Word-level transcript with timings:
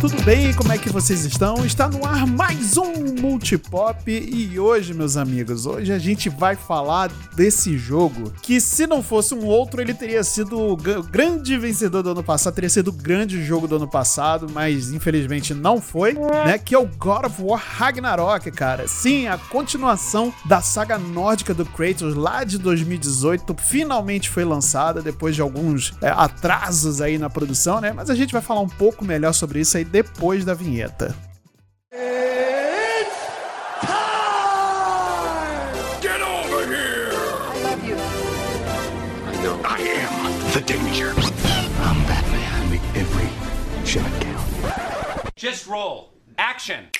tudo 0.00 0.22
bem? 0.22 0.54
Como 0.54 0.72
é 0.72 0.78
que 0.78 0.88
vocês 0.88 1.26
estão? 1.26 1.62
Está 1.66 1.86
no 1.86 2.06
ar 2.06 2.26
mais 2.26 2.78
um 2.78 3.20
Multipop 3.20 4.10
e 4.10 4.58
hoje, 4.58 4.94
meus 4.94 5.14
amigos, 5.18 5.66
hoje 5.66 5.92
a 5.92 5.98
gente 5.98 6.30
vai 6.30 6.56
falar 6.56 7.10
desse 7.36 7.76
jogo 7.76 8.32
que 8.40 8.62
se 8.62 8.86
não 8.86 9.02
fosse 9.02 9.34
um 9.34 9.44
outro, 9.44 9.78
ele 9.78 9.92
teria 9.92 10.24
sido 10.24 10.58
o 10.58 10.74
grande 10.74 11.58
vencedor 11.58 12.02
do 12.02 12.12
ano 12.12 12.24
passado, 12.24 12.54
teria 12.54 12.70
sido 12.70 12.88
o 12.88 12.92
grande 12.92 13.44
jogo 13.44 13.68
do 13.68 13.76
ano 13.76 13.86
passado, 13.86 14.46
mas 14.50 14.90
infelizmente 14.90 15.52
não 15.52 15.82
foi, 15.82 16.14
né? 16.14 16.56
Que 16.56 16.74
é 16.74 16.78
o 16.78 16.86
God 16.86 17.26
of 17.26 17.42
War 17.42 17.62
Ragnarok, 17.62 18.50
cara. 18.52 18.88
Sim, 18.88 19.28
a 19.28 19.36
continuação 19.36 20.32
da 20.46 20.62
saga 20.62 20.98
nórdica 20.98 21.52
do 21.52 21.66
Kratos 21.66 22.14
lá 22.14 22.42
de 22.42 22.56
2018 22.56 23.54
finalmente 23.58 24.30
foi 24.30 24.46
lançada 24.46 25.02
depois 25.02 25.34
de 25.34 25.42
alguns 25.42 25.92
é, 26.00 26.08
atrasos 26.08 27.02
aí 27.02 27.18
na 27.18 27.28
produção, 27.28 27.82
né? 27.82 27.92
Mas 27.92 28.08
a 28.08 28.14
gente 28.14 28.32
vai 28.32 28.40
falar 28.40 28.62
um 28.62 28.68
pouco 28.68 29.04
melhor 29.04 29.34
sobre 29.34 29.60
isso 29.60 29.76
aí 29.76 29.89
depois 29.90 30.44
da 30.44 30.54
vinheta. 30.54 31.14
Just 45.36 45.66
roll. 45.66 46.12
Action. 46.36 46.90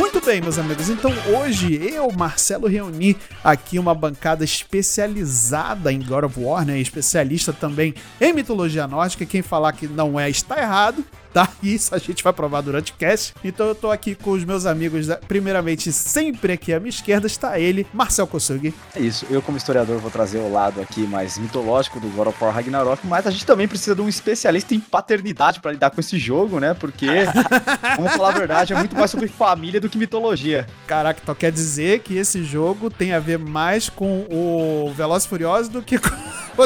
Muito 0.00 0.18
bem, 0.24 0.40
meus 0.40 0.58
amigos. 0.58 0.88
Então 0.88 1.12
hoje 1.28 1.74
eu, 1.74 2.10
Marcelo, 2.10 2.66
reuni 2.66 3.18
aqui 3.44 3.78
uma 3.78 3.94
bancada 3.94 4.42
especializada 4.42 5.92
em 5.92 6.02
God 6.02 6.24
of 6.24 6.40
War, 6.40 6.64
né? 6.64 6.78
Especialista 6.78 7.52
também 7.52 7.94
em 8.18 8.32
mitologia 8.32 8.86
nórdica. 8.88 9.26
Quem 9.26 9.42
falar 9.42 9.74
que 9.74 9.86
não 9.86 10.18
é 10.18 10.30
está 10.30 10.58
errado 10.58 11.04
tá? 11.32 11.48
Isso 11.62 11.94
a 11.94 11.98
gente 11.98 12.22
vai 12.22 12.32
provar 12.32 12.60
durante 12.60 12.92
o 12.92 12.94
cast. 12.96 13.34
Então 13.44 13.66
eu 13.66 13.74
tô 13.74 13.90
aqui 13.90 14.14
com 14.14 14.30
os 14.30 14.44
meus 14.44 14.66
amigos, 14.66 15.06
primeiramente, 15.26 15.92
sempre 15.92 16.52
aqui 16.52 16.72
à 16.72 16.80
minha 16.80 16.90
esquerda 16.90 17.26
está 17.26 17.58
ele, 17.58 17.86
Marcel 17.92 18.26
Kosugi. 18.26 18.74
É 18.94 19.00
isso, 19.00 19.26
eu 19.30 19.40
como 19.42 19.56
historiador 19.56 19.98
vou 19.98 20.10
trazer 20.10 20.38
o 20.38 20.52
lado 20.52 20.80
aqui 20.80 21.02
mais 21.02 21.38
mitológico 21.38 22.00
do 22.00 22.08
God 22.08 22.28
of 22.28 22.42
War 22.42 22.54
Ragnarok, 22.54 23.06
mas 23.06 23.26
a 23.26 23.30
gente 23.30 23.46
também 23.46 23.68
precisa 23.68 23.94
de 23.94 24.02
um 24.02 24.08
especialista 24.08 24.74
em 24.74 24.80
paternidade 24.80 25.60
para 25.60 25.72
lidar 25.72 25.90
com 25.90 26.00
esse 26.00 26.18
jogo, 26.18 26.58
né? 26.60 26.74
Porque, 26.74 27.06
vamos 27.96 28.12
falar 28.12 28.30
a 28.30 28.38
verdade, 28.38 28.72
é 28.72 28.76
muito 28.76 28.96
mais 28.96 29.10
sobre 29.10 29.28
família 29.28 29.80
do 29.80 29.88
que 29.88 29.98
mitologia. 29.98 30.66
Caraca, 30.86 31.20
então 31.22 31.34
quer 31.34 31.52
dizer 31.52 32.00
que 32.00 32.16
esse 32.16 32.44
jogo 32.44 32.90
tem 32.90 33.12
a 33.12 33.18
ver 33.18 33.38
mais 33.38 33.88
com 33.88 34.26
o 34.30 34.92
Velozes 34.94 35.26
Furiosos 35.26 35.68
do 35.68 35.82
que 35.82 35.98
com... 35.98 36.10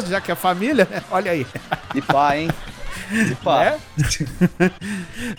Já 0.08 0.20
que 0.20 0.32
é 0.32 0.34
família, 0.34 0.88
né? 0.90 1.04
Olha 1.10 1.30
aí. 1.30 1.46
E 1.94 2.02
pá, 2.02 2.36
hein? 2.36 2.48
Né? 3.10 3.80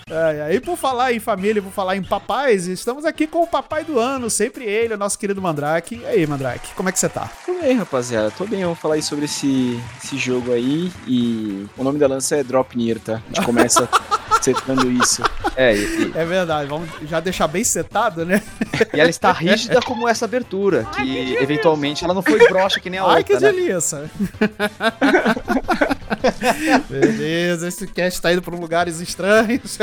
é, 0.10 0.42
aí, 0.44 0.60
por 0.60 0.78
falar 0.78 1.14
em 1.14 1.20
família, 1.20 1.62
por 1.62 1.72
falar 1.72 1.96
em 1.96 2.04
papais, 2.04 2.68
estamos 2.68 3.06
aqui 3.06 3.28
com 3.28 3.44
o 3.44 3.48
papai 3.48 3.84
do 3.84 4.00
ano, 4.00 4.30
sempre 4.30 4.66
ele, 4.66 4.94
o 4.94 4.98
nosso 4.98 5.18
querido 5.18 5.42
Mandrake. 5.42 5.96
E 5.96 6.06
aí, 6.06 6.28
Mandrake, 6.28 6.74
como 6.76 6.90
é 6.90 6.92
que 6.92 7.00
você 7.00 7.10
tá? 7.10 7.30
Tô 7.46 7.54
bem, 7.60 7.78
rapaziada. 7.78 8.32
Tô 8.32 8.46
bem, 8.46 8.64
vamos 8.64 8.80
falar 8.80 8.96
aí 8.96 9.02
sobre 9.02 9.26
esse, 9.26 9.80
esse 10.04 10.18
jogo 10.18 10.52
aí. 10.54 10.92
E 11.08 11.66
o 11.78 11.84
nome 11.84 12.00
da 12.00 12.08
lança 12.08 12.36
é 12.36 12.44
Drop 12.44 12.78
Near, 12.78 13.00
tá? 13.00 13.16
A 13.16 13.34
gente 13.34 13.46
começa 13.46 13.88
setando 14.42 14.92
isso. 14.92 15.24
É, 15.56 15.76
e, 15.76 16.12
é 16.14 16.26
verdade, 16.26 16.68
vamos 16.68 16.90
já 17.04 17.20
deixar 17.20 17.48
bem 17.48 17.64
setado, 17.64 18.26
né? 18.26 18.42
E 18.94 19.00
ela 19.00 19.10
está 19.10 19.32
rígida 19.32 19.82
como 19.82 20.08
essa 20.08 20.26
abertura, 20.26 20.86
que, 20.96 21.02
Ai, 21.02 21.06
que 21.06 21.38
eventualmente 21.44 22.04
ela 22.04 22.14
não 22.14 22.22
foi 22.22 22.48
broxa 22.48 22.80
que 22.80 22.90
nem 22.90 23.00
a 23.00 23.04
Ai, 23.04 23.18
outra. 23.18 23.36
Ai, 23.36 23.54
que 23.54 23.96
né? 23.96 24.10
Beleza, 26.90 27.68
esse 27.68 27.88
cast 27.88 28.22
tá 28.22 28.31
indo 28.31 28.41
pra 28.41 28.56
lugares 28.56 29.00
estranhos. 29.00 29.78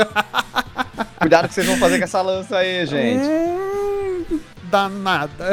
Cuidado 1.19 1.47
que 1.47 1.53
vocês 1.53 1.65
vão 1.65 1.77
fazer 1.77 1.97
com 1.97 2.03
essa 2.03 2.21
lança 2.21 2.57
aí, 2.57 2.85
gente. 2.85 3.23
Hum, 3.23 4.39
danada. 4.69 5.51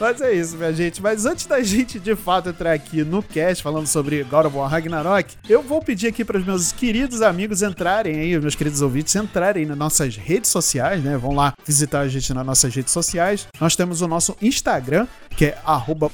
Mas 0.00 0.20
é 0.20 0.32
isso, 0.32 0.56
minha 0.56 0.72
gente. 0.72 1.00
Mas 1.00 1.24
antes 1.24 1.46
da 1.46 1.62
gente 1.62 2.00
de 2.00 2.16
fato 2.16 2.48
entrar 2.48 2.72
aqui 2.72 3.04
no 3.04 3.22
cast 3.22 3.62
falando 3.62 3.86
sobre 3.86 4.22
God 4.24 4.46
of 4.46 4.56
War 4.56 4.68
Ragnarok, 4.68 5.34
eu 5.48 5.62
vou 5.62 5.80
pedir 5.80 6.08
aqui 6.08 6.24
para 6.24 6.38
os 6.38 6.44
meus 6.44 6.72
queridos 6.72 7.22
amigos 7.22 7.62
entrarem 7.62 8.18
aí, 8.18 8.38
meus 8.38 8.54
queridos 8.54 8.82
ouvintes, 8.82 9.14
entrarem 9.14 9.64
nas 9.64 9.76
nossas 9.76 10.16
redes 10.16 10.50
sociais, 10.50 11.02
né? 11.02 11.16
Vão 11.16 11.34
lá 11.34 11.54
visitar 11.64 12.00
a 12.00 12.08
gente 12.08 12.34
nas 12.34 12.44
nossas 12.44 12.74
redes 12.74 12.92
sociais. 12.92 13.46
Nós 13.60 13.76
temos 13.76 14.00
o 14.00 14.08
nosso 14.08 14.36
Instagram, 14.42 15.06
que 15.36 15.46
é 15.46 15.58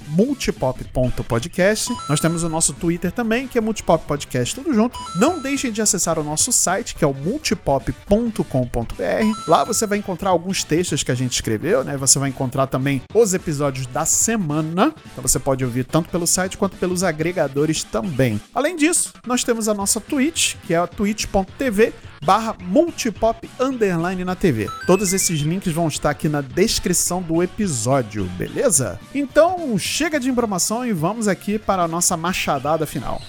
multipop.podcast. 0.09 1.95
Nós 2.09 2.21
temos 2.21 2.43
o 2.43 2.49
nosso 2.49 2.75
Twitter 2.75 3.11
também, 3.11 3.49
que 3.49 3.57
é 3.57 3.61
multipop 3.61 4.05
podcast, 4.07 4.55
tudo 4.55 4.75
junto. 4.75 4.99
Não 5.17 5.41
deixem 5.41 5.73
de 5.73 5.81
acessar 5.81 6.19
o 6.19 6.25
nosso 6.25 6.53
site, 6.53 6.95
que 6.95 7.05
é 7.05 7.07
o 7.07 7.15
multipop.com.br. 7.15 9.49
Lá 9.49 9.65
você 9.65 9.87
vai 9.87 9.99
encontrar 9.99 10.31
alguns 10.31 10.63
textos 10.63 11.03
que 11.03 11.11
a 11.11 11.15
gente 11.15 11.33
escreveu, 11.33 11.83
né? 11.83 11.97
Você 11.97 12.19
vai 12.19 12.29
encontrar 12.29 12.67
também 12.67 13.03
os 13.15 13.31
os 13.31 13.35
episódios 13.35 13.87
da 13.87 14.05
semana. 14.05 14.93
Então 15.13 15.23
você 15.23 15.39
pode 15.39 15.65
ouvir 15.65 15.85
tanto 15.85 16.09
pelo 16.09 16.27
site 16.27 16.59
quanto 16.59 16.77
pelos 16.77 17.03
agregadores 17.03 17.85
também. 17.85 18.41
Além 18.55 18.77
disso, 18.77 19.13
nós 19.27 19.45
temos 19.45 19.69
a 19.69 19.75
nossa 19.75 20.01
Twitch, 20.01 20.57
que 20.67 20.75
é 20.75 20.77
a 20.77 20.87
twitch.tv 20.87 21.93
barra 22.21 22.57
multipop 22.61 23.49
underline 23.59 24.25
na 24.25 24.35
TV. 24.35 24.69
Todos 24.87 25.13
esses 25.13 25.41
links 25.41 25.73
vão 25.73 25.89
estar 25.89 26.11
aqui 26.11 26.29
na 26.29 26.41
descrição 26.41 27.23
do 27.23 27.43
episódio, 27.43 28.25
beleza? 28.37 29.01
Então 29.15 29.79
chega 29.79 30.21
de 30.21 30.29
informação 30.29 30.85
e 30.85 30.93
vamos 30.93 31.27
aqui 31.27 31.59
para 31.59 31.83
a 31.83 31.89
nossa 31.89 32.17
machadada 32.17 32.87
final. 32.87 33.21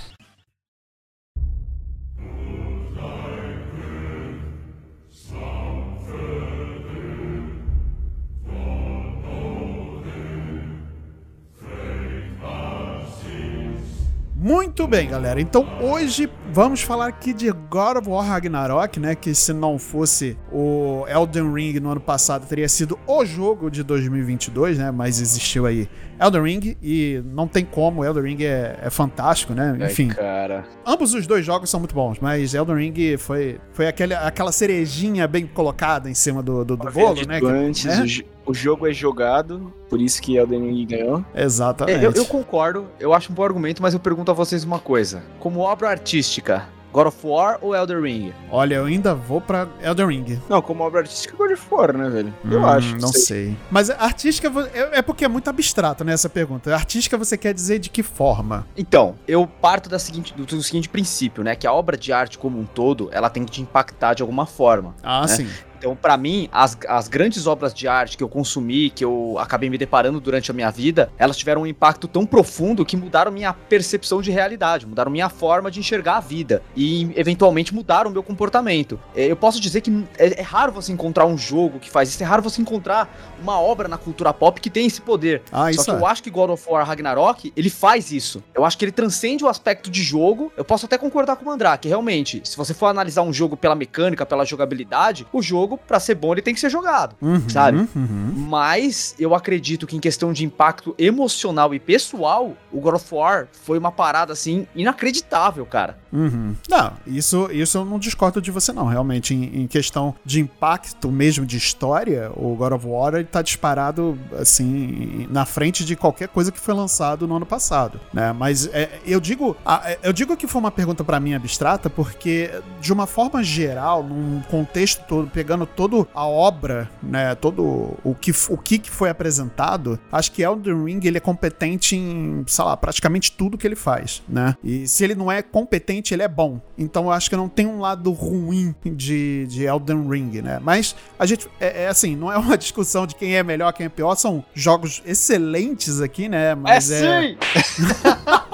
Muito 14.41 14.87
bem, 14.87 15.07
galera. 15.07 15.39
Então 15.39 15.67
hoje 15.79 16.27
vamos 16.51 16.81
falar 16.81 17.05
aqui 17.05 17.31
de 17.31 17.51
God 17.51 17.97
of 17.97 18.09
War 18.09 18.25
Ragnarok, 18.25 18.99
né? 18.99 19.13
Que 19.13 19.35
se 19.35 19.53
não 19.53 19.77
fosse 19.77 20.35
o 20.51 21.05
Elden 21.07 21.53
Ring 21.53 21.79
no 21.79 21.91
ano 21.91 22.01
passado, 22.01 22.47
teria 22.47 22.67
sido 22.67 22.97
o 23.05 23.23
jogo 23.23 23.69
de 23.69 23.83
2022, 23.83 24.79
né? 24.79 24.89
Mas 24.89 25.21
existiu 25.21 25.67
aí 25.67 25.87
Elden 26.19 26.41
Ring 26.41 26.77
e 26.81 27.21
não 27.23 27.47
tem 27.47 27.63
como. 27.63 28.03
Elden 28.03 28.23
Ring 28.23 28.43
é, 28.43 28.79
é 28.81 28.89
fantástico, 28.89 29.53
né? 29.53 29.77
Enfim. 29.79 30.07
Ai, 30.09 30.15
cara. 30.15 30.65
Ambos 30.87 31.13
os 31.13 31.27
dois 31.27 31.45
jogos 31.45 31.69
são 31.69 31.79
muito 31.79 31.93
bons, 31.93 32.17
mas 32.19 32.55
Elden 32.55 32.77
Ring 32.77 33.17
foi, 33.19 33.61
foi 33.73 33.87
aquele, 33.87 34.15
aquela 34.15 34.51
cerejinha 34.51 35.27
bem 35.27 35.45
colocada 35.45 36.09
em 36.09 36.15
cima 36.15 36.41
do, 36.41 36.65
do, 36.65 36.75
do 36.75 36.91
bolo, 36.91 37.27
né? 37.27 37.39
Antes, 37.43 37.85
né? 37.85 38.23
O 38.45 38.53
jogo 38.53 38.87
é 38.87 38.93
jogado, 38.93 39.73
por 39.89 40.01
isso 40.01 40.21
que 40.21 40.37
Elden 40.37 40.71
Ring 40.71 40.85
ganhou. 40.85 41.25
Exatamente. 41.33 42.03
É, 42.03 42.07
eu, 42.07 42.11
eu, 42.11 42.25
concordo, 42.25 42.87
eu 42.99 43.13
acho 43.13 43.31
um 43.31 43.35
bom 43.35 43.43
argumento, 43.43 43.81
mas 43.81 43.93
eu 43.93 43.99
pergunto 43.99 44.31
a 44.31 44.33
vocês 44.33 44.63
uma 44.63 44.79
coisa. 44.79 45.23
Como 45.39 45.59
obra 45.59 45.89
artística, 45.89 46.67
God 46.91 47.07
of 47.07 47.17
War 47.23 47.57
ou 47.61 47.73
Elden 47.73 48.01
Ring? 48.01 48.33
Olha, 48.51 48.75
eu 48.75 48.85
ainda 48.85 49.15
vou 49.15 49.39
pra 49.39 49.67
Elden 49.81 50.07
Ring. 50.07 50.41
Não, 50.49 50.61
como 50.61 50.83
obra 50.83 51.01
artística, 51.01 51.35
God 51.37 51.51
of 51.51 51.65
War, 51.71 51.95
né, 51.95 52.09
velho? 52.09 52.33
Eu 52.49 52.61
hum, 52.61 52.65
acho. 52.65 52.97
Não 52.97 53.07
sei. 53.09 53.21
sei. 53.21 53.57
Mas 53.69 53.89
artística 53.89 54.51
é, 54.73 54.99
é 54.99 55.01
porque 55.01 55.23
é 55.23 55.27
muito 55.27 55.49
abstrato, 55.49 56.03
né, 56.03 56.13
essa 56.13 56.29
pergunta. 56.29 56.73
Artística 56.73 57.17
você 57.17 57.37
quer 57.37 57.53
dizer 57.53 57.79
de 57.79 57.89
que 57.89 58.03
forma? 58.03 58.67
Então, 58.75 59.15
eu 59.27 59.47
parto 59.47 59.89
da 59.89 59.99
seguinte, 59.99 60.33
do, 60.33 60.45
do 60.45 60.61
seguinte 60.61 60.89
princípio, 60.89 61.43
né, 61.43 61.55
que 61.55 61.65
a 61.65 61.73
obra 61.73 61.97
de 61.97 62.11
arte 62.11 62.37
como 62.37 62.59
um 62.59 62.65
todo, 62.65 63.09
ela 63.11 63.29
tem 63.29 63.45
que 63.45 63.51
te 63.51 63.61
impactar 63.61 64.13
de 64.13 64.21
alguma 64.21 64.45
forma. 64.45 64.95
Ah, 65.01 65.21
né? 65.21 65.27
sim. 65.27 65.47
Então, 65.81 65.95
para 65.95 66.15
mim, 66.15 66.47
as, 66.51 66.77
as 66.87 67.07
grandes 67.07 67.47
obras 67.47 67.73
de 67.73 67.87
arte 67.87 68.15
que 68.15 68.23
eu 68.23 68.29
consumi, 68.29 68.91
que 68.91 69.03
eu 69.03 69.35
acabei 69.39 69.67
me 69.67 69.79
deparando 69.79 70.19
durante 70.19 70.51
a 70.51 70.53
minha 70.53 70.69
vida, 70.69 71.11
elas 71.17 71.35
tiveram 71.35 71.63
um 71.63 71.65
impacto 71.65 72.07
tão 72.07 72.23
profundo 72.23 72.85
que 72.85 72.95
mudaram 72.95 73.31
minha 73.31 73.51
percepção 73.51 74.21
de 74.21 74.29
realidade, 74.29 74.85
mudaram 74.85 75.09
minha 75.09 75.27
forma 75.27 75.71
de 75.71 75.79
enxergar 75.79 76.17
a 76.17 76.19
vida 76.19 76.61
e, 76.77 77.11
eventualmente, 77.15 77.73
mudaram 77.73 78.11
o 78.11 78.13
meu 78.13 78.21
comportamento. 78.21 78.99
É, 79.15 79.25
eu 79.25 79.35
posso 79.35 79.59
dizer 79.59 79.81
que 79.81 80.05
é, 80.19 80.39
é 80.39 80.43
raro 80.43 80.71
você 80.71 80.91
encontrar 80.91 81.25
um 81.25 81.35
jogo 81.35 81.79
que 81.79 81.89
faz 81.89 82.09
isso, 82.09 82.21
é 82.21 82.27
raro 82.27 82.43
você 82.43 82.61
encontrar 82.61 83.11
uma 83.41 83.59
obra 83.59 83.87
na 83.87 83.97
cultura 83.97 84.31
pop 84.31 84.61
que 84.61 84.69
tem 84.69 84.85
esse 84.85 85.01
poder. 85.01 85.41
Ah, 85.51 85.73
Só 85.73 85.83
que 85.83 85.89
é. 85.89 85.93
eu 85.95 86.05
acho 86.05 86.21
que 86.21 86.29
God 86.29 86.51
of 86.51 86.63
War 86.69 86.85
Ragnarok, 86.85 87.51
ele 87.57 87.71
faz 87.71 88.11
isso. 88.11 88.43
Eu 88.53 88.63
acho 88.63 88.77
que 88.77 88.85
ele 88.85 88.91
transcende 88.91 89.43
o 89.43 89.47
aspecto 89.47 89.89
de 89.89 90.03
jogo. 90.03 90.53
Eu 90.55 90.63
posso 90.63 90.85
até 90.85 90.95
concordar 90.95 91.37
com 91.37 91.43
o 91.43 91.47
Mandrake, 91.47 91.87
realmente. 91.87 92.39
Se 92.43 92.55
você 92.55 92.71
for 92.71 92.85
analisar 92.85 93.23
um 93.23 93.33
jogo 93.33 93.57
pela 93.57 93.73
mecânica, 93.73 94.27
pela 94.27 94.45
jogabilidade, 94.45 95.25
o 95.33 95.41
jogo 95.41 95.70
jogo, 95.71 95.79
para 95.87 95.99
ser 95.99 96.15
bom, 96.15 96.33
ele 96.33 96.41
tem 96.41 96.53
que 96.53 96.59
ser 96.59 96.69
jogado, 96.69 97.15
uhum, 97.21 97.49
sabe? 97.49 97.87
Uhum. 97.95 98.33
Mas 98.49 99.15
eu 99.19 99.33
acredito 99.33 99.87
que 99.87 99.95
em 99.95 99.99
questão 99.99 100.33
de 100.33 100.45
impacto 100.45 100.93
emocional 100.97 101.73
e 101.73 101.79
pessoal, 101.79 102.55
o 102.71 102.79
God 102.79 102.95
of 102.95 103.13
War 103.13 103.47
foi 103.51 103.77
uma 103.77 103.91
parada 103.91 104.33
assim 104.33 104.67
inacreditável, 104.75 105.65
cara. 105.65 105.97
Uhum. 106.11 106.55
Não, 106.69 106.93
isso, 107.07 107.49
isso 107.51 107.77
eu 107.77 107.85
não 107.85 107.97
discordo 107.97 108.41
de 108.41 108.51
você, 108.51 108.73
não. 108.73 108.85
Realmente, 108.85 109.33
em, 109.33 109.61
em, 109.61 109.67
questão 109.67 110.13
de 110.25 110.41
impacto 110.41 111.09
mesmo 111.09 111.45
de 111.45 111.57
história, 111.57 112.31
o 112.35 112.55
God 112.55 112.73
of 112.73 112.87
War 112.87 113.15
ele 113.15 113.23
tá 113.23 113.41
disparado 113.41 114.17
assim 114.37 115.27
na 115.29 115.45
frente 115.45 115.85
de 115.85 115.95
qualquer 115.95 116.27
coisa 116.27 116.51
que 116.51 116.59
foi 116.59 116.73
lançado 116.73 117.27
no 117.27 117.37
ano 117.37 117.45
passado, 117.45 117.99
né? 118.13 118.33
Mas 118.33 118.67
é, 118.67 118.99
eu 119.05 119.19
digo, 119.19 119.55
é, 119.85 119.99
eu 120.03 120.11
digo 120.11 120.35
que 120.35 120.47
foi 120.47 120.59
uma 120.59 120.71
pergunta 120.71 121.03
para 121.03 121.19
mim 121.19 121.33
abstrata 121.33 121.89
porque 121.89 122.51
de 122.81 122.91
uma 122.91 123.07
forma 123.07 123.41
geral, 123.43 124.03
num 124.03 124.41
contexto 124.49 125.03
todo, 125.07 125.29
pegando 125.29 125.60
toda 125.65 126.07
a 126.13 126.25
obra, 126.25 126.89
né, 127.01 127.35
todo 127.35 127.97
o 128.03 128.15
que 128.15 128.31
o 128.49 128.57
que 128.57 128.89
foi 128.89 129.09
apresentado, 129.09 129.99
acho 130.11 130.31
que 130.31 130.41
Elden 130.41 130.85
Ring 130.85 130.99
ele 131.03 131.17
é 131.17 131.21
competente 131.21 131.95
em, 131.95 132.43
sei 132.47 132.65
lá, 132.65 132.75
praticamente 132.77 133.31
tudo 133.31 133.57
que 133.57 133.67
ele 133.67 133.75
faz, 133.75 134.21
né? 134.27 134.55
E 134.63 134.87
se 134.87 135.03
ele 135.03 135.15
não 135.15 135.31
é 135.31 135.41
competente, 135.41 136.13
ele 136.13 136.23
é 136.23 136.27
bom. 136.27 136.61
Então 136.77 137.05
eu 137.05 137.11
acho 137.11 137.29
que 137.29 137.35
não 137.35 137.49
tem 137.49 137.65
um 137.65 137.79
lado 137.79 138.11
ruim 138.11 138.75
de, 138.83 139.45
de 139.47 139.63
Elden 139.63 140.07
Ring, 140.09 140.41
né? 140.41 140.59
Mas 140.61 140.95
a 141.17 141.25
gente 141.25 141.47
é, 141.59 141.83
é 141.83 141.87
assim, 141.87 142.15
não 142.15 142.31
é 142.31 142.37
uma 142.37 142.57
discussão 142.57 143.05
de 143.05 143.15
quem 143.15 143.35
é 143.35 143.43
melhor, 143.43 143.71
quem 143.73 143.85
é 143.85 143.89
pior, 143.89 144.15
são 144.15 144.43
jogos 144.53 145.01
excelentes 145.05 146.01
aqui, 146.01 146.27
né? 146.29 146.55
Mas 146.55 146.91
é, 146.91 147.25
é... 147.25 147.27
sim. 147.27 147.37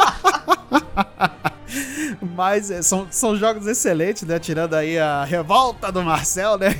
Mas 2.36 2.72
é, 2.72 2.82
são, 2.82 3.08
são 3.10 3.36
jogos 3.36 3.66
excelentes, 3.68 4.24
né? 4.24 4.40
Tirando 4.40 4.76
aí 4.76 4.98
a 4.98 5.24
revolta 5.24 5.92
do 5.92 6.04
Marcel, 6.04 6.58
né? 6.58 6.80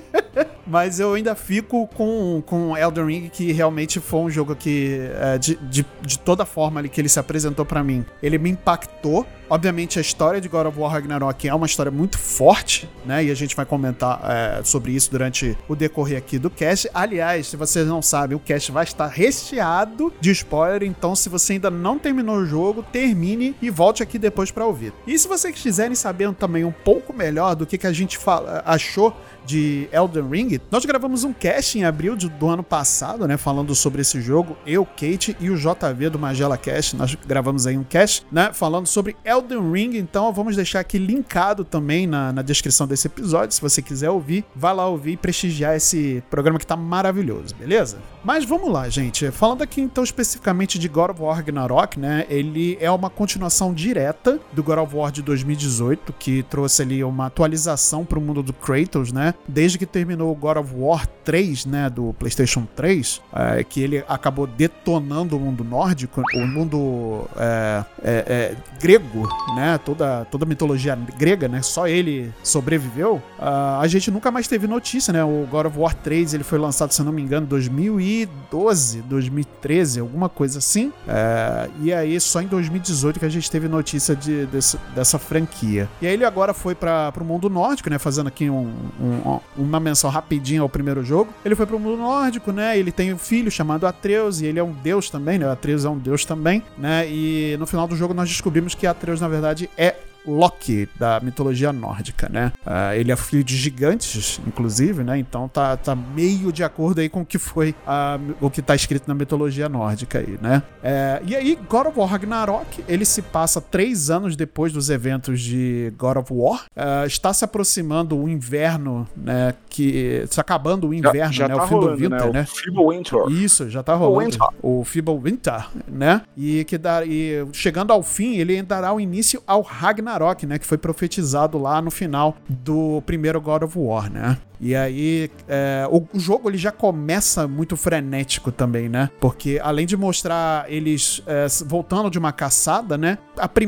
Mas 0.65 0.99
eu 0.99 1.13
ainda 1.13 1.35
fico 1.35 1.87
com, 1.87 2.41
com 2.45 2.77
Elden 2.77 3.05
Ring, 3.05 3.29
que 3.29 3.51
realmente 3.51 3.99
foi 3.99 4.19
um 4.21 4.29
jogo 4.29 4.55
que, 4.55 5.09
é, 5.19 5.37
de, 5.37 5.55
de, 5.55 5.85
de, 6.01 6.19
toda 6.19 6.45
forma 6.45 6.79
ali 6.79 6.87
que 6.87 7.01
ele 7.01 7.09
se 7.09 7.19
apresentou 7.19 7.65
para 7.65 7.83
mim, 7.83 8.05
ele 8.21 8.37
me 8.37 8.49
impactou. 8.49 9.25
Obviamente, 9.49 9.99
a 9.99 10.01
história 10.01 10.39
de 10.39 10.47
God 10.47 10.67
of 10.67 10.79
War 10.79 10.93
Ragnarok 10.93 11.45
é 11.45 11.53
uma 11.53 11.65
história 11.65 11.91
muito 11.91 12.17
forte, 12.17 12.89
né? 13.05 13.25
E 13.25 13.31
a 13.31 13.33
gente 13.35 13.53
vai 13.53 13.65
comentar 13.65 14.21
é, 14.23 14.63
sobre 14.63 14.93
isso 14.93 15.11
durante 15.11 15.57
o 15.67 15.75
decorrer 15.75 16.17
aqui 16.17 16.39
do 16.39 16.49
cast. 16.49 16.89
Aliás, 16.93 17.47
se 17.47 17.57
vocês 17.57 17.85
não 17.85 18.01
sabem, 18.01 18.37
o 18.37 18.39
cast 18.39 18.71
vai 18.71 18.85
estar 18.85 19.07
recheado 19.07 20.13
de 20.21 20.31
spoiler, 20.31 20.83
então 20.83 21.15
se 21.15 21.27
você 21.27 21.53
ainda 21.53 21.69
não 21.69 21.99
terminou 21.99 22.37
o 22.37 22.45
jogo, 22.45 22.81
termine 22.81 23.53
e 23.61 23.69
volte 23.69 24.01
aqui 24.01 24.17
depois 24.17 24.51
para 24.51 24.65
ouvir. 24.65 24.93
E 25.05 25.19
se 25.19 25.27
vocês 25.27 25.53
quiserem 25.53 25.95
saber 25.95 26.33
também 26.33 26.63
um 26.63 26.71
pouco 26.71 27.11
melhor 27.11 27.55
do 27.55 27.65
que, 27.65 27.77
que 27.77 27.87
a 27.87 27.91
gente 27.91 28.17
achou 28.63 29.13
de 29.45 29.89
Elden 29.91 30.00
Ring, 30.05 30.59
nós 30.69 30.85
gravamos 30.85 31.23
um 31.23 31.33
cast 31.33 31.77
em 31.77 31.83
abril 31.83 32.15
de, 32.15 32.29
do 32.29 32.47
ano 32.47 32.63
passado, 32.63 33.27
né, 33.27 33.37
falando 33.37 33.73
sobre 33.75 34.01
esse 34.01 34.21
jogo, 34.21 34.57
eu, 34.65 34.85
Kate 34.85 35.35
e 35.39 35.49
o 35.49 35.57
JV 35.57 36.09
do 36.09 36.19
Magela 36.19 36.57
Cast, 36.57 36.95
nós 36.95 37.15
gravamos 37.27 37.67
aí 37.67 37.77
um 37.77 37.83
cast, 37.83 38.25
né, 38.31 38.51
falando 38.53 38.87
sobre 38.87 39.15
Elden 39.23 39.71
Ring, 39.71 39.97
então 39.97 40.31
vamos 40.33 40.55
deixar 40.55 40.79
aqui 40.79 40.97
linkado 40.97 41.63
também 41.63 42.07
na, 42.07 42.31
na 42.31 42.41
descrição 42.41 42.87
desse 42.87 43.07
episódio, 43.07 43.53
se 43.53 43.61
você 43.61 43.81
quiser 43.81 44.09
ouvir, 44.09 44.45
vai 44.55 44.73
lá 44.73 44.87
ouvir 44.87 45.13
e 45.13 45.17
prestigiar 45.17 45.75
esse 45.75 46.23
programa 46.29 46.57
que 46.57 46.65
tá 46.65 46.75
maravilhoso, 46.75 47.55
beleza? 47.55 47.97
Mas 48.23 48.45
vamos 48.45 48.71
lá, 48.71 48.87
gente, 48.89 49.29
falando 49.31 49.61
aqui 49.61 49.81
então 49.81 50.03
especificamente 50.03 50.77
de 50.77 50.87
God 50.87 51.11
of 51.11 51.21
War 51.21 51.35
Ragnarok, 51.35 51.99
né, 51.99 52.25
ele 52.29 52.77
é 52.79 52.89
uma 52.89 53.09
continuação 53.09 53.73
direta 53.73 54.39
do 54.53 54.63
God 54.63 54.79
of 54.79 54.95
War 54.95 55.11
de 55.11 55.21
2018, 55.21 56.13
que 56.13 56.43
trouxe 56.43 56.81
ali 56.81 57.03
uma 57.03 57.27
atualização 57.27 58.05
para 58.05 58.19
o 58.19 58.21
mundo 58.21 58.41
do 58.41 58.53
Kratos, 58.53 59.11
né, 59.11 59.33
Desde 59.47 59.77
que 59.77 59.85
terminou 59.91 60.31
o 60.31 60.35
God 60.35 60.57
of 60.57 60.73
War 60.75 61.05
3, 61.23 61.65
né, 61.65 61.89
do 61.89 62.13
PlayStation 62.13 62.67
3, 62.75 63.21
é, 63.33 63.63
que 63.63 63.81
ele 63.81 64.03
acabou 64.07 64.47
detonando 64.47 65.37
o 65.37 65.39
mundo 65.39 65.63
nórdico, 65.63 66.21
o 66.35 66.47
mundo 66.47 67.27
é, 67.37 67.83
é, 68.03 68.11
é, 68.27 68.55
grego, 68.81 69.27
né, 69.55 69.79
toda, 69.83 70.25
toda 70.25 70.45
a 70.45 70.47
mitologia 70.47 70.97
grega, 71.17 71.47
né, 71.47 71.61
só 71.61 71.87
ele 71.87 72.33
sobreviveu, 72.43 73.15
uh, 73.39 73.79
a 73.79 73.87
gente 73.87 74.09
nunca 74.09 74.31
mais 74.31 74.47
teve 74.47 74.67
notícia, 74.67 75.13
né, 75.13 75.23
o 75.23 75.47
God 75.49 75.67
of 75.67 75.77
War 75.77 75.93
3 75.93 76.33
ele 76.33 76.43
foi 76.43 76.57
lançado, 76.57 76.91
se 76.91 77.03
não 77.03 77.11
me 77.11 77.21
engano, 77.21 77.45
em 77.45 77.49
2012, 77.49 79.01
2013, 79.03 79.99
alguma 79.99 80.29
coisa 80.29 80.59
assim, 80.59 80.91
é, 81.07 81.69
e 81.81 81.93
aí 81.93 82.19
só 82.19 82.41
em 82.41 82.47
2018 82.47 83.19
que 83.19 83.25
a 83.25 83.29
gente 83.29 83.49
teve 83.49 83.67
notícia 83.67 84.15
de, 84.15 84.45
desse, 84.47 84.77
dessa 84.95 85.19
franquia. 85.19 85.89
E 86.01 86.07
aí 86.07 86.13
ele 86.13 86.25
agora 86.25 86.53
foi 86.53 86.73
para 86.73 87.13
o 87.19 87.23
mundo 87.23 87.49
nórdico, 87.49 87.89
né, 87.89 87.99
fazendo 87.99 88.27
aqui 88.27 88.49
um, 88.49 88.71
um 88.99 89.39
uma 89.57 89.79
menção 89.81 90.09
rapidinha 90.09 90.61
ao 90.61 90.69
primeiro 90.69 91.03
jogo. 91.03 91.33
Ele 91.43 91.55
foi 91.55 91.65
pro 91.65 91.79
mundo 91.79 91.97
nórdico, 91.97 92.51
né? 92.51 92.77
Ele 92.77 92.91
tem 92.91 93.13
um 93.13 93.17
filho 93.17 93.51
chamado 93.51 93.85
Atreus 93.85 94.41
e 94.41 94.45
ele 94.45 94.59
é 94.59 94.63
um 94.63 94.71
deus 94.71 95.09
também, 95.09 95.37
né? 95.37 95.49
Atreus 95.49 95.85
é 95.85 95.89
um 95.89 95.97
deus 95.97 96.25
também, 96.25 96.63
né? 96.77 97.07
E 97.09 97.55
no 97.59 97.65
final 97.65 97.87
do 97.87 97.95
jogo 97.95 98.13
nós 98.13 98.29
descobrimos 98.29 98.75
que 98.75 98.87
Atreus, 98.87 99.19
na 99.19 99.27
verdade, 99.27 99.69
é 99.77 99.95
Loki, 100.25 100.87
da 100.99 101.19
mitologia 101.19 101.73
nórdica, 101.73 102.29
né? 102.29 102.51
Uh, 102.65 102.93
ele 102.95 103.11
é 103.11 103.15
filho 103.15 103.43
de 103.43 103.55
gigantes, 103.55 104.39
inclusive, 104.45 105.03
né? 105.03 105.17
Então 105.17 105.47
tá, 105.47 105.75
tá 105.75 105.95
meio 105.95 106.51
de 106.51 106.63
acordo 106.63 107.01
aí 107.01 107.09
com 107.09 107.21
o 107.21 107.25
que 107.25 107.37
foi 107.37 107.75
uh, 107.87 108.35
o 108.39 108.49
que 108.49 108.61
tá 108.61 108.75
escrito 108.75 109.07
na 109.07 109.15
mitologia 109.15 109.67
nórdica 109.67 110.19
aí, 110.19 110.37
né? 110.41 110.63
Uh, 110.79 111.25
e 111.25 111.35
aí, 111.35 111.57
God 111.67 111.87
of 111.87 111.99
War 111.99 112.09
Ragnarok, 112.09 112.83
ele 112.87 113.05
se 113.05 113.21
passa 113.21 113.59
três 113.59 114.09
anos 114.09 114.35
depois 114.35 114.71
dos 114.71 114.89
eventos 114.89 115.41
de 115.41 115.91
God 115.97 116.17
of 116.17 116.33
War. 116.33 116.65
É, 116.75 117.05
está 117.05 117.33
se 117.33 117.43
aproximando 117.43 118.17
o 118.17 118.29
inverno, 118.29 119.07
né? 119.15 119.53
Que 119.69 120.21
está 120.23 120.41
acabando 120.41 120.89
o 120.89 120.93
inverno, 120.93 121.33
já, 121.33 121.47
já 121.47 121.47
né? 121.47 121.55
Tá 121.55 121.63
o 121.63 121.67
fim 121.67 121.73
rolando, 121.73 121.97
do 121.97 122.03
Winter, 122.03 122.25
né? 122.25 122.31
né? 122.31 122.41
O 122.41 122.55
Feeble 122.55 122.87
Winter. 122.87 123.27
Isso, 123.29 123.69
já 123.69 123.83
tá 123.83 123.95
rolando. 123.95 124.37
O 124.61 124.83
Feeble 124.83 125.17
Winter, 125.17 125.67
né? 125.87 126.21
E 126.37 126.63
que 126.65 126.77
dá, 126.77 127.05
e 127.05 127.45
chegando 127.53 127.91
ao 127.91 128.03
fim, 128.03 128.35
ele 128.35 128.61
dará 128.61 128.93
o 128.93 128.99
início 128.99 129.41
ao 129.47 129.61
Ragnarok 129.61 130.10
Ragnarok, 130.11 130.45
né? 130.45 130.59
Que 130.59 130.65
foi 130.65 130.77
profetizado 130.77 131.57
lá 131.57 131.81
no 131.81 131.91
final 131.91 132.35
do 132.47 133.01
primeiro 133.05 133.39
God 133.39 133.63
of 133.63 133.77
War, 133.77 134.11
né? 134.11 134.37
E 134.61 134.75
aí, 134.75 135.31
é, 135.47 135.87
o, 135.89 136.07
o, 136.13 136.19
jogo 136.19 136.47
ele 136.47 136.57
já 136.57 136.71
começa 136.71 137.47
muito 137.47 137.75
frenético 137.75 138.51
também, 138.51 138.87
né? 138.87 139.09
Porque 139.19 139.59
além 139.61 139.87
de 139.87 139.97
mostrar 139.97 140.71
eles 140.71 141.23
é, 141.25 141.47
voltando 141.65 142.11
de 142.11 142.19
uma 142.19 142.31
caçada, 142.31 142.95
né? 142.95 143.17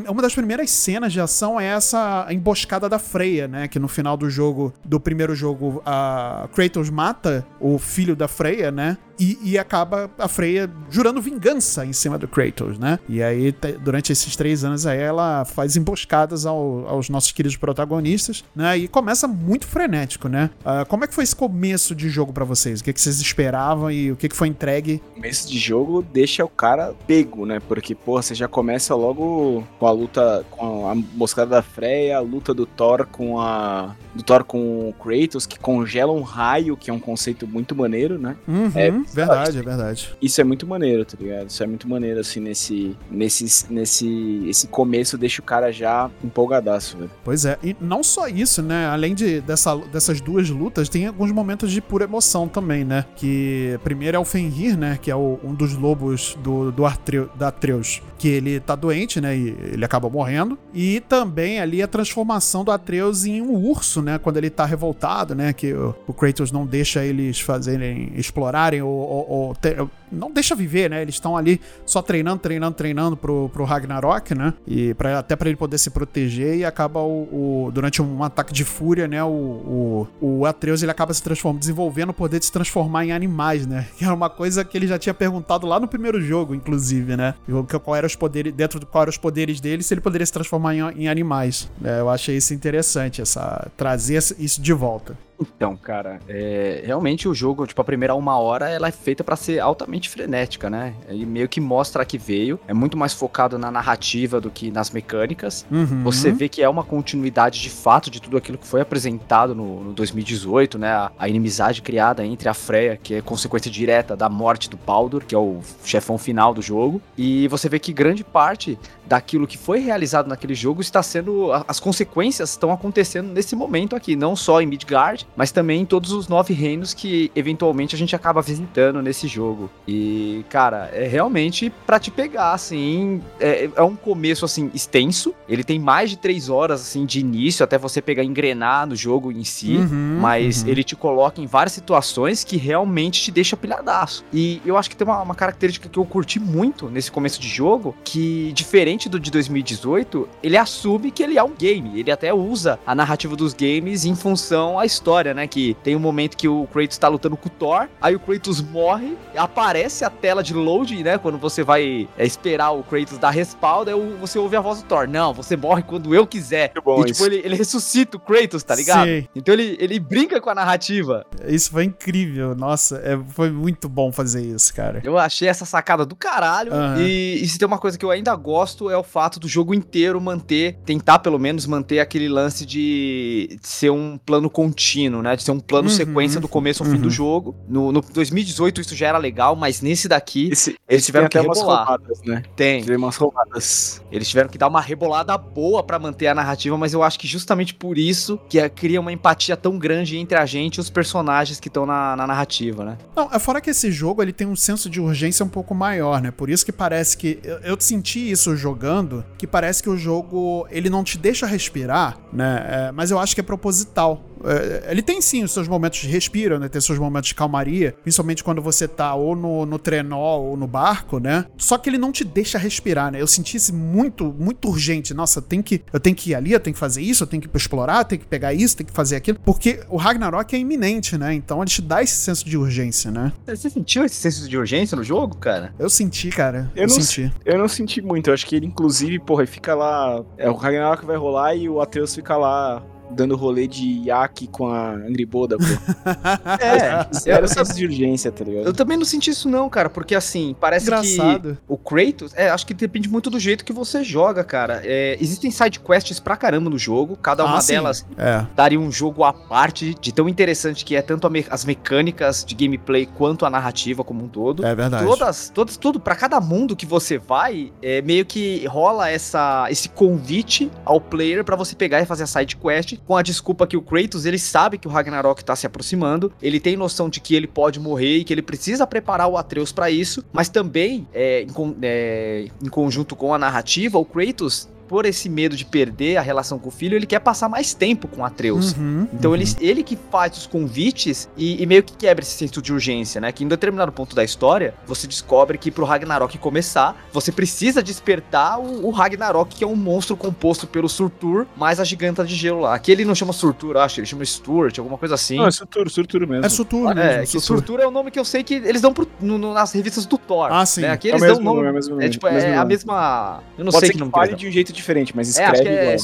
uma 0.07 0.21
das 0.21 0.35
primeiras 0.35 0.69
cenas 0.69 1.11
de 1.11 1.19
ação 1.19 1.59
é 1.59 1.65
essa 1.65 2.27
emboscada 2.29 2.87
da 2.87 2.99
Freya, 2.99 3.47
né? 3.47 3.67
Que 3.67 3.79
no 3.79 3.87
final 3.87 4.15
do 4.15 4.29
jogo, 4.29 4.71
do 4.85 4.99
primeiro 4.99 5.35
jogo, 5.35 5.81
a 5.83 6.47
Kratos 6.53 6.91
mata 6.91 7.45
o 7.59 7.79
filho 7.79 8.15
da 8.15 8.27
Freya, 8.27 8.71
né? 8.71 8.97
E, 9.19 9.37
e, 9.43 9.57
acaba 9.59 10.09
a 10.17 10.27
Freya 10.27 10.69
jurando 10.89 11.21
vingança 11.21 11.85
em 11.85 11.93
cima 11.93 12.17
do 12.17 12.27
Kratos, 12.27 12.79
né? 12.79 12.97
E 13.07 13.21
aí, 13.21 13.53
durante 13.83 14.11
esses 14.11 14.35
três 14.35 14.63
anos 14.63 14.87
aí, 14.87 14.99
ela 14.99 15.45
faz 15.45 15.75
emboscadas 15.75 16.47
ao, 16.47 16.87
aos 16.87 17.09
nossos 17.09 17.31
queridos 17.31 17.55
protagonistas, 17.55 18.43
né? 18.55 18.77
E 18.77 18.87
começa 18.87 19.27
muito 19.27 19.67
frenético, 19.67 20.27
né? 20.27 20.49
Uh, 20.83 20.85
como 20.85 21.03
é 21.03 21.07
que 21.07 21.13
foi 21.13 21.23
esse 21.23 21.35
começo 21.35 21.95
de 21.95 22.09
jogo 22.09 22.31
para 22.31 22.45
vocês? 22.45 22.79
O 22.79 22.83
que, 22.83 22.93
que 22.93 23.01
vocês 23.01 23.19
esperavam 23.19 23.89
e 23.89 24.11
o 24.11 24.15
que, 24.15 24.29
que 24.29 24.35
foi 24.35 24.47
entregue? 24.47 25.01
Começo 25.15 25.49
de 25.49 25.57
jogo 25.57 26.01
deixa 26.01 26.43
o 26.43 26.49
cara 26.49 26.93
pego, 27.07 27.45
né? 27.45 27.59
Porque, 27.67 27.95
porra, 27.95 28.21
você 28.21 28.35
já 28.35 28.47
começa 28.47 28.95
logo 28.95 29.63
com 29.79 29.87
a 29.87 29.91
luta, 29.91 30.45
com 30.51 30.89
a 30.89 30.95
moscada 30.95 31.51
da 31.51 31.61
Freya, 31.61 32.17
a 32.17 32.21
luta 32.21 32.53
do 32.53 32.65
Thor 32.65 33.07
com 33.11 33.39
a. 33.39 33.95
Do 34.13 34.21
Thor 34.21 34.43
com 34.43 34.89
o 34.89 34.93
Kratos, 34.93 35.47
que 35.47 35.57
congela 35.57 36.11
um 36.11 36.21
raio, 36.21 36.77
que 36.77 36.91
é 36.91 36.93
um 36.93 36.99
conceito 36.99 37.47
muito 37.47 37.75
maneiro, 37.75 38.19
né? 38.19 38.35
Uhum, 38.47 38.71
é, 38.75 38.91
verdade, 38.91 39.57
é 39.57 39.61
verdade. 39.61 40.15
Isso 40.21 40.39
é 40.39 40.43
muito 40.43 40.67
maneiro, 40.67 41.03
tá 41.03 41.17
ligado? 41.19 41.49
Isso 41.49 41.63
é 41.63 41.65
muito 41.65 41.89
maneiro, 41.89 42.19
assim, 42.19 42.39
nesse. 42.39 42.95
Nesse. 43.09 43.71
Nesse. 43.71 44.43
Esse 44.47 44.67
começo 44.67 45.17
deixa 45.17 45.41
o 45.41 45.45
cara 45.45 45.71
já 45.71 46.11
empolgadaço, 46.23 46.97
velho. 46.97 47.11
Pois 47.23 47.45
é, 47.45 47.57
e 47.63 47.75
não 47.81 48.03
só 48.03 48.27
isso, 48.27 48.61
né? 48.61 48.87
Além 48.87 49.15
de, 49.15 49.41
dessa, 49.41 49.75
dessas 49.75 50.21
duas 50.21 50.49
lutas 50.49 50.72
lutas 50.73 50.89
tem 50.89 51.05
alguns 51.05 51.31
momentos 51.31 51.71
de 51.71 51.79
pura 51.79 52.05
emoção 52.05 52.47
também, 52.47 52.83
né? 52.83 53.05
Que 53.15 53.79
primeiro 53.83 54.17
é 54.17 54.19
o 54.19 54.25
Fenrir, 54.25 54.75
né? 54.75 54.97
Que 54.99 55.11
é 55.11 55.15
o, 55.15 55.39
um 55.43 55.53
dos 55.53 55.75
lobos 55.75 56.35
do, 56.41 56.71
do 56.71 56.83
Artreu, 56.85 57.29
da 57.35 57.49
Atreus, 57.49 58.01
que 58.17 58.27
ele 58.27 58.59
tá 58.59 58.75
doente, 58.75 59.21
né? 59.21 59.37
E 59.37 59.55
ele 59.71 59.85
acaba 59.85 60.09
morrendo. 60.09 60.57
E 60.73 60.99
também 61.01 61.59
ali 61.59 61.83
a 61.83 61.87
transformação 61.87 62.63
do 62.63 62.71
Atreus 62.71 63.23
em 63.23 63.39
um 63.39 63.53
urso, 63.53 64.01
né? 64.01 64.17
Quando 64.17 64.37
ele 64.37 64.49
tá 64.49 64.65
revoltado, 64.65 65.35
né? 65.35 65.53
Que 65.53 65.73
o, 65.73 65.95
o 66.07 66.13
Kratos 66.13 66.51
não 66.51 66.65
deixa 66.65 67.05
eles 67.05 67.39
fazerem, 67.39 68.11
explorarem 68.15 68.81
ou, 68.81 68.89
ou, 68.89 69.29
ou 69.29 69.89
não 70.11 70.31
deixa 70.31 70.55
viver, 70.55 70.89
né? 70.89 71.01
Eles 71.01 71.15
estão 71.15 71.35
ali 71.35 71.59
só 71.85 72.01
treinando, 72.01 72.39
treinando, 72.39 72.75
treinando 72.75 73.17
pro, 73.17 73.49
pro 73.49 73.63
Ragnarok, 73.63 74.33
né? 74.33 74.53
E 74.65 74.93
pra, 74.93 75.19
até 75.19 75.35
para 75.35 75.49
ele 75.49 75.57
poder 75.57 75.77
se 75.77 75.89
proteger 75.89 76.57
e 76.57 76.65
acaba 76.65 77.01
o, 77.01 77.65
o, 77.67 77.71
durante 77.71 78.01
um 78.01 78.23
ataque 78.23 78.53
de 78.53 78.63
fúria, 78.63 79.07
né? 79.07 79.23
O, 79.23 79.27
o, 79.27 80.07
o 80.21 80.45
Atreus 80.45 80.62
ele 80.71 80.91
acaba 80.91 81.13
se 81.13 81.21
transformando, 81.21 81.59
desenvolvendo 81.59 82.09
o 82.09 82.13
poder 82.13 82.39
de 82.39 82.45
se 82.45 82.51
transformar 82.51 83.05
em 83.05 83.11
animais, 83.11 83.65
né? 83.65 83.87
Que 83.97 84.05
era 84.05 84.13
uma 84.13 84.29
coisa 84.29 84.63
que 84.63 84.77
ele 84.77 84.87
já 84.87 84.97
tinha 84.97 85.13
perguntado 85.13 85.65
lá 85.67 85.79
no 85.79 85.87
primeiro 85.87 86.21
jogo, 86.21 86.53
inclusive, 86.55 87.15
né? 87.15 87.35
Qual 87.83 87.95
eram 87.95 88.07
os 88.07 88.15
poderes, 88.15 88.53
dentro 88.53 88.79
do 88.79 88.85
qual 88.85 89.03
eram 89.03 89.09
os 89.09 89.17
poderes 89.17 89.59
dele, 89.59 89.83
se 89.83 89.93
ele 89.93 90.01
poderia 90.01 90.25
se 90.25 90.33
transformar 90.33 90.75
em, 90.75 91.03
em 91.03 91.07
animais. 91.07 91.69
É, 91.83 91.99
eu 91.99 92.09
achei 92.09 92.37
isso 92.37 92.53
interessante, 92.53 93.21
essa 93.21 93.71
trazer 93.77 94.17
isso 94.37 94.61
de 94.61 94.73
volta. 94.73 95.17
Então, 95.55 95.75
cara, 95.75 96.19
é, 96.27 96.83
realmente 96.85 97.27
o 97.27 97.33
jogo, 97.33 97.65
tipo, 97.67 97.81
a 97.81 97.83
primeira 97.83 98.15
uma 98.15 98.37
hora, 98.37 98.69
ela 98.69 98.87
é 98.87 98.91
feita 98.91 99.23
para 99.23 99.35
ser 99.35 99.59
altamente 99.59 100.09
frenética, 100.09 100.69
né? 100.69 100.93
E 101.09 101.25
meio 101.25 101.47
que 101.47 101.59
mostra 101.59 102.03
a 102.03 102.05
que 102.05 102.17
veio. 102.17 102.59
É 102.67 102.73
muito 102.73 102.97
mais 102.97 103.13
focado 103.13 103.57
na 103.57 103.71
narrativa 103.71 104.39
do 104.39 104.49
que 104.49 104.71
nas 104.71 104.89
mecânicas. 104.91 105.65
Uhum. 105.69 106.03
Você 106.03 106.31
vê 106.31 106.47
que 106.47 106.61
é 106.61 106.69
uma 106.69 106.83
continuidade 106.83 107.61
de 107.61 107.69
fato 107.69 108.09
de 108.09 108.21
tudo 108.21 108.37
aquilo 108.37 108.57
que 108.57 108.67
foi 108.67 108.81
apresentado 108.81 109.53
no, 109.53 109.83
no 109.83 109.93
2018, 109.93 110.77
né? 110.77 110.91
A, 110.91 111.11
a, 111.17 111.29
inimizade 111.29 111.81
criada 111.81 112.25
entre 112.25 112.47
a 112.47 112.53
Freya, 112.53 112.97
que 113.01 113.15
é 113.15 113.21
consequência 113.21 113.69
direta 113.69 114.15
da 114.15 114.29
morte 114.29 114.69
do 114.69 114.77
Baldur, 114.77 115.23
que 115.25 115.35
é 115.35 115.37
o 115.37 115.59
chefão 115.83 116.17
final 116.17 116.53
do 116.53 116.61
jogo. 116.61 117.01
E 117.17 117.47
você 117.47 117.67
vê 117.67 117.79
que 117.79 117.91
grande 117.91 118.23
parte 118.23 118.77
daquilo 119.05 119.47
que 119.47 119.57
foi 119.57 119.79
realizado 119.79 120.27
naquele 120.27 120.55
jogo 120.55 120.81
está 120.81 121.03
sendo. 121.03 121.51
As 121.67 121.79
consequências 121.79 122.51
estão 122.51 122.71
acontecendo 122.71 123.29
nesse 123.31 123.55
momento 123.55 123.95
aqui, 123.95 124.15
não 124.15 124.35
só 124.35 124.61
em 124.61 124.65
Midgard, 124.65 125.27
mas 125.35 125.51
também 125.51 125.81
em 125.81 125.85
todos 125.85 126.11
os 126.11 126.27
nove 126.27 126.53
reinos 126.53 126.93
que 126.93 127.31
eventualmente 127.35 127.95
a 127.95 127.97
gente 127.97 128.15
acaba 128.15 128.41
visitando 128.41 129.01
nesse 129.01 129.27
jogo. 129.27 129.69
E, 129.87 130.45
cara, 130.49 130.89
é 130.93 131.07
realmente 131.07 131.71
para 131.85 131.99
te 131.99 132.11
pegar, 132.11 132.53
assim. 132.53 133.21
É, 133.39 133.69
é, 133.75 133.81
um 133.81 133.95
começo, 133.95 134.45
assim, 134.45 134.69
extenso. 134.73 135.33
Ele 135.47 135.63
tem 135.63 135.79
mais 135.79 136.09
de 136.09 136.17
três 136.17 136.49
horas, 136.49 136.81
assim, 136.81 137.05
de 137.05 137.19
início, 137.19 137.63
até 137.63 137.77
você 137.77 138.01
pegar 138.01 138.23
engrenar 138.23 138.85
no 138.85 138.95
jogo 138.95 139.31
em 139.31 139.43
si. 139.43 139.77
Uhum, 139.77 140.19
mas 140.19 140.63
uhum. 140.63 140.69
ele 140.69 140.83
te 140.83 140.95
coloca 140.95 141.41
em 141.41 141.45
várias 141.45 141.73
situações 141.73 142.43
que 142.43 142.57
realmente 142.57 143.21
te 143.21 143.31
deixa 143.31 143.57
pilhadaço. 143.57 144.23
E 144.31 144.61
eu 144.65 144.77
acho 144.77 144.89
que 144.89 144.95
tem 144.95 145.07
uma, 145.07 145.21
uma 145.21 145.35
característica 145.35 145.89
que 145.89 145.97
eu 145.97 146.05
curti 146.05 146.39
muito 146.39 146.89
nesse 146.89 147.11
começo 147.11 147.39
de 147.39 147.47
jogo, 147.47 147.95
que 148.03 148.51
diferente 148.53 149.09
do 149.09 149.19
de 149.19 149.31
2018, 149.31 150.27
ele 150.43 150.57
assume 150.57 151.09
que 151.09 151.23
ele 151.23 151.37
é 151.37 151.43
um 151.43 151.53
game. 151.53 151.99
Ele 151.99 152.11
até 152.11 152.33
usa 152.33 152.79
a 152.85 152.93
narrativa 152.93 153.35
dos 153.35 153.53
games 153.53 154.05
em 154.05 154.15
função 154.15 154.77
à 154.77 154.85
história, 154.85 155.22
né? 155.31 155.45
Que 155.45 155.77
tem 155.83 155.95
um 155.95 155.99
momento 155.99 156.35
que 156.35 156.47
o 156.47 156.65
Kratos 156.65 156.97
tá 156.97 157.07
lutando 157.07 157.37
com 157.37 157.47
o 157.47 157.51
Thor, 157.51 157.87
aí 158.01 158.15
o 158.15 158.19
Kratos 158.19 158.61
morre, 158.61 159.15
aparece 159.35 160.03
a 160.03 160.09
tela 160.09 160.41
de 160.41 160.53
load, 160.55 161.03
né? 161.03 161.19
Quando 161.19 161.37
você 161.37 161.63
vai 161.63 162.09
é, 162.17 162.25
esperar 162.25 162.71
o 162.71 162.83
Kratos 162.83 163.19
dar 163.19 163.29
respaldo, 163.29 163.91
aí 163.91 164.17
você 164.19 164.39
ouve 164.39 164.55
a 164.55 164.61
voz 164.61 164.81
do 164.81 164.85
Thor. 164.85 165.07
Não, 165.07 165.33
você 165.33 165.55
morre 165.55 165.83
quando 165.83 166.15
eu 166.15 166.25
quiser. 166.25 166.69
Que 166.69 166.81
bom 166.81 167.01
e 167.01 167.05
tipo, 167.05 167.23
ele, 167.25 167.41
ele, 167.43 167.55
ressuscita 167.55 168.17
o 168.17 168.19
Kratos, 168.19 168.63
tá 168.63 168.75
ligado? 168.75 169.07
Sim. 169.07 169.27
Então 169.35 169.53
ele, 169.53 169.77
ele 169.79 169.99
brinca 169.99 170.41
com 170.41 170.49
a 170.49 170.55
narrativa. 170.55 171.25
Isso 171.45 171.69
foi 171.69 171.83
incrível. 171.83 172.55
Nossa, 172.55 172.97
é, 173.03 173.19
foi 173.29 173.51
muito 173.51 173.87
bom 173.87 174.11
fazer 174.11 174.41
isso, 174.41 174.73
cara. 174.73 175.01
Eu 175.03 175.17
achei 175.17 175.47
essa 175.47 175.65
sacada 175.65 176.05
do 176.05 176.15
caralho. 176.15 176.73
Uhum. 176.73 177.01
E, 177.01 177.43
e 177.43 177.47
se 177.47 177.59
tem 177.59 177.67
uma 177.67 177.77
coisa 177.77 177.97
que 177.97 178.05
eu 178.05 178.11
ainda 178.11 178.35
gosto 178.35 178.89
é 178.89 178.97
o 178.97 179.03
fato 179.03 179.39
do 179.39 179.47
jogo 179.47 179.73
inteiro 179.73 180.19
manter, 180.21 180.77
tentar 180.85 181.19
pelo 181.19 181.37
menos 181.37 181.65
manter 181.65 181.99
aquele 181.99 182.29
lance 182.29 182.65
de 182.65 183.57
ser 183.61 183.91
um 183.91 184.17
plano 184.17 184.49
contínuo, 184.49 185.02
né? 185.21 185.35
De 185.35 185.43
ser 185.43 185.51
um 185.51 185.59
plano 185.59 185.89
Uhum, 185.89 185.95
sequência 185.95 186.39
do 186.39 186.47
começo 186.47 186.83
ao 186.83 186.89
fim 186.89 186.95
uhum. 186.95 187.01
do 187.01 187.09
jogo. 187.09 187.55
No, 187.67 187.91
no 187.91 188.01
2018 188.01 188.81
isso 188.81 188.95
já 188.95 189.07
era 189.07 189.17
legal, 189.17 189.55
mas 189.55 189.81
nesse 189.81 190.07
daqui 190.07 190.49
Esse, 190.51 190.75
eles 190.87 191.05
tiveram 191.05 191.27
tem 191.27 191.41
que 191.41 191.47
rebolar. 191.47 191.87
roubadas, 191.87 192.21
né? 192.23 192.43
tem. 192.55 192.83
Tem 192.83 192.95
umas 192.95 193.15
roubadas. 193.15 194.01
Eles 194.11 194.27
tiveram 194.27 194.49
que 194.49 194.57
dar 194.57 194.67
uma 194.67 194.81
rebolada 194.81 195.37
boa 195.37 195.83
pra 195.83 195.97
manter 195.99 196.27
a 196.27 196.35
narrativa, 196.35 196.77
mas 196.77 196.93
eu 196.93 197.03
acho 197.03 197.19
que 197.19 197.27
justamente 197.27 197.73
por 197.73 197.97
isso 197.97 198.39
que 198.49 198.59
é- 198.59 198.69
cria 198.69 198.99
uma 198.99 199.11
empatia 199.11 199.55
tão 199.57 199.77
grande 199.77 200.17
entre 200.17 200.37
a 200.37 200.45
gente 200.45 200.77
e 200.77 200.79
os 200.79 200.89
personagens 200.89 201.59
que 201.59 201.67
estão 201.67 201.85
na, 201.85 202.15
na 202.15 202.27
narrativa, 202.27 202.83
né? 202.85 202.97
Não, 203.15 203.29
é 203.31 203.39
fora 203.39 203.59
que 203.61 203.69
esse 203.69 203.91
jogo 203.91 204.21
ele 204.21 204.33
tem 204.33 204.47
um 204.47 204.55
senso 204.55 204.89
de 204.89 204.99
urgência 205.01 205.45
um 205.45 205.49
pouco 205.49 205.73
maior, 205.75 206.21
né? 206.21 206.31
Por 206.31 206.49
isso 206.49 206.65
que 206.65 206.71
parece 206.71 207.17
que 207.17 207.39
eu, 207.43 207.57
eu 207.59 207.77
senti 207.79 208.29
isso 208.31 208.55
jogando, 208.55 209.23
que 209.37 209.45
parece 209.47 209.81
que 209.83 209.89
o 209.89 209.97
jogo 209.97 210.67
ele 210.69 210.89
não 210.89 211.03
te 211.03 211.17
deixa 211.17 211.45
respirar, 211.45 212.17
né? 212.31 212.65
É, 212.87 212.91
mas 212.91 213.11
eu 213.11 213.19
acho 213.19 213.33
que 213.35 213.41
é 213.41 213.43
proposital. 213.43 214.23
É, 214.45 214.91
ele 214.93 215.01
tem 215.01 215.19
sim 215.21 215.43
os 215.43 215.51
seus 215.51 215.67
momentos 215.67 215.99
de 215.99 216.07
respiro, 216.07 216.59
né? 216.59 216.69
Tem 216.69 216.79
seus 216.79 216.99
momentos 216.99 217.29
de 217.29 217.35
calmaria, 217.35 217.95
principalmente 218.03 218.43
quando 218.43 218.61
você 218.61 218.87
tá 218.87 219.15
ou 219.15 219.35
no, 219.35 219.65
no 219.65 219.79
trenó 219.79 220.37
ou 220.37 220.55
no 220.55 220.67
barco, 220.67 221.19
né? 221.19 221.45
Só 221.57 221.79
que 221.79 221.89
ele 221.89 221.97
não 221.97 222.11
te 222.11 222.23
deixa 222.23 222.59
respirar, 222.59 223.11
né? 223.11 223.19
Eu 223.19 223.25
senti 223.25 223.57
isso 223.57 223.73
muito, 223.73 224.25
muito 224.37 224.69
urgente. 224.69 225.11
Nossa, 225.11 225.41
tem 225.41 225.63
que, 225.63 225.81
eu 225.91 225.99
tenho 225.99 226.15
que 226.15 226.29
ir 226.29 226.35
ali, 226.35 226.51
eu 226.51 226.59
tenho 226.59 226.75
que 226.75 226.79
fazer 226.79 227.01
isso, 227.01 227.23
eu 227.23 227.27
tenho 227.27 227.41
que 227.41 227.49
explorar, 227.57 228.01
eu 228.01 228.05
tenho 228.05 228.21
que 228.21 228.27
pegar 228.27 228.53
isso, 228.53 228.77
tenho 228.77 228.87
que 228.87 228.93
fazer 228.93 229.15
aquilo. 229.15 229.39
Porque 229.43 229.79
o 229.89 229.97
Ragnarok 229.97 230.55
é 230.55 230.59
iminente, 230.59 231.17
né? 231.17 231.33
Então 231.33 231.59
ele 231.59 231.71
te 231.71 231.81
dá 231.81 232.03
esse 232.03 232.15
senso 232.15 232.45
de 232.45 232.55
urgência, 232.55 233.09
né? 233.09 233.33
Você 233.47 233.71
sentiu 233.71 234.05
esse 234.05 234.15
senso 234.15 234.47
de 234.47 234.57
urgência 234.57 234.95
no 234.95 235.03
jogo, 235.03 235.37
cara? 235.37 235.73
Eu 235.79 235.89
senti, 235.89 236.29
cara. 236.29 236.71
Eu, 236.75 236.83
Eu 236.83 236.87
não 236.87 236.95
senti. 237.01 237.33
Eu 237.43 237.57
não 237.57 237.67
senti 237.67 237.99
muito, 237.99 238.29
eu 238.29 238.33
acho 238.35 238.45
que 238.45 238.55
ele, 238.55 238.67
inclusive, 238.67 239.17
porra, 239.19 239.47
fica 239.47 239.73
lá. 239.73 240.23
É 240.37 240.47
o 240.49 240.53
Ragnarok 240.53 241.03
vai 241.03 241.17
rolar 241.17 241.55
e 241.55 241.67
o 241.67 241.81
Atreus 241.81 242.13
fica 242.13 242.37
lá 242.37 242.83
dando 243.11 243.35
rolê 243.35 243.67
de 243.67 244.07
Yak 244.07 244.47
com 244.47 244.67
a 244.67 244.91
Angriboda, 244.91 245.57
pô. 245.57 245.63
É, 246.59 247.07
Zero 247.13 247.47
senso 247.47 247.73
de 247.75 247.85
urgência, 247.85 248.31
tá 248.31 248.43
ligado? 248.43 248.65
Eu 248.65 248.73
também 248.73 248.97
não 248.97 249.05
senti 249.05 249.29
isso 249.31 249.47
não, 249.49 249.69
cara, 249.69 249.89
porque 249.89 250.15
assim, 250.15 250.55
parece 250.59 250.85
Engraçado. 250.87 251.55
que 251.55 251.73
o 251.73 251.77
Kratos, 251.77 252.33
é, 252.35 252.49
acho 252.49 252.65
que 252.65 252.73
depende 252.73 253.09
muito 253.09 253.29
do 253.29 253.39
jeito 253.39 253.63
que 253.65 253.73
você 253.73 254.03
joga, 254.03 254.43
cara. 254.43 254.81
É, 254.83 255.17
existem 255.21 255.51
side 255.51 255.79
quests 255.79 256.19
pra 256.19 256.35
caramba 256.35 256.69
no 256.69 256.77
jogo, 256.77 257.15
cada 257.17 257.45
uma 257.45 257.57
Ah, 257.57 257.61
sim. 257.61 257.73
delas 257.73 258.05
É. 258.17 258.45
daria 258.55 258.79
um 258.79 258.91
jogo 258.91 259.23
à 259.23 259.33
parte 259.33 259.95
de 259.99 260.13
tão 260.13 260.27
interessante 260.27 260.83
que 260.85 260.95
é 260.95 261.01
tanto 261.01 261.29
me- 261.29 261.45
as 261.49 261.65
mecânicas 261.65 262.43
de 262.45 262.55
gameplay 262.55 263.05
quanto 263.05 263.45
a 263.45 263.49
narrativa 263.49 264.03
como 264.03 264.23
um 264.23 264.27
todo. 264.27 264.65
É 264.65 264.73
verdade. 264.75 265.05
Todas, 265.05 265.49
todas, 265.49 265.77
tudo, 265.77 265.99
pra 265.99 266.15
cada 266.15 266.39
mundo 266.39 266.75
que 266.75 266.85
você 266.85 267.17
vai, 267.17 267.71
é 267.81 268.01
meio 268.01 268.25
que 268.25 268.65
rola 268.67 269.09
essa, 269.09 269.67
esse 269.69 269.89
convite 269.89 270.71
ao 270.85 270.99
player 270.99 271.43
pra 271.43 271.55
você 271.55 271.75
pegar 271.75 272.01
e 272.01 272.05
fazer 272.05 272.23
a 272.23 272.27
side 272.27 272.55
quest 272.57 272.92
com 272.97 273.15
a 273.15 273.21
desculpa 273.21 273.67
que 273.67 273.77
o 273.77 273.81
Kratos, 273.81 274.25
ele 274.25 274.39
sabe 274.39 274.77
que 274.77 274.87
o 274.87 274.91
Ragnarok 274.91 275.43
tá 275.43 275.55
se 275.55 275.65
aproximando, 275.65 276.31
ele 276.41 276.59
tem 276.59 276.75
noção 276.75 277.09
de 277.09 277.19
que 277.19 277.35
ele 277.35 277.47
pode 277.47 277.79
morrer 277.79 278.17
e 278.17 278.23
que 278.23 278.33
ele 278.33 278.41
precisa 278.41 278.85
preparar 278.87 279.27
o 279.27 279.37
Atreus 279.37 279.71
pra 279.71 279.89
isso, 279.89 280.23
mas 280.31 280.49
também, 280.49 281.07
é, 281.13 281.43
em, 281.43 281.75
é, 281.81 282.47
em 282.63 282.69
conjunto 282.69 283.15
com 283.15 283.33
a 283.33 283.37
narrativa, 283.37 283.97
o 283.97 284.05
Kratos, 284.05 284.67
por 284.93 285.07
esse 285.07 285.27
medo 285.27 285.55
de 285.57 285.65
perder 285.65 286.17
a 286.17 286.21
relação 286.21 286.59
com 286.59 286.69
o 286.69 286.71
filho, 286.71 286.95
ele 286.95 287.07
quer 287.07 287.17
passar 287.17 287.49
mais 287.49 287.73
tempo 287.73 288.07
com 288.07 288.23
Atreus. 288.23 288.73
Uhum, 288.73 289.07
Então 289.11 289.31
uhum. 289.31 289.37
ele, 289.37 289.45
ele 289.59 289.81
que 289.83 289.97
faz 290.11 290.37
os 290.37 290.45
convites 290.45 291.27
e, 291.35 291.63
e 291.63 291.65
meio 291.65 291.81
que 291.81 291.97
quebra 291.97 292.21
esse 292.23 292.37
senso 292.37 292.61
de 292.61 292.71
urgência, 292.71 293.19
né? 293.19 293.31
Que 293.31 293.43
em 293.43 293.47
determinado 293.47 293.91
ponto 293.91 294.15
da 294.15 294.23
história, 294.23 294.75
você 294.85 295.07
descobre 295.07 295.57
que 295.57 295.71
pro 295.71 295.83
Ragnarok 295.83 296.37
começar, 296.37 296.95
você 297.11 297.31
precisa 297.31 297.81
despertar 297.81 298.59
o, 298.59 298.85
o 298.85 298.91
Ragnarok, 298.91 299.55
que 299.55 299.63
é 299.63 299.67
um 299.67 299.75
monstro 299.75 300.15
composto 300.15 300.67
pelo 300.67 300.87
Surtur, 300.87 301.47
mais 301.57 301.79
a 301.79 301.83
giganta 301.83 302.23
de 302.23 302.35
gelo 302.35 302.59
lá. 302.61 302.75
Aqui 302.75 302.91
ele 302.91 303.03
não 303.03 303.15
chama 303.15 303.33
Surtur, 303.33 303.75
acho, 303.77 303.99
ele 303.99 304.05
chama 304.05 304.23
Stuart, 304.23 304.77
alguma 304.77 304.99
coisa 304.99 305.15
assim. 305.15 305.37
Não, 305.37 305.47
é 305.47 305.51
Surturo, 305.51 305.89
Surturo 305.89 306.27
mesmo. 306.27 306.45
É 306.45 306.49
Sutur 306.49 306.93
mesmo. 306.93 307.01
É, 307.01 307.19
que 307.21 307.25
Sutur. 307.25 307.41
Surtur 307.57 307.79
é 307.79 307.87
o 307.87 307.91
nome 307.91 308.11
que 308.11 308.19
eu 308.19 308.25
sei 308.25 308.43
que 308.43 308.53
eles 308.53 308.79
dão 308.79 308.93
pro- 308.93 309.07
no- 309.19 309.39
no- 309.39 309.55
nas 309.55 309.71
revistas 309.71 310.05
do 310.05 310.19
Thor. 310.19 310.49
Ah, 310.51 310.63
sim. 310.67 310.81
Né? 310.81 310.91
Aqui 310.91 311.09
É 311.09 311.13
o 311.13 311.15
eles 311.15 311.21
dão 311.21 311.29
mesmo 311.37 311.43
nome. 311.43 311.63
nome, 311.65 311.77
é 311.79 311.81
É 311.81 311.89
nome, 311.89 312.09
tipo, 312.11 312.27
é 312.27 312.43
é 312.51 312.57
a 312.57 312.63
mesma. 312.63 313.41
Eu 313.57 313.65
não 313.65 313.71
Pode 313.71 313.79
sei 313.79 313.87
ser 313.87 313.93
que 313.93 313.97
que 313.97 313.99
nome 314.01 314.11
fale 314.11 314.27
que 314.27 314.33
eles 314.33 314.41
de 314.41 314.47
um 314.47 314.51
jeito 314.51 314.67
diferente, 314.73 314.82
mas 315.15 315.27
dão. 315.29 315.37
É, 315.37 315.45
acho 315.45 315.61
escreve 315.61 315.63
que 315.63 315.69
é 315.69 315.73
igual. 315.73 315.99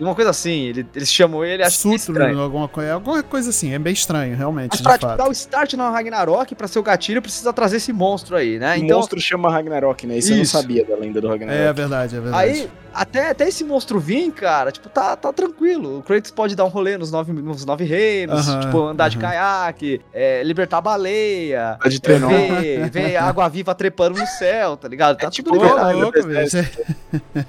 Uma 0.00 0.14
coisa 0.14 0.30
assim. 0.30 0.66
Ele- 0.66 0.86
eles 0.94 1.12
chamam 1.12 1.44
ele, 1.44 1.62
acho 1.62 1.78
que 1.80 2.18
é 2.18 2.32
alguma 2.32 2.68
coisa, 2.68 2.92
alguma 2.94 3.22
coisa 3.22 3.50
assim. 3.50 3.72
É 3.72 3.78
bem 3.78 3.92
estranho, 3.92 4.36
realmente, 4.36 4.70
Mas 4.72 4.78
de 4.78 4.82
pra 4.84 4.98
fato. 4.98 5.16
dar 5.18 5.28
o 5.28 5.32
start 5.32 5.74
no 5.74 5.90
Ragnarok, 5.90 6.54
pra 6.54 6.66
ser 6.68 6.78
o 6.78 6.82
gatilho, 6.82 7.20
precisa 7.22 7.52
trazer 7.52 7.76
esse 7.76 7.92
monstro 7.92 8.36
aí, 8.36 8.58
né? 8.58 8.74
O 8.74 8.78
Então, 8.78 8.96
monstro 8.98 9.20
chama 9.20 9.50
Ragnarok, 9.50 10.06
né? 10.06 10.18
Isso, 10.18 10.32
eu 10.32 10.38
não 10.38 10.44
sabia 10.44 10.84
da 10.84 10.96
lenda 10.96 11.20
do 11.20 11.28
Ragnarok. 11.28 11.60
É 11.62 11.72
verdade, 11.72 12.16
é 12.16 12.20
verdade. 12.20 12.42
aí, 12.50 12.70
até, 12.92 13.30
até 13.30 13.48
esse 13.48 13.62
monstro 13.62 14.00
vir, 14.00 14.30
cara, 14.32 14.72
tipo, 14.72 14.88
tá, 14.88 15.14
tá 15.16 15.32
tranquilo. 15.32 15.98
O 15.98 16.02
Kratos 16.02 16.30
pode 16.30 16.56
dar 16.56 16.64
um 16.64 16.68
rolê 16.68 16.96
nos 16.98 17.10
nove, 17.12 17.32
nos 17.32 17.64
nove 17.64 17.84
reinos, 17.84 18.48
Aham, 18.48 18.60
tipo, 18.60 18.80
andar 18.82 19.08
de 19.08 19.16
aham. 19.18 19.26
caiaque, 19.28 20.00
é, 20.12 20.42
libertar 20.42 20.78
a 20.78 20.80
baleia, 20.80 21.78
Tá 21.82 21.88
de 21.88 22.00
trenó. 22.00 22.28
ver, 22.28 22.90
ver 22.90 23.16
a 23.16 23.24
água 23.24 23.48
viva 23.48 23.74
trepando 23.74 24.18
no 24.18 24.26
céu, 24.26 24.76
tá 24.76 24.88
ligado? 24.88 25.16
Tá 25.18 25.26
É 25.28 25.30
tipo 25.30 25.50
tudo 25.50 25.62
liberado. 25.64 25.98
louco, 25.98 26.18
exército. 26.18 26.82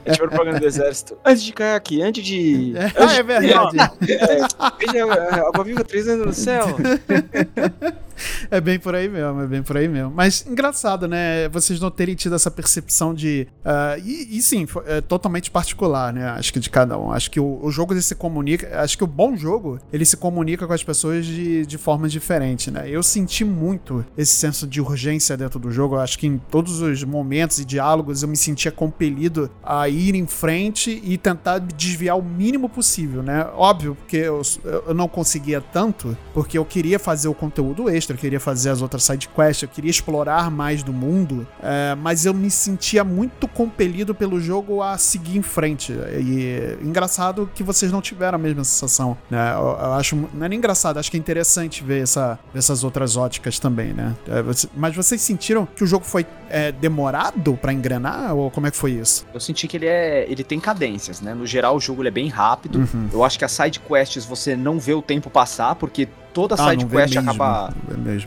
É 0.06 0.12
tipo 0.12 0.28
propaganda 0.28 0.60
do 0.60 0.66
exército. 0.66 1.18
Antes 1.26 1.44
de 1.44 1.54
cair 1.54 1.76
aqui, 1.76 2.02
antes 2.02 2.24
de. 2.24 2.41
É, 2.76 3.04
antes 3.04 3.18
é 3.18 3.24
verdade. 3.24 3.78
Veja 4.00 5.06
a 5.54 5.64
viva 5.64 5.84
três 5.84 6.08
anos 6.08 6.26
no 6.26 6.34
céu. 6.34 6.66
É 8.50 8.60
bem 8.60 8.80
por 8.80 8.96
aí 8.96 9.08
mesmo, 9.08 9.42
é 9.42 9.48
bem 9.48 9.64
por 9.64 9.78
aí 9.78 9.88
mesmo. 9.88 10.12
Mas 10.14 10.46
engraçado, 10.48 11.08
né? 11.08 11.48
Vocês 11.50 11.80
não 11.80 11.92
terem 11.92 12.16
tido 12.16 12.36
essa 12.36 12.52
percepção 12.52 13.14
de. 13.14 13.48
ah, 13.64 13.98
e, 13.98 14.38
e 14.38 14.42
sim, 14.42 14.68
é 14.86 15.02
totalmente 15.02 15.50
particular, 15.50 16.14
né? 16.14 16.30
Acho 16.30 16.52
que 16.52 16.60
de 16.60 16.70
cada 16.70 16.98
um. 16.98 17.12
Acho 17.12 17.30
que 17.30 17.40
o, 17.40 17.60
o 17.62 17.72
jogo 17.72 18.00
se 18.02 18.16
comunica. 18.16 18.82
Acho 18.82 18.98
que 18.98 19.04
o 19.04 19.08
bom 19.08 19.36
jogo 19.36 19.80
ele 19.92 20.06
se 20.06 20.18
comunica 20.18 20.68
com 20.68 20.74
as 20.74 20.84
pessoas 20.84 21.26
de, 21.26 21.66
de 21.66 21.78
diferente, 22.08 22.72
né? 22.72 22.90
Eu 22.90 23.04
senti 23.04 23.44
muito 23.44 24.06
esse 24.18 24.34
senso 24.34 24.68
de 24.68 24.82
urgência 24.82 25.36
dentro 25.38 25.60
do 25.60 25.72
jogo. 25.72 25.98
Acho 25.98 26.18
que 26.18 26.28
em 26.28 26.38
todos 26.38 26.82
os 26.82 27.04
momentos 27.04 27.60
e 27.60 27.66
diálogos 27.66 28.24
eu 28.24 28.30
me 28.30 28.38
sentia 28.38 28.72
compelido 28.72 29.50
a 29.64 29.88
ir 29.90 30.16
em 30.16 30.26
frente 30.26 31.02
e 31.04 31.18
tentar 31.18 31.60
desviar 31.60 32.18
o 32.18 32.24
mínimo 32.24 32.70
possível, 32.70 33.22
né? 33.22 33.48
Óbvio, 33.56 33.96
porque 33.96 34.18
eu, 34.18 34.42
eu 34.64 34.94
não 34.94 35.08
conseguia 35.08 35.62
tanto, 35.62 36.18
porque 36.34 36.58
eu 36.58 36.66
queria 36.66 37.00
fazer 37.00 37.28
o 37.28 37.34
conteúdo 37.34 37.90
extra, 37.90 38.11
eu 38.12 38.18
queria 38.18 38.40
fazer 38.40 38.70
as 38.70 38.82
outras 38.82 39.04
side 39.04 39.28
quests, 39.28 39.64
eu 39.64 39.70
queria 39.70 39.92
explorar 39.92 40.50
mais 40.52 40.84
do 40.84 40.94
mundo, 40.94 41.48
é, 41.62 41.96
mas 41.96 42.26
eu 42.26 42.34
me 42.34 42.50
sentia 42.50 43.04
muito 43.04 43.48
compelido 43.48 44.14
pelo 44.14 44.40
jogo 44.40 44.82
a 44.82 44.98
seguir 44.98 45.38
em 45.38 45.42
frente. 45.42 45.94
E 45.94 46.78
engraçado 46.82 47.50
que 47.54 47.64
vocês 47.64 47.92
não 47.92 48.02
tiveram 48.02 48.36
a 48.36 48.40
mesma 48.40 48.64
sensação, 48.64 49.18
né? 49.30 49.54
Eu, 49.54 49.62
eu 49.62 49.94
acho, 49.94 50.16
não 50.34 50.46
é 50.46 50.50
nem 50.50 50.58
engraçado, 50.58 50.98
acho 50.98 51.10
que 51.10 51.18
é 51.18 51.20
interessante 51.20 51.84
ver 51.84 52.04
essa, 52.04 52.40
essas 52.54 52.84
outras 52.84 53.18
óticas 53.18 53.60
também, 53.60 53.94
né? 53.94 54.16
É, 54.28 54.42
você, 54.42 54.68
mas 54.76 54.96
vocês 54.96 55.22
sentiram 55.22 55.66
que 55.66 55.84
o 55.84 55.88
jogo 55.88 56.06
foi 56.06 56.26
é, 56.50 56.72
demorado 56.72 57.58
para 57.58 57.74
engrenar 57.74 58.36
ou 58.36 58.52
como 58.52 58.68
é 58.68 58.72
que 58.72 58.78
foi 58.78 58.92
isso? 58.92 59.26
Eu 59.34 59.40
senti 59.40 59.68
que 59.68 59.78
ele 59.78 59.88
é, 59.88 60.26
ele 60.30 60.44
tem 60.44 60.60
cadências, 60.60 61.22
né? 61.22 61.34
No 61.34 61.46
geral 61.46 61.76
o 61.76 61.80
jogo 61.80 62.06
é 62.06 62.12
bem 62.12 62.28
rápido. 62.28 62.80
Uhum. 62.80 63.10
Eu 63.14 63.24
acho 63.24 63.38
que 63.38 63.46
as 63.46 63.52
side 63.52 63.80
quests 63.80 64.26
você 64.26 64.56
não 64.56 64.80
vê 64.80 64.94
o 64.94 65.02
tempo 65.02 65.30
passar 65.30 65.76
porque 65.76 66.08
toda 66.34 66.56
ah, 66.56 66.70
side 66.70 66.86
quest 66.86 67.18
acaba 67.18 67.74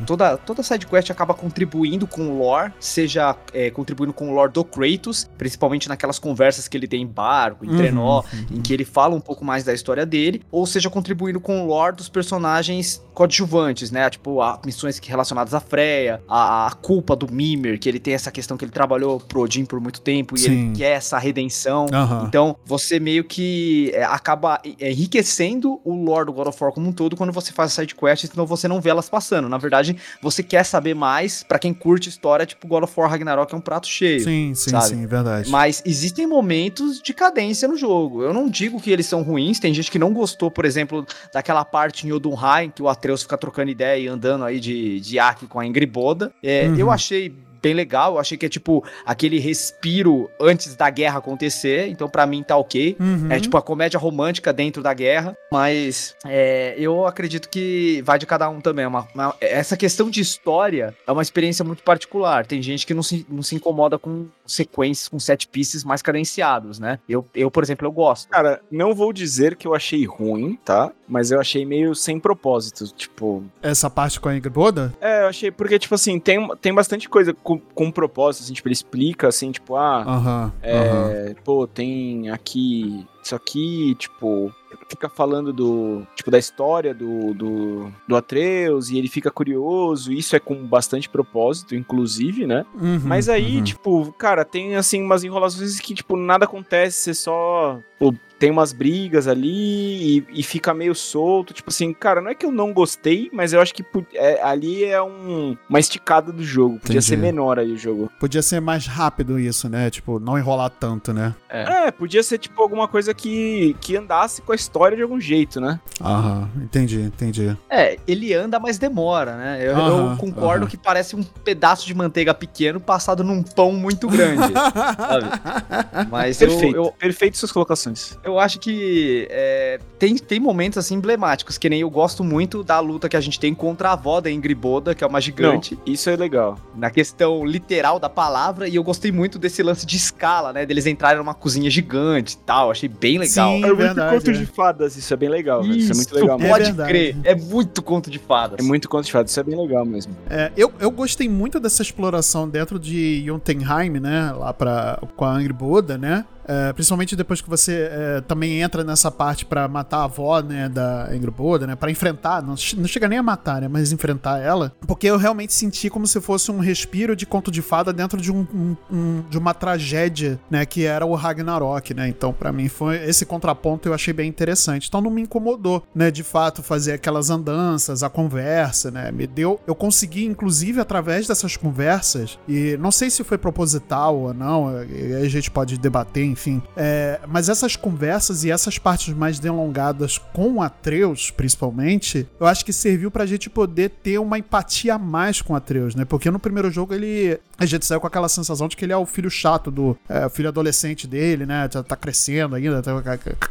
toda 0.07 0.37
toda 0.37 0.63
side 0.63 0.87
quest 0.87 1.11
acaba 1.11 1.35
contribuindo 1.35 2.07
com 2.07 2.29
o 2.29 2.39
lore, 2.39 2.73
seja 2.79 3.37
é, 3.53 3.71
contribuindo 3.71 4.13
com 4.13 4.31
o 4.31 4.35
lore 4.35 4.53
do 4.53 4.65
Kratos, 4.65 5.31
principalmente 5.37 5.89
naquelas 5.89 6.19
conversas 6.19 6.69
que 6.69 6.77
ele 6.77 6.87
tem 6.87 7.03
em 7.03 7.07
barco, 7.07 7.65
em 7.65 7.69
uhum, 7.69 7.77
trenó, 7.77 8.21
uhum. 8.21 8.57
em 8.59 8.61
que 8.61 8.73
ele 8.73 8.85
fala 8.85 9.15
um 9.15 9.21
pouco 9.21 9.45
mais 9.45 9.65
da 9.65 9.73
história 9.73 10.05
dele, 10.05 10.43
ou 10.51 10.67
seja 10.67 10.91
contribuindo 10.91 11.41
com 11.41 11.63
o 11.63 11.67
lore 11.67 11.97
dos 11.97 12.09
personagens 12.09 13.03
coadjuvantes, 13.15 13.91
né? 13.91 14.11
Tipo, 14.11 14.41
a, 14.41 14.61
missões 14.65 14.99
relacionadas 14.99 15.55
à 15.55 15.61
Freya, 15.61 16.21
a, 16.29 16.67
a, 16.67 16.71
culpa 16.73 17.15
do 17.15 17.33
Mimir, 17.33 17.79
que 17.79 17.89
ele 17.89 18.01
tem 18.01 18.15
essa 18.15 18.31
questão 18.31 18.57
que 18.57 18.65
ele 18.65 18.73
trabalhou 18.73 19.21
pro 19.21 19.41
Odin 19.41 19.65
por 19.65 19.81
muito 19.81 20.01
tempo 20.01 20.35
e 20.35 20.39
Sim. 20.39 20.51
ele 20.51 20.77
quer 20.77 20.97
essa 20.97 21.19
redenção. 21.19 21.87
Uhum. 21.93 22.27
Então, 22.27 22.57
você 22.65 22.99
meio 22.99 23.25
que 23.25 23.91
é, 23.95 24.05
acaba 24.05 24.61
enriquecendo 24.81 25.81
o 25.85 25.95
lore 25.95 26.27
do 26.27 26.33
God 26.33 26.49
of 26.49 26.63
War 26.63 26.73
como 26.73 26.89
um 26.89 26.93
todo 26.93 27.17
quando 27.17 27.33
você 27.33 27.53
faz 27.53 27.73
side 27.73 27.94
quests, 27.95 28.31
senão 28.31 28.47
você 28.47 28.69
não 28.69 28.81
vê 28.81 28.91
elas 28.91 29.09
passando. 29.09 29.49
Na 29.49 29.59
verdade, 29.59 29.97
você 30.21 30.43
quer 30.43 30.65
saber 30.65 30.95
mais, 30.95 31.43
para 31.43 31.59
quem 31.59 31.73
curte 31.73 32.09
história, 32.09 32.47
tipo 32.47 32.67
God 32.67 32.85
of 32.85 32.93
War 32.97 33.11
Ragnarok 33.11 33.55
é 33.55 33.57
um 33.57 33.61
prato 33.61 33.87
cheio. 33.87 34.21
Sim, 34.21 34.55
sim, 34.55 34.71
sabe? 34.71 34.89
sim, 34.89 35.07
verdade. 35.07 35.51
Mas 35.51 35.83
existem 35.85 36.27
momentos 36.27 37.01
de 37.01 37.13
cadência 37.13 37.69
no 37.69 37.77
jogo. 37.77 38.23
Eu 38.23 38.33
não 38.33 38.49
digo 38.49 38.81
que 38.81 38.91
eles 38.91 39.07
são 39.07 39.23
ruins, 39.23 39.59
tem 39.59 39.73
gente 39.73 39.91
que 39.91 39.99
não 39.99 40.13
gostou, 40.13 40.51
por 40.51 40.65
exemplo, 40.65 41.07
daquela 41.33 41.65
parte 41.65 42.07
em 42.07 42.11
Yodunheim, 42.11 42.71
que 42.71 42.83
o 42.83 42.89
Atreus 42.89 43.23
fica 43.23 43.37
trocando 43.37 43.71
ideia 43.71 43.99
e 43.99 44.09
andando 44.09 44.45
aí 44.45 44.61
de, 44.61 45.01
de 45.01 45.19
Aki 45.19 45.47
com 45.47 45.61
a 45.61 45.67
Ingrid 45.67 45.91
Boda. 45.91 46.33
É, 46.43 46.69
uhum. 46.69 46.77
Eu 46.77 46.91
achei 46.91 47.35
bem 47.65 47.75
legal. 47.75 48.15
Eu 48.15 48.21
achei 48.21 48.37
que 48.37 48.45
é 48.45 48.49
tipo 48.49 48.85
aquele 49.07 49.39
respiro 49.39 50.31
antes 50.39 50.77
da 50.77 50.91
guerra 50.91 51.19
acontecer. 51.19 51.89
Então, 51.89 52.09
para 52.09 52.27
mim, 52.27 52.43
tá 52.43 52.57
ok. 52.57 52.97
Uhum. 53.01 53.29
É 53.31 53.41
tipo 53.41 53.57
a 53.57 53.63
comédia 53.63 53.99
romântica 53.99 54.53
dentro 54.53 54.83
da 54.83 54.93
guerra. 54.93 55.35
Mas 55.51 56.15
é, 56.27 56.75
eu 56.77 57.07
acredito 57.07 57.49
que 57.49 58.03
vai 58.05 58.19
de 58.19 58.27
cada 58.27 58.49
um 58.51 58.61
também. 58.61 58.85
É 58.85 58.89
uma, 58.89 59.09
uma, 59.15 59.35
essa 59.41 59.77
questão 59.77 60.11
de 60.11 60.21
história 60.21 60.95
é 61.07 61.11
uma 61.13 61.23
experiência 61.23 61.65
muito 61.65 61.83
particular. 61.83 62.47
Tem 62.47 62.61
gente 62.61 62.87
que 62.87 62.93
não 62.93 63.03
se, 63.03 63.27
não 63.29 63.43
se 63.43 63.55
incomoda 63.55 63.99
com 63.99 64.27
sequências, 64.47 65.09
com 65.09 65.19
set 65.19 65.49
pieces 65.49 65.85
mais 65.85 66.03
cadenciados, 66.03 66.79
né? 66.79 66.99
Eu, 67.09 67.25
eu, 67.35 67.51
por 67.51 67.63
exemplo, 67.63 67.87
eu 67.87 67.93
gosto. 67.93 68.29
Cara, 68.29 68.61
não 68.71 68.95
vou 68.95 69.13
dizer 69.13 69.57
que 69.57 69.67
eu 69.67 69.75
achei 69.75 70.05
ruim, 70.05 70.59
tá? 70.65 70.93
Mas 71.09 71.31
eu 71.31 71.41
achei 71.41 71.65
meio 71.65 71.95
sem 71.95 72.19
propósito, 72.19 72.87
tipo... 72.95 73.45
Essa 73.63 73.91
parte 73.91 74.21
com 74.21 74.29
a 74.29 74.37
Ingrid 74.37 74.53
Boda? 74.53 74.95
É, 75.01 75.23
eu 75.23 75.29
achei, 75.29 75.51
porque, 75.51 75.79
tipo 75.79 75.95
assim, 75.95 76.19
tem, 76.19 76.49
tem 76.61 76.73
bastante 76.73 77.09
coisa 77.09 77.33
com, 77.35 77.59
com 77.59 77.91
propósito, 77.91 78.45
assim, 78.45 78.55
tipo, 78.55 78.69
ele 78.69 78.75
explica, 78.75 79.29
assim, 79.29 79.51
tipo, 79.51 79.77
ah, 79.77 80.01
uh 80.01 80.27
-huh, 80.27 80.53
é, 80.63 80.79
uh 80.79 81.31
-huh. 81.31 81.37
pô, 81.43 81.67
tem 81.67 82.31
aqui 82.31 83.07
isso 83.27 83.35
aqui, 83.35 83.95
tipo, 83.95 84.53
fica 84.89 85.09
falando 85.09 85.53
do, 85.53 86.07
tipo, 86.15 86.31
da 86.31 86.39
história 86.39 86.95
do, 86.95 87.35
do, 87.35 87.93
do 88.07 88.17
Atreus 88.17 88.91
e 88.91 88.99
ele 88.99 89.09
fica 89.09 89.31
curioso, 89.31 90.13
isso 90.13 90.37
é 90.37 90.41
com 90.41 90.55
bastante 90.67 91.09
propósito, 91.09 91.75
inclusive, 91.75 92.47
né? 92.47 92.65
Uhum, 92.75 93.01
Mas 93.05 93.29
aí, 93.29 93.59
uhum. 93.59 93.65
tipo, 93.65 94.13
cara, 94.13 94.45
tem, 94.45 94.77
assim, 94.77 95.03
umas 95.03 95.25
enrolações 95.25 95.81
que, 95.81 95.95
tipo, 95.95 96.17
nada 96.17 96.45
acontece, 96.45 96.99
você 96.99 97.15
só, 97.15 97.79
pô, 97.99 98.15
tem 98.45 98.51
umas 98.51 98.75
brigas 98.75 99.27
ali 99.27 100.19
e, 100.19 100.27
e, 100.35 100.43
fica 100.43 100.75
meio 100.75 100.95
solto. 100.95 101.55
Tipo 101.55 101.71
assim, 101.71 101.95
cara, 101.95 102.21
não 102.21 102.31
é 102.31 102.35
que 102.35 102.45
eu 102.45 102.53
não 102.53 102.75
gostei, 102.75 103.31
mas 103.33 103.55
eu 103.55 103.61
acho 103.63 103.73
que 103.73 103.83
é, 104.13 104.43
ali 104.43 104.85
é 104.85 105.03
um, 105.03 105.57
uma 105.67 105.81
esticada 105.81 106.31
do 106.31 106.45
jogo. 106.45 106.75
Podia 106.75 106.99
Entendi. 106.99 107.07
ser 107.07 107.17
menor 107.17 107.59
aí 107.59 107.73
o 107.73 107.79
jogo. 107.79 108.13
Podia 108.21 108.43
ser 108.43 108.61
mais 108.61 108.87
rápido 108.87 109.39
isso, 109.39 109.67
né? 109.67 109.89
Tipo, 109.89 110.21
não 110.21 110.39
enrolar 110.39 110.69
tanto, 110.69 111.15
né? 111.15 111.35
É, 111.49 111.87
é 111.87 111.91
podia 111.91 112.23
ser 112.23 112.37
tipo 112.37 112.61
alguma 112.61 112.87
coisa 112.87 113.15
que, 113.15 113.75
que 113.81 113.97
andasse 113.97 114.43
com 114.43 114.53
a 114.53 114.55
história 114.55 114.95
de 114.95 115.03
algum 115.03 115.19
jeito, 115.19 115.59
né? 115.59 115.81
Aham, 115.99 116.47
entendi, 116.57 117.01
entendi. 117.01 117.57
É, 117.71 117.97
ele 118.07 118.35
anda, 118.35 118.61
mas 118.61 118.77
demora, 118.77 119.37
né? 119.37 119.59
Eu, 119.63 119.75
aham, 119.75 120.11
eu 120.11 120.17
concordo 120.19 120.65
aham. 120.65 120.71
que 120.71 120.77
parece 120.77 121.17
um 121.17 121.23
pedaço 121.23 121.87
de 121.87 121.95
manteiga 121.95 122.35
pequeno 122.35 122.79
passado 122.79 123.25
num 123.25 123.43
pão 123.43 123.73
muito 123.73 124.07
grande. 124.07 124.53
sabe? 124.53 126.11
Mas 126.11 126.37
perfeito, 126.37 126.77
eu, 126.77 126.85
eu, 126.85 126.93
perfeito 126.93 127.39
suas 127.39 127.51
colocações. 127.51 128.19
Eu 128.23 128.34
eu 128.35 128.41
acho 128.41 128.59
que 128.59 129.27
é, 129.31 129.79
tem, 129.99 130.17
tem 130.17 130.41
momentos 130.41 130.79
assim 130.79 130.97
emblemáticos, 130.97 131.57
que 131.57 131.69
nem 131.69 131.81
eu 131.81 131.91
gosto 131.91 132.23
muito 132.23 132.63
da 132.63 132.81
luta 132.81 133.09
que 133.09 133.17
a 133.17 133.21
gente 133.21 133.39
tem 133.39 133.55
contra 133.55 133.91
a 133.91 133.93
avó 133.93 134.21
da 134.21 134.31
Ingrid 134.31 134.55
Boda, 134.55 134.95
que 134.95 135.03
é 135.03 135.07
uma 135.07 135.21
gigante. 135.21 135.75
Não, 135.75 135.93
isso 135.93 136.11
é 136.11 136.17
legal. 136.17 136.59
Na 136.75 136.91
questão 136.91 137.45
literal 137.45 137.99
da 137.99 138.09
palavra, 138.09 138.69
e 138.69 138.77
eu 138.77 138.83
gostei 138.83 139.13
muito 139.13 139.39
desse 139.39 139.63
lance 139.63 139.87
de 139.87 139.97
escala, 139.97 140.53
né? 140.53 140.67
Deles 140.67 140.87
entrarem 140.87 141.19
numa 141.19 141.35
cozinha 141.35 141.71
gigante 141.71 142.35
e 142.35 142.39
tal. 142.39 142.71
Achei 142.71 142.89
bem 142.89 143.19
legal. 143.19 143.53
Sim, 143.53 143.63
é 143.63 143.67
muito 143.67 143.77
verdade, 143.77 144.15
conto 144.17 144.31
é. 144.31 144.33
de 144.35 144.47
fadas, 144.47 144.97
isso 144.97 145.15
é 145.15 145.17
bem 145.17 145.29
legal. 145.29 145.65
Isso, 145.65 145.79
isso 145.79 145.93
é 145.93 145.97
muito 145.97 146.15
legal. 146.15 146.39
Pode 146.39 146.71
é 146.71 146.87
crer, 146.87 147.17
é 147.25 147.35
muito 147.35 147.83
conto 147.83 148.11
de 148.11 148.19
fadas. 148.19 148.59
É 148.59 148.63
muito 148.63 148.89
conto 148.89 149.05
de 149.07 149.13
fadas, 149.13 149.31
isso 149.31 149.41
é 149.41 149.43
bem 149.43 149.57
legal 149.57 149.85
mesmo. 149.85 150.15
É, 150.29 150.51
eu, 150.57 150.73
eu 150.81 150.91
gostei 150.91 151.29
muito 151.29 151.61
dessa 151.61 151.83
exploração 151.83 152.49
dentro 152.49 152.79
de 152.79 153.25
Jotunheim, 153.25 154.01
né? 154.01 154.33
Lá 154.33 154.53
pra, 154.53 155.01
com 155.17 155.25
a 155.25 155.41
Ingrid 155.41 155.55
Boda, 155.55 155.97
né? 155.97 156.25
É, 156.47 156.73
principalmente 156.73 157.17
depois 157.17 157.41
que 157.41 157.49
você 157.49 157.89
é, 157.91 158.21
também 158.21 158.61
entra 158.61 158.85
nessa 158.85 159.11
parte 159.11 159.45
para 159.45 159.67
matar 159.67 159.99
a 159.99 160.05
avó, 160.05 160.41
né, 160.41 160.69
da 160.69 161.09
Ingrid 161.15 161.35
né, 161.67 161.75
para 161.75 161.91
enfrentar, 161.91 162.43
não, 162.43 162.55
não 162.77 162.87
chega 162.87 163.09
nem 163.09 163.19
a 163.19 163.23
matar, 163.23 163.63
né, 163.63 163.69
mas 163.69 163.93
enfrentar 163.93 164.39
ela, 164.39 164.73
porque 164.87 165.07
eu 165.07 165.17
realmente 165.17 165.53
senti 165.53 165.89
como 165.89 166.07
se 166.07 166.21
fosse 166.21 166.51
um 166.51 166.59
respiro 166.59 167.17
de 167.17 167.27
conto 167.27 167.51
de 167.51 167.63
fada 167.63 167.93
dentro 167.93 168.21
de, 168.21 168.31
um, 168.31 168.47
um, 168.55 168.77
um 168.93 169.25
de 169.29 169.39
uma 169.39 169.55
tragédia, 169.55 170.39
né, 170.51 170.67
que 170.67 170.85
era 170.85 171.07
o 171.07 171.15
Ragnarok, 171.15 171.95
né, 171.95 172.09
então 172.09 172.33
para 172.33 172.53
mim 172.53 172.69
foi 172.69 172.97
esse 173.05 173.25
contraponto 173.25 173.89
eu 173.89 173.95
achei 173.95 174.13
bem 174.13 174.29
interessante, 174.29 174.89
então 174.89 175.01
não 175.01 175.11
me 175.11 175.23
incomodou, 175.23 175.83
né, 175.95 176.11
de 176.11 176.23
fato 176.23 176.63
fazer 176.63 176.93
aquelas 176.93 177.31
andanças, 177.31 178.03
a 178.03 178.11
conversa, 178.11 178.91
né, 178.91 179.11
me 179.11 179.27
deu, 179.27 179.61
eu 179.67 179.75
consegui 179.75 180.25
inclusive 180.25 180.81
através 180.81 181.27
dessas 181.27 181.57
conversas, 181.57 182.39
e 182.47 182.77
não 182.79 182.91
sei 182.91 183.11
se 183.11 183.25
foi 183.25 183.39
proposital 183.39 184.17
ou 184.17 184.35
não, 184.35 184.69
aí 184.69 185.15
a 185.15 185.29
gente 185.29 185.51
pode 185.51 185.79
debater, 185.79 186.34
enfim. 186.35 186.61
É, 186.77 187.21
mas 187.29 187.49
essas 187.49 187.77
conversas 187.77 188.43
e 188.43 188.51
essas 188.51 188.77
partes 188.77 189.15
mais 189.15 189.39
delongadas 189.39 190.19
com 190.19 190.61
Atreus, 190.61 191.31
principalmente, 191.31 192.29
eu 192.41 192.47
acho 192.47 192.65
que 192.65 192.73
serviu 192.73 193.11
pra 193.11 193.25
gente 193.25 193.49
poder 193.49 193.91
ter 193.91 194.19
uma 194.19 194.37
empatia 194.37 194.95
a 194.95 194.99
mais 194.99 195.41
com 195.41 195.55
Atreus, 195.55 195.95
né? 195.95 196.05
Porque 196.05 196.31
no 196.31 196.39
primeiro 196.39 196.71
jogo 196.71 196.93
ele. 196.93 197.39
A 197.57 197.65
gente 197.65 197.87
saiu 197.87 198.01
com 198.01 198.07
aquela 198.09 198.29
sensação 198.29 198.67
de 198.67 198.77
que 198.77 198.85
ele 198.85 198.93
é 198.93 198.97
o 198.97 199.07
filho 199.07 199.31
chato 199.31 199.71
do. 199.71 199.97
É, 200.09 200.29
filho 200.29 200.49
adolescente 200.49 201.07
dele, 201.07 201.47
né? 201.47 201.69
Já 201.73 201.83
tá 201.83 201.97
crescendo 201.97 202.57
ainda, 202.57 202.83
tá, 202.83 202.93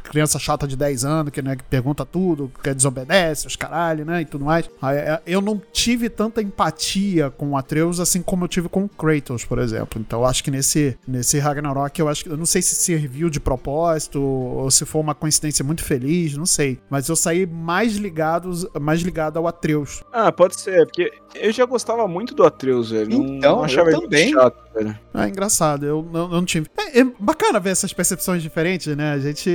criança 0.04 0.38
chata 0.38 0.68
de 0.68 0.76
10 0.76 1.06
anos, 1.06 1.32
que, 1.32 1.42
né, 1.42 1.56
que 1.56 1.64
pergunta 1.64 2.06
tudo, 2.06 2.52
que 2.62 2.74
desobedece, 2.74 3.48
os 3.48 3.56
caralho, 3.56 4.04
né? 4.04 4.22
E 4.22 4.26
tudo 4.26 4.44
mais. 4.44 4.70
É, 4.84 5.22
eu 5.26 5.40
não 5.40 5.62
tive 5.72 6.10
tanta 6.10 6.42
empatia 6.42 7.30
com 7.30 7.52
o 7.52 7.58
Atreus 7.58 8.00
assim 8.00 8.22
como 8.22 8.44
eu 8.44 8.48
tive 8.50 8.68
com 8.68 8.84
o 8.84 8.90
Kratos, 8.90 9.46
por 9.46 9.58
exemplo. 9.60 10.02
Então 10.02 10.20
eu 10.20 10.26
acho 10.26 10.44
que 10.44 10.52
nesse, 10.52 10.98
nesse 11.08 11.40
Ragnarok, 11.40 11.98
eu 12.00 12.10
acho 12.10 12.24
que. 12.24 12.30
Eu 12.30 12.38
não 12.38 12.46
sei 12.46 12.62
se 12.62 12.73
se 12.74 12.84
serviu 12.86 13.30
de 13.30 13.40
propósito 13.40 14.22
ou 14.22 14.70
se 14.70 14.86
foi 14.86 15.02
uma 15.02 15.16
coincidência 15.16 15.64
muito 15.64 15.84
feliz, 15.84 16.36
não 16.38 16.46
sei. 16.46 16.80
Mas 16.90 17.08
eu 17.08 17.16
saí 17.16 17.46
mais 17.46 17.96
ligado, 17.96 18.52
mais 18.80 19.02
ligado 19.02 19.38
ao 19.38 19.48
Atreus. 19.48 20.04
Ah, 20.12 20.32
pode 20.32 20.60
ser, 20.60 20.86
porque 20.86 21.12
eu 21.36 21.52
já 21.52 21.66
gostava 21.66 22.08
muito 22.08 22.34
do 22.34 22.44
Atreus, 22.44 22.92
velho. 22.92 23.14
Então, 23.14 23.58
não 23.58 23.64
achava 23.64 23.92
eu 23.92 24.02
também. 24.02 24.32
chato, 24.32 24.58
velho. 24.74 24.98
É 25.14 25.28
engraçado, 25.28 25.86
eu 25.86 26.08
não, 26.12 26.28
não 26.28 26.46
tive. 26.46 26.68
É, 26.78 27.00
é, 27.00 27.04
bacana 27.20 27.60
ver 27.60 27.72
essas 27.72 27.94
percepções 27.94 28.42
diferentes, 28.42 28.96
né? 28.96 29.14
A 29.14 29.20
gente, 29.20 29.50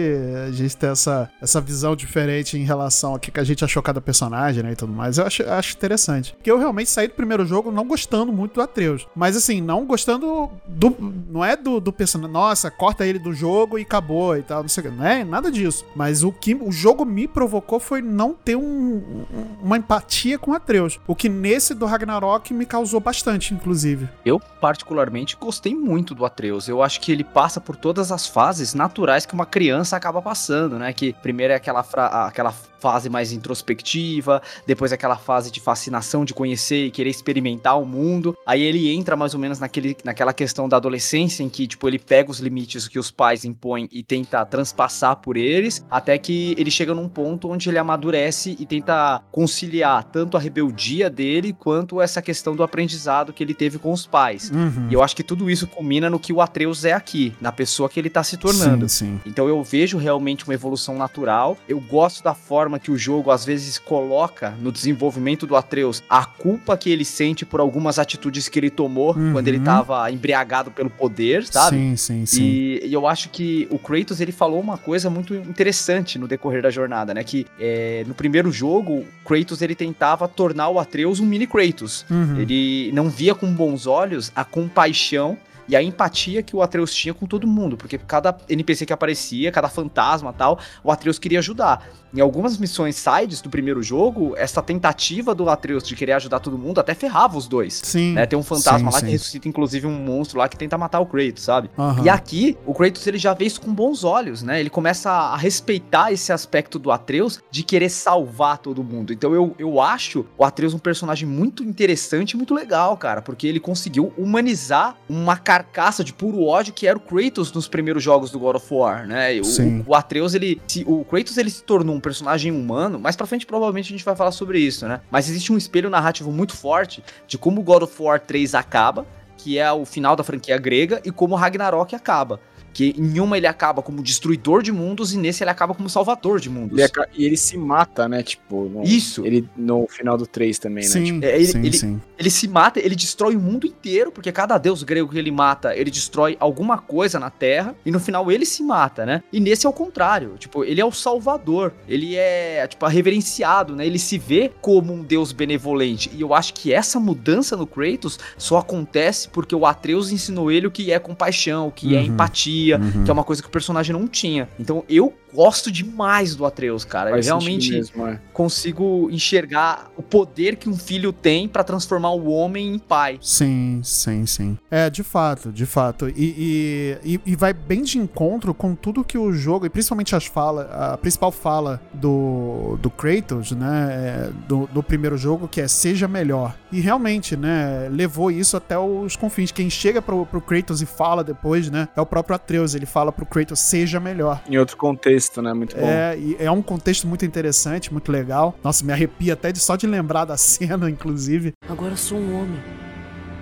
a 0.46 0.50
gente 0.50 0.76
tem 0.76 0.90
essa, 0.90 1.30
essa 1.40 1.60
visão 1.60 1.96
diferente 1.96 2.56
em 2.56 2.64
relação 2.64 3.12
ao 3.12 3.18
que 3.18 3.38
a 3.38 3.44
gente 3.44 3.64
achou 3.64 3.82
cada 3.82 4.00
personagem, 4.00 4.62
né? 4.62 4.72
E 4.72 4.76
tudo 4.76 4.92
mais. 4.92 5.18
Eu 5.18 5.26
acho, 5.26 5.42
acho 5.48 5.76
interessante. 5.76 6.34
Porque 6.34 6.50
eu 6.50 6.58
realmente 6.58 6.90
saí 6.90 7.08
do 7.08 7.14
primeiro 7.14 7.44
jogo 7.44 7.70
não 7.70 7.86
gostando 7.86 8.32
muito 8.32 8.54
do 8.54 8.60
Atreus. 8.60 9.06
Mas 9.14 9.36
assim, 9.36 9.60
não 9.60 9.84
gostando 9.84 10.50
do. 10.66 10.96
Não 11.30 11.44
é 11.44 11.56
do, 11.56 11.80
do 11.80 11.92
personagem. 11.92 12.32
Nossa, 12.32 12.70
corta 12.70 13.06
ele 13.08 13.18
do 13.18 13.32
jogo 13.32 13.78
e 13.78 13.82
acabou 13.82 14.36
e 14.36 14.42
tal, 14.42 14.62
não 14.62 14.68
sei 14.68 14.84
o 14.84 14.90
que. 14.90 14.96
Não 14.96 15.06
é 15.06 15.24
nada 15.24 15.50
disso. 15.50 15.84
Mas 15.94 16.22
o 16.22 16.32
que 16.32 16.54
o 16.54 16.70
jogo 16.70 17.04
me 17.04 17.26
provocou 17.26 17.80
foi 17.80 18.02
não 18.02 18.32
ter 18.34 18.56
um, 18.56 19.24
uma 19.62 19.76
empatia 19.76 20.38
com 20.38 20.52
Atreus. 20.52 21.00
O 21.06 21.14
que 21.14 21.28
nesse 21.28 21.74
do 21.74 21.86
Ragnarok 21.86 22.52
me 22.52 22.66
causou 22.66 23.00
bastante, 23.00 23.54
inclusive. 23.54 24.08
Eu, 24.24 24.38
particularmente, 24.38 25.36
gostei 25.36 25.74
muito 25.74 26.14
do 26.14 26.24
Atreus. 26.24 26.68
Eu 26.68 26.82
acho 26.82 27.00
que 27.00 27.12
ele 27.12 27.24
passa 27.24 27.60
por 27.60 27.76
todas 27.76 28.12
as 28.12 28.26
fases 28.26 28.74
naturais 28.74 29.26
que 29.26 29.34
uma 29.34 29.46
criança 29.46 29.96
acaba 29.96 30.20
passando, 30.20 30.78
né? 30.78 30.92
Que 30.92 31.12
primeiro 31.12 31.52
é 31.52 31.56
aquela, 31.56 31.80
aquela 32.26 32.52
fase 32.78 33.08
mais 33.08 33.32
introspectiva, 33.32 34.40
depois 34.66 34.92
aquela 34.92 35.16
fase 35.16 35.50
de 35.50 35.60
fascinação 35.60 36.24
de 36.24 36.32
conhecer 36.32 36.86
e 36.86 36.90
querer 36.90 37.10
experimentar 37.10 37.80
o 37.80 37.84
mundo. 37.84 38.36
Aí 38.46 38.62
ele 38.62 38.92
entra 38.92 39.16
mais 39.16 39.34
ou 39.34 39.40
menos 39.40 39.58
naquele, 39.58 39.96
naquela 40.04 40.32
questão 40.32 40.68
da 40.68 40.76
adolescência 40.76 41.42
em 41.42 41.48
que, 41.48 41.66
tipo, 41.66 41.88
ele 41.88 41.98
pega 41.98 42.30
os 42.30 42.38
limites 42.38 42.88
que 42.88 42.97
os 42.98 43.10
pais 43.10 43.44
impõem 43.44 43.88
e 43.92 44.02
tenta 44.02 44.44
transpassar 44.44 45.16
por 45.16 45.36
eles, 45.36 45.84
até 45.90 46.16
que 46.18 46.54
ele 46.58 46.70
chega 46.70 46.94
num 46.94 47.08
ponto 47.08 47.50
onde 47.50 47.68
ele 47.68 47.78
amadurece 47.78 48.56
e 48.58 48.66
tenta 48.66 49.22
conciliar 49.30 50.04
tanto 50.04 50.36
a 50.36 50.40
rebeldia 50.40 51.10
dele 51.10 51.52
quanto 51.52 52.00
essa 52.00 52.22
questão 52.22 52.54
do 52.54 52.62
aprendizado 52.62 53.32
que 53.32 53.42
ele 53.42 53.54
teve 53.54 53.78
com 53.78 53.92
os 53.92 54.06
pais. 54.06 54.50
Uhum. 54.50 54.88
E 54.90 54.94
eu 54.94 55.02
acho 55.02 55.16
que 55.16 55.22
tudo 55.22 55.50
isso 55.50 55.66
culmina 55.66 56.08
no 56.08 56.18
que 56.18 56.32
o 56.32 56.40
Atreus 56.40 56.84
é 56.84 56.92
aqui, 56.92 57.34
na 57.40 57.52
pessoa 57.52 57.88
que 57.88 57.98
ele 57.98 58.10
tá 58.10 58.22
se 58.22 58.36
tornando. 58.36 58.88
Sim, 58.88 59.06
sim. 59.06 59.20
Então 59.26 59.48
eu 59.48 59.62
vejo 59.62 59.98
realmente 59.98 60.44
uma 60.44 60.54
evolução 60.54 60.96
natural. 60.96 61.56
Eu 61.68 61.80
gosto 61.80 62.22
da 62.22 62.34
forma 62.34 62.68
forma 62.68 62.78
que 62.78 62.90
o 62.90 62.98
jogo 62.98 63.30
às 63.30 63.44
vezes 63.44 63.78
coloca 63.78 64.50
no 64.60 64.72
desenvolvimento 64.72 65.46
do 65.46 65.56
Atreus 65.56 66.02
a 66.08 66.24
culpa 66.24 66.76
que 66.76 66.90
ele 66.90 67.04
sente 67.04 67.46
por 67.46 67.60
algumas 67.60 67.98
atitudes 67.98 68.48
que 68.48 68.58
ele 68.58 68.68
tomou 68.68 69.16
uhum. 69.16 69.32
quando 69.32 69.48
ele 69.48 69.60
tava 69.60 70.10
embriagado 70.10 70.70
pelo 70.70 70.90
poder, 70.90 71.44
sabe? 71.46 71.76
Sim, 71.76 71.96
sim, 71.96 72.26
sim. 72.26 72.42
E, 72.42 72.87
e, 72.88 72.92
eu 72.92 73.06
acho 73.06 73.28
que 73.28 73.66
o 73.70 73.78
Kratos 73.78 74.20
ele 74.20 74.32
falou 74.32 74.60
uma 74.60 74.78
coisa 74.78 75.10
muito 75.10 75.34
interessante 75.34 76.18
no 76.18 76.26
decorrer 76.26 76.62
da 76.62 76.70
jornada, 76.70 77.12
né? 77.12 77.22
Que 77.22 77.46
é, 77.58 78.04
no 78.06 78.14
primeiro 78.14 78.50
jogo, 78.50 79.04
Kratos 79.24 79.62
ele 79.62 79.74
tentava 79.74 80.26
tornar 80.26 80.68
o 80.68 80.78
Atreus 80.78 81.20
um 81.20 81.26
mini 81.26 81.46
Kratos. 81.46 82.04
Uhum. 82.10 82.40
Ele 82.40 82.90
não 82.92 83.08
via 83.08 83.34
com 83.34 83.52
bons 83.52 83.86
olhos 83.86 84.32
a 84.34 84.44
compaixão 84.44 85.36
e 85.68 85.76
a 85.76 85.82
empatia 85.82 86.42
que 86.42 86.56
o 86.56 86.62
Atreus 86.62 86.94
tinha 86.94 87.12
com 87.12 87.26
todo 87.26 87.46
mundo, 87.46 87.76
porque 87.76 87.98
cada 87.98 88.36
NPC 88.48 88.86
que 88.86 88.92
aparecia, 88.92 89.52
cada 89.52 89.68
fantasma 89.68 90.32
tal, 90.32 90.58
o 90.82 90.90
Atreus 90.90 91.18
queria 91.18 91.40
ajudar. 91.40 91.86
Em 92.14 92.20
algumas 92.20 92.56
missões 92.56 92.96
sides 92.96 93.42
do 93.42 93.50
primeiro 93.50 93.82
jogo, 93.82 94.34
essa 94.36 94.62
tentativa 94.62 95.34
do 95.34 95.50
Atreus 95.50 95.82
de 95.82 95.94
querer 95.94 96.12
ajudar 96.12 96.40
todo 96.40 96.56
mundo 96.56 96.80
até 96.80 96.94
ferrava 96.94 97.36
os 97.36 97.46
dois. 97.46 97.82
Sim. 97.84 98.14
Né? 98.14 98.24
Tem 98.24 98.38
um 98.38 98.42
fantasma 98.42 98.78
sim, 98.78 98.94
lá 98.94 99.00
sim. 99.00 99.06
que 99.06 99.12
ressuscita, 99.12 99.46
inclusive, 99.46 99.86
um 99.86 99.92
monstro 99.92 100.38
lá 100.38 100.48
que 100.48 100.56
tenta 100.56 100.78
matar 100.78 101.00
o 101.00 101.06
Kratos, 101.06 101.42
sabe? 101.42 101.68
Uhum. 101.76 102.04
E 102.04 102.08
aqui, 102.08 102.56
o 102.64 102.72
Kratos 102.72 103.06
ele 103.06 103.18
já 103.18 103.34
vê 103.34 103.44
isso 103.44 103.60
com 103.60 103.74
bons 103.74 104.04
olhos, 104.04 104.42
né? 104.42 104.58
Ele 104.58 104.70
começa 104.70 105.10
a 105.10 105.36
respeitar 105.36 106.10
esse 106.10 106.32
aspecto 106.32 106.78
do 106.78 106.90
Atreus 106.90 107.40
de 107.50 107.62
querer 107.62 107.90
salvar 107.90 108.56
todo 108.56 108.82
mundo. 108.82 109.12
Então 109.12 109.34
eu, 109.34 109.54
eu 109.58 109.78
acho 109.78 110.24
o 110.38 110.44
Atreus 110.44 110.72
um 110.72 110.78
personagem 110.78 111.28
muito 111.28 111.62
interessante 111.62 112.32
e 112.32 112.36
muito 112.38 112.54
legal, 112.54 112.96
cara, 112.96 113.20
porque 113.20 113.46
ele 113.46 113.60
conseguiu 113.60 114.14
humanizar 114.16 114.96
uma 115.10 115.36
característica 115.36 115.57
carcaça 115.58 116.04
de 116.04 116.12
puro 116.12 116.44
ódio 116.44 116.72
que 116.72 116.86
era 116.86 116.96
o 116.96 117.00
Kratos 117.00 117.52
nos 117.52 117.66
primeiros 117.66 118.02
jogos 118.02 118.30
do 118.30 118.38
God 118.38 118.56
of 118.56 118.66
War, 118.72 119.06
né? 119.06 119.40
O, 119.40 119.90
o, 119.90 119.94
Atreus, 119.94 120.34
ele. 120.34 120.60
Se, 120.66 120.84
o 120.86 121.04
Kratos 121.04 121.36
ele 121.36 121.50
se 121.50 121.62
tornou 121.62 121.96
um 121.96 122.00
personagem 122.00 122.52
humano, 122.52 122.98
mais 122.98 123.16
pra 123.16 123.26
frente 123.26 123.44
provavelmente 123.44 123.86
a 123.86 123.96
gente 123.96 124.04
vai 124.04 124.14
falar 124.14 124.30
sobre 124.30 124.60
isso, 124.60 124.86
né? 124.86 125.00
Mas 125.10 125.28
existe 125.28 125.52
um 125.52 125.56
espelho 125.56 125.90
narrativo 125.90 126.30
muito 126.30 126.56
forte 126.56 127.02
de 127.26 127.36
como 127.36 127.60
o 127.60 127.64
God 127.64 127.82
of 127.82 128.02
War 128.02 128.20
3 128.20 128.54
acaba, 128.54 129.06
que 129.36 129.58
é 129.58 129.70
o 129.72 129.84
final 129.84 130.14
da 130.14 130.22
franquia 130.22 130.58
grega, 130.58 131.00
e 131.04 131.10
como 131.10 131.34
Ragnarok 131.34 131.94
acaba. 131.94 132.40
Que 132.72 132.94
em 132.96 133.20
uma 133.20 133.36
ele 133.36 133.46
acaba 133.46 133.82
como 133.82 134.02
destruidor 134.02 134.62
de 134.62 134.72
mundos 134.72 135.12
e 135.12 135.18
nesse 135.18 135.42
ele 135.42 135.50
acaba 135.50 135.74
como 135.74 135.88
salvador 135.88 136.40
de 136.40 136.50
mundos. 136.50 136.78
Ele 136.78 136.88
e 137.14 137.24
ele 137.24 137.36
se 137.36 137.56
mata, 137.56 138.08
né? 138.08 138.22
Tipo, 138.22 138.68
no, 138.68 138.82
Isso. 138.82 139.24
Ele 139.24 139.48
no 139.56 139.86
final 139.88 140.16
do 140.16 140.26
3 140.26 140.58
também, 140.58 140.84
sim, 140.84 141.00
né? 141.00 141.06
Tipo, 141.06 141.24
é, 141.24 141.36
ele, 141.36 141.46
sim, 141.46 141.58
ele, 141.58 141.76
sim. 141.76 142.00
ele 142.18 142.30
se 142.30 142.48
mata, 142.48 142.80
ele 142.80 142.94
destrói 142.94 143.36
o 143.36 143.40
mundo 143.40 143.66
inteiro, 143.66 144.10
porque 144.12 144.30
cada 144.32 144.58
deus 144.58 144.82
grego 144.82 145.08
que 145.08 145.18
ele 145.18 145.30
mata, 145.30 145.74
ele 145.74 145.90
destrói 145.90 146.36
alguma 146.40 146.78
coisa 146.78 147.18
na 147.18 147.30
Terra, 147.30 147.74
e 147.84 147.90
no 147.90 148.00
final 148.00 148.30
ele 148.30 148.44
se 148.46 148.62
mata, 148.62 149.04
né? 149.04 149.22
E 149.32 149.40
nesse 149.40 149.66
é 149.66 149.68
o 149.68 149.72
contrário. 149.72 150.36
Tipo, 150.38 150.64
ele 150.64 150.80
é 150.80 150.84
o 150.84 150.92
salvador. 150.92 151.72
Ele 151.88 152.16
é, 152.16 152.66
tipo, 152.66 152.86
reverenciado, 152.86 153.74
né? 153.74 153.86
Ele 153.86 153.98
se 153.98 154.18
vê 154.18 154.50
como 154.60 154.92
um 154.92 155.02
deus 155.02 155.32
benevolente. 155.32 156.10
E 156.14 156.20
eu 156.20 156.34
acho 156.34 156.54
que 156.54 156.72
essa 156.72 157.00
mudança 157.00 157.56
no 157.56 157.66
Kratos 157.66 158.18
só 158.36 158.58
acontece 158.58 159.28
porque 159.28 159.54
o 159.54 159.66
Atreus 159.66 160.10
ensinou 160.10 160.50
ele 160.50 160.66
o 160.66 160.70
que 160.70 160.92
é 160.92 160.98
compaixão, 160.98 161.68
o 161.68 161.72
que 161.72 161.94
é 161.94 161.98
uhum, 161.98 162.04
é 162.04 162.06
empatia, 162.06 162.67
uhum. 162.76 163.04
que 163.04 163.10
é 163.10 163.12
uma 163.12 163.24
coisa 163.24 163.42
que 163.42 163.48
o 163.48 163.50
personagem 163.50 163.92
não 163.92 164.06
tinha. 164.06 164.48
Então 164.58 164.84
eu 164.88 165.14
gosto 165.32 165.70
demais 165.70 166.34
do 166.34 166.44
Atreus, 166.44 166.84
cara. 166.84 167.10
Faz 167.10 167.26
eu 167.26 167.38
realmente 167.38 167.72
mesmo, 167.72 168.06
é. 168.06 168.20
consigo 168.32 169.08
enxergar 169.10 169.90
o 169.96 170.02
poder 170.02 170.56
que 170.56 170.68
um 170.68 170.76
filho 170.76 171.12
tem 171.12 171.48
para 171.48 171.62
transformar 171.62 172.12
o 172.12 172.28
homem 172.28 172.74
em 172.74 172.78
pai. 172.78 173.18
Sim, 173.20 173.80
sim, 173.84 174.26
sim. 174.26 174.58
É, 174.70 174.88
de 174.88 175.02
fato, 175.02 175.52
de 175.52 175.66
fato. 175.66 176.08
E, 176.08 176.98
e, 177.04 177.20
e 177.24 177.36
vai 177.36 177.52
bem 177.52 177.82
de 177.82 177.98
encontro 177.98 178.54
com 178.54 178.74
tudo 178.74 179.04
que 179.04 179.18
o 179.18 179.32
jogo, 179.32 179.66
e 179.66 179.70
principalmente 179.70 180.14
as 180.14 180.26
falas, 180.26 180.66
a 180.70 180.96
principal 180.96 181.30
fala 181.30 181.80
do, 181.92 182.78
do 182.80 182.90
Kratos, 182.90 183.52
né, 183.52 183.88
é, 183.90 184.30
do, 184.46 184.66
do 184.72 184.82
primeiro 184.82 185.16
jogo, 185.16 185.48
que 185.48 185.60
é 185.60 185.68
seja 185.68 186.08
melhor. 186.08 186.56
E 186.72 186.80
realmente, 186.80 187.36
né, 187.36 187.88
levou 187.90 188.30
isso 188.30 188.56
até 188.56 188.78
os 188.78 189.16
confins. 189.16 189.52
Quem 189.52 189.70
chega 189.70 190.00
pro, 190.00 190.26
pro 190.26 190.40
Kratos 190.40 190.82
e 190.82 190.86
fala 190.86 191.22
depois, 191.22 191.70
né, 191.70 191.88
é 191.96 192.00
o 192.00 192.06
próprio 192.06 192.36
Atreus. 192.36 192.47
Ele 192.56 192.86
fala 192.86 193.12
pro 193.12 193.26
Kratos, 193.26 193.60
seja 193.60 194.00
melhor. 194.00 194.42
Em 194.48 194.56
outro 194.58 194.76
contexto, 194.76 195.40
né, 195.42 195.52
muito 195.52 195.76
bom. 195.76 195.86
É, 195.86 196.18
e 196.18 196.36
é 196.38 196.50
um 196.50 196.62
contexto 196.62 197.06
muito 197.06 197.24
interessante, 197.24 197.92
muito 197.92 198.10
legal. 198.10 198.56
Nossa, 198.62 198.84
me 198.84 198.92
arrepia 198.92 199.34
até 199.34 199.52
de 199.52 199.58
só 199.58 199.76
de 199.76 199.86
lembrar 199.86 200.24
da 200.24 200.36
cena, 200.38 200.90
inclusive. 200.90 201.52
Agora 201.68 201.96
sou 201.96 202.18
um 202.18 202.40
homem, 202.40 202.60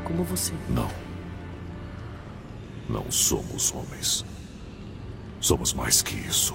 como 0.04 0.24
você. 0.24 0.52
Não. 0.68 0.90
Não 2.88 3.10
somos 3.10 3.72
homens. 3.74 4.24
Somos 5.40 5.72
mais 5.72 6.02
que 6.02 6.16
isso. 6.16 6.54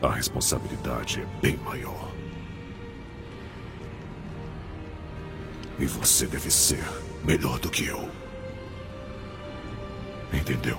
A 0.00 0.10
responsabilidade 0.12 1.20
é 1.20 1.40
bem 1.40 1.56
maior. 1.64 2.10
E 5.78 5.86
você 5.86 6.26
deve 6.26 6.50
ser 6.50 6.82
melhor 7.24 7.58
do 7.58 7.70
que 7.70 7.86
eu. 7.86 8.08
Entendeu? 10.32 10.78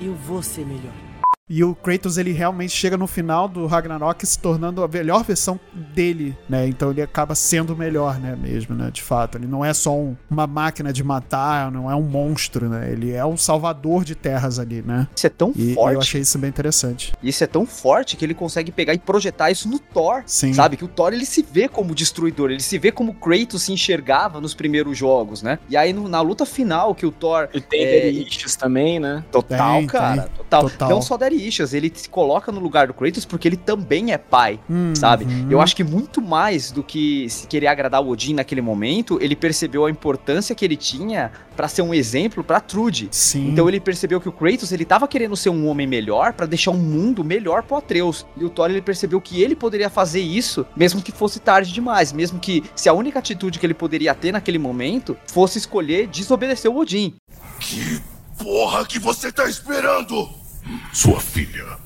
Eu 0.00 0.14
vou 0.14 0.42
ser 0.42 0.66
melhor. 0.66 1.03
E 1.46 1.62
o 1.62 1.74
Kratos, 1.74 2.16
ele 2.16 2.32
realmente 2.32 2.72
chega 2.72 2.96
no 2.96 3.06
final 3.06 3.46
do 3.46 3.66
Ragnarok 3.66 4.26
se 4.26 4.38
tornando 4.38 4.82
a 4.82 4.88
melhor 4.88 5.22
versão 5.22 5.60
dele, 5.94 6.34
né? 6.48 6.66
Então 6.66 6.90
ele 6.90 7.02
acaba 7.02 7.34
sendo 7.34 7.76
melhor, 7.76 8.18
né? 8.18 8.34
Mesmo, 8.34 8.74
né? 8.74 8.90
De 8.90 9.02
fato. 9.02 9.36
Ele 9.36 9.46
não 9.46 9.62
é 9.62 9.74
só 9.74 9.94
um, 9.94 10.16
uma 10.30 10.46
máquina 10.46 10.90
de 10.90 11.04
matar, 11.04 11.70
não 11.70 11.90
é 11.90 11.94
um 11.94 12.02
monstro, 12.02 12.66
né? 12.70 12.90
Ele 12.90 13.12
é 13.12 13.26
um 13.26 13.36
salvador 13.36 14.04
de 14.04 14.14
terras 14.14 14.58
ali, 14.58 14.80
né? 14.80 15.06
Isso 15.14 15.26
é 15.26 15.30
tão 15.30 15.52
e, 15.54 15.74
forte. 15.74 15.94
eu 15.94 16.00
achei 16.00 16.20
isso 16.22 16.38
bem 16.38 16.48
interessante. 16.48 17.12
Isso 17.22 17.44
é 17.44 17.46
tão 17.46 17.66
forte 17.66 18.16
que 18.16 18.24
ele 18.24 18.32
consegue 18.32 18.72
pegar 18.72 18.94
e 18.94 18.98
projetar 18.98 19.50
isso 19.50 19.68
no 19.68 19.78
Thor. 19.78 20.22
Sim. 20.24 20.54
Sabe? 20.54 20.78
Que 20.78 20.84
o 20.86 20.88
Thor, 20.88 21.12
ele 21.12 21.26
se 21.26 21.42
vê 21.42 21.68
como 21.68 21.94
destruidor. 21.94 22.52
Ele 22.52 22.62
se 22.62 22.78
vê 22.78 22.90
como 22.90 23.12
Kratos 23.12 23.64
se 23.64 23.72
enxergava 23.72 24.40
nos 24.40 24.54
primeiros 24.54 24.96
jogos, 24.96 25.42
né? 25.42 25.58
E 25.68 25.76
aí 25.76 25.92
no, 25.92 26.08
na 26.08 26.22
luta 26.22 26.46
final 26.46 26.94
que 26.94 27.04
o 27.04 27.12
Thor... 27.12 27.50
Ele 27.52 27.62
tem 27.62 27.84
é... 27.84 28.24
também, 28.58 28.98
né? 28.98 29.22
Total, 29.30 29.76
tem, 29.76 29.86
cara. 29.86 30.22
Tem. 30.22 30.36
Total. 30.36 30.70
Total. 30.70 30.88
Não 30.88 31.02
só 31.02 31.18
Daddy 31.34 31.76
ele 31.76 31.92
se 31.94 32.08
coloca 32.08 32.50
no 32.50 32.60
lugar 32.60 32.86
do 32.86 32.94
Kratos 32.94 33.24
porque 33.24 33.48
ele 33.48 33.56
também 33.56 34.12
é 34.12 34.18
pai, 34.18 34.58
uhum. 34.68 34.94
sabe? 34.94 35.26
Eu 35.50 35.60
acho 35.60 35.74
que 35.74 35.84
muito 35.84 36.22
mais 36.22 36.70
do 36.70 36.82
que 36.82 37.28
se 37.28 37.46
querer 37.46 37.66
agradar 37.66 38.02
o 38.02 38.08
Odin 38.08 38.34
naquele 38.34 38.60
momento, 38.60 39.18
ele 39.20 39.36
percebeu 39.36 39.84
a 39.84 39.90
importância 39.90 40.54
que 40.54 40.64
ele 40.64 40.76
tinha 40.76 41.30
para 41.56 41.68
ser 41.68 41.82
um 41.82 41.94
exemplo 41.94 42.42
para 42.42 42.60
Trude. 42.60 43.08
Sim. 43.10 43.48
Então 43.48 43.68
ele 43.68 43.80
percebeu 43.80 44.20
que 44.20 44.28
o 44.28 44.32
Kratos 44.32 44.72
ele 44.72 44.84
tava 44.84 45.06
querendo 45.06 45.36
ser 45.36 45.50
um 45.50 45.68
homem 45.68 45.86
melhor 45.86 46.32
para 46.32 46.46
deixar 46.46 46.70
um 46.70 46.78
mundo 46.78 47.24
melhor 47.24 47.62
pro 47.62 47.76
Atreus. 47.76 48.26
E 48.36 48.44
o 48.44 48.50
Thor 48.50 48.70
ele 48.70 48.82
percebeu 48.82 49.20
que 49.20 49.42
ele 49.42 49.54
poderia 49.54 49.90
fazer 49.90 50.20
isso, 50.20 50.66
mesmo 50.76 51.02
que 51.02 51.12
fosse 51.12 51.40
tarde 51.40 51.72
demais, 51.72 52.12
mesmo 52.12 52.38
que 52.38 52.64
se 52.74 52.88
a 52.88 52.92
única 52.92 53.18
atitude 53.18 53.58
que 53.58 53.66
ele 53.66 53.74
poderia 53.74 54.14
ter 54.14 54.32
naquele 54.32 54.58
momento 54.58 55.16
fosse 55.26 55.58
escolher 55.58 56.06
desobedecer 56.06 56.70
o 56.70 56.78
Odin. 56.78 57.14
Que 57.60 58.00
porra 58.38 58.84
que 58.84 58.98
você 58.98 59.30
tá 59.30 59.48
esperando? 59.48 60.43
Sua 60.92 61.20
filha. 61.20 61.78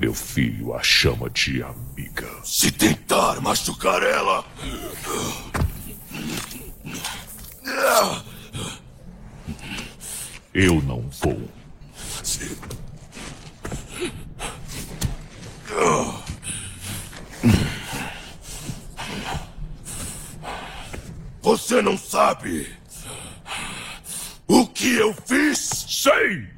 Meu 0.00 0.14
filho 0.14 0.74
a 0.74 0.82
chama 0.82 1.28
de 1.30 1.62
amiga. 1.62 2.28
Se 2.44 2.70
tentar 2.70 3.40
machucar 3.40 4.02
ela. 4.02 4.44
Eu 10.54 10.82
não 10.82 11.08
vou. 11.20 11.48
Você 21.42 21.80
não 21.80 21.96
sabe 21.96 22.70
o 24.46 24.66
que 24.66 24.96
eu 24.96 25.14
fiz? 25.26 25.58
Sei! 25.88 26.57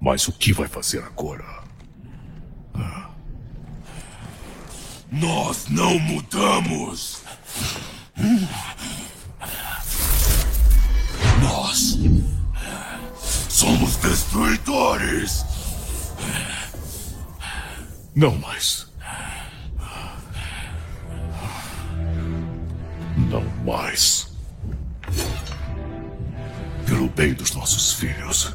Mas 0.00 0.28
o 0.28 0.32
que 0.32 0.52
vai 0.52 0.68
fazer 0.68 1.02
agora? 1.02 1.44
Ah. 2.74 3.10
Nós 5.10 5.66
não 5.68 5.98
mudamos! 5.98 7.22
Nós 11.42 11.98
somos 13.48 13.96
destruidores! 13.96 15.44
Não 18.14 18.34
mais. 18.38 18.86
Não 23.16 23.42
mais. 23.64 24.28
Pelo 26.86 27.08
bem 27.10 27.34
dos 27.34 27.52
nossos 27.54 27.94
filhos, 27.94 28.54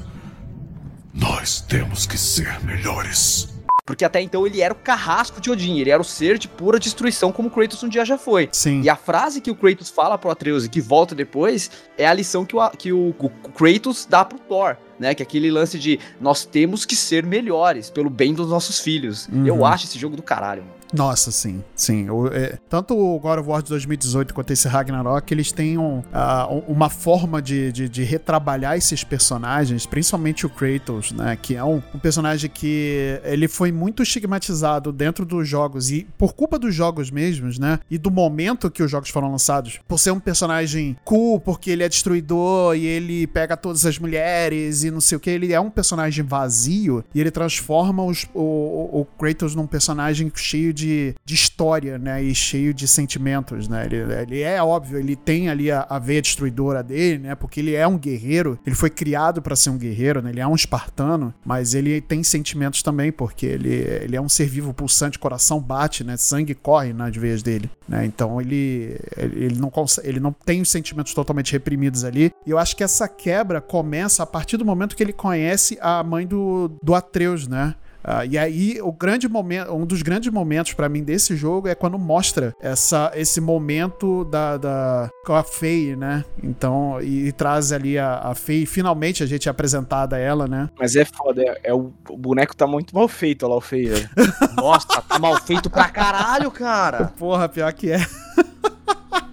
temos 1.71 2.05
que 2.05 2.17
ser 2.17 2.61
melhores. 2.65 3.47
Porque 3.85 4.03
até 4.03 4.19
então 4.19 4.45
ele 4.45 4.59
era 4.59 4.73
o 4.73 4.77
carrasco 4.77 5.39
de 5.39 5.49
Odin, 5.49 5.79
ele 5.79 5.89
era 5.89 6.01
o 6.01 6.03
ser 6.03 6.37
de 6.37 6.49
pura 6.49 6.77
destruição, 6.77 7.31
como 7.31 7.49
Kratos 7.49 7.81
um 7.81 7.87
dia 7.87 8.03
já 8.03 8.17
foi. 8.17 8.49
Sim. 8.51 8.81
E 8.81 8.89
a 8.89 8.95
frase 8.97 9.39
que 9.39 9.49
o 9.49 9.55
Kratos 9.55 9.89
fala 9.89 10.17
pro 10.17 10.29
Atreus 10.29 10.65
e 10.65 10.69
que 10.69 10.81
volta 10.81 11.15
depois 11.15 11.71
é 11.97 12.05
a 12.05 12.13
lição 12.13 12.43
que 12.43 12.57
o, 12.57 12.69
que 12.71 12.91
o, 12.91 13.15
o 13.17 13.29
Kratos 13.29 14.05
dá 14.05 14.25
pro 14.25 14.37
Thor. 14.37 14.75
Né, 14.99 15.15
que 15.15 15.23
é 15.23 15.25
aquele 15.25 15.49
lance 15.49 15.79
de 15.79 15.97
nós 16.19 16.45
temos 16.45 16.85
que 16.85 16.95
ser 16.95 17.25
melhores 17.25 17.89
pelo 17.89 18.07
bem 18.07 18.35
dos 18.35 18.49
nossos 18.49 18.79
filhos. 18.79 19.27
Uhum. 19.29 19.47
Eu 19.47 19.65
acho 19.65 19.85
esse 19.85 19.97
jogo 19.97 20.15
do 20.15 20.21
caralho, 20.21 20.61
mano. 20.61 20.75
Nossa, 20.93 21.31
sim, 21.31 21.63
sim. 21.75 22.09
O, 22.09 22.27
é, 22.27 22.57
tanto 22.69 22.97
o 22.97 23.19
God 23.19 23.39
of 23.39 23.49
War 23.49 23.61
de 23.63 23.69
2018 23.69 24.33
quanto 24.33 24.51
esse 24.51 24.67
Ragnarok, 24.67 25.33
eles 25.33 25.51
têm 25.51 25.77
um, 25.77 25.99
uh, 25.99 26.63
uma 26.67 26.89
forma 26.89 27.41
de, 27.41 27.71
de, 27.71 27.87
de, 27.87 28.03
retrabalhar 28.03 28.75
esses 28.77 29.03
personagens, 29.03 29.85
principalmente 29.85 30.45
o 30.45 30.49
Kratos, 30.49 31.11
né? 31.11 31.37
Que 31.41 31.55
é 31.55 31.63
um, 31.63 31.81
um, 31.93 31.99
personagem 31.99 32.49
que 32.49 33.19
ele 33.23 33.47
foi 33.47 33.71
muito 33.71 34.03
estigmatizado 34.03 34.91
dentro 34.91 35.25
dos 35.25 35.47
jogos 35.47 35.91
e 35.91 36.07
por 36.17 36.33
culpa 36.33 36.59
dos 36.59 36.75
jogos 36.75 37.09
mesmos, 37.09 37.57
né? 37.57 37.79
E 37.89 37.97
do 37.97 38.11
momento 38.11 38.69
que 38.69 38.83
os 38.83 38.91
jogos 38.91 39.09
foram 39.09 39.31
lançados, 39.31 39.79
por 39.87 39.97
ser 39.97 40.11
um 40.11 40.19
personagem 40.19 40.97
cool, 41.05 41.39
porque 41.39 41.71
ele 41.71 41.83
é 41.83 41.89
destruidor 41.89 42.75
e 42.75 42.85
ele 42.85 43.27
pega 43.27 43.55
todas 43.55 43.85
as 43.85 43.97
mulheres 43.97 44.83
e 44.83 44.91
não 44.91 44.99
sei 44.99 45.17
o 45.17 45.19
que, 45.19 45.29
ele 45.29 45.53
é 45.53 45.59
um 45.59 45.69
personagem 45.69 46.25
vazio 46.25 47.03
e 47.15 47.21
ele 47.21 47.31
transforma 47.31 48.03
os, 48.03 48.25
o, 48.33 48.41
o, 48.41 49.01
o 49.01 49.05
Kratos 49.05 49.55
num 49.55 49.67
personagem 49.67 50.31
cheio 50.35 50.73
de 50.73 50.80
de, 50.81 51.15
de 51.23 51.35
história, 51.35 51.97
né? 51.97 52.23
E 52.23 52.33
cheio 52.33 52.73
de 52.73 52.87
sentimentos, 52.87 53.67
né? 53.67 53.85
Ele, 53.85 53.97
ele 53.97 54.41
é 54.41 54.61
óbvio, 54.61 54.97
ele 54.97 55.15
tem 55.15 55.49
ali 55.49 55.71
a, 55.71 55.85
a 55.87 55.99
veia 55.99 56.21
destruidora 56.21 56.81
dele, 56.81 57.19
né? 57.19 57.35
Porque 57.35 57.59
ele 57.59 57.75
é 57.75 57.87
um 57.87 57.97
guerreiro, 57.97 58.59
ele 58.65 58.75
foi 58.75 58.89
criado 58.89 59.41
para 59.41 59.55
ser 59.55 59.69
um 59.69 59.77
guerreiro, 59.77 60.21
né? 60.21 60.31
Ele 60.31 60.39
é 60.39 60.47
um 60.47 60.55
espartano, 60.55 61.33
mas 61.45 61.73
ele 61.75 62.01
tem 62.01 62.23
sentimentos 62.23 62.81
também, 62.81 63.11
porque 63.11 63.45
ele, 63.45 63.73
ele 64.01 64.15
é 64.15 64.21
um 64.21 64.29
ser 64.29 64.47
vivo 64.47 64.73
pulsante, 64.73 65.19
coração 65.19 65.59
bate, 65.59 66.03
né? 66.03 66.17
Sangue 66.17 66.55
corre 66.55 66.93
nas 66.93 67.15
veias 67.15 67.43
dele, 67.43 67.69
né? 67.87 68.05
Então 68.05 68.41
ele, 68.41 68.99
ele, 69.17 69.59
não 69.59 69.71
ele 70.03 70.19
não 70.19 70.33
tem 70.33 70.61
os 70.61 70.69
sentimentos 70.69 71.13
totalmente 71.13 71.51
reprimidos 71.51 72.03
ali. 72.03 72.31
E 72.45 72.49
eu 72.49 72.57
acho 72.57 72.75
que 72.75 72.83
essa 72.83 73.07
quebra 73.07 73.61
começa 73.61 74.23
a 74.23 74.25
partir 74.25 74.57
do 74.57 74.65
momento 74.65 74.95
que 74.95 75.03
ele 75.03 75.13
conhece 75.13 75.77
a 75.79 76.03
mãe 76.03 76.25
do, 76.25 76.71
do 76.81 76.95
Atreus, 76.95 77.47
né? 77.47 77.75
Uh, 78.03 78.25
e 78.29 78.37
aí, 78.37 78.81
o 78.81 78.91
grande 78.91 79.27
momento, 79.27 79.73
um 79.73 79.85
dos 79.85 80.01
grandes 80.01 80.31
momentos 80.31 80.73
para 80.73 80.89
mim 80.89 81.03
desse 81.03 81.35
jogo 81.35 81.67
é 81.67 81.75
quando 81.75 81.97
mostra 81.99 82.55
essa, 82.59 83.11
esse 83.15 83.39
momento 83.39 84.25
da, 84.25 84.57
da 84.57 85.09
com 85.25 85.33
a 85.33 85.43
Faye, 85.43 85.95
né? 85.95 86.25
Então, 86.41 86.99
e, 87.01 87.27
e 87.27 87.31
traz 87.31 87.71
ali 87.71 87.97
a, 87.97 88.19
a 88.19 88.35
Faye, 88.35 88.65
finalmente 88.65 89.23
a 89.23 89.25
gente 89.25 89.47
é 89.47 89.51
apresentada 89.51 90.15
a 90.15 90.19
ela, 90.19 90.47
né? 90.47 90.69
Mas 90.79 90.95
é 90.95 91.05
foda, 91.05 91.43
é, 91.43 91.59
é 91.63 91.73
o, 91.73 91.93
o, 92.09 92.17
boneco 92.17 92.55
tá 92.55 92.65
muito 92.65 92.95
mal 92.95 93.07
feito, 93.07 93.43
olha 93.43 93.51
lá 93.51 93.57
o 93.57 93.61
Faye. 93.61 94.09
Nossa, 94.55 95.01
tá 95.01 95.19
mal 95.19 95.39
feito 95.41 95.69
pra 95.69 95.89
caralho, 95.89 96.49
cara. 96.49 97.13
Porra, 97.17 97.47
pior 97.47 97.71
que 97.73 97.91
é. 97.91 97.99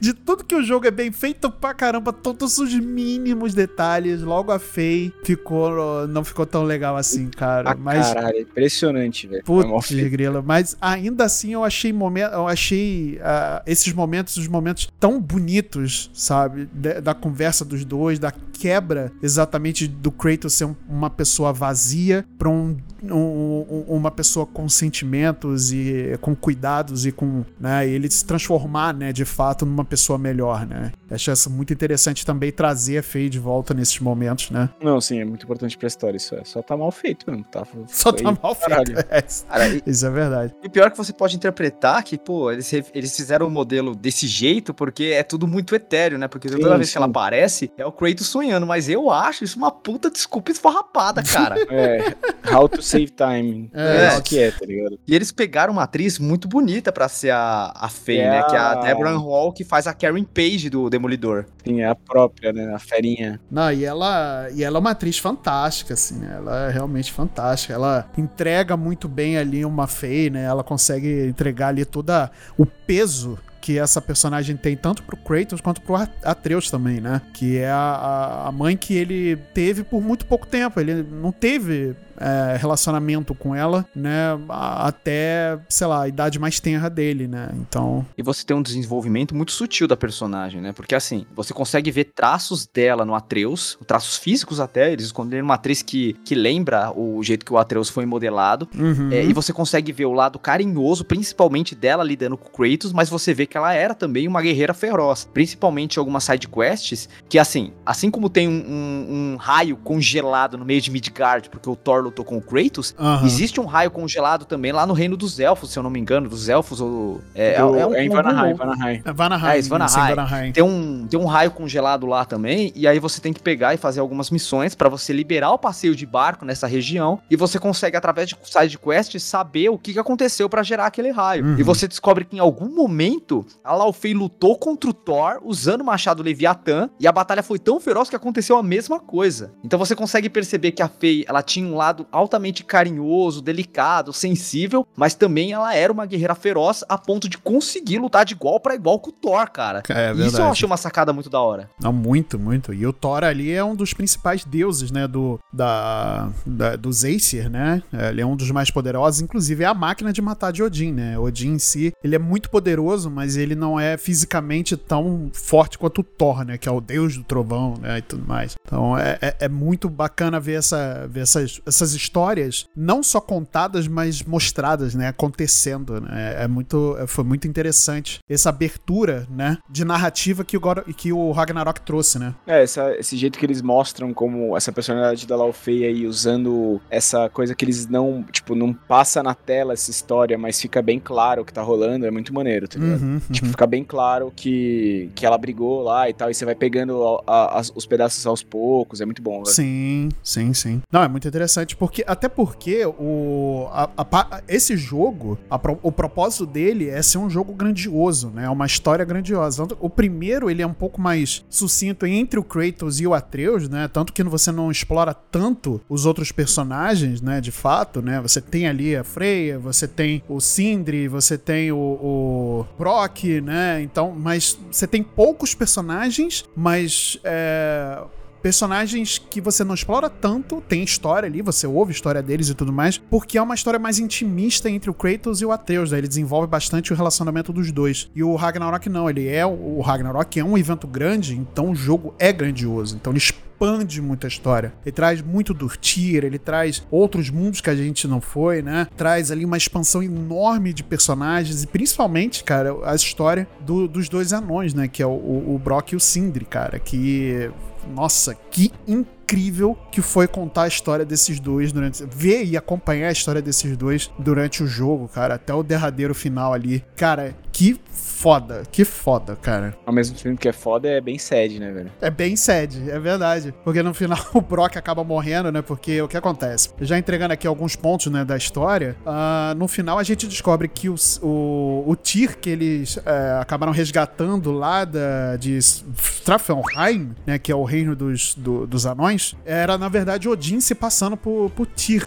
de 0.00 0.12
tudo 0.12 0.44
que 0.44 0.54
o 0.54 0.62
jogo 0.62 0.86
é 0.86 0.90
bem 0.90 1.10
feito 1.12 1.50
pra 1.50 1.74
caramba, 1.74 2.12
todos 2.12 2.58
os 2.58 2.74
mínimos 2.74 3.54
detalhes. 3.54 4.22
Logo 4.22 4.52
a 4.52 4.58
Fei 4.58 5.12
ficou, 5.24 6.06
não 6.08 6.24
ficou 6.24 6.46
tão 6.46 6.62
legal 6.62 6.96
assim, 6.96 7.28
cara. 7.28 7.70
Ah, 7.70 7.74
mas 7.74 8.12
caralho, 8.12 8.40
impressionante, 8.40 9.26
velho. 9.26 9.44
Putz, 9.44 9.90
grila. 9.90 10.42
Mas 10.42 10.76
ainda 10.80 11.24
assim 11.24 11.52
eu 11.52 11.64
achei 11.64 11.92
momento, 11.92 12.32
eu 12.32 12.48
achei 12.48 13.16
uh, 13.16 13.62
esses 13.66 13.92
momentos, 13.92 14.36
os 14.36 14.48
momentos 14.48 14.88
tão 14.98 15.20
bonitos, 15.20 16.10
sabe? 16.14 16.68
De, 16.72 17.00
da 17.00 17.14
conversa 17.14 17.64
dos 17.64 17.84
dois, 17.84 18.18
da 18.18 18.32
quebra 18.62 19.10
exatamente 19.20 19.88
do 19.88 20.12
Kratos 20.12 20.54
ser 20.54 20.66
um, 20.66 20.76
uma 20.88 21.10
pessoa 21.10 21.52
vazia 21.52 22.24
pra 22.38 22.48
um, 22.48 22.76
um, 23.02 23.84
uma 23.88 24.10
pessoa 24.10 24.46
com 24.46 24.68
sentimentos 24.68 25.72
e 25.72 26.16
com 26.20 26.34
cuidados 26.34 27.04
e 27.04 27.10
com, 27.10 27.44
né, 27.58 27.88
ele 27.88 28.08
se 28.08 28.24
transformar, 28.24 28.94
né, 28.94 29.12
de 29.12 29.24
fato 29.24 29.66
numa 29.72 29.84
pessoa 29.84 30.18
melhor, 30.18 30.66
né? 30.66 30.92
Acho 31.10 31.32
isso 31.32 31.50
muito 31.50 31.72
interessante 31.72 32.24
também 32.24 32.52
trazer 32.52 32.98
a 32.98 33.02
Faye 33.02 33.28
de 33.28 33.38
volta 33.38 33.74
nesses 33.74 33.98
momentos, 33.98 34.50
né? 34.50 34.70
Não, 34.82 35.00
sim, 35.00 35.20
é 35.20 35.24
muito 35.24 35.44
importante 35.44 35.76
pra 35.76 35.88
história 35.88 36.16
isso. 36.16 36.34
É. 36.34 36.44
Só 36.44 36.62
tá 36.62 36.76
mal 36.76 36.90
feito 36.90 37.28
mesmo. 37.28 37.44
Tá, 37.44 37.66
Só 37.88 38.12
tá 38.12 38.36
mal 38.42 38.54
feito. 38.54 38.92
É. 39.10 39.22
Cara, 39.48 39.82
isso 39.86 40.06
é 40.06 40.10
verdade. 40.10 40.54
E 40.62 40.68
pior 40.68 40.90
que 40.90 40.96
você 40.96 41.12
pode 41.12 41.36
interpretar 41.36 42.02
que, 42.02 42.16
pô, 42.16 42.50
eles, 42.50 42.72
eles 42.94 43.16
fizeram 43.16 43.46
o 43.46 43.48
um 43.48 43.52
modelo 43.52 43.94
desse 43.94 44.26
jeito 44.26 44.72
porque 44.72 45.04
é 45.04 45.22
tudo 45.22 45.46
muito 45.46 45.74
etéreo, 45.74 46.18
né? 46.18 46.28
Porque 46.28 46.48
toda 46.48 46.70
sim, 46.70 46.76
vez 46.76 46.88
sim. 46.88 46.92
que 46.92 46.98
ela 46.98 47.06
aparece, 47.06 47.72
é 47.76 47.84
o 47.84 47.92
Kratos 47.92 48.26
sonhando. 48.26 48.66
Mas 48.66 48.88
eu 48.88 49.10
acho 49.10 49.44
isso 49.44 49.58
uma 49.58 49.70
puta 49.70 50.10
desculpa 50.10 50.50
esfarrapada, 50.50 51.22
cara. 51.22 51.56
é. 51.70 52.14
How 52.54 52.68
to 52.68 52.82
save 52.82 53.10
time. 53.10 53.70
É, 53.72 53.96
é 53.96 54.08
isso 54.08 54.22
que 54.22 54.38
é, 54.38 54.50
tá 54.50 54.64
ligado? 54.64 54.98
E 55.06 55.14
eles 55.14 55.32
pegaram 55.32 55.72
uma 55.72 55.84
atriz 55.84 56.18
muito 56.18 56.48
bonita 56.48 56.92
pra 56.92 57.08
ser 57.08 57.30
a, 57.30 57.72
a 57.74 57.88
Faye, 57.88 58.18
é 58.18 58.30
né? 58.30 58.42
Que 58.44 58.56
é 58.56 58.58
a 58.58 58.74
Deborah 58.74 59.16
Hall, 59.16 59.52
que 59.52 59.61
faz 59.64 59.86
a 59.86 59.94
Karen 59.94 60.24
Page 60.24 60.70
do 60.70 60.88
Demolidor. 60.88 61.46
Sim, 61.64 61.80
é 61.80 61.86
a 61.86 61.94
própria, 61.94 62.52
né? 62.52 62.74
A 62.74 62.78
ferinha. 62.78 63.40
Não, 63.50 63.72
e 63.72 63.84
ela, 63.84 64.48
e 64.54 64.62
ela 64.62 64.78
é 64.78 64.80
uma 64.80 64.90
atriz 64.90 65.18
fantástica, 65.18 65.94
assim, 65.94 66.18
né? 66.18 66.34
Ela 66.36 66.68
é 66.68 66.70
realmente 66.70 67.12
fantástica. 67.12 67.74
Ela 67.74 68.10
entrega 68.16 68.76
muito 68.76 69.08
bem 69.08 69.38
ali 69.38 69.64
uma 69.64 69.86
Faye, 69.86 70.30
né? 70.30 70.44
Ela 70.44 70.64
consegue 70.64 71.26
entregar 71.26 71.68
ali 71.68 71.84
toda 71.84 72.30
o 72.56 72.66
peso 72.66 73.38
que 73.62 73.78
essa 73.78 74.02
personagem 74.02 74.56
tem 74.56 74.76
tanto 74.76 75.04
pro 75.04 75.16
Kratos 75.16 75.60
quanto 75.60 75.80
pro 75.82 75.94
Atreus 75.94 76.68
também, 76.68 77.00
né? 77.00 77.22
Que 77.32 77.58
é 77.58 77.70
a, 77.70 78.46
a 78.48 78.52
mãe 78.52 78.76
que 78.76 78.92
ele 78.92 79.36
teve 79.54 79.84
por 79.84 80.02
muito 80.02 80.26
pouco 80.26 80.46
tempo. 80.46 80.80
Ele 80.80 81.02
não 81.04 81.30
teve 81.30 81.94
é, 82.18 82.56
relacionamento 82.56 83.34
com 83.34 83.54
ela, 83.54 83.86
né? 83.94 84.38
Até, 84.48 85.58
sei 85.68 85.86
lá, 85.86 86.02
a 86.02 86.08
idade 86.08 86.38
mais 86.38 86.60
tenra 86.60 86.88
dele, 86.88 87.26
né? 87.26 87.50
Então. 87.54 88.04
E 88.16 88.22
você 88.22 88.44
tem 88.44 88.56
um 88.56 88.62
desenvolvimento 88.62 89.34
muito 89.34 89.52
sutil 89.52 89.88
da 89.88 89.96
personagem, 89.96 90.60
né? 90.60 90.72
Porque 90.72 90.94
assim, 90.94 91.26
você 91.34 91.52
consegue 91.52 91.90
ver 91.90 92.04
traços 92.14 92.66
dela 92.66 93.04
no 93.04 93.14
Atreus, 93.14 93.78
traços 93.86 94.16
físicos 94.16 94.60
até, 94.60 94.92
eles 94.92 95.06
esconderam 95.06 95.44
uma 95.44 95.54
atriz 95.54 95.82
que, 95.82 96.14
que 96.24 96.34
lembra 96.34 96.92
o 96.96 97.22
jeito 97.22 97.44
que 97.44 97.52
o 97.52 97.58
Atreus 97.58 97.88
foi 97.88 98.06
modelado. 98.06 98.68
Uhum. 98.76 99.10
É, 99.10 99.24
e 99.24 99.32
você 99.32 99.52
consegue 99.52 99.92
ver 99.92 100.06
o 100.06 100.12
lado 100.12 100.38
carinhoso, 100.38 101.04
principalmente 101.04 101.74
dela 101.74 102.04
lidando 102.04 102.36
com 102.36 102.48
o 102.48 102.50
Kratos, 102.50 102.92
mas 102.92 103.08
você 103.08 103.32
vê 103.32 103.46
que 103.46 103.56
ela 103.56 103.72
era 103.72 103.94
também 103.94 104.26
uma 104.28 104.42
guerreira 104.42 104.74
feroz. 104.74 105.28
Principalmente 105.32 105.98
algumas 105.98 106.24
side 106.24 106.48
quests, 106.48 107.08
que 107.28 107.38
assim, 107.38 107.72
assim 107.84 108.10
como 108.10 108.28
tem 108.28 108.48
um, 108.48 108.52
um, 108.52 109.32
um 109.32 109.36
raio 109.36 109.76
congelado 109.76 110.58
no 110.58 110.64
meio 110.64 110.80
de 110.80 110.90
Midgard, 110.90 111.48
porque 111.48 111.68
o 111.68 111.76
Thor 111.76 112.01
lutou 112.02 112.24
com 112.24 112.36
o 112.36 112.42
Kratos, 112.42 112.94
uhum. 112.98 113.24
existe 113.24 113.60
um 113.60 113.64
raio 113.64 113.90
congelado 113.90 114.44
também 114.44 114.72
lá 114.72 114.86
no 114.86 114.92
reino 114.92 115.16
dos 115.16 115.38
elfos, 115.40 115.70
se 115.70 115.78
eu 115.78 115.82
não 115.82 115.90
me 115.90 116.00
engano, 116.00 116.28
dos 116.28 116.48
elfos 116.48 116.80
ou... 116.80 117.20
É, 117.34 117.58
Do, 117.58 117.76
é, 117.76 117.86
um, 117.86 117.94
é 117.94 118.04
em 118.04 118.08
Vanaheim, 118.08 118.54
Vanaheim. 118.54 119.02
É 119.04 119.12
Vanaheim, 119.12 119.58
é, 119.58 119.62
Vanaheim. 119.62 120.14
Vanaheim. 120.14 120.52
Tem, 120.52 120.62
um, 120.62 121.06
tem 121.08 121.18
um 121.18 121.26
raio 121.26 121.50
congelado 121.50 122.06
lá 122.06 122.24
também, 122.24 122.72
e 122.74 122.86
aí 122.86 122.98
você 122.98 123.20
tem 123.20 123.32
que 123.32 123.40
pegar 123.40 123.74
e 123.74 123.76
fazer 123.76 124.00
algumas 124.00 124.30
missões 124.30 124.74
para 124.74 124.88
você 124.88 125.12
liberar 125.12 125.52
o 125.52 125.58
passeio 125.58 125.94
de 125.94 126.06
barco 126.06 126.44
nessa 126.44 126.66
região, 126.66 127.20
e 127.30 127.36
você 127.36 127.58
consegue, 127.58 127.96
através 127.96 128.28
de 128.28 128.36
side 128.42 128.78
quest, 128.78 129.18
saber 129.18 129.68
o 129.68 129.78
que, 129.78 129.92
que 129.92 129.98
aconteceu 129.98 130.48
para 130.48 130.62
gerar 130.62 130.86
aquele 130.86 131.10
raio. 131.10 131.44
Uhum. 131.44 131.56
E 131.58 131.62
você 131.62 131.86
descobre 131.86 132.24
que 132.24 132.36
em 132.36 132.40
algum 132.40 132.74
momento 132.74 133.44
a 133.62 133.74
Laufey 133.74 134.14
lutou 134.14 134.56
contra 134.56 134.88
o 134.88 134.94
Thor 134.94 135.40
usando 135.44 135.82
o 135.82 135.84
machado 135.84 136.22
Leviatã, 136.22 136.88
e 136.98 137.06
a 137.06 137.12
batalha 137.12 137.42
foi 137.42 137.58
tão 137.58 137.78
feroz 137.78 138.08
que 138.08 138.16
aconteceu 138.16 138.56
a 138.56 138.62
mesma 138.62 138.98
coisa. 138.98 139.52
Então 139.64 139.78
você 139.78 139.94
consegue 139.94 140.28
perceber 140.28 140.72
que 140.72 140.82
a 140.82 140.88
Fei, 140.88 141.24
ela 141.28 141.42
tinha 141.42 141.66
um 141.66 141.76
lado 141.76 141.91
lado 141.92 142.06
altamente 142.10 142.64
carinhoso, 142.64 143.42
delicado, 143.42 144.12
sensível, 144.12 144.86
mas 144.96 145.14
também 145.14 145.52
ela 145.52 145.74
era 145.74 145.92
uma 145.92 146.06
guerreira 146.06 146.34
feroz 146.34 146.82
a 146.88 146.96
ponto 146.96 147.28
de 147.28 147.38
conseguir 147.38 147.98
lutar 147.98 148.24
de 148.24 148.34
igual 148.34 148.58
para 148.58 148.74
igual 148.74 148.98
com 148.98 149.10
o 149.10 149.12
Thor, 149.12 149.48
cara. 149.50 149.82
É 149.88 150.12
Isso 150.12 150.40
eu 150.40 150.46
achei 150.46 150.66
uma 150.66 150.76
sacada 150.76 151.12
muito 151.12 151.28
da 151.28 151.40
hora. 151.40 151.70
Não, 151.80 151.92
muito, 151.92 152.38
muito. 152.38 152.72
E 152.72 152.86
o 152.86 152.92
Thor 152.92 153.24
ali 153.24 153.52
é 153.52 153.62
um 153.62 153.76
dos 153.76 153.92
principais 153.92 154.44
deuses, 154.44 154.90
né, 154.90 155.06
do, 155.06 155.38
da, 155.52 156.30
da, 156.46 156.76
dos 156.76 157.04
Aesir, 157.04 157.50
né? 157.50 157.82
Ele 157.92 158.20
é 158.20 158.26
um 158.26 158.34
dos 158.34 158.50
mais 158.50 158.70
poderosos, 158.70 159.20
inclusive 159.20 159.64
é 159.64 159.66
a 159.66 159.74
máquina 159.74 160.12
de 160.12 160.22
matar 160.22 160.52
de 160.52 160.62
Odin, 160.62 160.92
né? 160.92 161.18
Odin 161.18 161.52
em 161.52 161.58
si, 161.58 161.92
ele 162.02 162.16
é 162.16 162.18
muito 162.18 162.48
poderoso, 162.48 163.10
mas 163.10 163.36
ele 163.36 163.54
não 163.54 163.78
é 163.78 163.98
fisicamente 163.98 164.76
tão 164.76 165.30
forte 165.32 165.78
quanto 165.78 166.00
o 166.00 166.04
Thor, 166.04 166.44
né? 166.44 166.56
Que 166.56 166.68
é 166.68 166.72
o 166.72 166.80
deus 166.80 167.16
do 167.16 167.24
trovão, 167.24 167.74
né? 167.80 167.98
E 167.98 168.02
tudo 168.02 168.26
mais. 168.26 168.56
Então 168.64 168.96
é, 168.96 169.18
é, 169.20 169.36
é 169.40 169.48
muito 169.48 169.90
bacana 169.90 170.40
ver, 170.40 170.54
essa, 170.54 171.06
ver 171.10 171.20
essas, 171.20 171.60
essas 171.82 171.94
histórias, 171.94 172.66
não 172.76 173.02
só 173.02 173.20
contadas, 173.20 173.88
mas 173.88 174.22
mostradas, 174.22 174.94
né? 174.94 175.08
Acontecendo, 175.08 176.00
né? 176.00 176.36
É 176.44 176.46
muito, 176.48 176.96
foi 177.06 177.24
muito 177.24 177.48
interessante 177.48 178.18
essa 178.28 178.48
abertura, 178.50 179.26
né? 179.30 179.58
De 179.68 179.84
narrativa 179.84 180.44
que 180.44 180.56
o, 180.56 180.60
God, 180.60 180.78
que 180.96 181.12
o 181.12 181.32
Ragnarok 181.32 181.80
trouxe, 181.80 182.18
né? 182.18 182.34
É, 182.46 182.62
essa, 182.62 182.94
esse 182.96 183.16
jeito 183.16 183.38
que 183.38 183.44
eles 183.46 183.60
mostram 183.62 184.12
como 184.14 184.56
essa 184.56 184.70
personalidade 184.72 185.26
da 185.26 185.36
Laufey 185.36 185.84
aí 185.84 186.06
usando 186.06 186.80
essa 186.90 187.28
coisa 187.28 187.54
que 187.54 187.64
eles 187.64 187.86
não, 187.86 188.22
tipo, 188.30 188.54
não 188.54 188.72
passa 188.72 189.22
na 189.22 189.34
tela 189.34 189.72
essa 189.72 189.90
história, 189.90 190.38
mas 190.38 190.60
fica 190.60 190.80
bem 190.80 191.00
claro 191.00 191.42
o 191.42 191.44
que 191.44 191.52
tá 191.52 191.62
rolando, 191.62 192.06
é 192.06 192.10
muito 192.10 192.32
maneiro, 192.32 192.68
tá 192.68 192.78
ligado? 192.78 193.02
Uhum, 193.02 193.20
Tipo, 193.32 193.46
uhum. 193.46 193.50
fica 193.52 193.66
bem 193.66 193.82
claro 193.84 194.32
que, 194.34 195.10
que 195.14 195.26
ela 195.26 195.36
brigou 195.38 195.82
lá 195.82 196.08
e 196.08 196.14
tal, 196.14 196.30
e 196.30 196.34
você 196.34 196.44
vai 196.44 196.54
pegando 196.54 197.02
a- 197.26 197.58
a- 197.58 197.62
os 197.74 197.86
pedaços 197.86 198.26
aos 198.26 198.42
poucos, 198.42 199.00
é 199.00 199.04
muito 199.04 199.22
bom, 199.22 199.42
velho. 199.42 199.46
Sim, 199.54 200.08
sim, 200.22 200.52
sim. 200.54 200.82
Não, 200.92 201.02
é 201.02 201.08
muito 201.08 201.26
interessante, 201.26 201.71
porque 201.74 202.04
até 202.06 202.28
porque 202.28 202.84
o, 202.86 203.68
a- 203.72 203.90
a 203.96 204.42
esse 204.48 204.76
jogo, 204.76 205.38
a 205.50 205.60
o 205.82 205.92
propósito 205.92 206.44
dele 206.46 206.88
é 206.88 207.00
ser 207.02 207.18
um 207.18 207.30
jogo 207.30 207.52
grandioso, 207.52 208.30
né? 208.30 208.44
É 208.44 208.50
uma 208.50 208.66
história 208.66 209.04
grandiosa. 209.04 209.66
O 209.80 209.88
primeiro, 209.88 210.50
ele 210.50 210.60
é 210.62 210.66
um 210.66 210.72
pouco 210.74 211.00
mais 211.00 211.44
sucinto 211.48 212.04
entre 212.06 212.38
o 212.38 212.44
Kratos 212.44 213.00
e 213.00 213.06
o 213.06 213.14
Atreus, 213.14 213.68
né? 213.68 213.88
Tanto 213.88 214.12
que 214.12 214.22
você 214.22 214.50
não 214.52 214.70
explora 214.70 215.14
tanto 215.14 215.80
os 215.88 216.04
outros 216.06 216.30
personagens, 216.32 217.20
né? 217.20 217.40
De 217.40 217.50
fato, 217.52 218.02
né? 218.02 218.20
Você 218.20 218.40
tem 218.40 218.66
ali 218.68 218.96
a 218.96 219.04
Freya, 219.04 219.58
você 219.58 219.86
tem 219.88 220.22
o 220.28 220.40
Sindri, 220.40 221.08
você 221.08 221.38
tem 221.38 221.72
o, 221.72 221.76
o 221.76 222.66
Brock, 222.78 223.24
né? 223.40 223.80
Então, 223.82 224.12
mas 224.16 224.58
você 224.70 224.86
tem 224.86 225.02
poucos 225.02 225.54
personagens, 225.54 226.44
mas 226.56 227.18
é, 227.24 228.02
personagens 228.42 229.18
que 229.18 229.40
você 229.40 229.62
não 229.64 229.74
explora 229.74 230.10
tanto, 230.10 230.60
tem 230.68 230.82
história 230.82 231.26
ali, 231.26 231.40
você 231.40 231.66
ouve 231.66 231.92
a 231.92 231.94
história 231.94 232.22
deles 232.22 232.48
e 232.48 232.54
tudo 232.54 232.72
mais, 232.72 232.98
porque 232.98 233.38
é 233.38 233.42
uma 233.42 233.54
história 233.54 233.78
mais 233.78 233.98
intimista 233.98 234.68
entre 234.68 234.90
o 234.90 234.94
Kratos 234.94 235.40
e 235.40 235.44
o 235.46 235.52
Atreus, 235.52 235.92
né? 235.92 235.98
ele 235.98 236.08
desenvolve 236.08 236.46
bastante 236.48 236.92
o 236.92 236.96
relacionamento 236.96 237.52
dos 237.52 237.70
dois. 237.72 238.10
E 238.14 238.22
o 238.22 238.34
Ragnarok 238.34 238.88
não, 238.88 239.08
ele 239.08 239.28
é 239.28 239.46
o 239.46 239.80
Ragnarok 239.80 240.38
é 240.40 240.44
um 240.44 240.58
evento 240.58 240.86
grande, 240.86 241.34
então 241.36 241.70
o 241.70 241.74
jogo 241.74 242.14
é 242.18 242.32
grandioso, 242.32 242.96
então 242.96 243.12
ele 243.12 243.18
expande 243.18 244.00
muito 244.02 244.26
a 244.26 244.28
história. 244.28 244.72
Ele 244.84 244.92
traz 244.92 245.22
muito 245.22 245.54
do 245.54 245.68
Tyr, 245.68 246.24
ele 246.24 246.38
traz 246.38 246.84
outros 246.90 247.30
mundos 247.30 247.60
que 247.60 247.70
a 247.70 247.76
gente 247.76 248.08
não 248.08 248.20
foi, 248.20 248.60
né? 248.60 248.88
Traz 248.96 249.30
ali 249.30 249.44
uma 249.44 249.56
expansão 249.56 250.02
enorme 250.02 250.72
de 250.72 250.82
personagens 250.82 251.62
e 251.62 251.66
principalmente, 251.68 252.42
cara, 252.42 252.74
a 252.84 252.94
história 252.96 253.46
do- 253.60 253.86
dos 253.86 254.08
dois 254.08 254.32
anões, 254.32 254.74
né? 254.74 254.88
Que 254.88 255.00
é 255.00 255.06
o, 255.06 255.10
o 255.10 255.60
Brock 255.62 255.92
e 255.92 255.96
o 255.96 256.00
Sindri, 256.00 256.44
cara, 256.44 256.80
que 256.80 257.50
nossa, 257.88 258.34
que 258.34 258.72
incrível 258.86 259.76
que 259.90 260.02
foi 260.02 260.26
contar 260.26 260.62
a 260.62 260.68
história 260.68 261.04
desses 261.04 261.40
dois 261.40 261.72
durante. 261.72 262.04
Ver 262.04 262.44
e 262.44 262.56
acompanhar 262.56 263.08
a 263.08 263.12
história 263.12 263.40
desses 263.40 263.76
dois 263.76 264.10
durante 264.18 264.62
o 264.62 264.66
jogo, 264.66 265.08
cara, 265.08 265.34
até 265.34 265.54
o 265.54 265.62
derradeiro 265.62 266.14
final 266.14 266.52
ali. 266.52 266.84
Cara, 266.96 267.34
que 267.52 267.78
foda, 267.92 268.62
que 268.70 268.84
foda, 268.84 269.36
cara. 269.36 269.76
Ao 269.84 269.92
mesmo 269.92 270.16
tempo 270.16 270.40
que 270.40 270.48
é 270.48 270.52
foda, 270.52 270.88
é 270.88 271.00
bem 271.00 271.18
sad, 271.18 271.58
né, 271.58 271.70
velho? 271.72 271.92
É 272.00 272.08
bem 272.10 272.34
sad, 272.36 272.88
é 272.88 272.98
verdade. 272.98 273.52
Porque 273.64 273.82
no 273.82 273.92
final 273.92 274.18
o 274.32 274.40
Brock 274.40 274.76
acaba 274.76 275.02
morrendo, 275.04 275.50
né? 275.52 275.60
Porque 275.60 276.00
o 276.00 276.08
que 276.08 276.16
acontece? 276.16 276.70
Já 276.80 276.96
entregando 276.98 277.34
aqui 277.34 277.46
alguns 277.46 277.76
pontos, 277.76 278.06
né, 278.12 278.24
da 278.24 278.36
história, 278.36 278.96
ah, 279.04 279.54
no 279.56 279.66
final 279.68 279.98
a 279.98 280.02
gente 280.02 280.26
descobre 280.26 280.66
que 280.68 280.88
o, 280.88 280.94
o, 281.20 281.84
o 281.86 281.96
Tyr 281.96 282.38
que 282.38 282.48
eles 282.50 282.98
eh, 283.04 283.38
acabaram 283.40 283.72
resgatando 283.72 284.50
lá 284.52 284.84
da, 284.84 285.36
de 285.36 285.58
Strafenheim, 285.58 287.10
né, 287.26 287.38
que 287.38 287.50
é 287.52 287.54
o 287.54 287.64
reino 287.64 287.94
dos, 287.96 288.34
do- 288.34 288.66
dos 288.66 288.86
anões, 288.86 289.34
era 289.44 289.76
na 289.76 289.88
verdade 289.88 290.28
Odin 290.28 290.60
se 290.60 290.74
passando 290.74 291.16
por, 291.16 291.50
por 291.50 291.66
Tyr. 291.66 292.02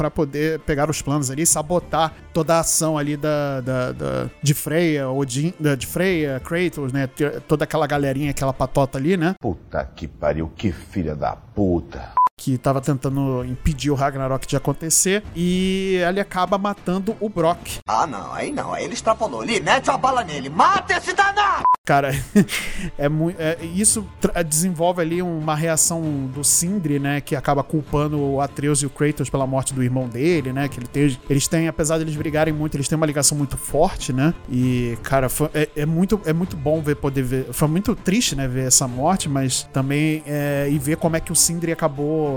Pra 0.00 0.10
poder 0.10 0.60
pegar 0.60 0.88
os 0.88 1.02
planos 1.02 1.30
ali, 1.30 1.44
sabotar 1.44 2.14
toda 2.32 2.54
a 2.56 2.60
ação 2.60 2.96
ali 2.96 3.18
da, 3.18 3.60
da, 3.60 3.92
da- 3.92 4.30
de 4.42 4.54
Freya, 4.54 5.10
Odin, 5.10 5.52
da- 5.60 5.74
de 5.74 5.86
Freya, 5.86 6.40
Kratos, 6.40 6.90
né? 6.90 7.06
Toda 7.46 7.64
aquela 7.64 7.86
galerinha, 7.86 8.30
aquela 8.30 8.54
patota 8.54 8.96
ali, 8.96 9.18
né? 9.18 9.34
Puta 9.38 9.84
que 9.84 10.08
pariu, 10.08 10.50
que 10.56 10.72
filha 10.72 11.14
da 11.14 11.36
puta. 11.36 12.12
Que 12.40 12.56
tava 12.56 12.80
tentando 12.80 13.44
impedir 13.44 13.90
o 13.90 13.94
Ragnarok 13.94 14.46
de 14.46 14.56
acontecer 14.56 15.22
e 15.36 16.00
ele 16.08 16.20
acaba 16.20 16.56
matando 16.56 17.14
o 17.20 17.28
Brock. 17.28 17.78
Ah, 17.86 18.06
não, 18.06 18.32
aí 18.32 18.50
não, 18.50 18.72
aí 18.72 18.84
ele 18.84 18.94
extrapolou. 18.94 19.42
Ele 19.42 19.60
mete 19.60 19.90
a 19.90 19.98
bala 19.98 20.24
nele, 20.24 20.48
mata 20.48 20.94
esse 20.96 21.12
danado! 21.12 21.64
Cara, 21.84 22.12
é 22.96 23.08
muito. 23.08 23.36
isso 23.74 24.06
tra- 24.20 24.42
desenvolve 24.42 25.02
ali 25.02 25.20
uma 25.20 25.54
reação 25.56 26.00
do 26.32 26.42
Sindri, 26.44 26.98
né? 26.98 27.20
Que 27.20 27.34
acaba 27.36 27.62
culpando 27.62 28.18
o 28.18 28.40
Atreus 28.40 28.80
e 28.82 28.86
o 28.86 28.90
Kratos 28.90 29.28
pela 29.28 29.46
morte 29.46 29.74
do 29.74 29.82
irmão 29.82 30.08
dele, 30.08 30.52
né? 30.52 30.68
Que 30.68 30.78
ele 30.78 30.86
tem, 30.86 31.18
eles 31.28 31.48
têm, 31.48 31.68
apesar 31.68 31.96
de 31.98 32.04
eles 32.04 32.14
brigarem 32.16 32.54
muito, 32.54 32.76
eles 32.76 32.86
têm 32.88 32.96
uma 32.96 33.06
ligação 33.06 33.36
muito 33.36 33.56
forte, 33.58 34.12
né? 34.12 34.32
E, 34.48 34.96
cara, 35.02 35.28
foi- 35.28 35.50
é, 35.52 35.68
é 35.76 35.84
muito, 35.86 36.20
é 36.24 36.32
muito 36.32 36.56
bom 36.56 36.80
ver, 36.80 36.94
poder 36.96 37.22
ver. 37.22 37.52
Foi 37.52 37.66
muito 37.68 37.94
triste, 37.96 38.36
né? 38.36 38.46
Ver 38.48 38.66
essa 38.68 38.86
morte, 38.86 39.28
mas 39.28 39.64
também. 39.72 40.22
É, 40.26 40.68
e 40.70 40.78
ver 40.78 40.96
como 40.96 41.16
é 41.16 41.20
que 41.20 41.32
o 41.32 41.36
Sindri 41.36 41.72
acabou 41.72 42.29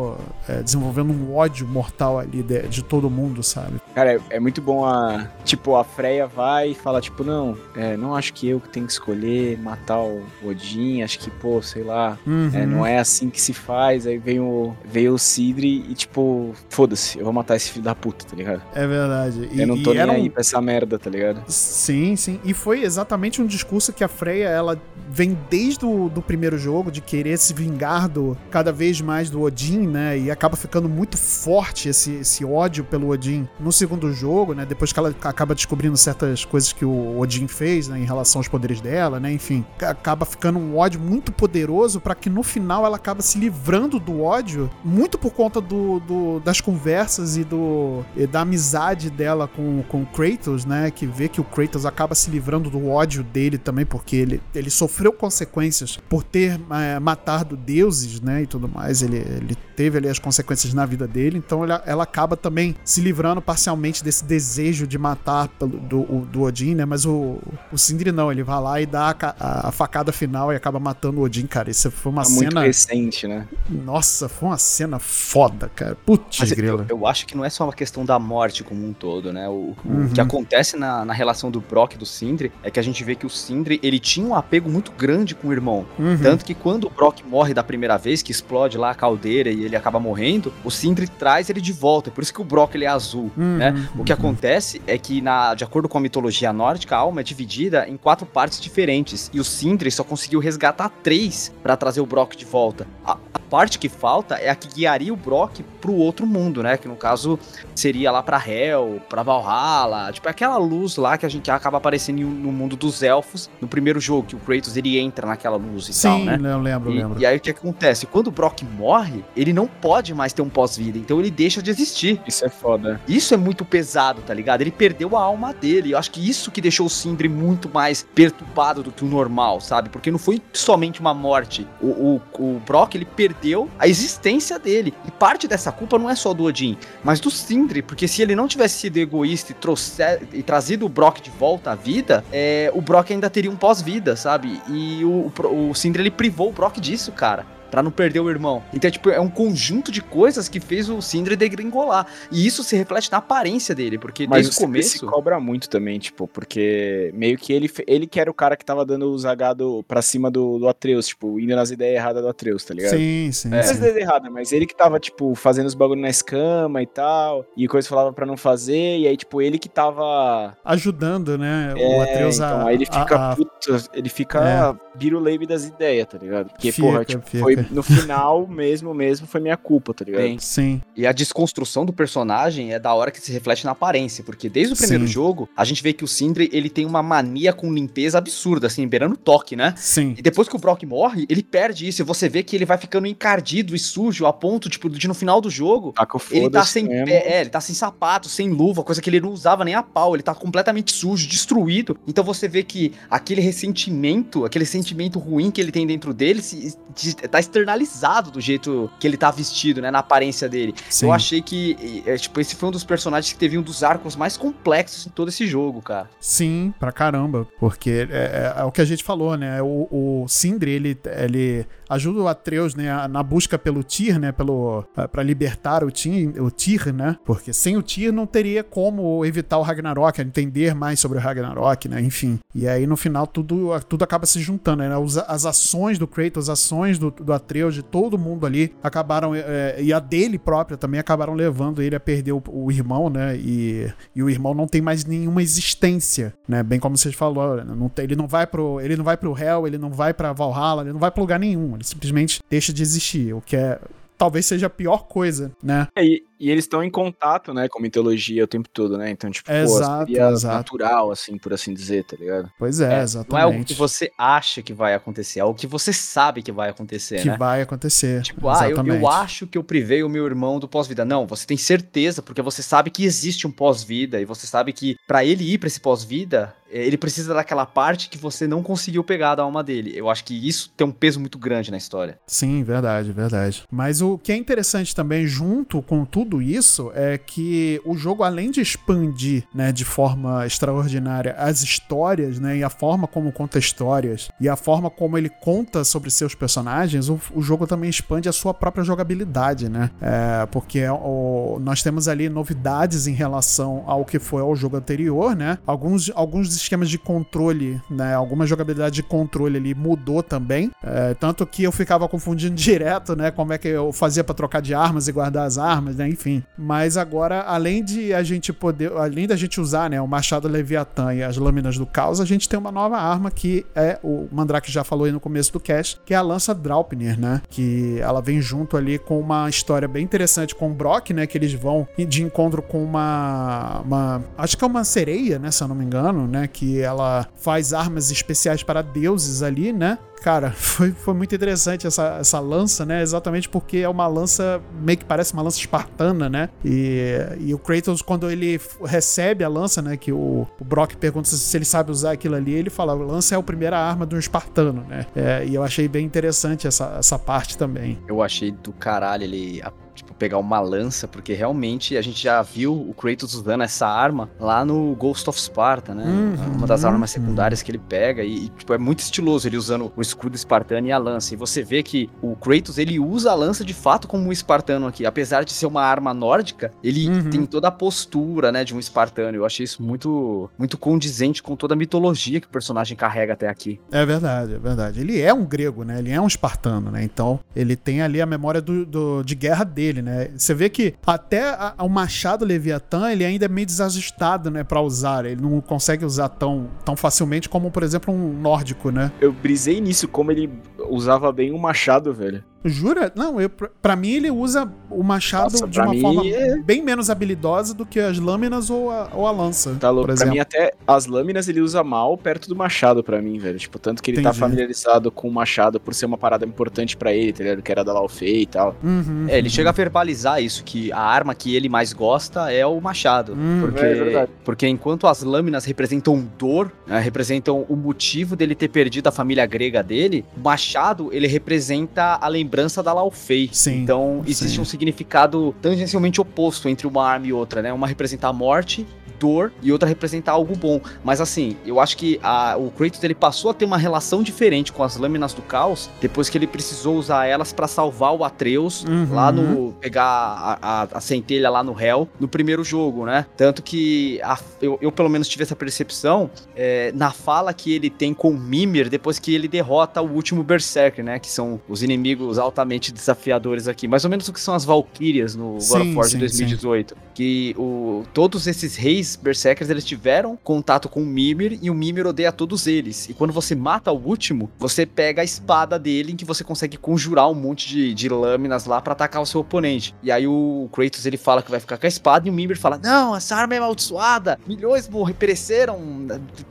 é, 0.48 0.62
desenvolvendo 0.62 1.12
um 1.12 1.36
ódio 1.36 1.68
mortal 1.68 2.20
ali 2.20 2.42
de, 2.44 2.68
de 2.68 2.84
todo 2.84 3.10
mundo, 3.10 3.42
sabe? 3.44 3.82
Cara, 3.96 4.14
é, 4.16 4.20
é 4.32 4.40
muito 4.40 4.62
bom 4.62 4.86
a. 4.86 5.28
Tipo, 5.46 5.76
a 5.76 5.84
Freya 5.84 6.26
vai 6.28 6.72
e 6.72 6.76
fala, 6.76 7.00
tipo, 7.02 7.24
não, 7.24 7.56
é, 7.76 7.96
não 7.96 8.16
acho 8.16 8.34
que 8.34 8.48
eu 8.48 8.60
que 8.60 8.70
tenho 8.70 8.86
que 8.86 8.92
escolher 8.92 9.58
matar 9.60 10.00
o 10.02 10.24
Odin, 10.44 11.02
acho 11.04 11.20
que, 11.20 11.30
pô, 11.30 11.62
sei 11.62 11.84
lá, 11.84 12.18
Uhum. 12.26 12.50
é, 12.54 12.66
não 12.66 12.86
é 12.86 12.98
assim 13.00 13.30
que 13.30 13.40
se 13.42 13.54
faz. 13.54 14.08
Aí 14.08 14.18
vem 14.18 14.40
o, 14.40 14.74
veio 14.86 15.14
o 15.14 15.20
Sidri 15.20 15.86
e, 15.90 15.94
tipo, 15.94 16.54
foda-se, 16.70 17.18
eu 17.20 17.24
vou 17.26 17.34
matar 17.34 17.56
esse 17.56 17.70
filho 17.72 17.84
da 17.86 17.94
puta, 17.96 18.26
tá 18.26 18.36
ligado? 18.36 18.62
É 18.74 18.88
verdade. 18.88 19.50
E, 19.52 19.62
eu 19.62 19.68
não 19.68 19.82
tô 19.82 19.92
nem 19.92 20.00
era 20.02 20.12
um- 20.12 20.16
aí 20.16 20.30
pra 20.30 20.42
essa 20.42 20.60
merda, 20.62 20.98
tá 20.98 21.10
ligado? 21.10 21.44
Sim, 21.48 22.16
sim. 22.16 22.40
E 22.44 22.54
foi 22.54 22.84
exatamente 22.84 23.42
um 23.42 23.46
discurso 23.46 23.94
que 23.94 24.04
a 24.04 24.08
Freya, 24.08 24.48
ela 24.48 24.80
vem 25.10 25.38
desde 25.50 25.86
o 25.86 26.10
do 26.10 26.22
primeiro 26.22 26.58
jogo, 26.58 26.92
de 26.92 27.02
querer 27.02 27.38
se 27.38 27.54
vingar 27.54 28.08
do, 28.10 28.36
cada 28.50 28.72
vez 28.72 29.00
mais 29.02 29.30
do 29.30 29.42
Odin, 29.42 29.83
né? 29.88 30.18
E 30.18 30.32
acaba 30.32 30.56
ficando 30.56 30.88
muito 30.90 31.18
forte 31.18 31.90
esse, 31.90 32.12
esse 32.14 32.44
ódio 32.46 32.84
pelo 32.84 33.10
Odin 33.10 33.48
no 33.60 33.72
segundo 33.72 34.12
jogo, 34.14 34.54
né? 34.54 34.66
Depois 34.66 34.92
que 34.92 35.00
ela 35.00 35.14
acaba 35.24 35.54
descobrindo 35.56 35.98
certas 35.98 36.46
coisas 36.46 36.72
que 36.74 36.86
o 36.86 37.20
Odin 37.20 37.48
fez, 37.48 37.88
né? 37.88 38.00
Em 38.00 38.06
relação 38.06 38.40
aos 38.40 38.48
poderes 38.48 38.82
dela, 38.82 39.20
né? 39.20 39.32
Enfim, 39.32 39.66
acaba 39.82 40.26
ficando 40.26 40.60
um 40.60 40.78
ódio 40.78 41.00
muito 41.00 41.32
poderoso 41.32 42.00
para 42.00 42.16
que 42.16 42.30
no 42.30 42.44
final 42.44 42.86
ela 42.86 42.96
acaba 42.98 43.22
se 43.22 43.38
livrando 43.38 44.00
do 44.00 44.22
ódio, 44.22 44.70
muito 44.84 45.18
por 45.18 45.32
conta 45.34 45.60
do, 45.62 46.00
do- 46.00 46.40
das 46.40 46.60
conversas 46.62 47.38
e, 47.38 47.44
do, 47.44 48.04
e 48.16 48.26
da 48.28 48.42
amizade 48.42 49.10
dela 49.10 49.48
com, 49.48 49.84
com 49.90 50.02
o 50.02 50.06
Kratos, 50.06 50.66
né? 50.66 50.92
Que 50.92 51.06
vê 51.06 51.28
que 51.28 51.42
o 51.42 51.44
Kratos 51.44 51.86
acaba 51.86 52.16
se 52.16 52.30
livrando 52.30 52.70
do 52.70 52.88
ódio 52.90 53.24
dele 53.24 53.58
também, 53.58 53.86
porque 53.86 54.16
ele, 54.16 54.42
ele 54.54 54.70
sofreu 54.70 55.12
consequências 55.14 55.98
por 56.10 56.24
ter 56.24 56.60
é, 56.70 57.00
matado 57.00 57.56
deuses, 57.56 58.22
né? 58.22 58.44
E 58.44 58.48
tudo 58.48 58.68
mais. 58.68 59.02
Ele, 59.02 59.18
ele 59.18 59.56
teve 59.76 59.98
ali 59.98 60.08
as 60.08 60.20
consequências 60.20 60.74
na 60.74 60.86
vida 60.86 61.08
dele, 61.08 61.38
então 61.38 61.64
ela, 61.64 61.82
ela 61.86 62.04
acaba 62.04 62.36
também 62.38 62.76
se 62.84 63.02
livrando 63.02 63.42
parcialmente 63.42 64.04
desse 64.04 64.24
desejo 64.24 64.86
de 64.88 64.98
matar 64.98 65.48
pelo- 65.48 65.80
do, 65.80 66.02
o- 66.02 66.28
do 66.32 66.42
Odin, 66.44 66.76
né? 66.76 66.86
Mas 66.86 67.06
o, 67.06 67.40
o 67.72 67.78
Sindri 67.78 68.12
não, 68.12 68.32
ele 68.32 68.44
vai 68.44 68.62
lá 68.62 68.82
e 68.82 68.86
dá 68.86 69.10
a, 69.22 69.36
a- 69.40 69.68
a 69.70 69.72
facada 69.72 70.12
final 70.12 70.52
e 70.54 70.56
acaba 70.56 70.80
matando 70.80 71.20
o 71.20 71.24
Odin, 71.24 71.46
cara. 71.48 71.70
Isso 71.70 71.90
foi 71.92 72.12
uma 72.12 72.24
muito 72.24 72.50
cena. 72.50 72.62
recente, 72.64 73.28
né? 73.28 73.48
Nossa, 73.70 74.30
foi 74.30 74.50
uma 74.50 74.58
cena 74.58 75.00
foda, 75.00 75.70
cara. 75.76 75.96
Putz, 76.06 76.40
Mas 76.40 76.52
grila. 76.52 76.86
eu, 76.90 76.98
eu 76.98 77.08
acho 77.08 77.26
que 77.26 77.36
não 77.36 77.44
é 77.46 77.50
só 77.50 77.64
uma 77.66 77.74
questão 77.74 78.06
da 78.06 78.18
morte 78.20 78.64
como 78.64 78.86
um 78.88 78.94
todo, 78.94 79.32
né? 79.34 79.48
O, 79.50 79.54
o 79.54 79.76
Uhum. 79.86 80.10
que 80.10 80.20
acontece 80.22 80.76
na, 80.78 81.04
na 81.06 81.14
relação 81.14 81.50
do 81.52 81.60
Brock 81.62 81.94
e 81.94 81.98
do 81.98 82.06
Sindri 82.06 82.52
é 82.64 82.70
que 82.72 82.80
a 82.80 82.84
gente 82.84 83.04
vê 83.04 83.16
que 83.16 83.26
o 83.26 83.30
Sindri, 83.30 83.80
ele 83.84 84.00
tinha 84.00 84.26
um 84.26 84.36
apego 84.36 84.70
muito 84.70 84.92
grande 84.92 85.36
com 85.36 85.48
o 85.48 85.52
irmão. 85.54 85.86
Uhum. 86.00 86.18
Tanto 86.22 86.44
que 86.46 86.54
quando 86.54 86.86
o 86.88 86.90
Brock 86.90 87.22
morre 87.28 87.54
da 87.54 87.64
primeira 87.64 87.98
vez, 87.98 88.22
que 88.22 88.32
explode 88.32 88.78
lá 88.78 88.92
a 88.92 88.96
caldeira 88.96 89.50
e 89.64 89.66
ele 89.66 89.76
acaba 89.76 90.00
morrendo, 90.00 90.52
o 90.64 90.70
Sindri 90.70 91.08
traz 91.08 91.50
ele 91.50 91.62
de 91.62 91.72
volta. 91.74 92.12
Por 92.12 92.22
isso 92.22 92.34
que 92.34 92.42
o 92.42 92.44
Brock 92.44 92.76
ele 92.76 92.86
é 92.86 92.88
azul, 92.88 93.32
Uhum, 93.38 93.58
né? 93.58 93.88
O 93.98 94.04
que 94.04 94.12
acontece 94.14 94.82
é 94.86 94.98
que, 94.98 95.22
na, 95.22 95.54
de 95.56 95.64
acordo 95.64 95.88
com 95.90 95.98
a 95.98 96.02
mitologia 96.02 96.52
nórdica, 96.54 96.96
a 96.96 97.00
alma 97.00 97.22
é 97.22 97.24
dividida 97.24 97.88
em 97.88 97.98
quatro 97.98 98.26
partes 98.26 98.60
diferentes. 98.60 99.30
E 99.34 99.40
o 99.40 99.44
Sindri 99.44 99.90
só 99.92 100.04
conseguiu 100.04 100.40
resgatar 100.40 100.90
três 101.02 101.54
pra 101.64 101.76
trazer 101.78 102.02
o 102.02 102.06
Brock 102.06 102.36
de 102.36 102.46
volta. 102.46 102.86
A, 103.06 103.18
a 103.34 103.40
parte 103.40 103.78
que 103.80 103.88
falta 103.90 104.36
é 104.36 104.50
a 104.50 104.56
que 104.56 104.68
guiaria 104.68 105.14
o 105.14 105.16
Brock 105.18 105.62
pro 105.80 105.94
outro 105.94 106.26
mundo, 106.26 106.62
né? 106.64 106.76
Que 106.78 106.88
no 106.88 106.96
caso 106.96 107.38
seria 107.76 108.12
lá 108.12 108.22
pra 108.24 108.42
Hel, 108.46 109.00
pra 109.10 109.24
Valhalla. 109.24 110.12
Tipo, 110.12 110.28
aquela 110.30 110.58
luz 110.58 110.98
lá 110.98 111.18
que 111.18 111.26
a 111.26 111.30
gente 111.30 111.50
acaba 111.52 111.78
aparecendo 111.78 112.20
no 112.22 112.52
mundo 112.52 112.76
dos 112.76 113.04
elfos 113.04 113.50
no 113.62 113.68
primeiro 113.68 114.00
jogo, 114.00 114.28
que 114.28 114.36
o 114.36 114.40
Kratos 114.40 114.76
ele 114.76 114.98
entra 115.00 115.28
naquela 115.28 115.56
luz 115.58 115.88
e 115.88 116.02
tal, 116.02 116.18
Sim, 116.18 116.26
né? 116.26 116.40
eu 116.44 116.60
lembro, 116.60 116.92
E, 116.92 116.98
lembro. 116.98 117.22
e 117.22 117.26
aí 117.26 117.38
o 117.38 117.40
que 117.40 117.52
acontece? 117.52 118.06
Quando 118.08 118.28
o 118.28 118.32
Brock 118.32 118.64
morre, 118.64 119.24
ele 119.36 119.53
não 119.54 119.68
pode 119.68 120.14
mais 120.14 120.34
ter 120.34 120.42
um 120.42 120.50
pós-vida, 120.50 120.98
então 120.98 121.20
ele 121.20 121.32
deixa 121.32 121.62
de 121.62 121.70
existir. 121.70 122.22
Isso 122.28 122.46
é 122.46 122.50
foda. 122.50 123.00
Isso 123.08 123.34
é 123.34 123.38
muito 123.38 123.64
pesado, 123.64 124.22
tá 124.22 124.34
ligado? 124.34 124.62
Ele 124.62 124.72
perdeu 124.72 125.16
a 125.16 125.22
alma 125.22 125.54
dele. 125.54 125.92
Eu 125.92 125.98
acho 125.98 126.12
que 126.12 126.28
isso 126.28 126.52
que 126.52 126.60
deixou 126.60 126.88
o 126.88 126.90
Sindri 126.90 127.30
muito 127.30 127.70
mais 127.70 128.06
perturbado 128.16 128.84
do 128.84 128.92
que 128.92 129.04
o 129.04 129.08
normal, 129.08 129.62
sabe? 129.62 129.90
Porque 129.90 130.12
não 130.12 130.20
foi 130.20 130.42
somente 130.52 131.00
uma 131.00 131.14
morte. 131.14 131.68
O, 131.82 131.88
o, 131.88 132.22
o 132.40 132.62
Brock, 132.66 132.96
ele 132.96 133.06
perdeu 133.06 133.70
a 133.78 133.88
existência 133.88 134.58
dele. 134.60 134.94
E 135.06 135.12
parte 135.12 135.48
dessa 135.48 135.72
culpa 135.72 135.98
não 135.98 136.10
é 136.10 136.16
só 136.16 136.34
do 136.34 136.44
Odin, 136.44 136.78
mas 137.04 137.20
do 137.20 137.30
Sindri, 137.30 137.82
porque 137.82 138.08
se 138.08 138.22
ele 138.22 138.36
não 138.36 138.48
tivesse 138.48 138.80
sido 138.80 138.98
egoísta 138.98 139.52
e, 139.52 139.56
trouxer, 139.56 140.22
e 140.34 140.42
trazido 140.42 140.86
o 140.86 140.90
Brock 140.90 141.22
de 141.22 141.30
volta 141.30 141.72
à 141.72 141.76
vida, 141.76 142.24
é, 142.32 142.72
o 142.74 142.82
Brock 142.82 143.12
ainda 143.12 143.30
teria 143.30 143.52
um 143.52 143.56
pós-vida, 143.56 144.16
sabe? 144.16 144.62
E 144.70 145.04
o, 145.06 145.32
o, 145.44 145.70
o 145.70 145.76
Sindri, 145.76 146.02
ele 146.02 146.12
privou 146.12 146.50
o 146.50 146.52
Brock 146.52 146.80
disso, 146.80 147.12
cara. 147.12 147.46
Pra 147.74 147.82
não 147.82 147.90
perder 147.90 148.20
o 148.20 148.30
irmão. 148.30 148.62
Então, 148.72 148.92
tipo, 148.92 149.10
é 149.10 149.20
um 149.20 149.28
conjunto 149.28 149.92
de 149.92 150.00
coisas 150.00 150.48
que 150.48 150.60
fez 150.60 150.90
o 150.90 151.02
Sindri 151.02 151.36
degringolar. 151.36 152.06
E 152.32 152.46
isso 152.46 152.64
se 152.64 152.76
reflete 152.76 153.12
na 153.12 153.18
aparência 153.18 153.74
dele, 153.74 153.98
porque 153.98 154.28
Mas 154.28 154.44
desde 154.44 154.50
o 154.50 154.52
o 154.52 154.68
Sindri 154.68 154.84
se 154.84 155.00
começo. 155.00 155.16
cobra 155.16 155.40
muito 155.40 155.68
também, 155.68 155.98
tipo, 155.98 156.28
porque 156.28 157.10
meio 157.16 157.36
que 157.36 157.52
ele, 157.52 157.68
ele 157.88 158.06
que 158.06 158.20
era 158.20 158.30
o 158.30 158.34
cara 158.34 158.56
que 158.56 158.64
tava 158.64 158.86
dando 158.86 159.10
o 159.12 159.18
zagado 159.18 159.84
pra 159.88 160.04
cima 160.04 160.30
do, 160.30 160.60
do 160.60 160.68
Atreus, 160.68 161.08
tipo, 161.08 161.40
indo 161.40 161.56
nas 161.56 161.72
ideias 161.72 161.96
erradas 161.96 162.22
do 162.22 162.30
Atreus, 162.30 162.64
tá 162.64 162.76
ligado? 162.76 162.92
Sim, 162.92 163.32
sim, 163.32 163.50
Não 163.50 163.64
sim. 163.64 163.72
as 163.72 163.78
ideias 163.78 163.98
erradas, 163.98 164.32
mas 164.32 164.52
ele 164.52 164.68
que 164.68 164.76
tava, 164.76 165.00
tipo, 165.00 165.34
fazendo 165.34 165.66
os 165.66 165.74
bagulho 165.74 166.00
na 166.02 166.10
escama 166.10 166.80
e 166.84 166.86
tal, 166.86 167.44
e 167.58 167.68
coisa 167.68 167.90
falava 167.90 168.14
pra 168.14 168.26
não 168.28 168.38
fazer, 168.38 169.00
e 169.00 169.08
aí, 169.08 169.18
tipo, 169.18 169.42
ele 169.42 169.58
que 169.58 169.68
tava. 169.68 170.56
Ajudando, 170.64 171.40
né? 171.40 171.74
o 171.76 171.80
É, 171.80 172.02
Atreus 172.04 172.40
a. 172.40 172.48
então, 172.50 172.68
aí 172.68 172.76
ele 172.76 172.86
fica, 172.86 173.16
a- 173.16 173.32
a- 173.32 173.36
puta, 173.36 173.84
ele 173.96 174.10
fica 174.10 174.78
biruleibe 174.96 175.48
das 175.48 175.66
ideias, 175.66 176.06
tá 176.08 176.20
ligado? 176.20 176.50
Porque, 176.52 176.72
Fica, 176.72 176.88
porra, 176.88 177.04
tipo, 177.06 177.26
fica. 177.28 177.44
foi 177.44 177.56
no 177.72 177.84
final 177.84 178.48
mesmo, 178.48 178.94
mesmo, 178.94 179.28
foi 179.28 179.40
minha 179.42 179.58
culpa, 179.58 179.94
tá 179.94 180.04
ligado? 180.06 180.22
Bem, 180.22 180.38
Sim, 180.40 180.82
E 180.96 181.06
a 181.08 181.12
desconstrução 181.12 181.86
do 181.86 181.94
personagem 181.94 182.74
é 182.74 182.80
da 182.80 182.94
hora 182.94 183.12
que 183.12 183.20
se 183.22 183.32
reflete 183.32 183.66
na 183.66 183.72
aparência, 183.72 184.24
porque 184.24 184.50
desde 184.50 184.74
o 184.74 184.78
primeiro 184.78 185.06
Sim. 185.08 185.12
jogo, 185.14 185.50
a 185.56 185.64
gente 185.66 185.82
vê 185.82 185.94
que 185.94 186.04
o 186.04 186.08
Sindri, 186.08 186.50
ele 186.54 186.70
tem 186.70 186.86
uma 186.86 187.02
mania 187.04 187.54
com 187.54 187.74
limpeza 187.74 188.18
absurda, 188.18 188.68
assim, 188.68 188.88
beirando 188.88 189.16
toque, 189.18 189.56
né? 189.56 189.74
sim. 189.78 190.14
E 190.18 190.22
depois 190.22 190.48
que 190.48 190.56
o 190.56 190.60
Brock 190.60 190.84
morre, 190.86 191.26
ele 191.30 191.44
perde 191.44 191.88
isso, 191.88 192.02
e 192.02 192.06
você 192.06 192.28
vê 192.30 192.44
que 192.44 192.56
ele 192.56 192.66
vai 192.66 192.78
ficando 192.78 193.08
encardido 193.08 193.76
e 193.76 193.80
sujo, 193.80 194.26
a 194.26 194.34
ponto, 194.34 194.70
tipo, 194.70 194.90
de 194.90 195.08
no 195.08 195.14
final 195.14 195.40
do 195.42 195.50
jogo, 195.50 195.94
Tá 195.94 196.08
ele 196.32 196.50
tá 196.50 196.64
sem 196.66 196.88
mesmo. 196.88 197.06
pé, 197.06 197.24
é, 197.38 197.42
ele 197.42 197.50
tá 197.50 197.60
sem 197.62 197.74
sapato, 197.76 198.28
sem 198.30 198.50
luva, 198.50 198.84
coisa 198.84 199.02
que 199.02 199.10
ele 199.10 199.20
não 199.22 199.30
usava 199.32 199.64
nem 199.66 199.76
a 199.76 199.84
pau, 199.84 200.16
ele 200.16 200.24
tá 200.24 200.34
completamente 200.36 200.92
sujo, 200.92 201.28
destruído. 201.28 201.98
Então 202.08 202.24
você 202.24 202.48
vê 202.48 202.64
que 202.64 202.94
aquele 203.10 203.42
ressentimento, 203.42 204.46
aquele 204.46 204.66
sentimento 204.66 205.20
ruim 205.20 205.52
que 205.52 205.60
ele 205.60 205.72
tem 205.72 205.86
dentro 205.86 206.14
dele, 206.14 206.42
se, 206.42 206.76
de- 206.96 207.16
tá 207.16 207.40
externalizado 207.54 208.32
do 208.32 208.42
jeito 208.42 208.90
que 209.00 209.06
ele 209.08 209.16
tá 209.18 209.30
vestido, 209.30 209.82
né, 209.82 209.92
na 209.92 210.00
aparência 210.00 210.50
dele. 210.50 210.74
sim. 210.90 211.06
Eu 211.06 211.12
achei 211.14 211.42
que, 211.42 212.04
é, 212.06 212.18
tipo, 212.18 212.40
esse 212.42 212.56
foi 212.56 212.70
um 212.70 212.72
dos 212.72 212.84
personagens 212.84 213.32
que 213.32 213.38
teve 213.40 213.58
um 213.58 213.62
dos 213.62 213.84
arcos 213.84 214.16
mais 214.16 214.36
complexos 214.36 215.06
em 215.08 215.10
todo 215.12 215.30
esse 215.30 215.46
jogo, 215.46 215.82
cara. 215.82 216.10
Sim, 216.20 216.74
pra 216.80 216.92
caramba. 216.92 217.48
Porque 217.60 218.08
é, 218.10 218.54
é- 218.58 218.62
é 218.62 218.64
o 218.64 218.72
que 218.72 218.82
a 218.82 218.86
gente 218.86 219.04
falou, 219.04 219.38
né? 219.38 219.62
O, 219.62 219.88
o 219.92 220.26
Sindri, 220.28 220.72
ele, 220.72 220.98
ele 221.18 221.66
ajuda 221.94 222.20
o 222.22 222.28
Atreus, 222.28 222.76
né? 222.76 223.08
Na 223.08 223.24
busca 223.24 223.58
pelo 223.58 223.84
Tyr, 223.84 224.20
né? 224.20 224.32
Pelo, 224.32 224.84
pra 225.12 225.24
libertar 225.24 225.84
o 225.84 225.92
Tyr, 225.92 226.34
o 226.42 226.52
Tyr, 226.52 226.94
né? 226.94 227.18
Porque 227.26 227.54
sem 227.54 227.78
o 227.78 227.84
Tyr 227.84 228.12
não 228.12 228.26
teria 228.26 228.64
como 228.64 229.24
evitar 229.26 229.58
o 229.58 229.62
Ragnarok, 229.62 230.20
entender 230.22 230.74
mais 230.76 231.00
sobre 231.00 231.18
o 231.18 231.22
Ragnarok, 231.22 231.88
né? 231.88 232.02
Enfim. 232.02 232.40
E 232.54 232.68
aí, 232.68 232.86
no 232.86 232.96
final, 232.98 233.26
tudo, 233.28 233.70
tudo 233.88 234.04
acaba 234.04 234.26
se 234.26 234.40
juntando, 234.42 234.84
né? 234.84 234.90
As 235.28 235.46
ações 235.46 235.98
do 235.98 236.08
Kratos, 236.08 236.50
as 236.50 236.60
ações 236.62 236.98
do, 237.00 237.12
do 237.12 237.34
Atreus, 237.34 237.74
de 237.74 237.82
todo 237.84 238.18
mundo 238.18 238.46
ali, 238.46 238.74
acabaram... 238.84 239.34
é, 239.36 239.78
e 239.82 239.92
a 239.94 240.00
dele 240.00 240.38
própria 240.38 240.78
também 240.78 241.00
acabaram 241.00 241.34
levando 241.34 241.82
ele 241.82 241.96
a 241.96 242.00
perder 242.00 242.32
o, 242.34 242.42
o 242.48 242.72
irmão, 242.72 243.10
né? 243.10 243.36
E, 243.38 243.92
e 244.16 244.22
o 244.24 244.30
irmão 244.30 244.54
não 244.54 244.68
tem 244.68 244.82
mais 244.82 245.06
nenhuma 245.06 245.42
existência, 245.42 246.34
né? 246.48 246.62
Bem 246.64 246.80
como 246.80 246.98
vocês 246.98 247.16
falaram, 247.16 247.64
né? 247.64 247.74
não 247.76 247.90
tem- 247.90 248.04
ele 248.06 248.16
não 248.16 248.28
vai 248.28 248.46
pro 248.46 248.80
ele 248.82 248.96
não 248.96 249.04
vai 249.04 249.18
pro 249.18 249.38
Hell, 249.38 249.68
ele 249.68 249.78
não 249.78 249.90
vai 249.90 250.14
pra 250.14 250.34
Valhalla, 250.34 250.82
ele 250.84 250.94
não 250.94 251.00
vai 251.00 251.12
pra 251.12 251.22
lugar 251.22 251.40
nenhum, 251.40 251.78
simplesmente 251.84 252.42
deixa 252.50 252.74
de 252.74 252.82
existir, 252.82 253.34
o 253.34 253.42
que 253.42 253.56
é 253.56 253.80
talvez 254.18 254.46
seja 254.46 254.68
a 254.68 254.70
pior 254.70 255.06
coisa, 255.08 255.52
né? 255.62 255.88
É, 255.96 256.06
E, 256.06 256.24
e 256.44 256.52
eles 256.52 256.66
estão 256.66 256.84
em 256.84 256.90
contato, 256.90 257.54
né, 257.54 257.70
com 257.70 257.82
mitologia 257.82 258.44
o 258.44 258.48
tempo 258.48 258.68
todo, 258.68 258.98
né? 258.98 259.10
Então, 259.10 259.32
tipo, 259.32 259.50
Exato, 259.50 260.00
pô, 260.02 260.06
seria 260.08 260.30
exato. 260.30 260.56
natural, 260.58 261.10
assim, 261.10 261.38
por 261.38 261.54
assim 261.54 261.74
dizer, 261.74 262.04
tá 262.04 262.18
ligado? 262.20 262.52
Pois 262.60 262.82
é, 262.82 262.90
Não 262.90 262.96
é 262.96 263.02
exatamente. 263.02 263.44
algo 263.44 263.64
que 263.64 263.74
você 263.74 264.12
acha 264.18 264.62
que 264.62 264.74
vai 264.74 264.94
acontecer, 264.94 265.40
é 265.40 265.42
algo 265.42 265.58
que 265.58 265.66
você 265.66 265.94
sabe 265.94 266.42
que 266.44 266.52
vai 266.52 266.70
acontecer, 266.70 267.22
que 267.22 267.30
né? 267.30 267.38
vai 267.38 267.62
acontecer. 267.62 268.22
Tipo, 268.24 268.50
ah, 268.50 268.64
eu, 268.64 268.72
exatamente. 268.72 269.02
eu 269.02 269.08
acho 269.08 269.48
que 269.48 269.58
eu 269.58 269.64
privei 269.64 270.04
o 270.04 270.10
meu 270.10 270.26
irmão 270.26 270.60
do 270.60 270.68
pós-vida. 270.68 271.06
Não, 271.06 271.26
você 271.26 271.48
tem 271.48 271.56
certeza, 271.56 272.22
porque 272.22 272.42
você 272.42 272.62
sabe 272.62 272.90
que 272.90 273.06
existe 273.06 273.48
um 273.48 273.52
pós-vida 273.52 274.20
e 274.20 274.26
você 274.26 274.46
sabe 274.46 274.74
que 274.74 274.98
pra 275.08 275.24
ele 275.24 275.50
ir 275.50 275.58
pra 275.58 275.68
esse 275.68 275.80
pós-vida, 275.80 276.54
eh, 276.70 276.86
ele 276.86 276.98
precisa 276.98 277.34
daquela 277.34 277.66
parte 277.66 278.10
que 278.10 278.18
você 278.18 278.48
não 278.48 278.62
conseguiu 278.62 279.04
pegar 279.04 279.36
da 279.36 279.44
alma 279.44 279.64
dele. 279.64 279.94
Eu 279.96 280.10
acho 280.10 280.26
que 280.26 280.34
isso 280.48 280.72
tem 280.76 280.86
um 280.86 280.92
peso 280.92 281.20
muito 281.20 281.38
grande 281.38 281.72
na 281.72 281.78
história. 281.78 282.20
Sim, 282.28 282.64
verdade, 282.64 283.12
verdade. 283.12 283.64
Mas 283.72 284.02
o 284.02 284.18
que 284.18 284.32
é 284.32 284.36
interessante 284.36 284.94
também, 284.94 285.26
junto 285.26 285.82
com 285.82 286.04
tudo 286.04 286.33
isso, 286.42 286.92
é 286.96 287.18
que 287.18 287.82
o 287.86 287.96
jogo, 287.96 288.24
além 288.24 288.52
de 288.52 288.62
expandir, 288.62 289.44
né, 289.54 289.72
de 289.72 289.86
forma 289.86 290.46
extraordinária 290.46 291.34
as 291.38 291.62
histórias, 291.62 292.40
né, 292.40 292.58
e 292.58 292.64
a 292.64 292.70
forma 292.70 293.08
como 293.08 293.32
conta 293.32 293.58
histórias, 293.60 294.30
e 294.40 294.48
a 294.50 294.56
forma 294.56 294.90
como 294.90 295.18
ele 295.18 295.30
conta 295.30 295.84
sobre 295.84 296.10
seus 296.10 296.36
personagens, 296.36 297.10
o, 297.10 297.20
o 297.34 297.42
jogo 297.42 297.66
também 297.68 297.90
expande 297.90 298.28
a 298.30 298.32
sua 298.32 298.54
própria 298.54 298.84
jogabilidade, 298.84 299.70
né? 299.70 299.90
É, 300.02 300.46
porque 300.48 300.82
o- 300.88 301.58
nós 301.62 301.82
temos 301.84 302.08
ali 302.08 302.30
novidades 302.30 303.08
em 303.08 303.14
relação 303.14 303.84
ao 303.88 304.06
que 304.06 304.20
foi 304.20 304.42
ao 304.42 304.56
jogo 304.56 304.78
anterior, 304.78 305.36
né? 305.36 305.58
Alguns, 305.66 306.12
alguns 306.16 306.56
esquemas 306.56 306.90
de 306.90 306.98
controle, 306.98 307.82
né? 307.90 308.14
Alguma 308.14 308.46
jogabilidade 308.46 308.96
de 308.96 309.04
controle 309.04 309.58
ali 309.58 309.74
mudou 309.76 310.22
também. 310.24 310.72
É, 310.84 311.14
tanto 311.14 311.46
que 311.46 311.64
eu 311.64 311.72
ficava 311.72 312.08
confundindo 312.08 312.56
direto, 312.56 313.16
né? 313.16 313.32
Como 313.32 313.54
é 313.54 313.58
que 313.58 313.68
eu 313.68 313.92
fazia 313.92 314.24
pra 314.24 314.34
trocar 314.36 314.62
de 314.62 314.74
armas 314.74 315.08
e 315.08 315.12
guardar 315.12 315.46
as 315.46 315.58
armas, 315.58 315.96
né? 315.96 316.08
Enfim. 316.14 316.44
Mas 316.58 316.96
agora, 316.96 317.42
além 317.42 317.84
de 317.84 318.14
a 318.14 318.24
gente 318.24 318.54
poder, 318.54 318.92
além 318.94 319.28
da 319.28 319.36
gente 319.36 319.60
usar, 319.60 319.90
né? 319.90 320.00
O 320.00 320.08
machado 320.08 320.48
Leviatã 320.48 321.14
e 321.14 321.24
as 321.24 321.38
lâminas 321.38 321.78
do 321.78 321.86
caos, 321.86 322.22
a 322.22 322.26
gente 322.26 322.48
tem 322.48 322.58
uma 322.58 322.72
nova 322.72 322.98
arma 322.98 323.32
que 323.32 323.66
é 323.76 324.00
o 324.04 324.28
Mandrake 324.32 324.72
já 324.72 324.84
falou 324.84 325.06
aí 325.06 325.12
no 325.12 325.20
começo 325.20 325.52
do 325.52 325.60
cast, 325.60 326.00
que 326.06 326.14
é 326.14 326.18
a 326.18 326.22
lança 326.22 326.54
Draupnir, 326.54 327.20
né? 327.20 327.42
Que 327.50 328.00
ela 328.00 328.22
vem 328.22 328.40
junto 328.40 328.78
ali 328.78 329.00
com 329.00 329.20
uma 329.20 329.50
história 329.50 329.88
bem 329.88 330.04
interessante 330.04 330.54
com 330.54 330.70
o 330.70 330.74
Brock, 330.74 331.10
né? 331.10 331.26
Que 331.26 331.38
eles 331.38 331.54
vão 331.54 331.88
de 331.98 332.24
encontro 332.24 332.62
com 332.62 332.84
uma, 332.84 333.82
uma 333.84 334.24
acho 334.38 334.58
que 334.58 334.64
é 334.64 334.68
uma 334.68 334.84
sereia, 334.84 335.40
né? 335.40 335.50
Se 335.50 335.64
eu 335.64 335.68
não 335.68 335.76
me 335.76 335.84
engano, 335.84 336.28
né? 336.28 336.48
Que 336.48 336.80
ela 336.80 337.28
faz 337.36 337.74
armas 337.74 338.12
especiais 338.12 338.62
para 338.62 338.82
deuses 338.82 339.42
ali, 339.42 339.74
né? 339.74 339.98
Cara, 340.24 340.52
foi, 340.56 340.92
foi 340.92 341.14
muito 341.14 341.36
interessante 341.36 341.86
essa, 341.86 342.18
essa 342.20 342.40
lança, 342.40 342.86
né? 342.86 343.02
Exatamente 343.02 343.50
porque 343.50 343.78
é 343.78 343.90
uma 343.90 344.08
lança 344.08 344.62
meio 344.82 344.98
que 344.98 345.06
parece 345.06 345.34
uma 345.34 345.42
lança 345.42 345.60
espartana, 345.60 346.30
né? 346.30 346.50
E, 346.64 347.18
e 347.42 347.54
o 347.54 347.60
Kratos, 347.60 348.02
quando 348.02 348.32
ele 348.32 348.60
recebe 348.86 349.44
a 349.44 349.50
lança, 349.50 349.82
né? 349.82 349.98
Que 349.98 350.12
o, 350.12 350.48
o 350.60 350.64
Brock 350.64 350.96
pergunta 350.96 351.28
se, 351.28 351.58
ele 351.58 351.66
sabe 351.66 351.92
usar 351.92 352.14
aquilo 352.14 352.36
ali, 352.36 352.54
ele 352.54 352.70
fala: 352.70 352.94
lança 352.94 353.36
é 353.36 353.38
a 353.38 353.44
primeira 353.44 353.78
arma 353.78 354.06
de 354.06 354.16
um 354.16 354.20
espartano, 354.20 354.86
né? 354.88 355.06
É, 355.16 355.46
e 355.46 355.54
eu 355.54 355.62
achei 355.62 355.88
bem 355.88 356.06
interessante 356.06 356.68
essa, 356.68 356.96
essa 356.98 357.20
parte 357.20 357.58
também. 357.58 358.00
Eu 358.08 358.22
achei 358.22 358.52
do 358.52 358.72
caralho 358.72 359.24
ele. 359.24 359.62
Tipo, 359.94 360.14
pegar 360.14 360.38
uma 360.38 360.60
lança, 360.60 361.08
porque 361.08 361.34
realmente 361.34 361.98
a 361.98 362.02
gente 362.02 362.22
já 362.22 362.42
viu 362.42 362.74
o 362.74 362.94
Kratos 362.94 363.34
usando 363.34 363.62
essa 363.64 363.88
arma 363.88 364.30
lá 364.40 364.64
no 364.66 364.96
Ghost 364.96 365.30
of 365.30 365.40
Sparta, 365.40 365.94
né? 365.94 366.04
Uhum, 366.06 366.58
uma 366.58 366.68
das 366.68 366.84
armas 366.86 367.16
uhum. 367.16 367.22
secundárias 367.22 367.62
que 367.62 367.72
ele 367.72 367.78
pega 367.80 368.24
e, 368.24 368.46
e, 368.46 368.50
tipo, 368.50 368.74
é 368.74 368.78
muito 368.78 369.00
estiloso 369.00 369.48
ele 369.48 369.58
usando 369.58 369.92
o 369.96 370.02
escudo 370.02 370.36
espartano 370.36 370.88
e 370.88 370.92
a 370.92 370.98
lança. 370.98 371.34
E 371.34 371.38
você 371.38 371.62
vê 371.64 371.84
que 371.84 372.10
o 372.22 372.36
Kratos, 372.36 372.78
ele 372.78 373.00
usa 373.00 373.32
a 373.32 373.36
lança 373.36 373.64
de 373.64 373.74
fato 373.74 374.08
como 374.08 374.28
um 374.28 374.32
espartano 374.32 374.88
aqui. 374.88 375.06
Apesar 375.06 375.44
de 375.44 375.52
ser 375.54 375.66
uma 375.66 375.82
arma 375.84 376.14
nórdica, 376.14 376.72
ele 376.84 377.04
Uhum. 377.10 377.30
tem 377.30 377.46
toda 377.46 377.68
a 377.68 377.72
postura, 377.72 378.52
né, 378.52 378.64
de 378.64 378.74
um 378.76 378.80
espartano. 378.80 379.38
Eu 379.38 379.46
achei 379.46 379.64
isso 379.66 379.84
muito, 379.84 380.50
muito 380.58 380.78
condizente 380.78 381.44
com 381.44 381.56
toda 381.56 381.74
a 381.74 381.78
mitologia 381.78 382.40
que 382.40 382.48
o 382.48 382.50
personagem 382.50 382.96
carrega 382.98 383.34
até 383.34 383.48
aqui. 383.48 383.80
É 383.92 384.06
verdade, 384.06 384.54
é 384.56 384.58
verdade. 384.60 385.00
Ele 385.02 385.20
é 385.22 385.34
um 385.34 385.46
grego, 385.46 385.84
né? 385.84 386.00
Ele 386.00 386.12
é 386.12 386.20
um 386.20 386.28
espartano, 386.28 386.90
né? 386.90 387.04
Então, 387.04 387.40
ele 387.56 387.76
tem 387.76 388.02
ali 388.02 388.22
a 388.22 388.26
memória 388.26 388.62
do, 388.62 388.86
do- 388.86 389.24
de 389.24 389.36
guerra 389.36 389.64
dele, 389.64 389.83
né? 389.92 390.30
Você 390.38 390.54
vê 390.54 390.70
que 390.70 390.94
até 391.06 391.50
a- 391.50 391.76
o 391.80 391.90
machado 391.90 392.46
Leviatã, 392.46 393.12
ele 393.12 393.26
ainda 393.26 393.46
é 393.46 393.50
meio 393.50 393.66
desajustado, 393.68 394.50
né? 394.50 394.64
Pra 394.64 394.80
usar. 394.82 395.26
Ele 395.26 395.42
não 395.42 395.60
consegue 395.60 396.06
usar 396.06 396.30
tão, 396.30 396.70
tão 396.86 396.96
facilmente 396.96 397.50
como, 397.50 397.70
por 397.72 397.84
exemplo, 397.84 398.14
um 398.14 398.34
nórdico, 398.40 398.92
né? 398.92 399.12
Eu 399.20 399.32
brisei 399.34 399.82
nisso, 399.82 400.08
como 400.08 400.32
ele 400.32 400.50
usava 400.90 401.32
bem 401.32 401.52
o 401.52 401.58
machado, 401.58 402.14
velho. 402.14 402.44
Jura? 402.64 403.12
Não, 403.16 403.40
eu, 403.42 403.50
pra- 403.50 403.96
mim 403.96 404.12
ele 404.12 404.32
usa 404.32 404.72
o 404.90 405.04
machado 405.04 405.52
Nossa, 405.54 405.68
de 405.68 405.80
uma 405.80 405.92
mim 405.92 406.02
forma 406.02 406.26
é- 406.26 406.58
bem 406.60 406.82
menos 406.82 407.10
habilidosa 407.10 407.74
do 407.74 407.86
que 407.86 408.00
as 408.00 408.18
lâminas 408.20 408.70
ou 408.70 408.90
a, 408.92 409.10
ou 409.14 409.28
a 409.28 409.32
lança. 409.32 409.76
Tá 409.80 409.90
louco. 409.90 410.04
por 410.04 410.06
Pra 410.08 410.14
exemplo. 410.16 410.34
mim, 410.34 410.40
até 410.40 410.74
as 410.88 411.06
lâminas 411.06 411.48
ele 411.48 411.62
usa 411.62 411.84
mal 411.84 412.18
perto 412.18 412.48
do 412.50 412.56
machado 412.56 413.04
pra 413.04 413.22
mim, 413.22 413.38
velho. 413.38 413.58
Tipo, 413.60 413.78
tanto 413.80 414.02
que 414.02 414.12
ele 414.12 414.18
tá 414.18 414.30
Entendi. 414.30 414.40
familiarizado 414.40 415.12
com 415.12 415.28
o 415.28 415.32
machado 415.34 415.80
por 415.80 415.94
ser 415.94 416.06
uma 416.06 416.18
parada 416.18 416.46
importante 416.46 416.96
pra 416.98 417.14
ele, 417.14 417.32
tá 417.34 417.44
ligado? 417.44 417.62
Que 417.62 417.72
era 417.72 417.84
da 417.84 417.94
Laufey 417.94 418.42
e 418.42 418.46
tal. 418.46 418.76
Uhum, 418.84 419.26
É, 419.28 419.38
ele 419.38 419.48
uhum. 419.48 419.54
chega 419.54 419.70
a 419.70 419.74
verbalizar 419.74 420.42
isso, 420.42 420.64
que 420.64 420.92
a 420.92 421.00
arma 421.00 421.34
que 421.36 421.56
ele 421.56 421.70
mais 421.70 421.94
gosta 421.94 422.52
é 422.52 422.66
o 422.66 422.80
machado. 422.82 423.34
Hum, 423.34 423.60
porque, 423.62 423.80
é 423.86 423.94
verdade. 423.94 424.32
porque 424.44 424.68
enquanto 424.68 425.08
as 425.08 425.22
lâminas 425.24 425.66
representam 425.66 426.28
dor, 426.38 426.72
né, 426.88 427.00
representam 427.00 427.66
o 427.70 427.76
motivo 427.76 428.36
dele 428.36 428.56
ter 428.56 428.68
perdido 428.70 429.08
a 429.08 429.12
família 429.12 429.46
grega 429.46 429.82
dele, 429.84 430.24
o 430.38 430.40
machado, 430.40 431.10
ele 431.14 431.28
representa 431.28 432.18
a 432.22 432.28
lembrança 432.28 432.53
da 432.84 432.94
Laufey. 432.94 433.50
Sim, 433.52 433.82
Então, 433.82 434.22
existe 434.28 434.56
sim. 434.56 434.62
um 434.62 434.66
significado 434.66 435.56
tangencialmente 435.62 436.22
oposto 436.22 436.70
entre 436.70 436.86
uma 436.86 437.06
arma 437.06 437.28
e 437.28 437.34
outra, 437.34 437.62
né? 437.62 437.74
Uma 437.74 437.88
representa 437.88 438.28
a 438.28 438.34
morte, 438.34 438.86
dor, 439.24 439.54
e 439.62 439.72
outra 439.72 439.88
representa 439.88 440.32
algo 440.32 440.54
bom. 440.56 440.82
Mas 441.04 441.22
assim, 441.22 441.56
eu 441.66 441.80
acho 441.80 441.96
que 441.96 442.20
a- 442.22 442.58
o 442.58 442.70
Kratos 442.72 443.02
ele 443.04 443.16
passou 443.16 443.52
a 443.52 443.54
ter 443.54 443.64
uma 443.64 443.78
relação 443.78 444.22
diferente 444.22 444.74
com 444.74 444.84
as 444.84 444.98
lâminas 444.98 445.34
do 445.34 445.42
caos 445.42 445.90
depois 446.02 446.30
que 446.30 446.38
ele 446.38 446.46
precisou 446.48 446.98
usar 446.98 447.26
elas 447.26 447.54
pra 447.54 447.66
salvar 447.68 448.14
o 448.14 448.26
Atreus 448.26 448.84
Uhum. 448.84 449.08
lá 449.14 449.32
no. 449.32 449.72
pegar 449.80 450.04
a, 450.04 450.58
a- 450.84 450.88
a 450.94 451.00
centelha 451.02 451.50
lá 451.50 451.64
no 451.64 451.80
Hell 451.80 452.08
no 452.20 452.28
primeiro 452.28 452.64
jogo, 452.64 453.06
né? 453.06 453.26
Tanto 453.38 453.64
que 453.64 454.20
a- 454.22 454.38
eu, 454.62 454.78
eu, 454.82 454.92
pelo 454.92 455.10
menos 455.10 455.28
tive 455.28 455.44
essa 455.44 455.56
percepção 455.56 456.30
é, 456.56 456.92
na 456.94 457.12
fala 457.12 457.54
que 457.54 457.74
ele 457.74 457.90
tem 457.90 458.14
com 458.14 458.30
o 458.32 458.38
Mimir 458.38 458.90
depois 458.90 459.20
que 459.20 459.34
ele 459.34 459.48
derrota 459.48 460.02
o 460.02 460.10
último 460.12 460.44
Berserker, 460.44 461.04
né? 461.04 461.18
Que 461.20 461.30
são 461.30 461.62
os 461.70 461.82
inimigos 461.84 462.38
altamente 462.38 462.92
desafiadores 462.92 463.68
aqui. 463.68 463.88
Mais 463.88 464.04
ou 464.04 464.10
menos 464.10 464.28
o 464.28 464.34
que 464.34 464.40
são 464.40 464.54
as 464.54 464.66
Valkyrias 464.66 465.36
no 465.36 465.54
God 465.54 465.62
Sim, 465.62 465.80
of 465.90 465.96
War 465.96 466.06
sim, 466.06 466.12
de 466.14 466.18
2018. 466.20 466.96
Que 467.14 467.56
o, 467.58 468.04
todos 468.14 468.48
esses 468.48 468.76
reis 468.76 469.13
Berserkers 469.16 469.70
eles 469.70 469.86
tiveram 469.86 470.38
contato 470.44 470.90
com 470.90 471.02
o 471.02 471.06
Mimir 471.06 471.60
e 471.62 471.70
o 471.70 471.74
Mimir 471.74 472.08
odeia 472.08 472.32
todos 472.32 472.68
eles. 472.68 473.10
E 473.10 473.14
quando 473.14 473.34
você 473.34 473.56
mata 473.56 473.92
o 473.92 473.98
último, 473.98 474.50
você 474.58 474.86
pega 474.86 475.22
a 475.22 475.26
espada 475.26 475.78
dele 475.78 476.14
em 476.14 476.16
que 476.16 476.26
você 476.26 476.44
consegue 476.44 476.78
conjurar 476.78 477.30
um 477.30 477.34
monte 477.34 477.68
de, 477.68 477.94
de 477.94 478.10
lâminas 478.10 478.66
lá 478.66 478.82
pra 478.82 478.94
atacar 478.94 479.22
o 479.22 479.26
seu 479.26 479.42
oponente. 479.42 479.96
E 480.04 480.12
aí 480.12 480.28
o 480.28 480.70
Kratos 480.72 481.06
ele 481.06 481.18
fala 481.18 481.42
que 481.42 481.52
vai 481.52 481.60
ficar 481.60 481.78
com 481.78 481.86
a 481.86 481.90
espada 481.90 482.28
e 482.28 482.32
o 482.32 482.34
Mimir 482.34 482.58
fala: 482.58 482.80
Não, 482.82 483.16
essa 483.16 483.36
arma 483.36 483.56
é 483.56 483.58
amaldiçoada, 483.58 484.40
milhões 484.46 484.88
morre, 484.88 485.14
pereceram 485.14 485.80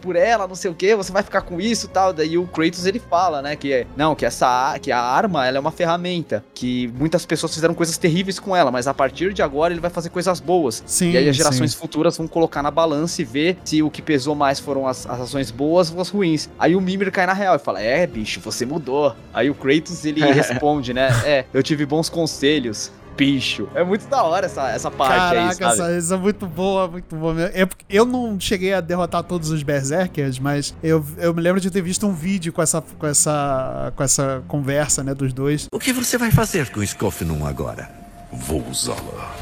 por 0.01 0.17
ela, 0.17 0.47
não 0.47 0.55
sei 0.55 0.71
o 0.71 0.75
que, 0.75 0.95
você 0.95 1.13
vai 1.13 1.23
ficar 1.23 1.43
com 1.43 1.61
isso 1.61 1.87
e 1.87 1.89
tal. 1.89 2.13
Daí 2.13 2.37
o 2.39 2.47
Kratos 2.47 2.87
ele 2.87 2.99
fala, 2.99 3.43
né, 3.43 3.57
que 3.57 3.73
é, 3.73 3.87
não, 3.97 4.15
que 4.15 4.25
essa 4.25 4.79
que 4.81 4.91
a 4.91 5.01
arma 5.01 5.47
ela 5.47 5.57
é 5.57 5.61
uma 5.61 5.71
ferramenta, 5.71 6.45
que 6.55 6.89
muitas 6.99 7.25
pessoas 7.25 7.55
fizeram 7.55 7.75
coisas 7.75 7.97
terríveis 7.99 8.39
com 8.39 8.55
ela, 8.55 8.71
mas 8.71 8.87
a 8.87 8.95
partir 8.95 9.33
de 9.33 9.43
agora 9.43 9.73
ele 9.73 9.81
vai 9.81 9.91
fazer 9.91 10.11
coisas 10.11 10.41
boas. 10.41 10.83
Sim, 10.87 11.13
e 11.13 11.17
aí 11.17 11.29
as 11.29 11.37
gerações 11.37 11.73
sim. 11.73 11.79
futuras 11.79 12.17
vão 12.17 12.27
colocar 12.27 12.52
na 12.61 12.73
balança 12.73 13.23
e 13.23 13.25
ver 13.25 13.57
se 13.65 13.81
o 13.83 13.91
que 13.91 14.03
pesou 14.03 14.35
mais 14.35 14.59
foram 14.59 14.89
as, 14.89 15.07
as 15.07 15.21
ações 15.21 15.53
boas 15.53 15.93
ou 15.93 16.01
as 16.01 16.09
ruins. 16.09 16.51
Aí 16.59 16.75
o 16.75 16.81
Mimir 16.81 17.13
cai 17.13 17.25
na 17.25 17.33
real 17.33 17.55
e 17.55 17.59
fala: 17.61 17.81
É, 17.81 18.05
bicho, 18.05 18.41
você 18.41 18.67
mudou. 18.67 19.15
Aí 19.33 19.49
o 19.49 19.55
Kratos 19.55 20.05
ele 20.05 20.21
responde, 20.33 20.93
né? 20.93 21.09
É, 21.25 21.45
eu 21.55 21.63
tive 21.63 21.87
bons 21.87 22.09
conselhos. 22.09 22.91
Bicho. 23.17 23.69
É 23.75 23.85
muito 23.85 24.07
da 24.09 24.23
hora 24.23 24.47
essa, 24.47 24.71
essa 24.71 24.91
parte 24.91 25.37
aí, 25.37 25.37
Caraca, 25.37 25.55
sabe? 25.55 25.73
essa, 25.73 25.93
essa 25.93 26.15
é 26.15 26.17
muito 26.17 26.47
boa, 26.47 26.89
muito 26.89 27.15
boa 27.15 27.35
mesmo. 27.35 27.51
É 27.55 27.67
porque 27.67 27.85
eu 27.89 28.07
não 28.07 28.41
cheguei 28.41 28.73
a 28.73 28.81
derrotar 28.81 29.23
todos 29.23 29.51
os 29.51 29.63
Berserkers, 29.63 30.39
mas 30.39 30.75
eu, 30.83 31.05
eu 31.19 31.35
me 31.35 31.43
lembro 31.43 31.61
de 31.61 31.71
ter 31.71 31.83
visto 31.83 32.07
um 32.07 32.15
vídeo 32.15 32.53
com 32.53 32.63
essa, 32.63 32.83
com 32.99 33.07
essa, 33.07 33.93
com 33.95 34.03
essa 34.03 34.43
conversa, 34.49 35.05
né, 35.05 35.15
dos 35.15 35.33
dois. 35.33 35.69
O 35.71 35.79
que 35.79 35.93
você 35.93 36.17
vai 36.17 36.31
fazer 36.31 36.71
com 36.71 36.81
o 36.81 36.83
Skofnum 36.83 37.47
agora? 37.47 37.91
Vou 38.33 38.67
usá-la. 38.67 39.42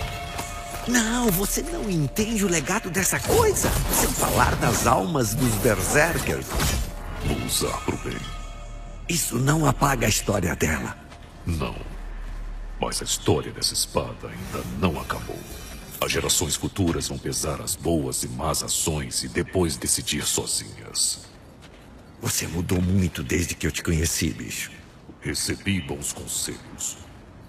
Não, 0.91 1.31
você 1.31 1.63
não 1.63 1.89
entende 1.89 2.45
o 2.45 2.49
legado 2.49 2.91
dessa 2.91 3.21
coisa. 3.21 3.71
Sem 3.95 4.09
falar 4.09 4.57
das 4.57 4.89
almas 4.89 5.35
dos 5.35 5.55
Berserkers. 5.57 6.47
Vou 7.25 7.39
usar 7.47 7.79
pro 7.85 7.97
bem. 7.99 8.19
Isso 9.09 9.39
não 9.39 9.67
apaga 9.67 10.07
a 10.07 10.09
história 10.09 10.57
dela. 10.57 10.97
Não. 11.47 11.77
Mas 12.81 13.01
a 13.01 13.05
história 13.05 13.53
dessa 13.53 13.73
espada 13.73 14.29
ainda 14.29 14.67
não 14.81 15.01
acabou. 15.01 15.39
As 16.01 16.11
gerações 16.11 16.57
futuras 16.57 17.07
vão 17.09 17.19
pesar 17.19 17.61
as 17.61 17.77
boas 17.77 18.25
e 18.25 18.29
más 18.29 18.65
ações 18.65 19.23
e 19.23 19.29
depois 19.29 19.77
decidir 19.77 20.27
sozinhas. 20.27 21.21
Você 22.21 22.49
mudou 22.49 22.81
muito 22.81 23.23
desde 23.23 23.55
que 23.55 23.67
eu 23.67 23.71
te 23.71 23.83
conheci, 23.83 24.31
bicho. 24.31 24.73
Recebi 25.21 25.81
bons 25.81 26.13
conselhos. 26.13 26.97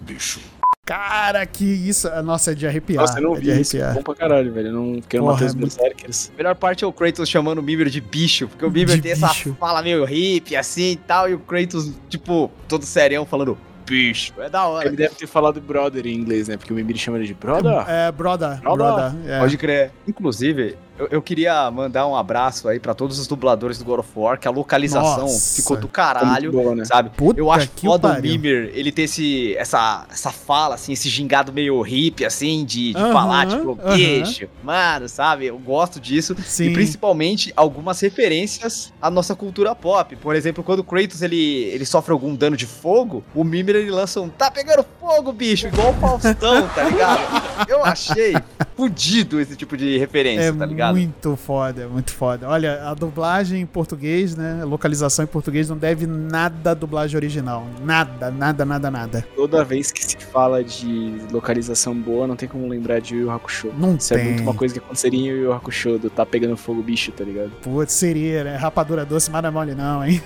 Bicho. 0.00 0.40
Cara, 0.84 1.46
que 1.46 1.64
isso. 1.64 2.08
Nossa, 2.22 2.50
é 2.50 2.54
de 2.54 2.66
arrepiar. 2.66 3.02
Nossa, 3.02 3.18
eu 3.18 3.22
não 3.22 3.36
é 3.36 3.38
vi 3.38 3.52
de 3.52 3.60
isso. 3.60 3.76
arrepiar. 3.76 3.94
Bom 3.94 4.02
pra 4.02 4.14
caralho, 4.16 4.52
velho. 4.52 4.68
Eu 4.68 4.72
não 4.72 5.00
quero 5.00 5.22
Porra, 5.22 5.34
matar 5.34 5.46
os 5.46 5.54
é 5.54 5.56
muito-. 5.56 5.80
A 5.80 6.36
melhor 6.36 6.54
parte 6.56 6.82
é 6.82 6.86
o 6.86 6.92
Kratos 6.92 7.28
chamando 7.28 7.58
o 7.58 7.62
Mimir 7.62 7.88
de 7.88 8.00
bicho, 8.00 8.48
porque 8.48 8.64
o 8.64 8.70
Mimir 8.70 8.96
De 8.96 9.00
tem 9.02 9.12
essa 9.12 9.28
bicho. 9.28 9.56
fala 9.60 9.80
meio 9.80 10.04
hippie 10.04 10.56
assim 10.56 10.90
e 10.92 10.96
tal, 10.96 11.30
e 11.30 11.34
o 11.34 11.38
Kratos, 11.38 11.92
tipo, 12.08 12.50
todo 12.66 12.84
serião 12.84 13.24
falando 13.24 13.56
bicho. 13.86 14.32
É 14.38 14.48
da 14.50 14.66
hora. 14.66 14.88
Ele 14.88 14.96
deve 14.96 15.14
ter 15.14 15.28
falado 15.28 15.60
brother 15.60 16.04
em 16.04 16.14
inglês, 16.14 16.48
né? 16.48 16.56
Porque 16.56 16.72
o 16.72 16.76
Mimir 16.76 16.96
chama 16.96 17.18
ele 17.18 17.28
de 17.28 17.34
brother. 17.34 17.88
É, 17.88 18.10
brother. 18.10 18.60
Brother. 18.60 18.76
Brother. 18.76 19.12
é. 19.30 19.38
Pode 19.38 19.56
crer. 19.58 19.92
Inclusive, 20.08 20.76
eu, 20.98 21.08
eu 21.10 21.22
queria 21.22 21.70
mandar 21.70 22.06
um 22.06 22.14
abraço 22.14 22.68
aí 22.68 22.78
pra 22.78 22.94
todos 22.94 23.18
os 23.18 23.26
dubladores 23.26 23.78
do 23.78 23.84
God 23.84 24.00
of 24.00 24.10
War, 24.14 24.38
que 24.38 24.46
a 24.46 24.50
localização 24.50 25.22
Nossa. 25.22 25.56
ficou 25.56 25.76
do 25.76 25.88
caralho. 25.88 26.52
boa, 26.52 26.74
né? 26.74 26.84
Sabe? 26.84 27.10
Puta 27.10 27.40
eu 27.40 27.50
acho 27.50 27.68
que 27.70 27.86
foda 27.86 28.18
o. 28.18 28.22
Mimir, 28.22 28.70
ele 28.74 28.92
ter 28.92 29.02
esse, 29.02 29.56
essa, 29.56 30.06
essa 30.10 30.30
fala, 30.30 30.74
assim, 30.74 30.92
esse 30.92 31.08
gingado 31.08 31.52
meio 31.52 31.80
hippie, 31.80 32.24
assim, 32.24 32.64
de, 32.64 32.92
de 32.92 32.98
Aham, 32.98 33.12
falar, 33.12 33.46
tipo, 33.46 33.78
aham. 33.82 33.96
bicho, 33.96 34.48
mano, 34.62 35.08
sabe? 35.08 35.46
Eu 35.46 35.58
gosto 35.58 35.98
disso. 35.98 36.36
Sim. 36.44 36.66
E 36.66 36.72
principalmente 36.72 37.52
algumas 37.56 37.98
referências 38.00 38.92
à 39.00 39.10
nossa 39.10 39.34
cultura 39.34 39.74
pop. 39.74 40.14
Por 40.16 40.36
exemplo, 40.36 40.62
quando 40.62 40.80
o 40.80 40.84
Kratos 40.84 41.22
ele, 41.22 41.64
ele 41.64 41.86
sofre 41.86 42.12
algum 42.12 42.34
dano 42.34 42.56
de 42.56 42.66
fogo, 42.66 43.24
o 43.34 43.42
Mimir 43.44 43.76
ele 43.76 43.90
lança 43.90 44.20
um 44.20 44.28
tá 44.28 44.50
pegando 44.50 44.84
fogo, 45.00 45.32
bicho, 45.32 45.66
igual 45.66 45.90
o 45.90 45.94
Faustão, 45.94 46.68
tá 46.68 46.84
ligado? 46.84 47.20
Eu 47.68 47.84
achei 47.84 48.34
fudido 48.76 49.40
esse 49.40 49.56
tipo 49.56 49.76
de 49.76 49.98
referência, 49.98 50.44
É 50.48 50.52
tá 50.52 50.66
ligado? 50.66 50.94
muito 50.96 51.36
foda, 51.36 51.88
muito 51.88 52.12
foda. 52.12 52.48
Olha, 52.48 52.88
a 52.88 52.94
dublagem 52.94 53.60
em 53.60 53.66
português, 53.66 54.36
né? 54.36 54.60
A 54.62 54.64
localização 54.64 55.24
em 55.24 55.28
português 55.28 55.68
não 55.68 55.76
deve 55.76 56.06
nada 56.06 56.70
à 56.70 56.74
dublagem 56.74 57.16
original. 57.16 57.66
Nada, 57.84 58.30
nada, 58.30 58.64
nada, 58.64 58.90
nada. 58.90 59.26
Toda 59.36 59.64
vez 59.64 59.90
que 59.90 60.04
se 60.04 60.16
fala 60.16 60.62
de 60.64 61.16
localização 61.30 61.94
boa, 61.94 62.26
não 62.26 62.36
tem 62.36 62.48
como 62.48 62.66
lembrar 62.68 63.00
de 63.00 63.16
Yu 63.16 63.30
Hakusho. 63.30 63.72
Não 63.78 63.96
Isso 63.96 64.14
tem. 64.14 64.20
é 64.20 64.24
muito 64.24 64.42
uma 64.42 64.54
coisa 64.54 64.74
que 64.74 64.80
aconteceria 64.80 65.20
em 65.20 65.26
Yu 65.42 65.52
Hakusho, 65.52 65.98
do 65.98 66.10
tá 66.10 66.24
pegando 66.24 66.56
fogo 66.56 66.82
bicho, 66.82 67.12
tá 67.12 67.24
ligado? 67.24 67.50
Putz, 67.62 67.92
seria, 67.92 68.44
né? 68.44 68.56
Rapadura 68.56 69.04
doce, 69.04 69.30
mas 69.30 69.42
não 69.42 69.48
é 69.48 69.52
mole 69.52 69.74
não, 69.74 70.04
hein? 70.04 70.22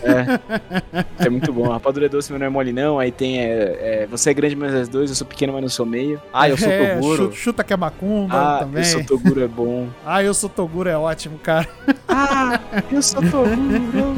É 1.18 1.28
muito 1.30 1.53
bom. 1.53 1.68
Rapadura 1.68 2.07
é 2.07 2.09
doce, 2.09 2.30
mas 2.30 2.40
não 2.40 2.47
é 2.47 2.51
mole 2.51 2.72
não. 2.72 2.99
Aí 2.99 3.11
tem 3.11 3.40
é, 3.40 4.03
é, 4.03 4.07
você 4.11 4.30
é 4.30 4.34
grande, 4.34 4.55
mas 4.57 4.74
és 4.74 4.88
dois. 4.88 5.11
Eu 5.11 5.16
sou 5.16 5.26
pequeno, 5.26 5.53
mas 5.53 5.62
não 5.62 5.68
sou 5.68 5.86
meio. 5.86 6.20
Ah, 6.32 6.49
eu 6.49 6.57
sou 6.57 6.68
É, 6.68 6.94
Toguro. 6.97 7.16
Chuta, 7.24 7.34
chuta 7.36 7.64
que 7.64 7.72
é 7.72 7.76
macumba 7.76 8.36
Ah, 8.37 8.59
também. 8.61 8.82
eu 8.82 8.89
sou 8.91 9.05
Toguro 9.05 9.43
é 9.43 9.49
bom. 9.49 9.89
Ah, 10.05 10.22
eu 10.22 10.34
sou 10.34 10.49
Toguro, 10.49 10.89
é 10.89 10.97
ótimo, 10.97 11.39
cara. 11.39 11.68
Ah, 12.09 12.61
eu 12.91 13.03
sou 13.03 13.20
Toguro. 13.22 14.14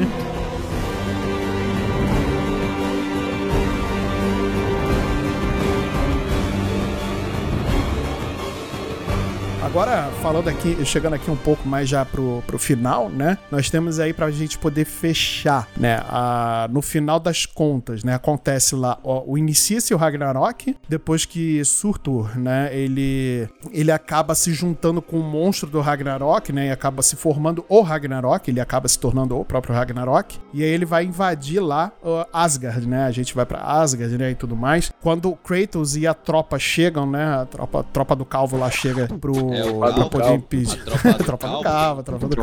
Agora 9.79 10.11
falando 10.21 10.49
aqui, 10.49 10.77
chegando 10.83 11.13
aqui 11.13 11.31
um 11.31 11.37
pouco 11.37 11.65
mais 11.65 11.87
já 11.87 12.03
pro, 12.03 12.43
pro 12.45 12.59
final, 12.59 13.07
né? 13.09 13.37
Nós 13.49 13.69
temos 13.69 13.97
aí 13.97 14.11
pra 14.11 14.29
gente 14.29 14.57
poder 14.57 14.83
fechar, 14.83 15.69
né? 15.77 16.01
A, 16.09 16.67
no 16.69 16.81
final 16.81 17.17
das 17.17 17.45
contas, 17.45 18.03
né? 18.03 18.13
Acontece 18.13 18.75
lá, 18.75 18.99
ó, 19.01 19.23
o 19.25 19.37
inicia-se 19.37 19.93
o 19.93 19.97
Ragnarok, 19.97 20.75
depois 20.89 21.23
que 21.23 21.63
Surtur, 21.63 22.37
né? 22.37 22.69
Ele, 22.75 23.47
ele 23.71 23.89
acaba 23.89 24.35
se 24.35 24.51
juntando 24.51 25.01
com 25.01 25.17
o 25.17 25.23
monstro 25.23 25.69
do 25.69 25.79
Ragnarok, 25.79 26.51
né? 26.51 26.67
E 26.67 26.71
acaba 26.71 27.01
se 27.01 27.15
formando 27.15 27.63
o 27.69 27.79
Ragnarok, 27.79 28.51
ele 28.51 28.59
acaba 28.59 28.85
se 28.89 28.99
tornando 28.99 29.39
o 29.39 29.45
próprio 29.45 29.73
Ragnarok. 29.73 30.39
E 30.53 30.61
aí 30.61 30.69
ele 30.69 30.83
vai 30.83 31.05
invadir 31.05 31.61
lá 31.61 31.93
uh, 32.03 32.25
Asgard, 32.33 32.85
né? 32.85 33.05
A 33.05 33.11
gente 33.11 33.33
vai 33.33 33.45
pra 33.45 33.61
Asgard, 33.61 34.17
né? 34.17 34.31
E 34.31 34.35
tudo 34.35 34.57
mais. 34.57 34.91
Quando 35.01 35.33
Kratos 35.37 35.95
e 35.95 36.05
a 36.05 36.13
tropa 36.13 36.59
chegam, 36.59 37.09
né? 37.09 37.23
A 37.23 37.45
tropa, 37.45 37.79
a 37.79 37.83
tropa 37.83 38.13
do 38.13 38.25
Calvo 38.25 38.57
lá 38.57 38.69
chega 38.69 39.07
pro, 39.07 39.53
É, 39.53 39.68
o 39.69 39.79
pra 39.79 39.89
Calvo, 39.93 40.09
poder 40.09 40.23
Calvo. 40.23 40.35
impedir. 40.37 40.81
A 40.81 40.83
tropa 40.83 41.13
do 41.13 41.23
tropa 41.23 41.47
do 41.47 41.61
Calvo. 41.61 42.03
Tropa 42.03 42.27
do 42.27 42.35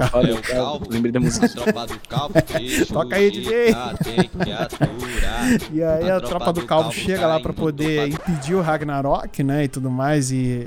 Calvo. 0.43 0.87
Lembrei 0.91 1.13
da 1.13 1.21
música. 1.21 1.49
Tropa 1.49 1.87
do 1.87 1.99
calvo. 2.09 2.35
Toca 2.93 3.17
aí, 3.17 3.31
DJ. 3.31 3.71
aturar. 3.73 5.17
E 5.73 5.83
aí 5.83 6.11
a, 6.11 6.21
tropa 6.21 6.53
do 6.53 6.65
Calvo 6.67 6.93
chega 6.93 7.21
tá 7.21 7.27
lá 7.27 7.41
pra 7.41 7.53
poder 7.53 8.09
do- 8.09 8.15
impedir 8.15 8.55
o 8.55 8.61
Ragnarok, 8.61 9.43
né, 9.43 9.65
e 9.65 9.69
tudo 9.69 9.91
mais, 9.91 10.31
e, 10.31 10.67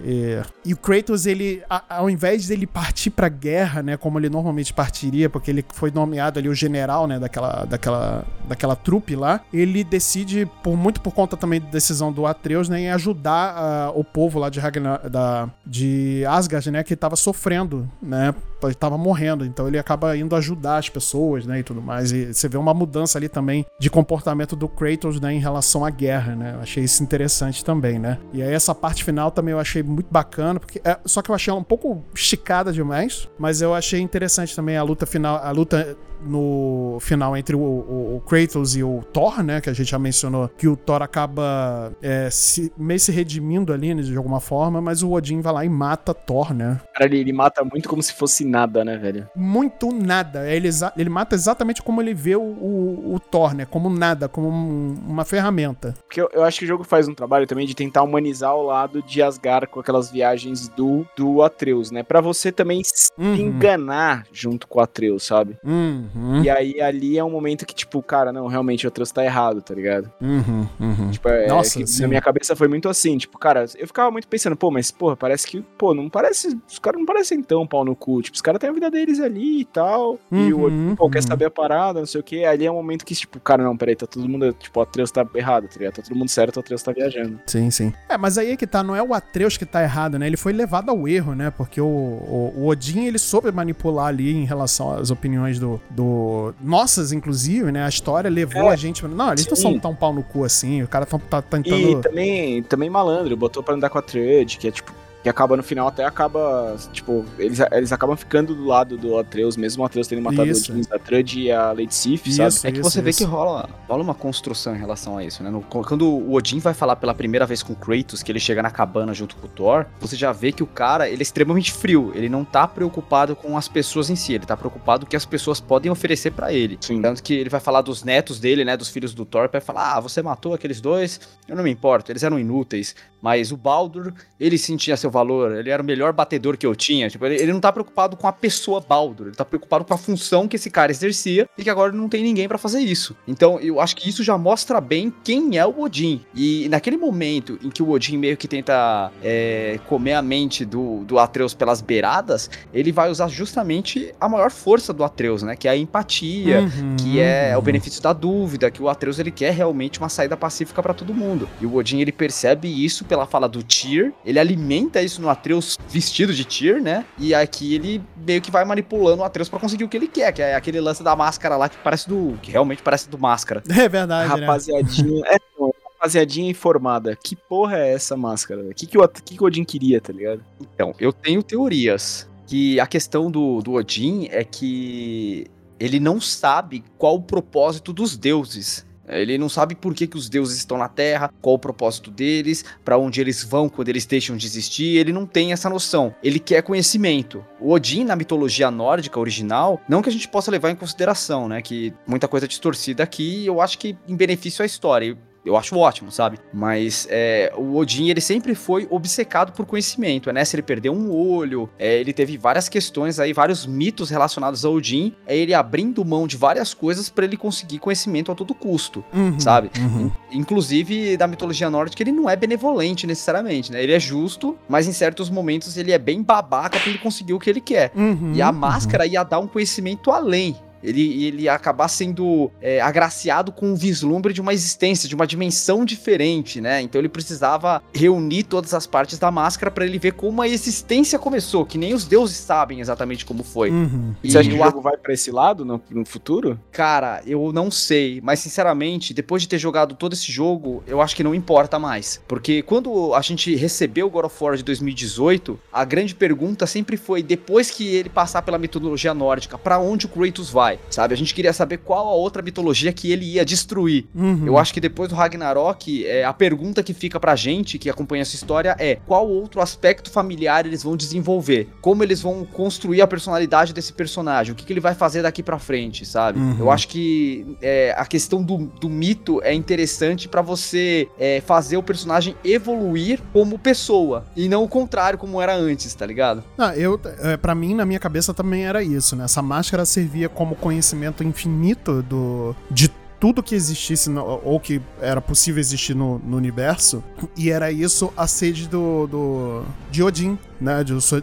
o 0.73 0.77
Kratos, 0.77 1.25
ele, 1.25 1.61
ao 1.89 2.09
invés 2.09 2.47
dele 2.47 2.65
partir 2.65 3.09
pra 3.09 3.27
guerra, 3.29 3.81
né, 3.83 3.97
como 3.97 4.17
ele 4.19 4.29
normalmente 4.29 4.73
partiria, 4.73 5.29
porque 5.29 5.51
ele 5.51 5.65
foi 5.73 5.91
nomeado 5.91 6.39
ali 6.39 6.47
o 6.47 6.55
general, 6.55 7.07
né, 7.07 7.19
daquela, 7.19 7.65
daquela, 7.65 8.23
daquela 8.47 8.75
trupe 8.75 9.15
lá, 9.15 9.41
ele 9.53 9.83
decide, 9.83 10.49
por 10.63 10.77
muito 10.77 11.01
por 11.01 11.13
conta 11.13 11.35
também 11.35 11.59
da 11.59 11.67
decisão 11.69 12.11
do 12.11 12.25
Atreus, 12.25 12.69
né, 12.69 12.79
em 12.81 12.89
ajudar 12.91 13.53
ah, 13.57 13.91
o 13.93 14.03
povo 14.03 14.39
lá 14.39 14.49
de, 14.49 14.59
Ragnar, 14.59 15.09
da, 15.09 15.49
de 15.65 16.23
Asgard, 16.39 16.71
né, 16.71 16.83
que 16.83 16.95
tava 16.95 17.15
sofrendo, 17.15 17.89
né, 18.01 18.33
ele 18.67 18.75
tava 18.75 18.97
morrendo, 18.97 19.45
então 19.45 19.67
ele 19.67 19.77
acaba 19.79 20.15
indo 20.17 20.35
ajudar 20.35 20.77
as 20.77 20.89
pessoas, 20.89 21.45
né, 21.45 21.59
e 21.59 21.63
tudo 21.63 21.81
mais, 21.81 22.11
e 22.11 22.33
você 22.33 22.47
vê 22.49 22.57
uma 22.57 22.73
mudança 22.73 23.17
ali 23.17 23.29
também 23.29 23.65
de 23.79 23.89
comportamento 23.89 24.55
do 24.55 24.67
Kratos, 24.67 25.19
né, 25.21 25.33
em 25.33 25.39
relação 25.39 25.85
à 25.85 25.89
guerra, 25.89 26.35
né, 26.35 26.53
eu 26.55 26.61
achei 26.61 26.83
isso 26.83 27.01
interessante 27.03 27.63
também, 27.63 27.99
né, 27.99 28.17
e 28.33 28.41
aí 28.41 28.53
essa 28.53 28.73
parte 28.75 29.03
final 29.03 29.31
também 29.31 29.51
eu 29.53 29.59
achei 29.59 29.81
muito 29.83 30.07
bacana, 30.11 30.59
porque, 30.59 30.81
é, 30.83 30.97
só 31.05 31.21
que 31.21 31.29
eu 31.31 31.35
achei 31.35 31.51
ela 31.51 31.59
um 31.59 31.63
pouco 31.63 32.03
esticada 32.13 32.71
demais, 32.73 33.29
mas 33.37 33.61
eu 33.61 33.73
achei 33.73 33.99
interessante 34.01 34.55
também 34.55 34.75
a 34.77 34.83
luta 34.83 35.05
final, 35.05 35.37
a 35.43 35.51
luta 35.51 35.97
no 36.21 36.97
final 36.99 37.35
entre 37.37 37.55
o, 37.55 37.59
o- 37.59 38.15
o 38.17 38.21
Kratos 38.27 38.75
e 38.75 38.83
o 38.83 39.01
Thor, 39.13 39.41
né? 39.41 39.61
Que 39.61 39.69
a 39.69 39.73
gente 39.73 39.89
já 39.89 39.97
mencionou 39.97 40.49
que 40.49 40.67
o 40.67 40.75
Thor 40.75 41.01
acaba 41.01 41.93
é, 42.01 42.29
se- 42.29 42.71
meio 42.77 42.99
se 42.99 43.09
redimindo 43.11 43.71
ali, 43.71 43.93
né, 43.93 44.01
de 44.01 44.15
alguma 44.17 44.41
forma, 44.41 44.81
mas 44.81 45.01
o 45.01 45.11
Odin 45.11 45.39
vai 45.41 45.53
lá 45.53 45.65
e 45.65 45.69
mata 45.69 46.13
Thor, 46.13 46.53
né? 46.53 46.81
Cara, 46.93 47.05
ele, 47.05 47.19
ele 47.19 47.31
mata 47.33 47.63
muito 47.63 47.87
como 47.87 48.03
se 48.03 48.13
fosse 48.13 48.43
nada, 48.49 48.83
né, 48.83 48.97
velho? 48.97 49.27
Muito 49.35 49.91
nada. 49.91 50.49
Ele, 50.49 50.69
ele 50.97 51.09
mata 51.09 51.35
exatamente 51.35 51.81
como 51.81 52.01
ele 52.01 52.13
vê 52.13 52.35
o, 52.35 52.41
o, 52.41 53.13
o 53.15 53.19
Thor, 53.19 53.53
né? 53.53 53.65
Como 53.65 53.89
nada, 53.89 54.27
como 54.27 54.49
um- 54.49 54.95
uma 55.07 55.23
ferramenta. 55.25 55.93
Porque 56.07 56.21
eu, 56.21 56.29
eu 56.33 56.43
acho 56.43 56.59
que 56.59 56.65
o 56.65 56.67
jogo 56.67 56.83
faz 56.83 57.07
um 57.07 57.13
trabalho 57.13 57.45
também 57.47 57.65
de 57.65 57.75
tentar 57.75 58.03
humanizar 58.03 58.55
o 58.55 58.63
lado 58.63 59.01
de 59.03 59.21
Asgard 59.21 59.67
com 59.67 59.79
aquelas 59.79 60.09
viagens 60.11 60.67
do, 60.69 61.05
do 61.15 61.41
Atreus, 61.43 61.91
né? 61.91 62.03
Pra 62.03 62.21
você 62.21 62.51
também 62.51 62.81
se 62.83 63.09
Uhum. 63.17 63.35
enganar 63.35 64.25
junto 64.31 64.67
com 64.67 64.79
o 64.79 64.81
Atreus, 64.81 65.23
sabe? 65.23 65.57
Uhum, 65.63 66.41
E 66.43 66.49
aí 66.49 66.79
ali 66.81 67.17
é 67.17 67.23
um 67.23 67.29
momento 67.29 67.65
que, 67.65 67.73
tipo, 67.75 68.01
cara, 68.01 68.31
não, 68.31 68.47
realmente 68.47 68.85
o 68.85 68.87
Atreus 68.87 69.11
tá 69.11 69.23
errado, 69.23 69.61
tá 69.61 69.73
ligado? 69.73 70.11
uhum, 70.21 70.67
uhum. 70.79 71.11
Tipo, 71.11 71.27
é, 71.29 71.47
Nossa, 71.47 71.79
é 71.79 71.81
que 71.83 71.87
sim. 71.87 72.01
na 72.03 72.07
minha 72.07 72.21
cabeça 72.21 72.55
foi 72.55 72.67
muito 72.67 72.87
assim, 72.87 73.17
tipo, 73.17 73.37
cara, 73.37 73.65
eu 73.77 73.87
ficava 73.87 74.09
muito 74.11 74.27
pensando, 74.27 74.55
pô, 74.55 74.71
mas, 74.71 74.89
porra, 74.91 75.15
parece 75.17 75.47
que, 75.47 75.61
pô, 75.77 75.93
não 75.93 76.09
parece, 76.09 76.57
os 76.67 76.79
caras 76.79 76.99
não 76.99 77.05
parecem 77.05 77.41
tão 77.43 77.67
pau 77.67 77.83
no 77.83 77.95
cu, 77.95 78.21
tipo, 78.21 78.37
os 78.39 78.41
caras 78.41 78.59
têm 78.59 78.69
a 78.69 78.73
vida 78.73 78.89
deles 78.89 79.19
ali 79.19 79.61
e 79.61 79.65
tal, 79.65 80.17
e 80.31 80.53
o 80.53 80.69
Uhum, 80.69 80.95
pô, 80.95 81.09
quer 81.09 81.19
uhum. 81.19 81.27
saber 81.27 81.45
a 81.45 81.51
parada, 81.51 81.99
não 81.99 82.05
sei 82.05 82.21
o 82.21 82.23
que, 82.23 82.45
ali 82.45 82.65
é 82.65 82.71
um 82.71 82.75
momento 82.75 83.05
que, 83.05 83.13
tipo, 83.13 83.39
cara, 83.39 83.63
não, 83.63 83.75
peraí, 83.75 83.95
tá 83.95 84.05
todo 84.05 84.27
mundo, 84.27 84.53
tipo, 84.53 84.79
o 84.79 84.83
Atreus 84.83 85.11
tá 85.11 85.27
errado, 85.35 85.67
tá 85.67 85.75
ligado? 85.77 85.95
Tá 85.95 86.01
todo 86.01 86.15
mundo 86.15 86.29
certo, 86.29 86.57
o 86.57 86.59
Atreus 86.59 86.81
tá 86.81 86.91
viajando. 86.91 87.39
Sim, 87.45 87.69
sim. 87.71 87.93
É, 88.07 88.17
mas 88.17 88.37
aí 88.37 88.51
é 88.51 88.57
que 88.57 88.67
tá, 88.67 88.83
não 88.83 88.95
é 88.95 89.03
o 89.03 89.13
Atreus 89.13 89.57
que 89.57 89.65
tá 89.65 89.83
errado, 89.83 90.17
né? 90.17 90.27
Ele 90.27 90.37
foi 90.37 90.53
levado 90.53 90.89
ao 90.89 91.07
erro, 91.07 91.33
né? 91.33 91.51
Porque 91.51 91.81
o, 91.81 91.85
o, 91.85 92.53
o 92.55 92.67
Odin, 92.67 93.05
ele 93.05 93.19
soube 93.19 93.51
manipular 93.51 94.07
ali 94.07 94.31
em 94.31 94.45
relação 94.45 94.91
às 94.91 95.11
opiniões 95.11 95.59
do... 95.59 95.81
do 95.89 96.53
nossas, 96.61 97.11
inclusive, 97.11 97.71
né? 97.71 97.85
A 97.85 97.89
história 97.89 98.29
levou 98.29 98.69
É, 98.69 98.73
a 98.73 98.75
gente... 98.75 99.05
Não, 99.05 99.31
eles 99.31 99.47
não 99.47 99.55
sim. 99.55 99.61
são 99.63 99.79
tão 99.79 99.95
pau 99.95 100.13
no 100.13 100.23
cu 100.23 100.43
assim. 100.43 100.83
O 100.83 100.87
cara 100.87 101.05
tá 101.05 101.39
E 101.39 101.41
tentando... 101.41 102.01
também, 102.01 102.63
também 102.63 102.89
malandro, 102.89 103.35
botou 103.35 103.63
pra 103.63 103.75
andar 103.75 103.89
com 103.89 103.97
a 103.97 104.01
Trud, 104.01 104.57
que 104.57 104.67
é, 104.67 104.71
tipo, 104.71 104.93
que 105.21 105.27
acaba 105.29 105.57
no 105.57 105.63
final 105.63 105.87
até 105.87 106.05
acaba, 106.05 106.75
tipo, 106.93 107.25
eles, 107.37 107.59
eles 107.71 107.91
acabam 107.91 108.15
ficando 108.15 108.55
do 108.55 108.65
lado 108.65 108.97
do 108.97 109.17
Atreus, 109.17 109.57
mesmo 109.57 109.83
o 109.83 109.85
Atreus 109.85 110.07
tendo 110.07 110.21
matado 110.21 110.47
Isso. 110.49 110.71
o 110.71 110.75
Odin, 110.75 110.87
a 110.91 110.99
Trud 110.99 111.39
e 111.41 111.51
a 111.51 111.67
Lady 111.73 111.93
Sif, 111.93 112.31
sabe? 112.31 112.49
Isso, 112.49 112.67
É 112.67 112.71
que 112.71 112.81
você 112.81 113.01
vê 113.01 113.11
que 113.11 113.23
rola, 113.25 113.69
rola 113.87 114.01
uma 114.01 114.15
construção 114.15 114.75
em 114.75 114.79
relação 114.79 115.17
a 115.17 115.23
isso, 115.23 115.43
né? 115.43 115.49
No- 115.49 115.61
quando 115.61 116.07
o 116.09 116.33
Odin 116.33 116.59
vai 116.59 116.73
falar 116.73 116.95
pela 116.95 117.13
primeira 117.13 117.45
vez 117.45 117.61
com 117.61 117.73
o 117.73 117.75
Kratos, 117.75 118.23
que 118.23 118.31
ele 118.31 118.39
chega 118.39 118.63
na 118.63 118.71
cabana 118.71 119.13
junto 119.13 119.35
com 119.35 119.45
o 119.45 119.49
Thor, 119.49 119.85
você 119.99 120.15
já 120.15 120.31
vê 120.31 120.51
que 120.51 120.63
o 120.63 120.67
cara, 120.67 121.09
ele 121.09 121.19
é 121.19 121.23
extremamente 121.23 121.71
frio. 121.73 122.11
Ele 122.15 122.29
não 122.29 122.45
tá 122.45 122.67
preocupado 122.67 123.35
com 123.35 123.57
as 123.57 123.67
pessoas 123.67 124.09
em 124.09 124.15
si, 124.15 124.33
ele 124.33 124.45
tá 124.45 124.55
preocupado 124.55 125.01
com 125.05 125.07
o 125.07 125.09
que 125.09 125.15
as 125.17 125.25
pessoas 125.25 125.59
podem 125.59 125.91
oferecer 125.91 126.31
pra 126.31 126.53
ele. 126.53 126.77
Sim. 126.81 127.01
Tanto 127.01 127.21
que 127.21 127.33
ele 127.33 127.49
vai 127.49 127.59
falar 127.59 127.81
dos 127.81 128.03
netos 128.03 128.39
dele, 128.39 128.63
né? 128.63 128.77
Dos 128.77 128.87
filhos 128.89 129.13
do 129.13 129.25
Thor, 129.25 129.49
vai 129.51 129.59
falar: 129.59 129.95
Ah, 129.97 129.99
você 129.99 130.21
matou 130.21 130.53
aqueles 130.53 130.79
dois, 130.79 131.19
eu 131.47 131.55
não 131.57 131.63
me 131.63 131.71
importo, 131.71 132.11
eles 132.11 132.23
eram 132.23 132.39
inúteis. 132.39 132.95
Mas 133.21 133.51
o 133.51 133.57
Baldur, 133.57 134.13
ele 134.39 134.57
sentia 134.57 134.95
seu 134.95 135.09
valor, 135.09 135.55
ele 135.55 135.69
era 135.69 135.81
o 135.81 135.85
melhor 135.85 136.13
batedor 136.13 136.57
que 136.57 136.65
eu 136.65 136.75
tinha. 136.75 137.09
Tipo, 137.09 137.25
ele, 137.25 137.35
ele 137.35 137.53
não 137.53 137.59
tá 137.59 137.71
preocupado 137.71 138.15
com 138.15 138.27
a 138.27 138.31
pessoa 138.31 138.79
Baldur, 138.79 139.27
ele 139.27 139.35
tá 139.35 139.45
preocupado 139.45 139.85
com 139.85 139.93
a 139.93 139.97
função 139.97 140.47
que 140.47 140.55
esse 140.55 140.69
cara 140.69 140.91
exercia 140.91 141.47
e 141.57 141.63
que 141.63 141.69
agora 141.69 141.91
não 141.91 142.07
tem 142.07 142.23
ninguém 142.23 142.47
pra 142.47 142.57
fazer 142.57 142.79
isso. 142.79 143.15
Então, 143.27 143.59
eu 143.59 143.79
acho 143.79 143.95
que 143.95 144.09
isso 144.09 144.23
já 144.23 144.37
mostra 144.37 144.79
bem 144.79 145.13
quem 145.23 145.57
é 145.57 145.65
o 145.65 145.81
Odin. 145.81 146.21
E 146.33 146.67
naquele 146.69 146.97
momento 146.97 147.59
em 147.63 147.69
que 147.69 147.83
o 147.83 147.89
Odin 147.89 148.17
meio 148.17 148.37
que 148.37 148.47
tenta 148.47 149.11
é, 149.21 149.79
comer 149.87 150.13
a 150.13 150.21
mente 150.21 150.65
do, 150.65 151.03
do 151.03 151.19
Atreus 151.19 151.53
pelas 151.53 151.81
beiradas, 151.81 152.49
ele 152.73 152.91
vai 152.91 153.09
usar 153.09 153.27
justamente 153.27 154.13
a 154.19 154.29
maior 154.29 154.51
força 154.51 154.93
do 154.93 155.03
Atreus, 155.03 155.43
né? 155.43 155.55
Que 155.55 155.67
é 155.67 155.71
a 155.71 155.77
empatia, 155.77 156.59
Uhum, 156.59 156.95
que 156.97 157.19
é 157.19 157.55
o 157.57 157.61
benefício 157.61 158.01
da 158.01 158.13
dúvida, 158.13 158.69
que 158.71 158.81
o 158.81 158.89
Atreus 158.89 159.19
ele 159.19 159.31
quer 159.31 159.53
realmente 159.53 159.99
uma 159.99 160.09
saída 160.09 160.35
pacífica 160.35 160.81
pra 160.81 160.93
todo 160.93 161.13
mundo. 161.13 161.49
E 161.61 161.65
o 161.65 161.75
Odin 161.75 161.99
ele 161.99 162.11
percebe 162.11 162.67
isso 162.67 163.05
pela 163.09 163.25
fala 163.25 163.49
do 163.49 163.63
Tyr, 163.63 164.13
ele 164.23 164.39
alimenta 164.39 165.01
isso 165.01 165.21
no 165.21 165.29
Atreus 165.29 165.77
vestido 165.89 166.33
de 166.33 166.45
Tyr, 166.45 166.81
né? 166.81 167.05
E 167.17 167.33
aqui 167.33 167.73
ele 167.73 168.01
meio 168.15 168.41
que 168.41 168.51
vai 168.51 168.63
manipulando 168.63 169.23
o 169.23 169.25
Atreus 169.25 169.49
pra 169.49 169.59
conseguir 169.59 169.83
o 169.83 169.89
que 169.89 169.97
ele 169.97 170.07
quer, 170.07 170.31
que 170.31 170.41
é 170.41 170.55
aquele 170.55 170.79
lance 170.79 171.03
da 171.03 171.15
máscara 171.15 171.57
lá 171.57 171.67
que 171.67 171.77
parece 171.77 172.07
do 172.07 172.37
que 172.41 172.51
realmente 172.51 172.83
parece 172.83 173.09
do 173.09 173.17
máscara. 173.17 173.63
É 173.69 173.89
verdade, 173.89 174.29
né? 174.29 174.45
Rapaziadinha, 174.45 175.23
é, 175.25 175.37
não, 175.59 175.73
rapaziadinha 175.93 176.49
informada. 176.49 177.15
Que 177.15 177.35
porra 177.35 177.79
é 177.79 177.93
essa 177.93 178.15
máscara? 178.15 178.61
O 178.61 178.73
que, 178.73 178.85
que, 178.85 178.97
o, 178.97 179.07
que, 179.07 179.35
que 179.35 179.43
o 179.43 179.45
Odin 179.47 179.63
queria, 179.63 179.99
tá 179.99 180.13
ligado? 180.13 180.43
Então, 180.61 180.93
eu 180.99 181.11
tenho 181.11 181.41
teorias 181.41 182.29
que 182.45 182.79
a 182.79 182.85
questão 182.85 183.31
do, 183.31 183.61
do 183.61 183.73
Odin 183.73 184.27
é 184.31 184.43
que 184.43 185.47
ele 185.79 185.99
não 185.99 186.19
sabe 186.19 186.83
qual 186.97 187.15
o 187.15 187.21
propósito 187.21 187.93
dos 187.93 188.17
deuses. 188.17 188.85
Ele 189.09 189.37
não 189.37 189.49
sabe 189.49 189.75
por 189.75 189.93
que, 189.93 190.07
que 190.07 190.17
os 190.17 190.29
deuses 190.29 190.57
estão 190.57 190.77
na 190.77 190.87
Terra, 190.87 191.31
qual 191.41 191.55
o 191.55 191.59
propósito 191.59 192.11
deles, 192.11 192.63
pra 192.83 192.97
onde 192.97 193.19
eles 193.19 193.43
vão 193.43 193.67
quando 193.69 193.89
eles 193.89 194.05
deixam 194.05 194.37
de 194.37 194.45
existir. 194.45 194.97
Ele 194.97 195.11
não 195.11 195.25
tem 195.25 195.51
essa 195.51 195.69
noção. 195.69 196.13
Ele 196.23 196.39
quer 196.39 196.61
conhecimento. 196.61 197.43
O 197.59 197.71
Odin, 197.71 198.03
na 198.03 198.15
mitologia 198.15 198.69
nórdica 198.69 199.19
original, 199.19 199.81
não 199.87 200.01
que 200.01 200.09
a 200.09 200.11
gente 200.11 200.27
possa 200.27 200.51
levar 200.51 200.69
em 200.69 200.75
consideração, 200.75 201.47
né? 201.47 201.61
Que 201.61 201.93
muita 202.05 202.27
coisa 202.27 202.45
é 202.45 202.49
distorcida 202.49 203.03
aqui, 203.03 203.45
eu 203.45 203.61
acho 203.61 203.77
que 203.77 203.97
em 204.07 204.15
benefício 204.15 204.63
à 204.63 204.65
história. 204.65 205.17
Eu 205.49 205.57
acho 205.57 205.75
ótimo, 205.77 206.11
sabe? 206.11 206.37
Mas 206.53 207.07
é, 207.09 207.51
o 207.57 207.75
Odin, 207.75 208.07
ele 208.09 208.21
sempre 208.21 208.53
foi 208.53 208.87
obcecado 208.89 209.51
por 209.51 209.65
conhecimento, 209.65 210.31
né? 210.31 210.45
Se 210.45 210.55
ele 210.55 210.61
perdeu 210.61 210.93
um 210.93 211.11
olho, 211.11 211.67
é, 211.79 211.99
ele 211.99 212.13
teve 212.13 212.37
várias 212.37 212.69
questões 212.69 213.19
aí, 213.19 213.33
vários 213.33 213.65
mitos 213.65 214.09
relacionados 214.11 214.63
ao 214.63 214.73
Odin, 214.73 215.13
é 215.25 215.35
ele 215.35 215.53
abrindo 215.53 216.05
mão 216.05 216.27
de 216.27 216.37
várias 216.37 216.73
coisas 216.73 217.09
pra 217.09 217.25
ele 217.25 217.35
conseguir 217.35 217.79
conhecimento 217.79 218.31
a 218.31 218.35
todo 218.35 218.53
custo, 218.53 219.03
Uhum, 219.13 219.39
sabe? 219.39 219.71
uhum. 219.79 220.11
In- 220.31 220.39
Inclusive, 220.49 221.15
da 221.17 221.25
mitologia 221.27 221.69
nórdica, 221.69 222.03
ele 222.03 222.11
não 222.11 222.29
é 222.29 222.35
benevolente 222.35 223.07
necessariamente, 223.07 223.71
né? 223.71 223.81
Ele 223.83 223.93
é 223.93 223.99
justo, 223.99 224.57
mas 224.67 224.87
em 224.87 224.91
certos 224.91 225.29
momentos 225.29 225.77
ele 225.77 225.91
é 225.91 225.97
bem 225.97 226.21
babaca 226.21 226.79
pra 226.79 226.89
ele 226.89 226.97
conseguir 226.99 227.33
o 227.33 227.39
que 227.39 227.49
ele 227.49 227.61
quer. 227.61 227.91
Uhum, 227.95 228.33
E 228.35 228.41
a 228.41 228.49
uhum. 228.49 228.55
máscara 228.55 229.05
ia 229.07 229.23
dar 229.23 229.39
um 229.39 229.47
conhecimento 229.47 230.11
além. 230.11 230.55
Ele, 230.83 231.25
ele 231.25 231.43
ia 231.43 231.53
acabar 231.53 231.87
sendo 231.87 232.51
é, 232.61 232.81
agraciado 232.81 233.51
com 233.51 233.67
um 233.67 233.75
vislumbre 233.75 234.33
de 234.33 234.41
uma 234.41 234.53
existência, 234.53 235.07
de 235.07 235.15
uma 235.15 235.27
dimensão 235.27 235.85
diferente, 235.85 236.61
né? 236.61 236.81
Então 236.81 236.99
ele 236.99 237.09
precisava 237.09 237.81
reunir 237.93 238.43
todas 238.43 238.73
as 238.73 238.87
partes 238.87 239.19
da 239.19 239.31
máscara 239.31 239.71
para 239.71 239.85
ele 239.85 239.99
ver 239.99 240.13
como 240.13 240.41
a 240.41 240.47
existência 240.47 241.19
começou, 241.19 241.65
que 241.65 241.77
nem 241.77 241.93
os 241.93 242.05
deuses 242.05 242.37
sabem 242.37 242.79
exatamente 242.79 243.25
como 243.25 243.43
foi. 243.43 243.69
Uhum. 243.69 244.13
E 244.23 244.31
Você 244.31 244.37
acha 244.37 244.49
que 244.49 244.55
o 244.55 244.63
jogo 244.63 244.81
vai 244.81 244.97
pra 244.97 245.13
esse 245.13 245.31
lado 245.31 245.65
no, 245.65 245.81
no 245.89 246.05
futuro? 246.05 246.59
Cara, 246.71 247.21
eu 247.25 247.51
não 247.51 247.69
sei, 247.69 248.19
mas 248.23 248.39
sinceramente, 248.39 249.13
depois 249.13 249.41
de 249.41 249.47
ter 249.47 249.57
jogado 249.57 249.95
todo 249.95 250.13
esse 250.13 250.31
jogo, 250.31 250.83
eu 250.87 251.01
acho 251.01 251.15
que 251.15 251.23
não 251.23 251.35
importa 251.35 251.79
mais. 251.79 252.21
Porque 252.27 252.61
quando 252.61 253.13
a 253.13 253.21
gente 253.21 253.55
recebeu 253.55 254.07
o 254.07 254.09
God 254.09 254.25
of 254.25 254.43
War 254.43 254.55
de 254.55 254.63
2018, 254.63 255.59
a 255.71 255.83
grande 255.85 256.15
pergunta 256.15 256.65
sempre 256.67 256.97
foi: 256.97 257.23
depois 257.23 257.71
que 257.71 257.87
ele 257.87 258.09
passar 258.09 258.41
pela 258.41 258.57
mitologia 258.57 259.13
nórdica, 259.13 259.57
pra 259.57 259.79
onde 259.79 260.05
o 260.05 260.09
Kratos 260.09 260.49
vai? 260.49 260.68
Sabe? 260.89 261.13
A 261.13 261.17
gente 261.17 261.33
queria 261.33 261.53
saber 261.53 261.77
qual 261.77 262.07
a 262.07 262.13
outra 262.13 262.41
mitologia 262.41 262.91
que 262.91 263.11
ele 263.11 263.25
ia 263.25 263.45
destruir. 263.45 264.05
Uhum. 264.13 264.45
Eu 264.45 264.57
acho 264.57 264.73
que 264.73 264.79
depois 264.79 265.09
do 265.09 265.15
Ragnarok, 265.15 266.05
é, 266.05 266.23
a 266.23 266.33
pergunta 266.33 266.83
que 266.83 266.93
fica 266.93 267.19
pra 267.19 267.35
gente, 267.35 267.77
que 267.77 267.89
acompanha 267.89 268.21
essa 268.21 268.35
história, 268.35 268.75
é 268.79 268.97
qual 269.07 269.27
outro 269.27 269.61
aspecto 269.61 270.11
familiar 270.11 270.65
eles 270.65 270.83
vão 270.83 270.95
desenvolver? 270.95 271.69
Como 271.81 272.03
eles 272.03 272.21
vão 272.21 272.45
construir 272.45 273.01
a 273.01 273.07
personalidade 273.07 273.73
desse 273.73 273.93
personagem? 273.93 274.53
O 274.53 274.55
que, 274.55 274.65
que 274.65 274.73
ele 274.73 274.79
vai 274.79 274.93
fazer 274.93 275.21
daqui 275.21 275.41
pra 275.41 275.59
frente, 275.59 276.05
sabe? 276.05 276.39
Uhum. 276.39 276.57
Eu 276.59 276.71
acho 276.71 276.87
que 276.87 277.57
é, 277.61 277.93
a 277.97 278.05
questão 278.05 278.43
do, 278.43 278.57
do 278.57 278.89
mito 278.89 279.41
é 279.43 279.53
interessante 279.53 280.27
pra 280.27 280.41
você 280.41 281.07
é, 281.17 281.41
fazer 281.41 281.77
o 281.77 281.83
personagem 281.83 282.35
evoluir 282.43 283.19
como 283.33 283.57
pessoa, 283.57 284.25
e 284.35 284.47
não 284.47 284.63
o 284.63 284.67
contrário, 284.67 285.17
como 285.17 285.41
era 285.41 285.55
antes, 285.55 285.93
tá 285.93 286.05
ligado? 286.05 286.43
Ah, 286.57 286.75
eu, 286.75 286.99
é, 287.21 287.37
para 287.37 287.53
mim, 287.55 287.73
na 287.73 287.85
minha 287.85 287.99
cabeça 287.99 288.33
também 288.33 288.65
era 288.65 288.83
isso, 288.83 289.15
né? 289.15 289.25
Essa 289.25 289.41
máscara 289.41 289.85
servia 289.85 290.29
como 290.29 290.55
conhecimento 290.59 291.23
infinito 291.23 292.01
do, 292.03 292.55
de 292.69 292.89
tudo 293.19 293.43
que 293.43 293.53
existisse 293.53 294.09
ou 294.43 294.59
que 294.59 294.81
era 295.01 295.19
possível 295.19 295.59
existir 295.59 295.93
no, 295.93 296.19
no 296.19 296.37
universo, 296.37 297.03
e 297.35 297.49
era 297.49 297.71
isso 297.71 298.13
a 298.15 298.25
sede 298.27 298.67
do, 298.67 299.07
do 299.07 299.63
de 299.91 300.01
Odin, 300.01 300.37
né? 300.59 300.83
De 300.83 300.99
sua, 301.01 301.21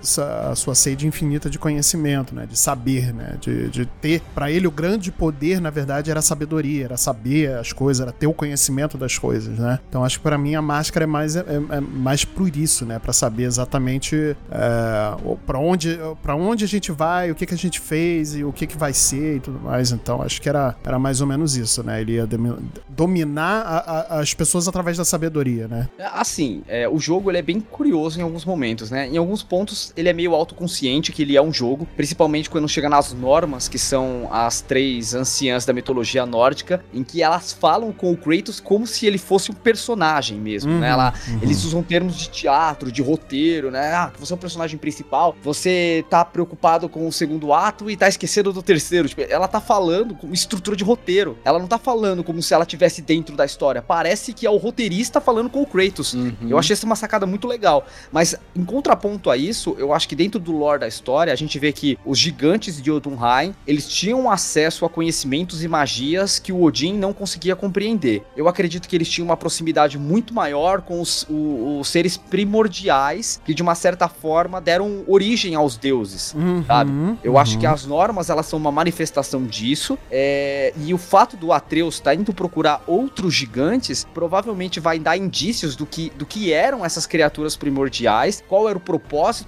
a 0.50 0.54
sua 0.54 0.74
sede 0.74 1.06
infinita 1.06 1.48
de 1.50 1.58
conhecimento, 1.58 2.34
né? 2.34 2.46
De 2.46 2.58
saber, 2.58 3.12
né? 3.14 3.36
De, 3.40 3.68
de 3.68 3.86
ter. 3.86 4.20
Pra 4.34 4.50
ele, 4.50 4.66
o 4.66 4.70
grande 4.70 5.10
poder, 5.12 5.60
na 5.60 5.70
verdade, 5.70 6.10
era 6.10 6.20
a 6.20 6.22
sabedoria, 6.22 6.84
era 6.84 6.96
saber 6.96 7.52
as 7.58 7.72
coisas, 7.72 8.00
era 8.02 8.12
ter 8.12 8.26
o 8.26 8.32
conhecimento 8.32 8.96
das 8.98 9.18
coisas, 9.18 9.58
né? 9.58 9.78
Então 9.88 10.04
acho 10.04 10.18
que 10.18 10.22
pra 10.22 10.38
mim 10.38 10.54
a 10.54 10.62
máscara 10.62 11.04
é 11.04 11.06
mais, 11.06 11.36
é, 11.36 11.40
é- 11.40 11.76
é 11.76 11.80
mais 11.80 12.24
por 12.24 12.54
isso, 12.56 12.84
né? 12.84 12.98
Pra 12.98 13.12
saber 13.12 13.44
exatamente 13.44 14.36
é, 14.50 15.36
pra 15.46 15.58
onde, 15.58 15.98
onde 16.28 16.64
a 16.64 16.68
gente 16.68 16.92
vai, 16.92 17.30
o 17.30 17.34
que, 17.34 17.46
que 17.46 17.54
a 17.54 17.58
gente 17.58 17.80
fez 17.80 18.34
e 18.34 18.44
o 18.44 18.52
que, 18.52 18.66
que 18.66 18.76
vai 18.76 18.92
ser 18.92 19.36
e 19.36 19.40
tudo 19.40 19.58
mais. 19.60 19.92
Então 19.92 20.22
acho 20.22 20.40
que 20.40 20.48
era, 20.48 20.74
era 20.84 20.98
mais 20.98 21.20
ou 21.20 21.26
menos 21.26 21.56
isso, 21.56 21.82
né? 21.82 22.00
Ele 22.00 22.12
ia 22.14 22.26
domi- 22.26 22.56
dominar 22.88 23.62
a- 23.62 23.78
a- 24.16 24.20
as 24.20 24.34
pessoas 24.34 24.66
através 24.68 24.96
da 24.96 25.04
sabedoria, 25.04 25.68
né? 25.68 25.88
Assim, 26.12 26.62
é, 26.68 26.88
o 26.88 26.98
jogo 26.98 27.30
ele 27.30 27.38
é 27.38 27.42
bem 27.42 27.60
curioso 27.60 28.18
em 28.18 28.22
alguns 28.22 28.44
momentos, 28.44 28.90
né? 28.90 29.06
Em 29.08 29.16
alguns 29.26 29.42
pontos 29.42 29.92
ele 29.96 30.08
é 30.08 30.12
meio 30.12 30.34
autoconsciente 30.34 31.12
que 31.12 31.22
ele 31.22 31.36
é 31.36 31.42
um 31.42 31.52
jogo, 31.52 31.86
principalmente 31.96 32.48
quando 32.48 32.68
chega 32.68 32.88
nas 32.88 33.12
normas, 33.12 33.68
que 33.68 33.78
são 33.78 34.28
as 34.30 34.60
três 34.60 35.14
anciãs 35.14 35.66
da 35.66 35.72
mitologia 35.72 36.24
nórdica, 36.24 36.84
em 36.94 37.02
que 37.02 37.22
elas 37.22 37.52
falam 37.52 37.92
com 37.92 38.12
o 38.12 38.16
Kratos 38.16 38.60
como 38.60 38.86
se 38.86 39.06
ele 39.06 39.18
fosse 39.18 39.50
um 39.50 39.54
personagem 39.54 40.38
mesmo, 40.38 40.70
Uhum, 40.70 40.80
né? 40.80 40.88
Ela, 40.88 41.12
uhum. 41.28 41.40
Eles 41.42 41.64
usam 41.64 41.82
termos 41.82 42.16
de 42.16 42.28
teatro, 42.28 42.90
de 42.90 43.02
roteiro, 43.02 43.70
né? 43.70 43.92
Ah, 43.92 44.12
você 44.18 44.32
é 44.32 44.36
o 44.36 44.38
personagem 44.38 44.78
principal, 44.78 45.34
você 45.42 46.04
tá 46.08 46.24
preocupado 46.24 46.88
com 46.88 47.06
o 47.06 47.12
segundo 47.12 47.52
ato 47.52 47.90
e 47.90 47.96
tá 47.96 48.08
esquecendo 48.08 48.52
do 48.52 48.62
terceiro. 48.62 49.08
Tipo, 49.08 49.22
ela 49.22 49.48
tá 49.48 49.60
falando 49.60 50.14
com 50.14 50.32
estrutura 50.32 50.76
de 50.76 50.84
roteiro. 50.84 51.38
Ela 51.44 51.58
não 51.58 51.66
tá 51.66 51.78
falando 51.78 52.22
como 52.22 52.42
se 52.42 52.54
ela 52.54 52.64
estivesse 52.64 53.02
dentro 53.02 53.36
da 53.36 53.44
história. 53.44 53.82
Parece 53.82 54.32
que 54.32 54.46
é 54.46 54.50
o 54.50 54.56
roteirista 54.56 55.20
falando 55.20 55.50
com 55.50 55.62
o 55.62 55.66
Kratos. 55.66 56.14
Uhum. 56.14 56.34
Eu 56.48 56.58
achei 56.58 56.74
essa 56.74 56.86
uma 56.86 56.96
sacada 56.96 57.26
muito 57.26 57.46
legal. 57.46 57.86
Mas, 58.12 58.34
em 58.54 58.64
contraponto 58.64 59.15
a 59.30 59.36
isso, 59.36 59.74
eu 59.78 59.92
acho 59.92 60.08
que 60.08 60.14
dentro 60.16 60.38
do 60.40 60.52
lore 60.52 60.80
da 60.80 60.88
história, 60.88 61.32
a 61.32 61.36
gente 61.36 61.58
vê 61.58 61.72
que 61.72 61.98
os 62.04 62.18
gigantes 62.18 62.76
de 62.80 62.86
Jotunheim, 62.86 63.54
eles 63.66 63.88
tinham 63.88 64.30
acesso 64.30 64.84
a 64.84 64.88
conhecimentos 64.90 65.62
e 65.64 65.68
magias 65.68 66.38
que 66.38 66.52
o 66.52 66.62
Odin 66.62 66.92
não 66.94 67.12
conseguia 67.12 67.56
compreender. 67.56 68.22
Eu 68.36 68.48
acredito 68.48 68.88
que 68.88 68.96
eles 68.96 69.08
tinham 69.08 69.26
uma 69.26 69.36
proximidade 69.36 69.98
muito 69.98 70.32
maior 70.34 70.82
com 70.82 71.00
os, 71.00 71.26
o- 71.28 71.78
os 71.80 71.88
seres 71.88 72.16
primordiais, 72.16 73.40
que 73.44 73.54
de 73.54 73.62
uma 73.62 73.74
certa 73.74 74.08
forma 74.08 74.60
deram 74.60 75.04
origem 75.06 75.54
aos 75.54 75.76
deuses. 75.76 76.34
Sabe? 76.66 76.90
Uhum, 76.90 77.16
Eu 77.22 77.38
acho 77.38 77.54
uhum. 77.54 77.60
que 77.60 77.66
as 77.66 77.86
normas 77.86 78.30
elas 78.30 78.46
são 78.46 78.58
uma 78.58 78.72
manifestação 78.72 79.44
disso. 79.44 79.98
é, 80.10 80.72
e 80.84 80.92
o 80.92 80.98
fato 80.98 81.36
do 81.36 81.52
Atreus 81.52 81.94
estar 81.96 82.14
indo 82.14 82.32
procurar 82.32 82.82
outros 82.86 83.32
gigantes 83.34 84.06
provavelmente 84.14 84.80
vai 84.80 84.98
dar 84.98 85.16
indícios 85.16 85.76
do 85.76 85.86
que, 85.86 86.10
do 86.10 86.24
que 86.26 86.52
eram 86.52 86.84
essas 86.84 87.06
criaturas 87.06 87.56
primordiais, 87.56 88.42
qual 88.48 88.68
era 88.68 88.76
o 88.76 88.80
propósito 88.80 89.05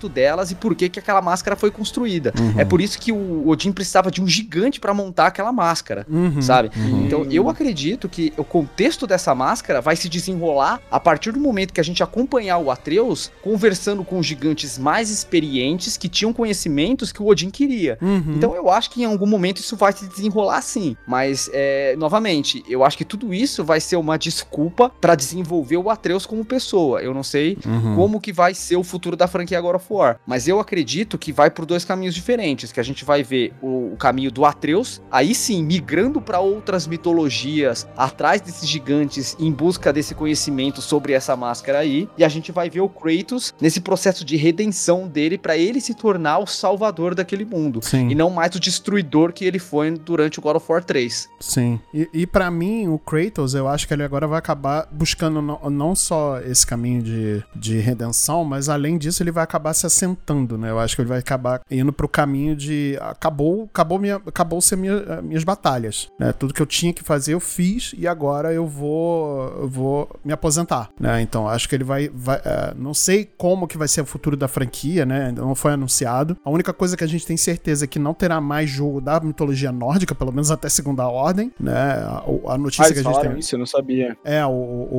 delas 0.09 0.51
e 0.51 0.55
por 0.55 0.75
que, 0.75 0.89
que 0.89 0.99
aquela 0.99 1.21
máscara 1.23 1.57
foi 1.57 1.71
construída. 1.71 2.33
Uhum. 2.39 2.55
É 2.61 2.65
por 2.65 2.81
isso 2.81 2.99
que 2.99 3.13
o 3.13 3.49
Odin 3.49 3.73
precisava 3.73 4.11
de 4.11 4.23
um 4.23 4.27
gigante 4.27 4.79
para 4.81 4.93
montar 4.95 5.27
aquela 5.29 5.53
máscara. 5.53 6.07
Uhum, 6.09 6.41
Sabe? 6.43 6.71
uhum. 6.77 7.07
Então 7.07 7.25
eu 7.31 7.49
acredito 7.49 8.09
que 8.09 8.33
o 8.37 8.45
contexto 8.45 9.07
dessa 9.07 9.35
máscara 9.35 9.81
vai 9.81 9.97
se 9.97 10.09
desenrolar 10.09 10.81
a 10.91 11.01
partir 11.01 11.33
do 11.33 11.41
momento 11.41 11.73
que 11.73 11.81
a 11.81 11.85
gente 11.85 12.03
acompanhar 12.03 12.59
o 12.59 12.71
Atreus 12.71 13.31
conversando 13.43 14.05
com 14.05 14.23
gigantes 14.23 14.79
mais 14.79 15.11
experientes 15.11 15.97
que 15.97 16.09
tinham 16.09 16.33
conhecimentos 16.33 17.13
que 17.13 17.23
o 17.23 17.27
Odin 17.27 17.51
queria. 17.51 17.99
Uhum. 18.01 18.35
Então 18.37 18.55
eu 18.55 18.69
acho 18.71 18.91
que 18.91 19.03
em 19.03 19.05
algum 19.05 19.27
momento 19.27 19.59
isso 19.59 19.77
vai 19.77 19.93
se 19.93 20.07
desenrolar 20.07 20.61
sim. 20.63 20.97
Mas, 21.07 21.49
é, 21.53 21.95
novamente, 21.97 22.63
eu 22.69 22.85
acho 22.85 22.97
que 22.99 23.05
tudo 23.05 23.33
isso 23.33 23.65
vai 23.65 23.81
ser 23.81 23.97
uma 23.97 24.19
desculpa 24.19 24.91
pra 25.01 25.15
desenvolver 25.15 25.77
o 25.77 25.89
Atreus 25.91 26.27
como 26.27 26.45
pessoa. 26.45 27.01
Eu 27.01 27.15
não 27.15 27.23
sei 27.23 27.57
Uhum. 27.67 27.95
como 27.97 28.21
que 28.21 28.33
vai 28.33 28.55
ser 28.55 28.77
o 28.77 28.83
futuro 28.85 29.17
da 29.17 29.27
franquia 29.27 29.48
God 29.57 29.77
of 29.77 29.87
War. 29.91 30.19
Mas 30.27 30.49
eu 30.49 30.61
acredito 30.61 31.19
que 31.19 31.33
vai 31.33 31.51
por 31.51 31.65
dois 31.65 31.85
caminhos 31.85 32.15
diferentes. 32.15 32.73
Que 32.73 32.81
a 32.81 32.83
gente 32.83 33.05
vai 33.05 33.23
ver 33.23 33.53
o, 33.63 33.93
o 33.93 33.97
caminho 33.97 34.31
do 34.31 34.45
Atreus, 34.45 35.01
aí 35.11 35.35
sim, 35.35 35.63
migrando 35.63 36.21
pra 36.21 36.41
outras 36.41 36.87
mitologias, 36.87 37.87
atrás 37.97 38.41
desses 38.41 38.69
gigantes, 38.69 39.37
em 39.39 39.53
busca 39.53 39.93
desse 39.93 40.15
conhecimento 40.15 40.81
sobre 40.83 41.13
essa 41.13 41.37
máscara 41.37 41.79
aí. 41.79 42.09
E 42.17 42.25
a 42.25 42.29
gente 42.29 42.53
vai 42.53 42.69
ver 42.69 42.81
o 42.81 42.89
Kratos 42.89 43.55
nesse 43.61 43.81
processo 43.81 44.25
de 44.25 44.37
redenção 44.37 45.07
dele 45.07 45.39
pra 45.39 45.57
ele 45.57 45.81
se 45.81 45.95
tornar 45.95 46.39
o 46.39 46.47
salvador 46.47 47.15
daquele 47.15 47.45
mundo. 47.45 47.81
Sim. 47.83 48.09
E 48.09 48.15
não 48.15 48.31
mais 48.31 48.55
o 48.55 48.61
destruidor 48.61 49.33
que 49.33 49.45
ele 49.45 49.59
foi 49.59 49.91
durante 49.91 50.39
o 50.39 50.43
God 50.43 50.57
of 50.57 50.67
War 50.71 50.83
3. 50.83 51.29
Sim. 51.41 51.81
E, 51.93 52.09
e 52.13 52.27
para 52.27 52.51
mim, 52.51 52.89
o 52.89 52.99
Kratos, 52.99 53.55
eu 53.55 53.69
acho 53.69 53.87
que 53.87 53.95
ele 53.95 54.03
agora 54.03 54.27
vai 54.27 54.39
acabar 54.39 54.89
buscando 54.91 55.41
não, 55.41 55.71
não 55.71 55.95
só 55.95 56.41
esse 56.41 56.67
caminho 56.67 57.03
de, 57.03 57.45
de 57.55 57.79
redenção, 57.79 58.45
mas 58.45 58.69
além 58.69 58.99
disso, 58.99 59.23
ele 59.23 59.28
vai 59.31 59.45
acabar 59.45 59.73
se 59.75 59.87
assentando, 59.87 60.57
né? 60.59 60.71
Eu 60.71 60.79
acho 60.79 60.95
que 60.97 61.03
ele 61.03 61.09
vai 61.09 61.19
acabar 61.19 61.61
indo 61.71 61.93
pro 61.93 62.09
caminho 62.09 62.55
de. 62.57 62.97
Acabou, 63.01 63.65
acabou, 63.73 63.99
minha, 63.99 64.17
acabou 64.17 64.61
ser 64.61 64.77
minha, 64.77 65.23
minhas 65.23 65.45
batalhas. 65.45 66.09
Né? 66.19 66.33
Tudo 66.33 66.55
que 66.55 66.63
eu 66.63 66.67
tinha 66.67 66.93
que 66.93 67.03
fazer, 67.03 67.35
eu 67.35 67.41
fiz 67.41 67.95
e 67.97 68.07
agora 68.07 68.53
eu 68.53 68.67
vou, 68.67 69.49
eu 69.61 69.69
vou 69.69 70.11
me 70.25 70.33
aposentar. 70.33 70.91
Né? 70.99 71.21
Então, 71.23 71.49
acho 71.49 71.69
que 71.69 71.75
ele 71.75 71.85
vai. 71.85 72.09
vai 72.13 72.41
é, 72.45 72.75
não 72.77 72.95
sei 72.95 73.29
como 73.37 73.67
que 73.67 73.79
vai 73.79 73.89
ser 73.89 74.01
o 74.01 74.07
futuro 74.07 74.37
da 74.37 74.49
franquia, 74.49 75.05
né? 75.05 75.27
Ainda 75.27 75.43
não 75.43 75.55
foi 75.55 75.73
anunciado. 75.73 76.37
A 76.45 76.51
única 76.51 76.73
coisa 76.73 76.97
que 76.97 77.05
a 77.05 77.09
gente 77.09 77.27
tem 77.27 77.37
certeza 77.37 77.85
é 77.85 77.89
que 77.89 77.99
não 77.99 78.15
terá 78.15 78.41
mais 78.41 78.69
jogo 78.71 79.01
da 79.01 79.21
mitologia 79.21 79.73
nórdica, 79.73 80.15
pelo 80.15 80.33
menos 80.33 80.51
até 80.51 80.69
segunda 80.69 81.07
ordem, 81.09 81.53
né? 81.59 81.75
A, 81.75 82.23
a 82.55 82.59
notícia 82.59 82.87
Ah, 82.87 82.93
que 82.93 83.01
a 83.01 83.03
gente 83.03 83.21
tem. 83.21 83.39
isso, 83.39 83.55
eu 83.55 83.59
não 83.59 83.67
sabia. 83.67 84.17
É, 84.25 84.45
o, 84.47 84.51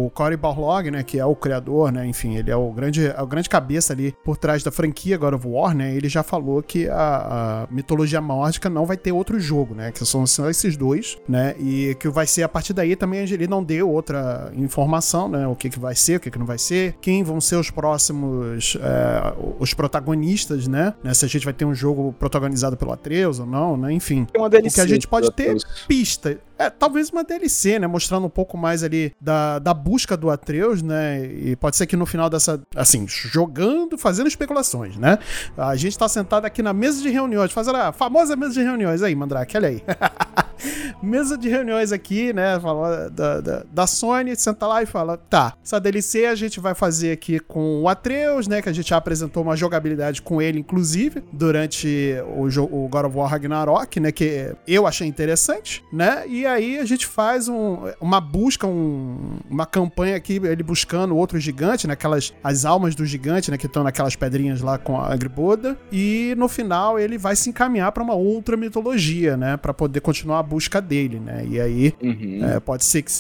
o 0.06 0.12
Cory 0.14 0.38
Barlog, 0.38 0.92
né, 0.92 1.04
que 1.04 1.20
é 1.20 1.26
o 1.26 1.36
criador, 1.36 1.92
né, 1.92 2.06
enfim, 2.06 2.36
ele 2.36 2.52
é 2.52 2.56
o 2.56 2.72
grande, 2.72 3.08
é 3.08 3.22
o 3.22 3.28
grande 3.28 3.50
cabeça 3.50 3.94
ali 3.94 4.16
por 4.24 4.38
trás 4.38 4.64
da 4.64 4.72
franquia 4.72 5.18
God 5.18 5.34
of 5.34 5.48
War, 5.48 5.76
né, 5.76 5.96
ele 5.96 6.10
já 6.10 6.24
falou 6.24 6.62
que 6.62 6.88
a, 6.88 7.64
a 7.64 7.74
mitologia 7.74 8.22
nórdica 8.22 8.70
não 8.70 8.86
vai 8.86 8.98
ter 8.98 9.12
outro 9.12 9.40
jogo, 9.40 9.74
né, 9.74 9.92
que 9.92 10.06
são 10.06 10.26
só 10.28 10.50
esses 10.50 10.78
dois, 10.78 11.18
né, 11.28 11.56
e 11.60 11.96
que 12.00 12.10
vai 12.10 12.28
ser 12.28 12.44
a 12.44 12.50
partir 12.50 12.74
daí 12.74 12.96
também 12.96 13.20
ele 13.20 13.48
não 13.48 13.64
deu 13.64 13.90
outra 13.90 14.52
informação, 14.56 15.28
né, 15.28 15.48
o 15.48 15.56
que 15.56 15.70
que 15.70 15.80
vai 15.80 15.96
ser, 15.96 16.18
o 16.18 16.20
que 16.20 16.30
que 16.30 16.40
não 16.40 16.46
vai 16.46 16.58
ser, 16.58 16.96
quem 17.02 17.24
vão 17.24 17.40
ser 17.42 17.56
os 17.56 17.72
próximos, 17.72 18.78
é, 18.82 19.34
os 19.60 19.74
protagonistas, 19.74 20.68
né, 20.68 20.94
né, 21.04 21.14
se 21.14 21.26
a 21.26 21.28
gente 21.28 21.46
vai 21.46 21.54
ter 21.54 21.66
um 21.66 21.74
jogo 21.74 22.14
protagonizado 22.14 22.78
pelo 22.78 22.92
Atreus 22.92 23.40
ou 23.40 23.46
não, 23.46 23.78
né, 23.78 23.92
enfim. 23.92 24.26
Tem 24.26 24.42
uma 24.42 24.48
O 24.48 24.52
que 24.52 24.82
a 24.82 24.88
gente 24.88 25.08
pode 25.08 25.32
ter 25.32 25.56
pista. 25.88 26.40
É, 26.60 26.70
talvez 26.70 27.10
uma 27.10 27.24
DLC, 27.24 27.80
né? 27.80 27.88
Mostrando 27.88 28.28
um 28.28 28.30
pouco 28.30 28.58
mais 28.58 28.84
ali 28.84 29.14
da, 29.20 29.60
da 29.60 29.74
busca 29.74 30.18
do 30.18 30.30
Atreus, 30.30 30.82
né? 30.82 31.26
E 31.26 31.56
pode 31.56 31.78
ser 31.78 31.88
que 31.88 31.96
no 31.96 32.06
final 32.06 32.30
dessa. 32.30 32.62
Assim, 32.76 33.08
jogando, 33.08 33.98
fazendo 33.98 34.28
especulações, 34.28 34.98
né? 34.98 35.20
A 35.58 35.78
gente 35.78 35.98
tá 35.98 36.10
sentado 36.10 36.44
aqui 36.44 36.62
na 36.62 36.74
mesa 36.74 37.02
de 37.02 37.10
reuniões, 37.10 37.54
fazendo 37.54 37.78
a 37.78 37.94
famosa 37.94 38.36
mesa 38.36 38.56
de 38.56 38.62
reuniões. 38.62 39.02
Aí, 39.02 39.16
Mandrake, 39.16 39.56
olha 39.56 39.70
aí. 39.70 39.82
Mesa 41.02 41.38
de 41.38 41.48
reuniões 41.48 41.94
aqui, 41.94 42.34
né? 42.34 42.60
Fala 42.60 43.10
da, 43.10 43.40
da, 43.40 43.64
da 43.72 43.88
Sony, 43.88 44.36
senta 44.36 44.68
lá 44.68 44.84
e 44.84 44.86
fala: 44.86 45.16
tá, 45.16 45.54
essa 45.64 45.80
DLC 45.80 46.26
a 46.26 46.36
gente 46.36 46.60
vai 46.60 46.76
fazer 46.76 47.14
aqui 47.14 47.40
com 47.40 47.82
o 47.82 47.88
Atreus, 47.88 48.48
né? 48.48 48.62
Que 48.62 48.68
a 48.68 48.74
gente 48.74 48.90
já 48.90 48.98
apresentou 48.98 49.42
uma 49.44 49.56
jogabilidade 49.56 50.22
com 50.22 50.42
ele, 50.42 50.60
inclusive, 50.60 51.24
durante 51.32 52.16
o, 52.36 52.84
o 52.84 52.90
God 52.90 53.06
of 53.06 53.18
War 53.18 53.30
Ragnarok, 53.30 54.00
né? 54.02 54.12
Que 54.12 54.54
eu 54.68 54.86
achei 54.86 55.08
interessante, 55.08 55.82
né? 55.94 56.26
E 56.28 56.46
aí 56.50 56.78
a 56.80 56.86
gente 56.86 57.06
faz 57.06 57.48
um- 57.48 57.78
uma 58.02 58.20
busca, 58.20 58.68
um- 58.68 59.38
uma 59.50 59.66
campanha 59.66 60.16
aqui, 60.16 60.34
ele 60.44 60.64
buscando 60.64 61.16
outro 61.16 61.40
gigante, 61.40 61.88
né? 61.88 61.94
Aquelas, 61.94 62.34
as 62.44 62.66
almas 62.66 62.96
do 62.96 63.06
gigante, 63.06 63.50
né? 63.52 63.58
Que 63.58 63.66
estão 63.68 63.84
naquelas 63.84 64.16
pedrinhas 64.16 64.62
lá 64.62 64.78
com 64.78 65.00
a 65.00 65.12
Agriboda. 65.14 65.78
E 65.92 66.34
no 66.38 66.48
final 66.48 67.00
ele 67.00 67.18
vai 67.18 67.36
se 67.36 67.50
encaminhar 67.50 67.92
pra 67.92 68.04
uma 68.04 68.14
outra 68.16 68.58
mitologia, 68.58 69.38
né? 69.38 69.58
Pra 69.58 69.74
poder 69.74 70.02
continuar 70.02 70.40
a 70.40 70.44
busca 70.44 70.82
dele, 70.82 71.20
né? 71.20 71.46
E 71.50 71.60
aí 71.60 71.94
Uhum. 72.02 72.40
é, 72.44 72.60
pode 72.60 72.84
ser 72.86 73.02
que. 73.04 73.12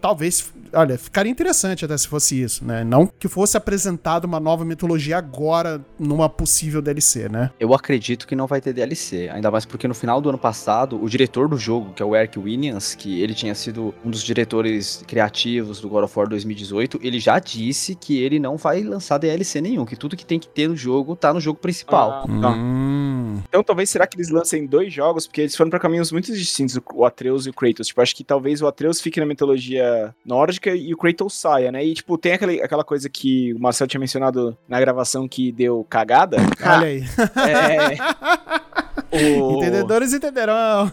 Talvez. 0.00 0.52
Olha, 0.74 0.98
ficaria 0.98 1.32
interessante 1.32 1.82
até 1.86 1.96
se 1.96 2.06
fosse 2.06 2.42
isso, 2.42 2.62
né? 2.62 2.84
Não 2.84 3.06
que 3.06 3.26
fosse 3.26 3.56
apresentada 3.56 4.26
uma 4.26 4.38
nova 4.38 4.66
mitologia 4.66 5.16
agora 5.16 5.80
numa 5.98 6.28
possível 6.28 6.82
DLC, 6.82 7.26
né? 7.26 7.50
Eu 7.58 7.72
acredito 7.72 8.26
que 8.26 8.36
não 8.36 8.46
vai 8.46 8.60
ter 8.60 8.74
DLC, 8.74 9.30
ainda 9.32 9.50
mais 9.50 9.64
porque 9.64 9.88
no 9.88 9.94
final 9.94 10.20
do 10.20 10.28
ano 10.28 10.36
passado, 10.36 11.02
o 11.02 11.08
diretor 11.08 11.48
do 11.48 11.56
jogo, 11.56 11.94
que 11.94 12.02
é 12.02 12.04
o 12.06 12.14
Eric 12.14 12.38
Williams, 12.38 12.67
que 12.96 13.20
ele 13.22 13.34
tinha 13.34 13.54
sido 13.54 13.94
um 14.04 14.10
dos 14.10 14.22
diretores 14.22 15.02
criativos 15.06 15.80
do 15.80 15.88
God 15.88 16.04
of 16.04 16.18
War 16.18 16.28
2018, 16.28 16.98
ele 17.02 17.18
já 17.20 17.38
disse 17.38 17.94
que 17.94 18.20
ele 18.20 18.38
não 18.38 18.56
vai 18.56 18.82
lançar 18.82 19.18
DLC 19.18 19.60
nenhum, 19.60 19.84
que 19.84 19.96
tudo 19.96 20.16
que 20.16 20.24
tem 20.26 20.38
que 20.38 20.48
ter 20.48 20.68
no 20.68 20.76
jogo 20.76 21.16
tá 21.16 21.32
no 21.32 21.40
jogo 21.40 21.58
principal. 21.58 22.24
Ah, 22.24 22.40
tá. 22.40 22.50
Hum. 22.50 23.40
Então 23.48 23.62
talvez 23.62 23.90
será 23.90 24.06
que 24.06 24.16
eles 24.16 24.28
lancem 24.30 24.66
dois 24.66 24.92
jogos, 24.92 25.26
porque 25.26 25.42
eles 25.42 25.56
foram 25.56 25.70
pra 25.70 25.78
caminhos 25.78 26.10
muito 26.12 26.32
distintos, 26.32 26.76
o- 26.76 26.82
o 26.94 27.04
Atreus 27.04 27.46
e 27.46 27.50
o 27.50 27.52
Kratos. 27.52 27.86
Tipo, 27.88 28.00
acho 28.02 28.14
que 28.14 28.24
talvez 28.24 28.60
o 28.62 28.66
Atreus 28.66 29.00
fique 29.00 29.20
na 29.20 29.26
mitologia 29.26 30.14
nórdica 30.24 30.74
e 30.74 30.92
o 30.92 30.96
Kratos 30.96 31.34
saia, 31.34 31.70
né? 31.72 31.84
E 31.84 31.94
tipo, 31.94 32.16
tem 32.18 32.32
aquele, 32.32 32.60
aquela 32.62 32.84
coisa 32.84 33.08
que 33.08 33.52
o 33.54 33.58
Marcel 33.60 33.86
tinha 33.86 34.00
mencionado 34.00 34.56
na 34.68 34.80
gravação 34.80 35.28
que 35.28 35.52
deu 35.52 35.86
cagada. 35.88 36.36
Olha 36.60 36.86
aí. 36.86 37.02
É. 37.36 38.58
o... 39.10 39.56
Entendedores 39.56 40.12
entenderão. 40.12 40.90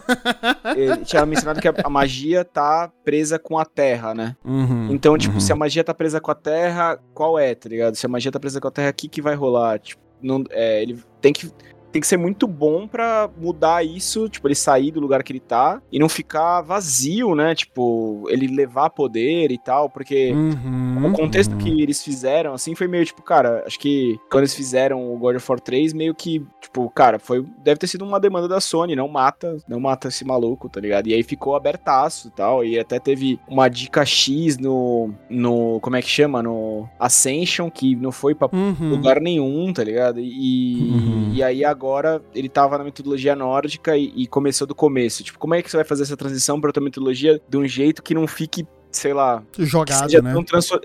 Ele 0.76 1.04
tinha 1.04 1.24
mencionado 1.26 1.60
que 1.60 1.68
a, 1.68 1.90
magia 1.90 2.44
tá 2.44 2.90
presa 3.04 3.38
com 3.38 3.58
a 3.58 3.64
terra, 3.64 4.14
né? 4.14 4.36
Uhum, 4.44 4.88
Então, 4.90 5.16
tipo, 5.18 5.34
uhum. 5.34 5.40
se 5.40 5.52
a 5.52 5.56
magia 5.56 5.84
tá 5.84 5.94
presa 5.94 6.20
com 6.20 6.30
a 6.30 6.34
terra, 6.34 6.98
qual 7.12 7.38
é, 7.38 7.54
tá 7.54 7.68
ligado? 7.68 7.94
Se 7.94 8.06
a 8.06 8.08
magia 8.08 8.32
tá 8.32 8.40
presa 8.40 8.60
com 8.60 8.68
a 8.68 8.70
terra, 8.70 8.90
o 8.90 8.94
que, 8.94 9.08
que 9.08 9.22
vai 9.22 9.34
rolar? 9.34 9.78
Tipo, 9.78 10.02
não, 10.22 10.44
é, 10.50 10.82
ele 10.82 10.98
tem 11.20 11.32
que, 11.32 11.50
tem 11.96 12.00
que 12.02 12.06
ser 12.06 12.18
muito 12.18 12.46
bom 12.46 12.86
pra 12.86 13.30
mudar 13.40 13.82
isso, 13.82 14.28
tipo, 14.28 14.46
ele 14.46 14.54
sair 14.54 14.90
do 14.90 15.00
lugar 15.00 15.22
que 15.22 15.32
ele 15.32 15.40
tá 15.40 15.80
e 15.90 15.98
não 15.98 16.10
ficar 16.10 16.60
vazio, 16.60 17.34
né? 17.34 17.54
Tipo, 17.54 18.26
ele 18.28 18.46
levar 18.48 18.90
poder 18.90 19.50
e 19.50 19.56
tal, 19.56 19.88
porque 19.88 20.32
Uhum, 20.34 21.06
o 21.06 21.12
contexto 21.12 21.52
uhum. 21.52 21.58
que 21.58 21.80
eles 21.80 22.02
fizeram, 22.04 22.52
assim, 22.52 22.74
foi 22.74 22.86
meio 22.86 23.02
tipo, 23.06 23.22
cara, 23.22 23.64
acho 23.66 23.78
que 23.78 24.18
quando 24.30 24.42
eles 24.42 24.54
fizeram 24.54 25.10
o 25.10 25.16
God 25.16 25.36
of 25.36 25.46
War 25.50 25.58
3, 25.58 25.94
meio 25.94 26.14
que, 26.14 26.44
tipo, 26.60 26.90
cara, 26.90 27.18
foi, 27.18 27.42
deve 27.64 27.78
ter 27.78 27.86
sido 27.86 28.04
uma 28.04 28.20
demanda 28.20 28.46
da 28.46 28.60
Sony, 28.60 28.94
não 28.94 29.08
mata, 29.08 29.56
não 29.66 29.80
mata 29.80 30.08
esse 30.08 30.22
maluco, 30.24 30.68
tá 30.68 30.78
ligado? 30.80 31.06
E 31.06 31.14
aí 31.14 31.22
ficou 31.22 31.56
abertaço 31.56 32.28
e 32.28 32.30
tal, 32.32 32.62
e 32.62 32.78
até 32.78 32.98
teve 32.98 33.40
uma 33.48 33.68
dica 33.68 34.04
X 34.04 34.58
no, 34.58 35.14
no, 35.30 35.80
como 35.80 35.96
é 35.96 36.02
que 36.02 36.08
chama? 36.10 36.42
No 36.42 36.86
Ascension, 37.00 37.70
que 37.70 37.96
não 37.96 38.12
foi 38.12 38.34
pra 38.34 38.50
Uhum. 38.52 38.90
lugar 38.90 39.18
nenhum, 39.18 39.72
tá 39.72 39.82
ligado? 39.82 40.20
E, 40.20 40.90
Uhum. 40.90 41.30
e 41.32 41.42
aí 41.42 41.64
agora 41.64 41.85
ele 42.34 42.48
tava 42.48 42.76
na 42.78 42.84
metodologia 42.84 43.34
nórdica 43.36 43.96
e, 43.96 44.12
e 44.16 44.26
começou 44.26 44.66
do 44.66 44.74
começo. 44.74 45.22
Tipo, 45.22 45.38
como 45.38 45.54
é 45.54 45.62
que 45.62 45.70
você 45.70 45.76
vai 45.76 45.84
fazer 45.84 46.02
essa 46.04 46.16
transição 46.16 46.60
pra 46.60 46.68
outra 46.68 46.82
metodologia 46.82 47.40
de 47.48 47.56
um 47.56 47.66
jeito 47.66 48.02
que 48.02 48.14
não 48.14 48.26
fique, 48.26 48.66
sei 48.90 49.12
lá, 49.12 49.42
que 49.52 49.64
Jogado, 49.64 50.10
seja 50.10 50.22
né? 50.22 50.34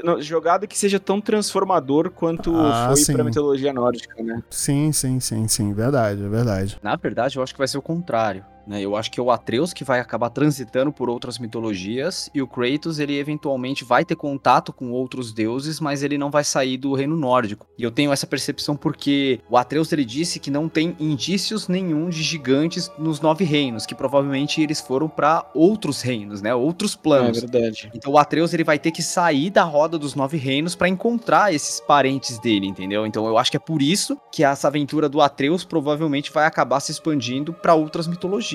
não, 0.04 0.22
jogado 0.22 0.68
que 0.68 0.78
seja 0.78 1.00
tão 1.00 1.20
transformador 1.22 2.12
quanto 2.12 2.56
Ah, 2.56 2.88
foi 2.88 2.98
sim. 2.98 3.14
pra 3.14 3.24
mitologia 3.24 3.74
nórdica, 3.74 4.22
né? 4.24 4.42
Sim, 4.50 4.92
sim, 4.92 5.20
sim, 5.20 5.48
sim. 5.48 5.74
Verdade, 5.74 6.24
é 6.24 6.28
verdade. 6.28 6.78
Na 6.82 6.96
verdade, 6.96 7.38
eu 7.38 7.44
acho 7.44 7.54
que 7.54 7.60
vai 7.60 7.68
ser 7.68 7.78
o 7.78 7.82
contrário. 7.82 8.46
Né? 8.66 8.82
Eu 8.82 8.96
acho 8.96 9.12
que 9.12 9.20
é 9.20 9.24
o 9.24 9.32
Atreus 9.32 9.74
que 9.74 9.84
vai 9.84 10.00
acabar 10.00 10.30
transitando 10.30 10.92
por 10.92 11.10
outras 11.10 11.38
mitologias 11.40 12.30
e 12.34 12.42
o 12.42 12.48
Kratos, 12.48 13.00
ele 13.00 13.18
eventualmente 13.18 13.84
vai 13.84 14.06
ter 14.06 14.16
contato 14.16 14.72
com 14.74 14.92
outros 14.92 15.34
deuses, 15.34 15.80
mas 15.80 16.04
ele 16.04 16.18
não 16.18 16.30
vai 16.30 16.44
sair 16.44 16.78
do 16.78 16.94
reino 16.94 17.16
nórdico. 17.16 17.68
E 17.78 17.84
eu 17.84 17.92
tenho 17.92 18.12
essa 18.12 18.28
percepção 18.28 18.76
porque 18.76 19.40
o 19.50 19.58
Atreus 19.58 19.92
ele 19.92 20.06
disse 20.06 20.40
que 20.40 20.52
não 20.52 20.70
tem 20.70 20.96
indícios 21.00 21.68
nenhum 21.68 22.10
de 22.10 22.22
gigantes 22.22 22.92
nos 22.98 23.20
nove 23.20 23.44
reinos, 23.44 23.86
que 23.86 23.96
provavelmente 23.96 24.62
eles 24.62 24.80
foram 24.80 25.08
pra 25.08 25.50
outros 25.54 26.02
reinos, 26.02 26.42
né? 26.42 26.54
Outros 26.54 26.94
É 26.94 26.98
planos. 26.98 27.40
verdade. 27.42 27.92
Então 27.94 28.12
o 28.14 28.18
Atreus 28.18 28.54
ele 28.54 28.64
vai 28.64 28.78
ter 28.80 28.92
que 28.92 29.02
sair 29.02 29.50
da 29.50 29.64
roda 29.64 29.98
dos 29.98 30.16
nove 30.16 30.38
reinos 30.38 30.76
pra 30.76 30.90
encontrar 30.90 31.54
esses 31.54 31.80
parentes 31.80 32.38
dele, 32.40 32.68
entendeu? 32.68 33.06
Então 33.06 33.26
eu 33.28 33.38
acho 33.38 33.52
que 33.52 33.58
é 33.58 33.60
por 33.60 33.82
isso 33.82 34.18
que 34.32 34.44
essa 34.44 34.68
aventura 34.68 35.10
do 35.10 35.22
Atreus 35.22 35.64
provavelmente 35.64 36.32
vai 36.32 36.46
acabar 36.46 36.80
se 36.80 36.92
expandindo 36.92 37.54
pra 37.54 37.74
outras 37.74 38.08
mitologias. 38.08 38.51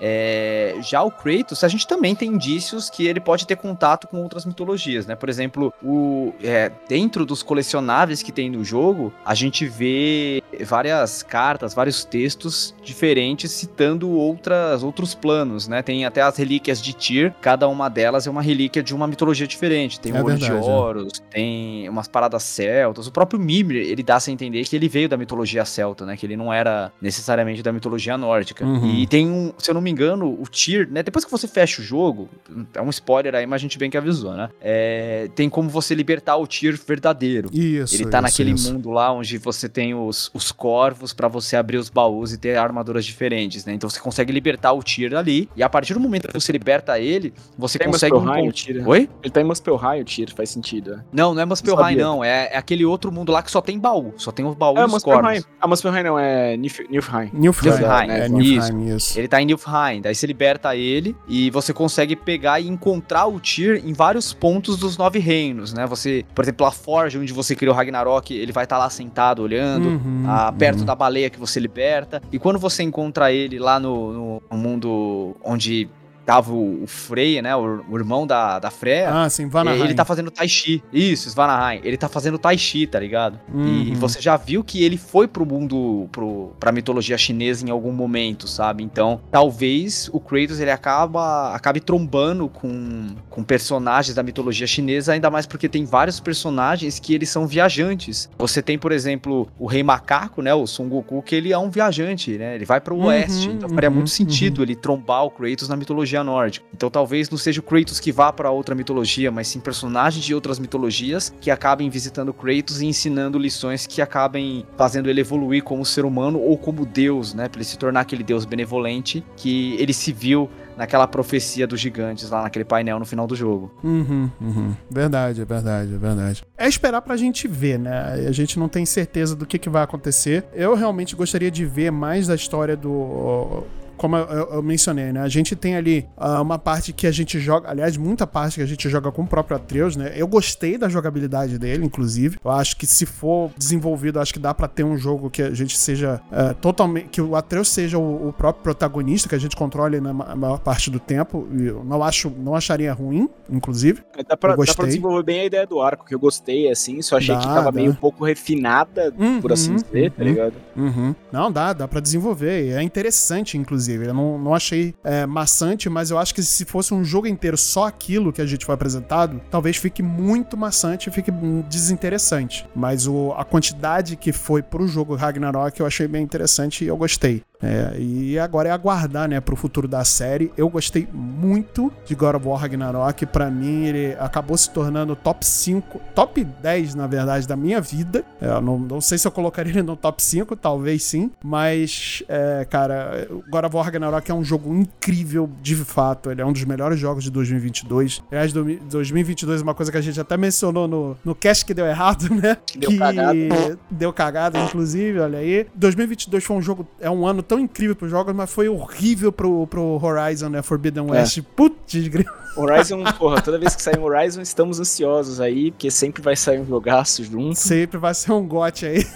É, 0.00 0.76
Já 0.82 1.02
o 1.02 1.10
Kratos, 1.10 1.64
a 1.64 1.68
gente 1.68 1.86
também 1.86 2.14
tem 2.14 2.30
indícios 2.30 2.90
que 2.90 3.06
ele 3.06 3.20
pode 3.20 3.46
ter 3.46 3.56
contato 3.56 4.06
com 4.06 4.22
outras 4.22 4.44
mitologias, 4.44 5.06
né? 5.06 5.14
Por 5.14 5.28
exemplo, 5.28 5.72
o, 5.82 6.32
é, 6.42 6.70
dentro 6.88 7.24
dos 7.24 7.42
colecionáveis 7.42 8.22
que 8.22 8.32
tem 8.32 8.50
no 8.50 8.64
jogo, 8.64 9.12
a 9.24 9.34
gente 9.34 9.66
vê 9.66 10.42
várias 10.64 11.22
cartas, 11.22 11.74
vários 11.74 12.04
textos 12.04 12.74
diferentes 12.82 13.50
citando 13.52 14.10
outras, 14.10 14.82
outros 14.82 15.14
planos, 15.14 15.68
né? 15.68 15.82
Tem 15.82 16.04
até 16.04 16.22
as 16.22 16.36
relíquias 16.36 16.80
de 16.80 16.94
Tyr, 16.94 17.34
cada 17.40 17.68
uma 17.68 17.88
delas 17.88 18.26
é 18.26 18.30
uma 18.30 18.42
relíquia 18.42 18.82
de 18.82 18.94
uma 18.94 19.06
mitologia 19.06 19.46
diferente. 19.46 20.00
Tem 20.00 20.14
É 20.14 20.20
o 20.20 20.24
Olho 20.24 20.38
de 20.38 20.50
é. 20.50 20.54
Horus, 20.54 21.22
tem 21.30 21.88
umas 21.88 22.08
paradas 22.08 22.42
celtas. 22.42 23.06
O 23.06 23.12
próprio 23.12 23.38
Mimir, 23.38 23.76
ele 23.76 24.02
dá 24.02 24.16
a 24.16 24.30
entender 24.30 24.64
que 24.64 24.74
ele 24.74 24.88
veio 24.88 25.08
da 25.08 25.16
mitologia 25.16 25.64
celta, 25.64 26.04
né? 26.04 26.16
Que 26.16 26.26
ele 26.26 26.36
não 26.36 26.52
era 26.52 26.92
necessariamente 27.00 27.62
da 27.62 27.72
mitologia 27.72 28.16
nórdica. 28.18 28.64
Uhum. 28.64 28.94
E 28.94 29.06
tem 29.06 29.30
um, 29.30 29.37
se 29.58 29.70
eu 29.70 29.74
não 29.74 29.80
me 29.80 29.90
engano, 29.90 30.26
o 30.40 30.44
Tyr, 30.48 30.88
né? 30.90 31.02
Depois 31.02 31.24
que 31.24 31.30
você 31.30 31.46
fecha 31.48 31.80
o 31.80 31.84
jogo, 31.84 32.28
é 32.74 32.80
um 32.82 32.90
spoiler 32.90 33.34
aí, 33.34 33.46
mas 33.46 33.56
a 33.60 33.62
gente 33.62 33.78
bem 33.78 33.90
que 33.90 33.96
avisou, 33.96 34.32
né? 34.34 34.48
É, 34.60 35.28
tem 35.34 35.48
como 35.48 35.68
você 35.68 35.94
libertar 35.94 36.36
o 36.36 36.46
Tyr 36.46 36.78
verdadeiro. 36.86 37.48
Isso. 37.52 37.94
Ele 37.94 38.04
tá 38.06 38.18
isso, 38.18 38.22
naquele 38.22 38.50
isso. 38.52 38.72
mundo 38.72 38.90
lá 38.90 39.12
onde 39.12 39.38
você 39.38 39.68
tem 39.68 39.94
os, 39.94 40.30
os 40.34 40.50
corvos 40.52 41.12
pra 41.12 41.28
você 41.28 41.56
abrir 41.56 41.76
os 41.78 41.88
baús 41.88 42.32
e 42.32 42.38
ter 42.38 42.56
armaduras 42.56 43.04
diferentes, 43.04 43.64
né? 43.64 43.72
Então 43.74 43.88
você 43.88 44.00
consegue 44.00 44.32
libertar 44.32 44.72
o 44.72 44.82
Tyr 44.82 45.14
ali. 45.14 45.48
E 45.56 45.62
a 45.62 45.68
partir 45.68 45.94
do 45.94 46.00
momento 46.00 46.28
que 46.28 46.34
você 46.34 46.52
liberta 46.52 46.98
ele, 46.98 47.32
você 47.56 47.78
Tem 47.78 47.88
consegue 47.88 48.14
um 48.14 48.48
o 48.48 48.52
Tyr. 48.52 48.86
Oi? 48.86 49.08
Ele 49.22 49.32
tá 49.32 49.40
em 49.40 49.44
Muspelheim, 49.44 50.02
o 50.02 50.04
Tyr, 50.04 50.32
faz 50.34 50.50
sentido. 50.50 50.96
né? 50.96 51.04
Não, 51.12 51.34
não 51.34 51.42
é 51.42 51.44
Muspelheim, 51.44 51.96
não. 51.96 52.24
É, 52.24 52.48
é 52.52 52.56
aquele 52.58 52.84
outro 52.84 53.10
mundo 53.12 53.32
lá 53.32 53.42
que 53.42 53.50
só 53.50 53.60
tem 53.60 53.78
baú. 53.78 54.12
Só 54.16 54.30
tem 54.32 54.44
os 54.44 54.54
baús 54.54 54.78
É, 54.78 54.82
e 54.82 54.84
os 54.86 54.92
Muspelheim. 54.92 55.22
corvos. 55.22 55.46
Ah, 55.60 55.66
Muspelheim 55.68 56.02
não, 56.04 56.18
é 56.18 56.56
Nif- 56.56 56.86
Niflheim. 56.90 57.30
Nilfheim. 57.32 57.70
Niflheim, 57.72 58.10
É, 58.10 58.24
isso. 58.26 58.34
Nilfheim, 58.34 58.96
isso. 58.96 59.18
Ele 59.18 59.27
tá 59.28 59.40
em 59.42 59.46
Nilfheim, 59.46 60.00
daí 60.02 60.14
você 60.14 60.26
liberta 60.26 60.74
ele 60.74 61.14
e 61.28 61.50
você 61.50 61.72
consegue 61.72 62.16
pegar 62.16 62.60
e 62.60 62.68
encontrar 62.68 63.26
o 63.26 63.38
Tyr 63.38 63.82
em 63.84 63.92
vários 63.92 64.32
pontos 64.32 64.76
dos 64.78 64.96
nove 64.96 65.18
reinos, 65.18 65.72
né? 65.72 65.86
Você, 65.86 66.24
por 66.34 66.44
exemplo, 66.44 66.66
a 66.66 66.70
Forja, 66.72 67.18
onde 67.18 67.32
você 67.32 67.54
criou 67.54 67.74
Ragnarok, 67.74 68.32
ele 68.34 68.52
vai 68.52 68.64
estar 68.64 68.78
lá 68.78 68.88
sentado 68.90 69.42
olhando, 69.42 69.88
Uhum, 69.88 70.24
ah, 70.26 70.52
perto 70.56 70.80
uhum. 70.80 70.84
da 70.86 70.94
baleia 70.94 71.30
que 71.30 71.38
você 71.38 71.60
liberta. 71.60 72.22
E 72.32 72.38
quando 72.38 72.58
você 72.58 72.82
encontra 72.82 73.32
ele 73.32 73.58
lá 73.58 73.78
no- 73.78 74.42
no 74.50 74.56
mundo 74.58 75.36
onde 75.44 75.88
tava 76.28 76.52
o, 76.52 76.82
o 76.82 76.86
Frey, 76.86 77.40
né? 77.40 77.56
O, 77.56 77.82
o 77.88 77.96
irmão 77.96 78.26
da, 78.26 78.58
da 78.58 78.70
Freya. 78.70 79.08
Ah, 79.24 79.30
sim, 79.30 79.48
Vanaheim. 79.48 79.82
Ele 79.82 79.94
tá 79.94 80.04
fazendo 80.04 80.30
Tai 80.30 80.46
Chi. 80.46 80.82
Isso, 80.92 81.30
Svanaheim. 81.30 81.80
Ele 81.82 81.96
tá 81.96 82.06
fazendo 82.06 82.36
Tai 82.38 82.58
Chi, 82.58 82.86
tá 82.86 83.00
ligado? 83.00 83.40
E 83.64 83.88
Uhum. 83.92 83.94
você 83.98 84.20
já 84.20 84.36
viu 84.36 84.62
que 84.62 84.84
ele 84.84 84.98
foi 84.98 85.26
pro 85.26 85.46
mundo, 85.46 86.06
pro, 86.12 86.52
pra 86.60 86.70
mitologia 86.70 87.16
chinesa 87.16 87.66
em 87.66 87.70
algum 87.70 87.92
momento, 87.92 88.46
sabe? 88.46 88.84
Então, 88.84 89.18
talvez 89.30 90.10
o 90.12 90.20
Kratos 90.20 90.60
ele 90.60 90.70
acaba, 90.70 91.54
acabe 91.54 91.80
trombando 91.80 92.46
com, 92.48 93.14
com 93.30 93.42
personagens 93.42 94.14
da 94.14 94.22
mitologia 94.22 94.66
chinesa, 94.66 95.14
ainda 95.14 95.30
mais 95.30 95.46
porque 95.46 95.66
tem 95.66 95.86
vários 95.86 96.20
personagens 96.20 96.98
que 96.98 97.14
eles 97.14 97.30
são 97.30 97.46
viajantes. 97.46 98.28
Você 98.38 98.60
tem, 98.60 98.78
por 98.78 98.92
exemplo, 98.92 99.48
o 99.58 99.64
Rei 99.66 99.82
Macaco, 99.82 100.42
né? 100.42 100.52
O 100.52 100.66
Son 100.66 100.88
Goku, 100.90 101.22
que 101.22 101.34
ele 101.34 101.54
é 101.54 101.58
um 101.58 101.70
viajante, 101.70 102.36
né? 102.36 102.54
Ele 102.54 102.66
vai 102.66 102.82
pro 102.82 102.96
Uhum, 102.96 103.06
oeste. 103.06 103.48
Então 103.48 103.70
faria 103.70 103.88
uhum, 103.88 103.94
muito 103.96 104.10
sentido 104.10 104.62
ele 104.62 104.76
trombar 104.76 105.24
o 105.24 105.30
Kratos 105.30 105.68
na 105.70 105.76
mitologia 105.76 106.17
nórdica. 106.24 106.66
Então 106.74 106.90
talvez 106.90 107.30
não 107.30 107.38
seja 107.38 107.60
o 107.60 107.62
Kratos 107.62 108.00
que 108.00 108.12
vá 108.12 108.32
pra 108.32 108.50
outra 108.50 108.74
mitologia, 108.74 109.30
mas 109.30 109.48
sim 109.48 109.60
personagens 109.60 110.24
de 110.24 110.34
outras 110.34 110.58
mitologias 110.58 111.32
que 111.40 111.50
acabem 111.50 111.88
visitando 111.90 112.32
Kratos 112.32 112.80
e 112.80 112.86
ensinando 112.86 113.38
lições 113.38 113.86
que 113.86 114.00
acabem 114.02 114.66
fazendo 114.76 115.08
ele 115.08 115.20
evoluir 115.20 115.62
como 115.62 115.84
ser 115.84 116.04
humano 116.04 116.38
ou 116.40 116.56
como 116.56 116.84
Deus, 116.84 117.34
né? 117.34 117.48
Pra 117.48 117.58
ele 117.58 117.64
se 117.64 117.78
tornar 117.78 118.00
aquele 118.00 118.22
Deus 118.22 118.44
benevolente 118.44 119.24
que 119.36 119.74
ele 119.78 119.92
se 119.92 120.12
viu 120.12 120.48
naquela 120.78 121.08
profecia 121.08 121.66
dos 121.66 121.80
gigantes 121.80 122.30
lá 122.30 122.42
naquele 122.42 122.64
painel 122.64 123.00
no 123.00 123.04
final 123.04 123.26
do 123.26 123.34
jogo. 123.34 123.72
Uhum, 123.82 124.30
uhum. 124.40 124.76
Verdade, 124.88 125.42
é 125.42 125.44
verdade, 125.44 125.92
é 125.92 125.98
verdade. 125.98 126.44
É 126.56 126.68
esperar 126.68 127.02
pra 127.02 127.16
gente 127.16 127.48
ver, 127.48 127.78
né? 127.80 128.26
A 128.28 128.32
gente 128.32 128.58
não 128.58 128.68
tem 128.68 128.86
certeza 128.86 129.34
do 129.34 129.44
que, 129.44 129.58
que 129.58 129.68
vai 129.68 129.82
acontecer. 129.82 130.44
Eu 130.54 130.76
realmente 130.76 131.16
gostaria 131.16 131.50
de 131.50 131.66
ver 131.66 131.90
mais 131.90 132.28
da 132.28 132.34
história 132.36 132.76
do 132.76 133.64
como 133.98 134.16
eu, 134.16 134.26
eu- 134.52 134.62
mencionei, 134.62 135.12
né? 135.12 135.20
A 135.20 135.28
gente 135.28 135.54
tem 135.54 135.76
ali 135.76 136.08
ah, 136.16 136.40
uma 136.40 136.58
parte 136.58 136.92
que 136.92 137.06
a 137.06 137.10
gente 137.10 137.38
joga, 137.38 137.68
aliás, 137.70 137.96
muita 137.96 138.26
parte 138.26 138.54
que 138.56 138.62
a 138.62 138.66
gente 138.66 138.88
joga 138.88 139.12
com 139.12 139.22
o 139.22 139.26
próprio 139.26 139.56
Atreus, 139.56 139.96
né? 139.96 140.12
Eu 140.16 140.26
gostei 140.26 140.78
da 140.78 140.88
jogabilidade 140.88 141.58
dele, 141.58 141.84
inclusive. 141.84 142.38
Eu 142.44 142.50
acho 142.50 142.76
que 142.76 142.86
se 142.86 143.04
for 143.04 143.50
desenvolvido, 143.58 144.18
acho 144.20 144.32
que 144.32 144.38
dá 144.38 144.54
pra 144.54 144.66
ter 144.68 144.84
um 144.84 144.96
jogo 144.96 145.28
que 145.28 145.42
a 145.42 145.50
gente 145.54 145.76
seja 145.76 146.20
eh, 146.32 146.54
totalmente. 146.60 147.08
que 147.08 147.20
o 147.20 147.34
Atreus 147.36 147.68
seja 147.68 147.98
o, 147.98 148.28
o 148.28 148.32
próprio 148.32 148.62
protagonista, 148.62 149.28
que 149.28 149.34
a 149.34 149.38
gente 149.38 149.56
controle 149.56 150.00
na 150.00 150.12
ma- 150.12 150.34
maior 150.36 150.58
parte 150.60 150.90
do 150.90 151.00
tempo. 151.00 151.46
E 151.52 151.66
eu 151.66 151.82
não 151.84 152.02
acho, 152.02 152.30
não 152.30 152.54
acharia 152.54 152.92
ruim, 152.92 153.28
inclusive. 153.50 154.02
Dá 154.28 154.36
pra, 154.36 154.54
dá 154.56 154.74
pra 154.74 154.86
desenvolver 154.86 155.22
bem 155.24 155.40
a 155.40 155.44
ideia 155.46 155.66
do 155.66 155.80
arco, 155.80 156.04
que 156.06 156.14
eu 156.14 156.18
gostei, 156.18 156.70
assim, 156.70 157.02
só 157.02 157.16
achei 157.16 157.34
Dá, 157.34 157.40
que 157.40 157.46
tava 157.48 157.72
dá. 157.72 157.72
meio 157.72 157.90
um 157.90 157.94
pouco 157.94 158.24
refinada, 158.24 159.12
por 159.40 159.52
assim 159.52 159.70
Uhum, 159.70 159.76
dizer, 159.76 160.10
tá 160.12 160.22
uhum. 160.22 160.28
ligado? 160.28 160.54
Uhum. 160.76 161.14
Não, 161.32 161.50
dá, 161.50 161.72
dá 161.72 161.88
pra 161.88 162.00
desenvolver. 162.00 162.68
É 162.70 162.82
interessante, 162.82 163.56
inclusive. 163.58 163.87
Eu 163.92 164.14
não, 164.14 164.38
não 164.38 164.54
achei 164.54 164.94
é, 165.04 165.26
maçante, 165.26 165.88
mas 165.88 166.10
eu 166.10 166.18
acho 166.18 166.34
que 166.34 166.42
se 166.42 166.64
fosse 166.64 166.94
um 166.94 167.04
jogo 167.04 167.26
inteiro 167.26 167.56
só 167.56 167.86
aquilo 167.86 168.32
que 168.32 168.42
a 168.42 168.46
gente 168.46 168.64
foi 168.64 168.74
apresentado, 168.74 169.40
talvez 169.50 169.76
fique 169.76 170.02
muito 170.02 170.56
maçante 170.56 171.08
e 171.08 171.12
fique 171.12 171.30
desinteressante. 171.68 172.66
Mas 172.74 173.06
o, 173.06 173.32
a 173.36 173.44
quantidade 173.44 174.16
que 174.16 174.32
foi 174.32 174.62
pro 174.62 174.86
jogo 174.86 175.14
Ragnarok 175.14 175.78
eu 175.80 175.86
achei 175.86 176.06
bem 176.06 176.22
interessante 176.22 176.84
e 176.84 176.88
eu 176.88 176.96
gostei. 176.96 177.42
É, 177.62 177.96
e 177.98 178.38
agora 178.38 178.68
é 178.68 178.72
aguardar, 178.72 179.28
né, 179.28 179.40
pro 179.40 179.56
futuro 179.56 179.88
da 179.88 180.04
série. 180.04 180.52
Eu 180.56 180.68
gostei 180.68 181.08
muito 181.12 181.92
de 182.06 182.14
God 182.14 182.36
of 182.36 182.46
War 182.46 182.60
Ragnarok. 182.60 183.26
Pra 183.26 183.50
mim, 183.50 183.86
ele 183.86 184.16
acabou 184.18 184.56
se 184.56 184.70
tornando 184.70 185.16
top 185.16 185.44
5, 185.44 186.00
top 186.14 186.44
10, 186.44 186.94
na 186.94 187.06
verdade, 187.06 187.46
da 187.48 187.56
minha 187.56 187.80
vida. 187.80 188.24
É, 188.40 188.48
não, 188.60 188.78
não 188.78 189.00
sei 189.00 189.18
se 189.18 189.26
eu 189.26 189.32
colocaria 189.32 189.72
ele 189.72 189.82
no 189.82 189.96
top 189.96 190.22
5, 190.22 190.54
talvez 190.56 191.02
sim. 191.02 191.30
Mas, 191.42 192.22
é, 192.28 192.64
cara, 192.68 193.26
God 193.50 193.64
of 193.64 193.74
War 193.76 193.84
Ragnarok 193.86 194.30
é 194.30 194.34
um 194.34 194.44
jogo 194.44 194.72
incrível, 194.74 195.50
de 195.60 195.74
fato. 195.74 196.30
Ele 196.30 196.40
é 196.40 196.46
um 196.46 196.52
dos 196.52 196.64
melhores 196.64 196.98
jogos 196.98 197.24
de 197.24 197.30
2022. 197.30 198.22
Aliás, 198.30 198.52
domi- 198.52 198.76
2022 198.88 199.60
é 199.60 199.64
uma 199.64 199.74
coisa 199.74 199.90
que 199.90 199.98
a 199.98 200.00
gente 200.00 200.20
até 200.20 200.36
mencionou 200.36 200.86
no, 200.86 201.16
no 201.24 201.34
cast 201.34 201.64
que 201.64 201.74
deu 201.74 201.86
errado, 201.86 202.32
né? 202.34 202.56
Que 202.64 202.78
deu 202.78 202.96
cagada. 202.98 203.78
Deu 203.90 204.12
cagada, 204.12 204.58
inclusive, 204.60 205.18
olha 205.18 205.38
aí. 205.38 205.66
2022 205.74 206.44
foi 206.44 206.56
um 206.56 206.62
jogo, 206.62 206.86
é 207.00 207.10
um 207.10 207.26
ano 207.26 207.42
tão 207.48 207.58
incrível 207.58 207.96
pros 207.96 208.10
jogos, 208.10 208.34
mas 208.34 208.50
foi 208.52 208.68
horrível 208.68 209.32
pro, 209.32 209.66
pro 209.66 209.98
Horizon, 210.02 210.48
né? 210.50 210.62
Forbidden 210.62 211.06
É. 211.08 211.10
West. 211.12 211.40
Putz, 211.56 212.06
grilo. 212.08 212.30
Horizon, 212.56 213.02
porra, 213.18 213.40
toda 213.40 213.58
vez 213.58 213.74
que 213.74 213.82
sai 213.82 213.94
um 213.98 214.02
Horizon, 214.04 214.40
estamos 214.42 214.78
ansiosos 214.80 215.40
aí, 215.40 215.70
porque 215.70 215.90
sempre 215.90 216.20
vai 216.22 216.36
sair 216.36 216.60
um 216.60 216.66
jogaço 216.66 217.22
junto. 217.24 217.54
Sempre 217.56 217.98
vai 217.98 218.12
ser 218.14 218.32
um 218.32 218.46
gote 218.46 218.84
aí. 218.84 219.06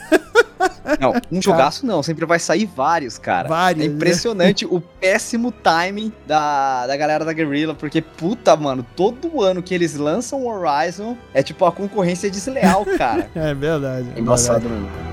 Não, 1.00 1.12
um 1.38 1.42
jogaço 1.42 1.84
não, 1.84 2.02
sempre 2.02 2.24
vai 2.24 2.38
sair 2.38 2.66
vários, 2.66 3.18
cara. 3.18 3.48
Vários, 3.48 3.84
É 3.84 3.88
né? 3.88 3.94
impressionante 3.94 4.64
o 4.64 4.80
péssimo 4.80 5.50
timing 5.50 6.12
da, 6.26 6.86
da 6.86 6.96
galera 6.96 7.24
da 7.24 7.32
Guerrilla, 7.32 7.74
porque, 7.74 8.00
puta, 8.00 8.56
mano, 8.56 8.86
todo 8.94 9.42
ano 9.42 9.62
que 9.62 9.74
eles 9.74 9.96
lançam 9.96 10.42
o 10.42 10.48
Horizon 10.48 11.16
é 11.34 11.42
tipo 11.42 11.64
a 11.64 11.72
concorrência 11.72 12.30
desleal, 12.30 12.84
cara. 12.96 13.28
É 13.34 13.52
verdade. 13.54 14.08
É 14.14 14.20
embaçado 14.20 14.68
verdade. 14.68 14.82
mesmo. 14.92 15.11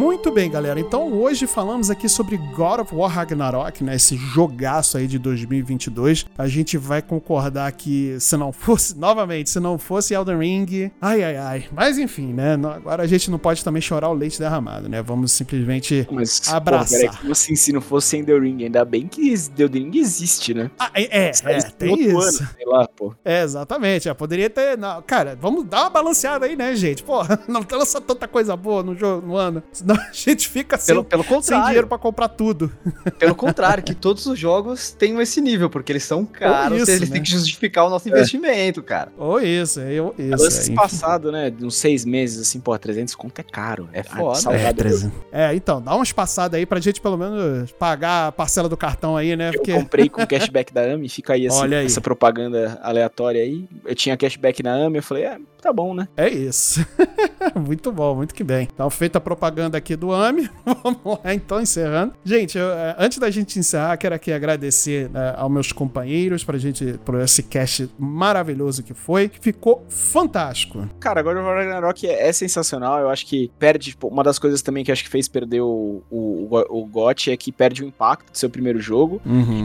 Muito 0.00 0.32
bem, 0.32 0.50
galera. 0.50 0.80
Então 0.80 1.12
hoje 1.12 1.46
falamos 1.46 1.90
aqui 1.90 2.08
sobre 2.08 2.38
God 2.38 2.80
of 2.80 2.94
War 2.94 3.10
Ragnarok, 3.10 3.84
né? 3.84 3.96
Esse 3.96 4.16
jogaço 4.16 4.96
aí 4.96 5.06
de 5.06 5.18
2022. 5.18 6.24
A 6.38 6.48
gente 6.48 6.78
vai 6.78 7.02
concordar 7.02 7.70
que 7.72 8.18
se 8.18 8.34
não 8.34 8.50
fosse, 8.50 8.96
novamente, 8.98 9.50
se 9.50 9.60
não 9.60 9.76
fosse 9.76 10.14
Elden 10.14 10.38
Ring, 10.38 10.90
ai 11.02 11.22
ai 11.22 11.36
ai. 11.36 11.68
Mas 11.70 11.98
enfim, 11.98 12.32
né? 12.32 12.54
Agora 12.54 13.02
a 13.02 13.06
gente 13.06 13.30
não 13.30 13.38
pode 13.38 13.62
também 13.62 13.82
chorar 13.82 14.08
o 14.08 14.14
leite 14.14 14.38
derramado, 14.38 14.88
né? 14.88 15.02
Vamos 15.02 15.32
simplesmente 15.32 16.08
Mas, 16.10 16.48
Abraçar. 16.48 16.88
pô, 16.88 17.04
peraí, 17.04 17.18
como 17.18 17.32
assim, 17.32 17.54
se 17.54 17.70
não 17.70 17.82
fosse 17.82 18.16
Elden 18.16 18.40
Ring? 18.40 18.64
Ainda 18.64 18.86
bem 18.86 19.06
que 19.06 19.34
Elden 19.58 19.90
Ring 19.90 19.98
existe, 19.98 20.54
né? 20.54 20.70
Ah, 20.78 20.90
é, 20.94 21.26
é, 21.26 21.30
é, 21.44 21.60
tem 21.72 21.90
outro 21.90 22.06
isso. 22.06 22.42
ano, 22.42 22.50
sei 22.56 22.66
lá, 22.66 22.88
pô. 22.88 23.14
É, 23.22 23.42
exatamente. 23.42 24.08
É, 24.08 24.14
poderia 24.14 24.48
ter. 24.48 24.78
não, 24.78 25.02
cara, 25.02 25.36
vamos 25.38 25.66
dar 25.66 25.82
uma 25.82 25.90
balanceada 25.90 26.46
aí, 26.46 26.56
né, 26.56 26.74
gente? 26.74 27.02
Porra, 27.02 27.38
não 27.46 27.60
lança 27.70 28.00
tanta 28.00 28.26
coisa 28.26 28.56
boa 28.56 28.82
no 28.82 28.96
jogo 28.96 29.26
no 29.26 29.36
ano. 29.36 29.62
Senão 29.94 30.08
a 30.08 30.12
gente 30.12 30.48
fica 30.48 30.76
sem, 30.78 30.94
Pelo, 30.94 31.04
pelo 31.04 31.22
sem 31.22 31.34
contrário, 31.34 31.64
dinheiro 31.66 31.86
pra 31.86 31.98
comprar 31.98 32.28
tudo. 32.28 32.70
pelo 33.18 33.34
contrário, 33.34 33.82
que 33.82 33.94
todos 33.94 34.26
os 34.26 34.38
jogos 34.38 34.90
tenham 34.92 35.20
esse 35.20 35.40
nível, 35.40 35.68
porque 35.70 35.92
eles 35.92 36.04
são 36.04 36.24
caros, 36.24 36.82
isso, 36.82 36.90
eles 36.90 37.08
né? 37.08 37.14
têm 37.14 37.22
que 37.22 37.30
justificar 37.30 37.86
o 37.86 37.90
nosso 37.90 38.08
investimento, 38.08 38.82
cara. 38.82 39.12
Ou 39.16 39.40
isso, 39.40 39.80
é, 39.80 39.92
eu, 39.92 40.14
isso. 40.18 40.42
Lances 40.42 40.68
é, 40.68 40.74
passado, 40.74 41.32
né? 41.32 41.50
De 41.50 41.64
uns 41.64 41.76
seis 41.76 42.04
meses, 42.04 42.40
assim, 42.40 42.60
pô, 42.60 42.76
300 42.78 43.14
conto 43.14 43.38
é 43.38 43.42
caro. 43.42 43.88
É 43.92 44.00
Ah, 44.00 44.04
foda. 44.16 44.38
É, 44.38 44.40
saudade. 44.40 44.74
13. 44.78 45.12
É, 45.32 45.54
então, 45.54 45.80
dá 45.82 45.94
umas 45.94 46.12
passadas 46.12 46.58
aí 46.58 46.66
pra 46.66 46.80
gente 46.80 47.00
pelo 47.00 47.16
menos 47.16 47.72
pagar 47.72 48.28
a 48.28 48.32
parcela 48.32 48.68
do 48.68 48.76
cartão 48.76 49.16
aí, 49.16 49.36
né? 49.36 49.48
Eu 49.48 49.52
Porque. 49.54 49.72
comprei 49.72 50.08
com 50.08 50.24
cashback 50.26 50.72
da 50.72 50.82
AMI, 50.82 51.08
fica 51.08 51.34
aí, 51.34 51.46
assim, 51.46 51.58
Olha 51.60 51.78
aí. 51.78 51.86
essa 51.86 52.00
propaganda 52.00 52.78
aleatória 52.82 53.42
aí. 53.42 53.68
Eu 53.84 53.94
tinha 53.94 54.16
cashback 54.16 54.62
na 54.62 54.74
AMI, 54.74 54.98
eu 54.98 55.02
falei, 55.02 55.24
é, 55.24 55.38
tá 55.60 55.72
bom, 55.72 55.94
né? 55.94 56.08
É 56.16 56.28
isso. 56.28 56.84
muito 57.54 57.92
bom, 57.92 58.14
muito 58.16 58.34
que 58.34 58.42
bem. 58.42 58.68
Então, 58.72 58.88
feita 58.90 59.18
a 59.18 59.20
propaganda 59.20 59.76
aqui 59.76 59.96
do 59.96 60.12
AMI, 60.12 60.48
vamos 60.82 61.00
lá 61.04 61.34
então, 61.34 61.60
encerrando. 61.60 62.14
Gente, 62.24 62.58
eu, 62.58 62.70
eh, 62.70 62.96
antes 62.98 63.18
da 63.18 63.30
gente 63.30 63.58
encerrar, 63.58 63.96
quero 63.96 64.14
aqui 64.14 64.32
agradecer 64.32 65.10
né, 65.10 65.34
aos 65.36 65.50
meus 65.50 65.72
companheiros 65.72 66.44
pra 66.44 66.58
gente, 66.58 66.98
por 67.04 67.20
esse 67.20 67.42
cast 67.42 67.90
maravilhoso 67.98 68.82
que 68.82 68.94
foi, 68.94 69.28
que 69.28 69.38
ficou 69.38 69.84
fantástico. 69.88 70.88
Cara, 70.98 71.20
agora 71.20 71.40
o 71.40 71.44
Ragnarok 71.44 72.06
é, 72.06 72.28
é 72.28 72.32
sensacional. 72.32 72.98
Eu 73.00 73.10
acho 73.10 73.26
que 73.26 73.50
perde. 73.58 73.90
tipo, 73.90 74.08
uma 74.08 74.22
das 74.22 74.38
coisas 74.38 74.62
também 74.62 74.84
que 74.84 74.90
acho 74.90 75.04
que 75.04 75.10
fez 75.10 75.28
perder 75.28 75.60
o, 75.60 76.02
o, 76.10 76.48
o, 76.50 76.80
o 76.82 76.86
GOT 76.86 77.30
é 77.30 77.36
que 77.36 77.52
perde 77.52 77.82
o 77.82 77.86
impacto 77.86 78.32
do 78.32 78.38
seu 78.38 78.48
primeiro 78.48 78.80
jogo. 78.80 79.20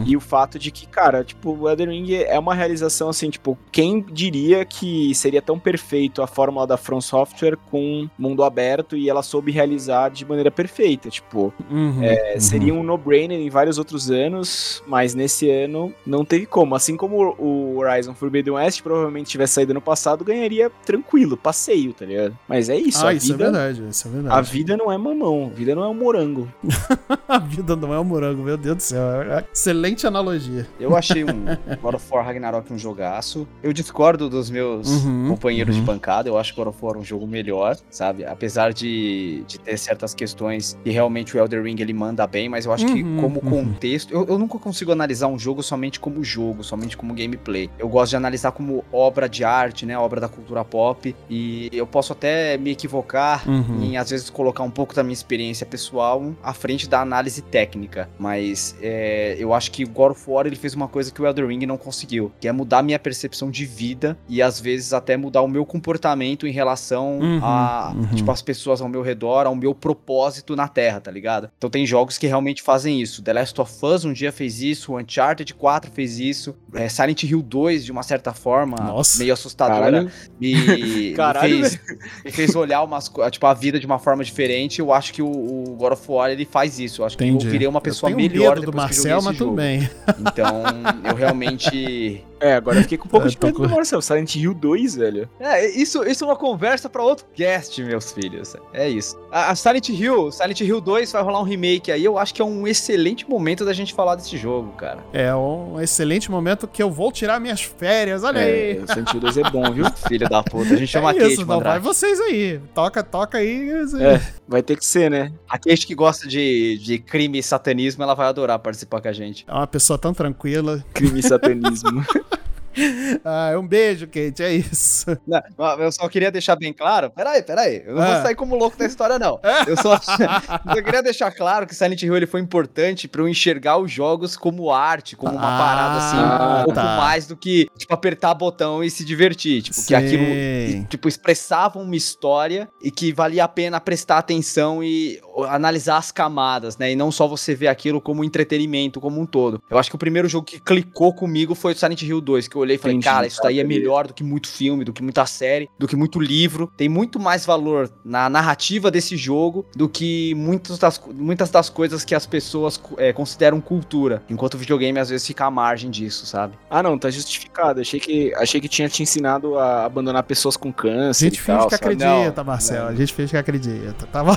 E 0.06 0.16
o 0.16 0.20
fato 0.20 0.58
de 0.58 0.70
que, 0.70 0.86
cara, 0.86 1.24
tipo, 1.24 1.52
o 1.52 1.68
Elden 1.68 1.88
Ring 1.88 2.14
é 2.14 2.38
uma 2.38 2.54
realização 2.54 3.08
assim, 3.08 3.30
tipo, 3.30 3.58
quem 3.70 4.00
diria 4.00 4.64
que 4.64 5.14
seria 5.14 5.42
tão 5.42 5.58
perfeito 5.58 5.85
a 6.22 6.26
fórmula 6.26 6.66
da 6.66 6.76
From 6.76 7.00
Software 7.00 7.56
com 7.70 8.08
mundo 8.18 8.42
aberto 8.44 8.96
e 8.96 9.08
ela 9.08 9.22
soube 9.22 9.52
realizar 9.52 10.10
de 10.10 10.24
maneira 10.24 10.50
perfeita, 10.50 11.08
tipo, 11.08 11.52
Uhum, 11.70 12.02
é, 12.02 12.34
uhum. 12.34 12.40
seria 12.40 12.74
um 12.74 12.82
no-brainer 12.82 13.38
em 13.38 13.48
vários 13.50 13.78
outros 13.78 14.10
anos, 14.10 14.82
mas 14.86 15.14
nesse 15.14 15.50
ano 15.50 15.92
não 16.06 16.24
teve 16.24 16.46
como. 16.46 16.74
Assim 16.74 16.96
como 16.96 17.34
o 17.38 17.78
Horizon 17.78 18.14
Forbidden 18.14 18.54
West 18.54 18.82
provavelmente 18.82 19.28
tivesse 19.30 19.54
saído 19.54 19.72
ano 19.72 19.80
passado, 19.80 20.24
ganharia 20.24 20.70
tranquilo, 20.84 21.36
passeio, 21.36 21.92
tá 21.92 22.04
ligado? 22.04 22.36
Mas 22.48 22.68
é 22.68 22.76
isso, 22.76 23.04
ah, 23.06 23.10
a 23.10 23.14
isso 23.14 23.32
é 23.32 23.36
vida... 23.36 23.44
verdade, 23.44 23.82
isso 23.88 24.06
é 24.06 24.10
a 24.10 24.14
verdade. 24.14 24.50
vida 24.52 24.76
não 24.76 24.90
é 24.92 24.98
mamão, 24.98 25.46
a 25.52 25.54
vida 25.54 25.74
não 25.74 25.84
é 25.84 25.88
um 25.88 25.94
morango. 25.94 26.48
A 27.28 27.38
vida 27.38 27.74
não 27.76 27.92
é 27.92 27.98
um 27.98 28.04
morango, 28.04 28.42
meu 28.42 28.56
Deus 28.56 28.76
do 28.76 28.82
céu. 28.82 29.22
É- 29.22 29.44
Excelente 29.52 30.06
analogia. 30.06 30.66
Eu 30.78 30.96
achei 30.96 31.24
um 31.24 31.44
God 31.82 31.94
of 31.94 32.04
War 32.10 32.24
Ragnarok 32.24 32.72
um 32.72 32.78
jogaço. 32.78 33.46
Eu 33.62 33.72
discordo 33.72 34.28
dos 34.30 34.48
meus 34.48 34.88
Uhum, 35.04 35.28
companheiros. 35.30 35.75
De 35.76 35.82
bancada. 35.82 36.28
Eu 36.28 36.38
acho 36.38 36.52
que 36.52 36.58
God 36.60 36.68
of 36.68 36.78
War 36.84 36.96
um 36.96 37.04
jogo 37.04 37.26
melhor, 37.26 37.76
sabe? 37.90 38.24
Apesar 38.24 38.72
de, 38.72 39.44
de 39.46 39.58
ter 39.60 39.76
certas 39.78 40.14
questões 40.14 40.78
que 40.82 40.90
realmente 40.90 41.36
o 41.36 41.38
Elder 41.40 41.62
Ring 41.62 41.76
ele 41.80 41.92
manda 41.92 42.26
bem, 42.26 42.48
mas 42.48 42.66
eu 42.66 42.72
acho 42.72 42.86
que 42.86 43.02
Uhum, 43.02 43.20
como 43.20 43.40
uhum. 43.42 43.64
contexto, 43.64 44.12
eu, 44.12 44.24
eu 44.26 44.38
nunca 44.38 44.58
consigo 44.58 44.90
analisar 44.92 45.26
um 45.28 45.38
jogo 45.38 45.62
somente 45.62 46.00
como 46.00 46.22
jogo, 46.24 46.64
somente 46.64 46.96
como 46.96 47.14
gameplay. 47.14 47.70
Eu 47.78 47.88
gosto 47.88 48.10
de 48.10 48.16
analisar 48.16 48.52
como 48.52 48.84
obra 48.92 49.28
de 49.28 49.44
arte, 49.44 49.84
né? 49.86 49.98
Obra 49.98 50.20
da 50.20 50.28
cultura 50.28 50.64
pop. 50.64 51.14
E 51.28 51.68
eu 51.72 51.86
posso 51.86 52.12
até 52.12 52.56
me 52.56 52.70
equivocar 52.70 53.48
Uhum. 53.48 53.82
em 53.82 53.96
às 53.96 54.10
vezes 54.10 54.30
colocar 54.30 54.62
um 54.62 54.70
pouco 54.70 54.94
da 54.94 55.02
minha 55.02 55.12
experiência 55.12 55.66
pessoal 55.66 56.32
à 56.42 56.52
frente 56.54 56.88
da 56.88 57.00
análise 57.00 57.42
técnica, 57.42 58.08
mas 58.18 58.74
é, 58.80 59.36
eu 59.38 59.52
acho 59.52 59.70
que 59.70 59.84
o 59.84 59.88
God 59.88 60.12
of 60.12 60.30
War 60.30 60.46
ele 60.46 60.56
fez 60.56 60.74
uma 60.74 60.88
coisa 60.88 61.12
que 61.12 61.20
o 61.20 61.26
Elder 61.26 61.46
Ring 61.46 61.66
não 61.66 61.76
conseguiu, 61.76 62.32
que 62.40 62.48
é 62.48 62.52
mudar 62.52 62.82
minha 62.82 62.98
percepção 62.98 63.50
de 63.50 63.64
vida 63.66 64.16
e 64.28 64.40
às 64.40 64.58
vezes 64.60 64.92
até 64.92 65.16
mudar 65.16 65.42
o 65.42 65.48
meu 65.48 65.65
comportamento 65.66 66.46
em 66.46 66.50
relação 66.52 67.18
Uhum, 67.18 67.40
a 67.42 67.92
uhum. 67.94 68.14
tipo 68.14 68.30
as 68.30 68.42
pessoas 68.42 68.80
ao 68.80 68.88
meu 68.88 69.02
redor, 69.02 69.46
ao 69.46 69.54
meu 69.54 69.74
propósito 69.74 70.54
na 70.56 70.68
Terra, 70.68 71.00
tá 71.00 71.10
ligado? 71.10 71.50
Então 71.58 71.68
tem 71.68 71.86
jogos 71.86 72.18
que 72.18 72.26
realmente 72.26 72.62
fazem 72.62 73.00
isso. 73.00 73.22
The 73.22 73.32
Last 73.32 73.60
of 73.60 73.72
Us 73.84 74.04
um 74.04 74.12
dia 74.12 74.32
fez 74.32 74.60
isso, 74.62 74.92
o 74.92 74.98
Uncharted 74.98 75.52
4 75.54 75.90
fez 75.92 76.18
isso, 76.18 76.54
é, 76.74 76.88
Silent 76.88 77.22
Hill 77.24 77.42
2 77.42 77.84
de 77.84 77.92
uma 77.92 78.02
certa 78.02 78.32
forma, 78.32 78.76
Nossa. 78.76 79.18
meio 79.18 79.32
assustadora, 79.32 79.84
Caralho. 79.84 80.10
me, 80.40 81.12
Caralho, 81.14 81.56
me 81.56 81.62
fez, 81.62 81.80
me 82.24 82.30
fez 82.32 82.56
olhar 82.56 82.82
umas, 82.82 83.10
tipo, 83.30 83.46
a 83.46 83.54
vida 83.54 83.78
de 83.78 83.86
uma 83.86 83.98
forma 83.98 84.22
diferente. 84.24 84.78
Eu 84.78 84.92
acho 84.92 85.12
que 85.12 85.22
o, 85.22 85.28
o 85.28 85.76
God 85.76 85.92
of 85.92 86.02
War 86.10 86.30
ele 86.30 86.44
faz 86.44 86.78
isso. 86.78 87.02
Eu 87.02 87.06
acho 87.06 87.16
que 87.16 87.24
Entendi. 87.24 87.46
eu 87.46 87.50
virei 87.50 87.66
uma 87.68 87.78
Eu 87.78 87.82
pessoa 87.82 88.12
tenho 88.12 88.16
melhor 88.30 88.56
medo 88.56 88.66
do 88.66 88.72
que 88.72 88.76
Marcel, 88.76 89.22
mas 89.22 89.36
tudo 89.36 89.52
bem. 89.52 89.88
Então, 90.20 90.62
eu 91.04 91.14
realmente 91.14 92.24
É, 92.40 92.54
agora 92.54 92.78
eu 92.78 92.82
fiquei 92.82 92.98
com 92.98 93.06
um 93.06 93.10
pouco 93.10 93.28
de 93.30 93.36
medo 93.42 93.56
com- 93.56 93.62
do 93.62 93.68
Marcel. 93.68 94.00
Silent 94.02 94.34
Hill 94.36 94.54
2, 94.54 94.96
velho. 94.96 95.28
É, 95.40 95.66
isso, 95.70 96.04
isso 96.04 96.24
é 96.24 96.26
uma 96.26 96.36
conversa 96.36 96.88
pra 96.88 97.02
outro 97.02 97.24
cast, 97.34 97.82
meus 97.82 98.12
filhos. 98.12 98.54
É 98.72 98.88
isso. 98.88 99.18
A, 99.30 99.50
a 99.50 99.54
Silent 99.56 99.88
Hill, 99.88 100.30
Silent 100.30 100.60
Hill 100.60 100.80
2 100.80 101.12
vai 101.12 101.22
rolar 101.22 101.40
um 101.40 101.44
remake 101.44 101.90
aí. 101.90 102.04
Eu 102.04 102.18
acho 102.18 102.34
que 102.34 102.42
é 102.42 102.44
um 102.44 102.66
excelente 102.66 103.28
momento 103.28 103.64
da 103.64 103.72
gente 103.72 103.94
falar 103.94 104.14
desse 104.16 104.36
jogo, 104.36 104.72
cara. 104.72 104.98
É 105.12 105.34
um 105.34 105.80
excelente 105.80 106.30
momento 106.30 106.66
que 106.68 106.82
eu 106.82 106.90
vou 106.90 107.10
tirar 107.10 107.40
minhas 107.40 107.62
férias. 107.62 108.22
Olha 108.24 108.38
É, 108.40 108.44
aí. 108.72 108.78
o 108.78 108.86
Silent 108.86 109.12
Hill 109.14 109.20
2 109.20 109.36
é 109.38 109.50
bom, 109.50 109.70
viu? 109.72 109.86
Filho 110.08 110.28
da 110.28 110.42
puta, 110.42 110.74
a 110.74 110.76
gente 110.76 110.88
chama 110.88 111.10
é 111.10 111.12
a 111.12 111.14
Kate, 111.18 111.32
isso, 111.32 111.46
não 111.46 111.60
vai 111.60 111.78
vocês 111.78 112.20
aí. 112.20 112.60
Toca, 112.74 113.02
toca 113.02 113.38
aí. 113.38 113.70
É, 113.70 114.20
vai 114.46 114.62
ter 114.62 114.76
que 114.76 114.84
ser, 114.84 115.10
né? 115.10 115.32
A 115.48 115.58
Kate 115.58 115.86
que 115.86 115.94
gosta 115.94 116.28
de, 116.28 116.78
de 116.78 116.98
crime 116.98 117.38
e 117.38 117.42
satanismo, 117.42 118.02
ela 118.02 118.14
vai 118.14 118.26
adorar 118.28 118.58
participar 118.58 119.00
com 119.00 119.08
a 119.08 119.12
gente. 119.12 119.44
É 119.48 119.52
uma 119.52 119.66
pessoa 119.66 119.98
tão 119.98 120.12
tranquila. 120.12 120.84
Crime 120.92 121.20
e 121.20 121.22
satanismo. 121.22 122.04
Ah, 123.24 123.52
um 123.58 123.66
beijo, 123.66 124.06
Kate. 124.06 124.42
É 124.42 124.52
isso. 124.54 125.06
Não, 125.26 125.80
eu 125.80 125.90
só 125.90 126.08
queria 126.08 126.30
deixar 126.30 126.56
bem 126.56 126.72
claro. 126.72 127.10
Peraí, 127.10 127.42
peraí. 127.42 127.82
Eu 127.86 127.94
não 127.94 128.02
Ah. 128.02 128.14
vou 128.14 128.22
sair 128.22 128.34
como 128.34 128.54
louco 128.56 128.76
da 128.76 128.86
história, 128.86 129.18
não. 129.18 129.40
Eu 129.66 129.76
só, 129.76 129.98
eu 130.76 130.82
queria 130.84 131.02
deixar 131.02 131.32
claro 131.32 131.66
que 131.66 131.74
Silent 131.74 132.02
Hill 132.02 132.16
ele 132.16 132.26
foi 132.26 132.40
importante 132.40 133.08
pra 133.08 133.20
eu 133.22 133.28
enxergar 133.28 133.78
os 133.78 133.90
jogos 133.90 134.36
como 134.36 134.70
arte, 134.70 135.16
como 135.16 135.32
uma 135.32 135.54
Ah, 135.54 135.58
parada 135.58 135.98
assim, 135.98 136.16
um 136.60 136.64
pouco 136.64 136.74
tá. 136.74 136.96
mais 136.96 137.26
do 137.26 137.36
que, 137.36 137.66
tipo, 137.76 137.92
apertar 137.92 138.34
botão 138.34 138.84
e 138.84 138.90
se 138.90 139.04
divertir. 139.04 139.62
Tipo, 139.62 139.84
que 139.86 139.94
aquilo, 139.94 140.84
tipo, 140.88 141.08
expressava 141.08 141.78
uma 141.78 141.96
história 141.96 142.68
e 142.82 142.90
que 142.90 143.12
valia 143.12 143.44
a 143.44 143.48
pena 143.48 143.80
prestar 143.80 144.18
atenção 144.18 144.82
e 144.84 145.20
analisar 145.44 145.98
as 145.98 146.10
camadas, 146.10 146.76
né? 146.78 146.92
E 146.92 146.96
não 146.96 147.10
só 147.12 147.26
você 147.26 147.54
ver 147.54 147.68
aquilo 147.68 148.00
como 148.00 148.24
entretenimento 148.24 149.00
como 149.00 149.20
um 149.20 149.26
todo. 149.26 149.60
Eu 149.68 149.78
acho 149.78 149.90
que 149.90 149.96
o 149.96 149.98
primeiro 149.98 150.28
jogo 150.28 150.46
que 150.46 150.60
clicou 150.60 151.12
comigo 151.12 151.54
foi 151.54 151.72
o 151.72 151.76
Silent 151.76 152.02
Hill 152.02 152.20
2, 152.20 152.48
que 152.48 152.56
eu 152.56 152.60
olhei 152.62 152.76
e 152.76 152.78
falei, 152.78 152.96
Entendi, 152.96 153.04
cara, 153.14 153.26
isso 153.26 153.40
daí 153.42 153.58
é 153.58 153.62
tá, 153.62 153.68
melhor 153.68 154.06
do 154.06 154.14
que 154.14 154.22
muito 154.24 154.48
filme, 154.48 154.84
do 154.84 154.92
que 154.92 155.02
muita 155.02 155.26
série, 155.26 155.68
do 155.78 155.86
que 155.86 155.96
muito 155.96 156.20
livro. 156.20 156.70
Tem 156.76 156.88
muito 156.88 157.18
mais 157.18 157.44
valor 157.44 157.90
na 158.04 158.28
narrativa 158.28 158.90
desse 158.90 159.16
jogo 159.16 159.66
do 159.74 159.88
que 159.88 160.34
muitas 160.34 160.78
das, 160.78 161.00
muitas 161.14 161.50
das 161.50 161.68
coisas 161.68 162.04
que 162.04 162.14
as 162.14 162.26
pessoas 162.26 162.80
é, 162.96 163.12
consideram 163.12 163.60
cultura. 163.60 164.22
Enquanto 164.28 164.54
o 164.54 164.58
videogame 164.58 164.98
às 164.98 165.08
vezes 165.10 165.26
fica 165.26 165.44
à 165.46 165.50
margem 165.50 165.90
disso, 165.90 166.26
sabe? 166.26 166.54
Ah, 166.70 166.82
não, 166.82 166.98
tá 166.98 167.10
justificado. 167.10 167.80
Achei 167.80 168.00
que, 168.00 168.34
achei 168.34 168.60
que 168.60 168.68
tinha 168.68 168.88
te 168.88 169.02
ensinado 169.02 169.58
a 169.58 169.84
abandonar 169.84 170.22
pessoas 170.22 170.56
com 170.56 170.68
A 170.70 170.72
câncer. 170.72 171.24
gente 171.26 171.36
e 171.36 171.40
finge 171.40 171.58
tal, 171.58 171.68
que 171.68 171.76
sabe? 171.76 171.84
acredita, 171.94 172.34
Não, 172.36 172.44
Marcelo. 172.44 172.84
não. 172.84 172.88
A 172.90 172.94
gente 172.94 173.12
finge 173.12 173.30
que 173.30 173.36
acredita. 173.36 174.06
Tá 174.06 174.22
bom? 174.24 174.36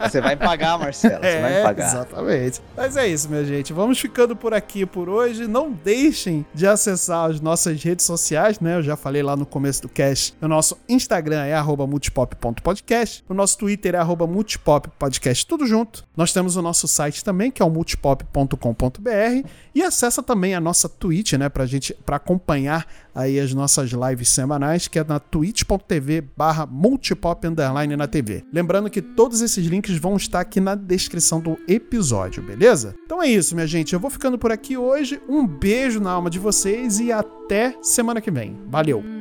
Você 0.00 0.20
vai 0.20 0.27
pagar, 0.36 0.78
Marcelo. 0.78 1.16
Você 1.22 1.40
vai 1.40 1.52
É, 1.54 1.62
pagar. 1.62 1.86
exatamente. 1.88 2.60
Mas 2.76 2.96
é 2.96 3.06
isso, 3.08 3.28
minha 3.28 3.44
gente. 3.44 3.72
Vamos 3.72 3.98
ficando 3.98 4.34
por 4.36 4.52
aqui 4.54 4.84
por 4.86 5.08
hoje. 5.08 5.46
Não 5.46 5.70
deixem 5.70 6.44
de 6.54 6.66
acessar 6.66 7.30
as 7.30 7.40
nossas 7.40 7.82
redes 7.82 8.04
sociais, 8.06 8.60
né? 8.60 8.76
Eu 8.76 8.82
já 8.82 8.96
falei 8.96 9.22
lá 9.22 9.36
no 9.36 9.46
começo 9.46 9.82
do 9.82 9.88
cast. 9.88 10.34
O 10.40 10.48
nosso 10.48 10.76
Instagram 10.88 11.44
é 11.44 11.54
arroba 11.54 11.86
multipop.podcast. 11.86 13.24
O 13.28 13.34
nosso 13.34 13.58
Twitter 13.58 13.94
é 13.94 13.98
arroba 13.98 14.26
multipoppodcast, 14.26 15.46
tudo 15.46 15.66
junto. 15.66 16.04
Nós 16.16 16.32
temos 16.32 16.56
o 16.56 16.62
nosso 16.62 16.86
site 16.88 17.24
também, 17.24 17.50
que 17.50 17.62
é 17.62 17.64
o 17.64 17.70
multipop.com.br. 17.70 19.48
E 19.74 19.82
acessa 19.82 20.22
também 20.22 20.54
a 20.54 20.60
nossa 20.60 20.88
Twitch, 20.88 21.34
né? 21.34 21.48
Pra 21.48 21.66
gente, 21.66 21.94
pra 22.04 22.16
acompanhar 22.16 22.86
aí 23.18 23.40
as 23.40 23.52
nossas 23.52 23.90
lives 23.90 24.28
semanais, 24.28 24.86
que 24.86 24.96
é 24.96 25.04
na 25.04 25.18
twitch.tv 25.18 26.22
barra 26.36 26.64
multipop 26.64 27.44
underline 27.44 27.96
na 27.96 28.06
TV. 28.06 28.44
Lembrando 28.52 28.88
que 28.88 29.02
todos 29.02 29.40
esses 29.40 29.66
links 29.66 29.98
vão 29.98 30.16
estar 30.16 30.40
aqui 30.40 30.60
na 30.60 30.76
descrição 30.76 31.40
do 31.40 31.58
episódio, 31.66 32.40
beleza? 32.40 32.94
Então 33.04 33.20
é 33.20 33.26
isso, 33.26 33.56
minha 33.56 33.66
gente. 33.66 33.92
Eu 33.92 33.98
vou 33.98 34.10
ficando 34.10 34.38
por 34.38 34.52
aqui 34.52 34.76
hoje. 34.76 35.20
Um 35.28 35.44
beijo 35.44 35.98
na 35.98 36.12
alma 36.12 36.30
de 36.30 36.38
vocês 36.38 37.00
e 37.00 37.10
até 37.10 37.74
semana 37.82 38.20
que 38.20 38.30
vem. 38.30 38.56
Valeu! 38.68 39.17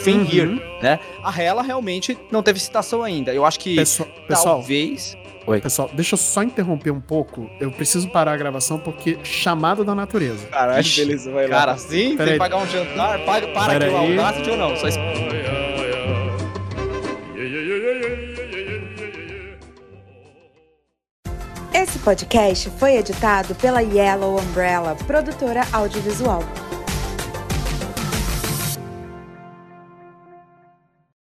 O 0.00 0.04
Fenrir, 0.04 0.60
né? 0.82 0.98
A 1.22 1.42
Hela 1.42 1.62
realmente 1.62 2.16
não 2.30 2.42
teve 2.42 2.58
citação 2.60 3.02
ainda. 3.02 3.32
Eu 3.34 3.44
acho 3.44 3.58
que 3.60 3.76
Pessoal, 3.76 4.08
pessoal, 4.26 4.54
talvez. 4.56 5.16
Oi. 5.46 5.60
pessoal, 5.60 5.90
deixa 5.92 6.14
eu 6.14 6.18
só 6.18 6.42
interromper 6.42 6.90
um 6.90 7.00
pouco. 7.00 7.50
Eu 7.60 7.70
preciso 7.72 8.08
parar 8.10 8.32
a 8.32 8.36
gravação 8.36 8.78
porque 8.78 9.18
chamado 9.24 9.84
da 9.84 9.94
natureza. 9.94 10.46
Caralho, 10.46 10.80
Ixi, 10.80 11.04
beleza, 11.04 11.30
vai 11.32 11.46
lá. 11.48 11.56
Cara, 11.58 11.76
sim, 11.78 12.16
tem 12.16 12.26
que 12.26 12.36
pagar 12.38 12.58
um 12.58 12.66
jantar. 12.66 13.18
Paga, 13.24 13.48
para 13.48 13.72
Pera 13.72 13.86
aqui 13.86 13.94
o 13.94 13.98
aí. 13.98 14.18
Audacity 14.18 14.50
ou 14.50 14.56
não? 14.56 14.76
Só 14.76 14.86
es- 14.88 14.96
Esse 21.72 21.98
podcast 22.00 22.68
foi 22.78 22.96
editado 22.96 23.54
pela 23.54 23.80
Yellow 23.80 24.38
Umbrella, 24.38 24.96
produtora 25.06 25.62
audiovisual. 25.72 26.42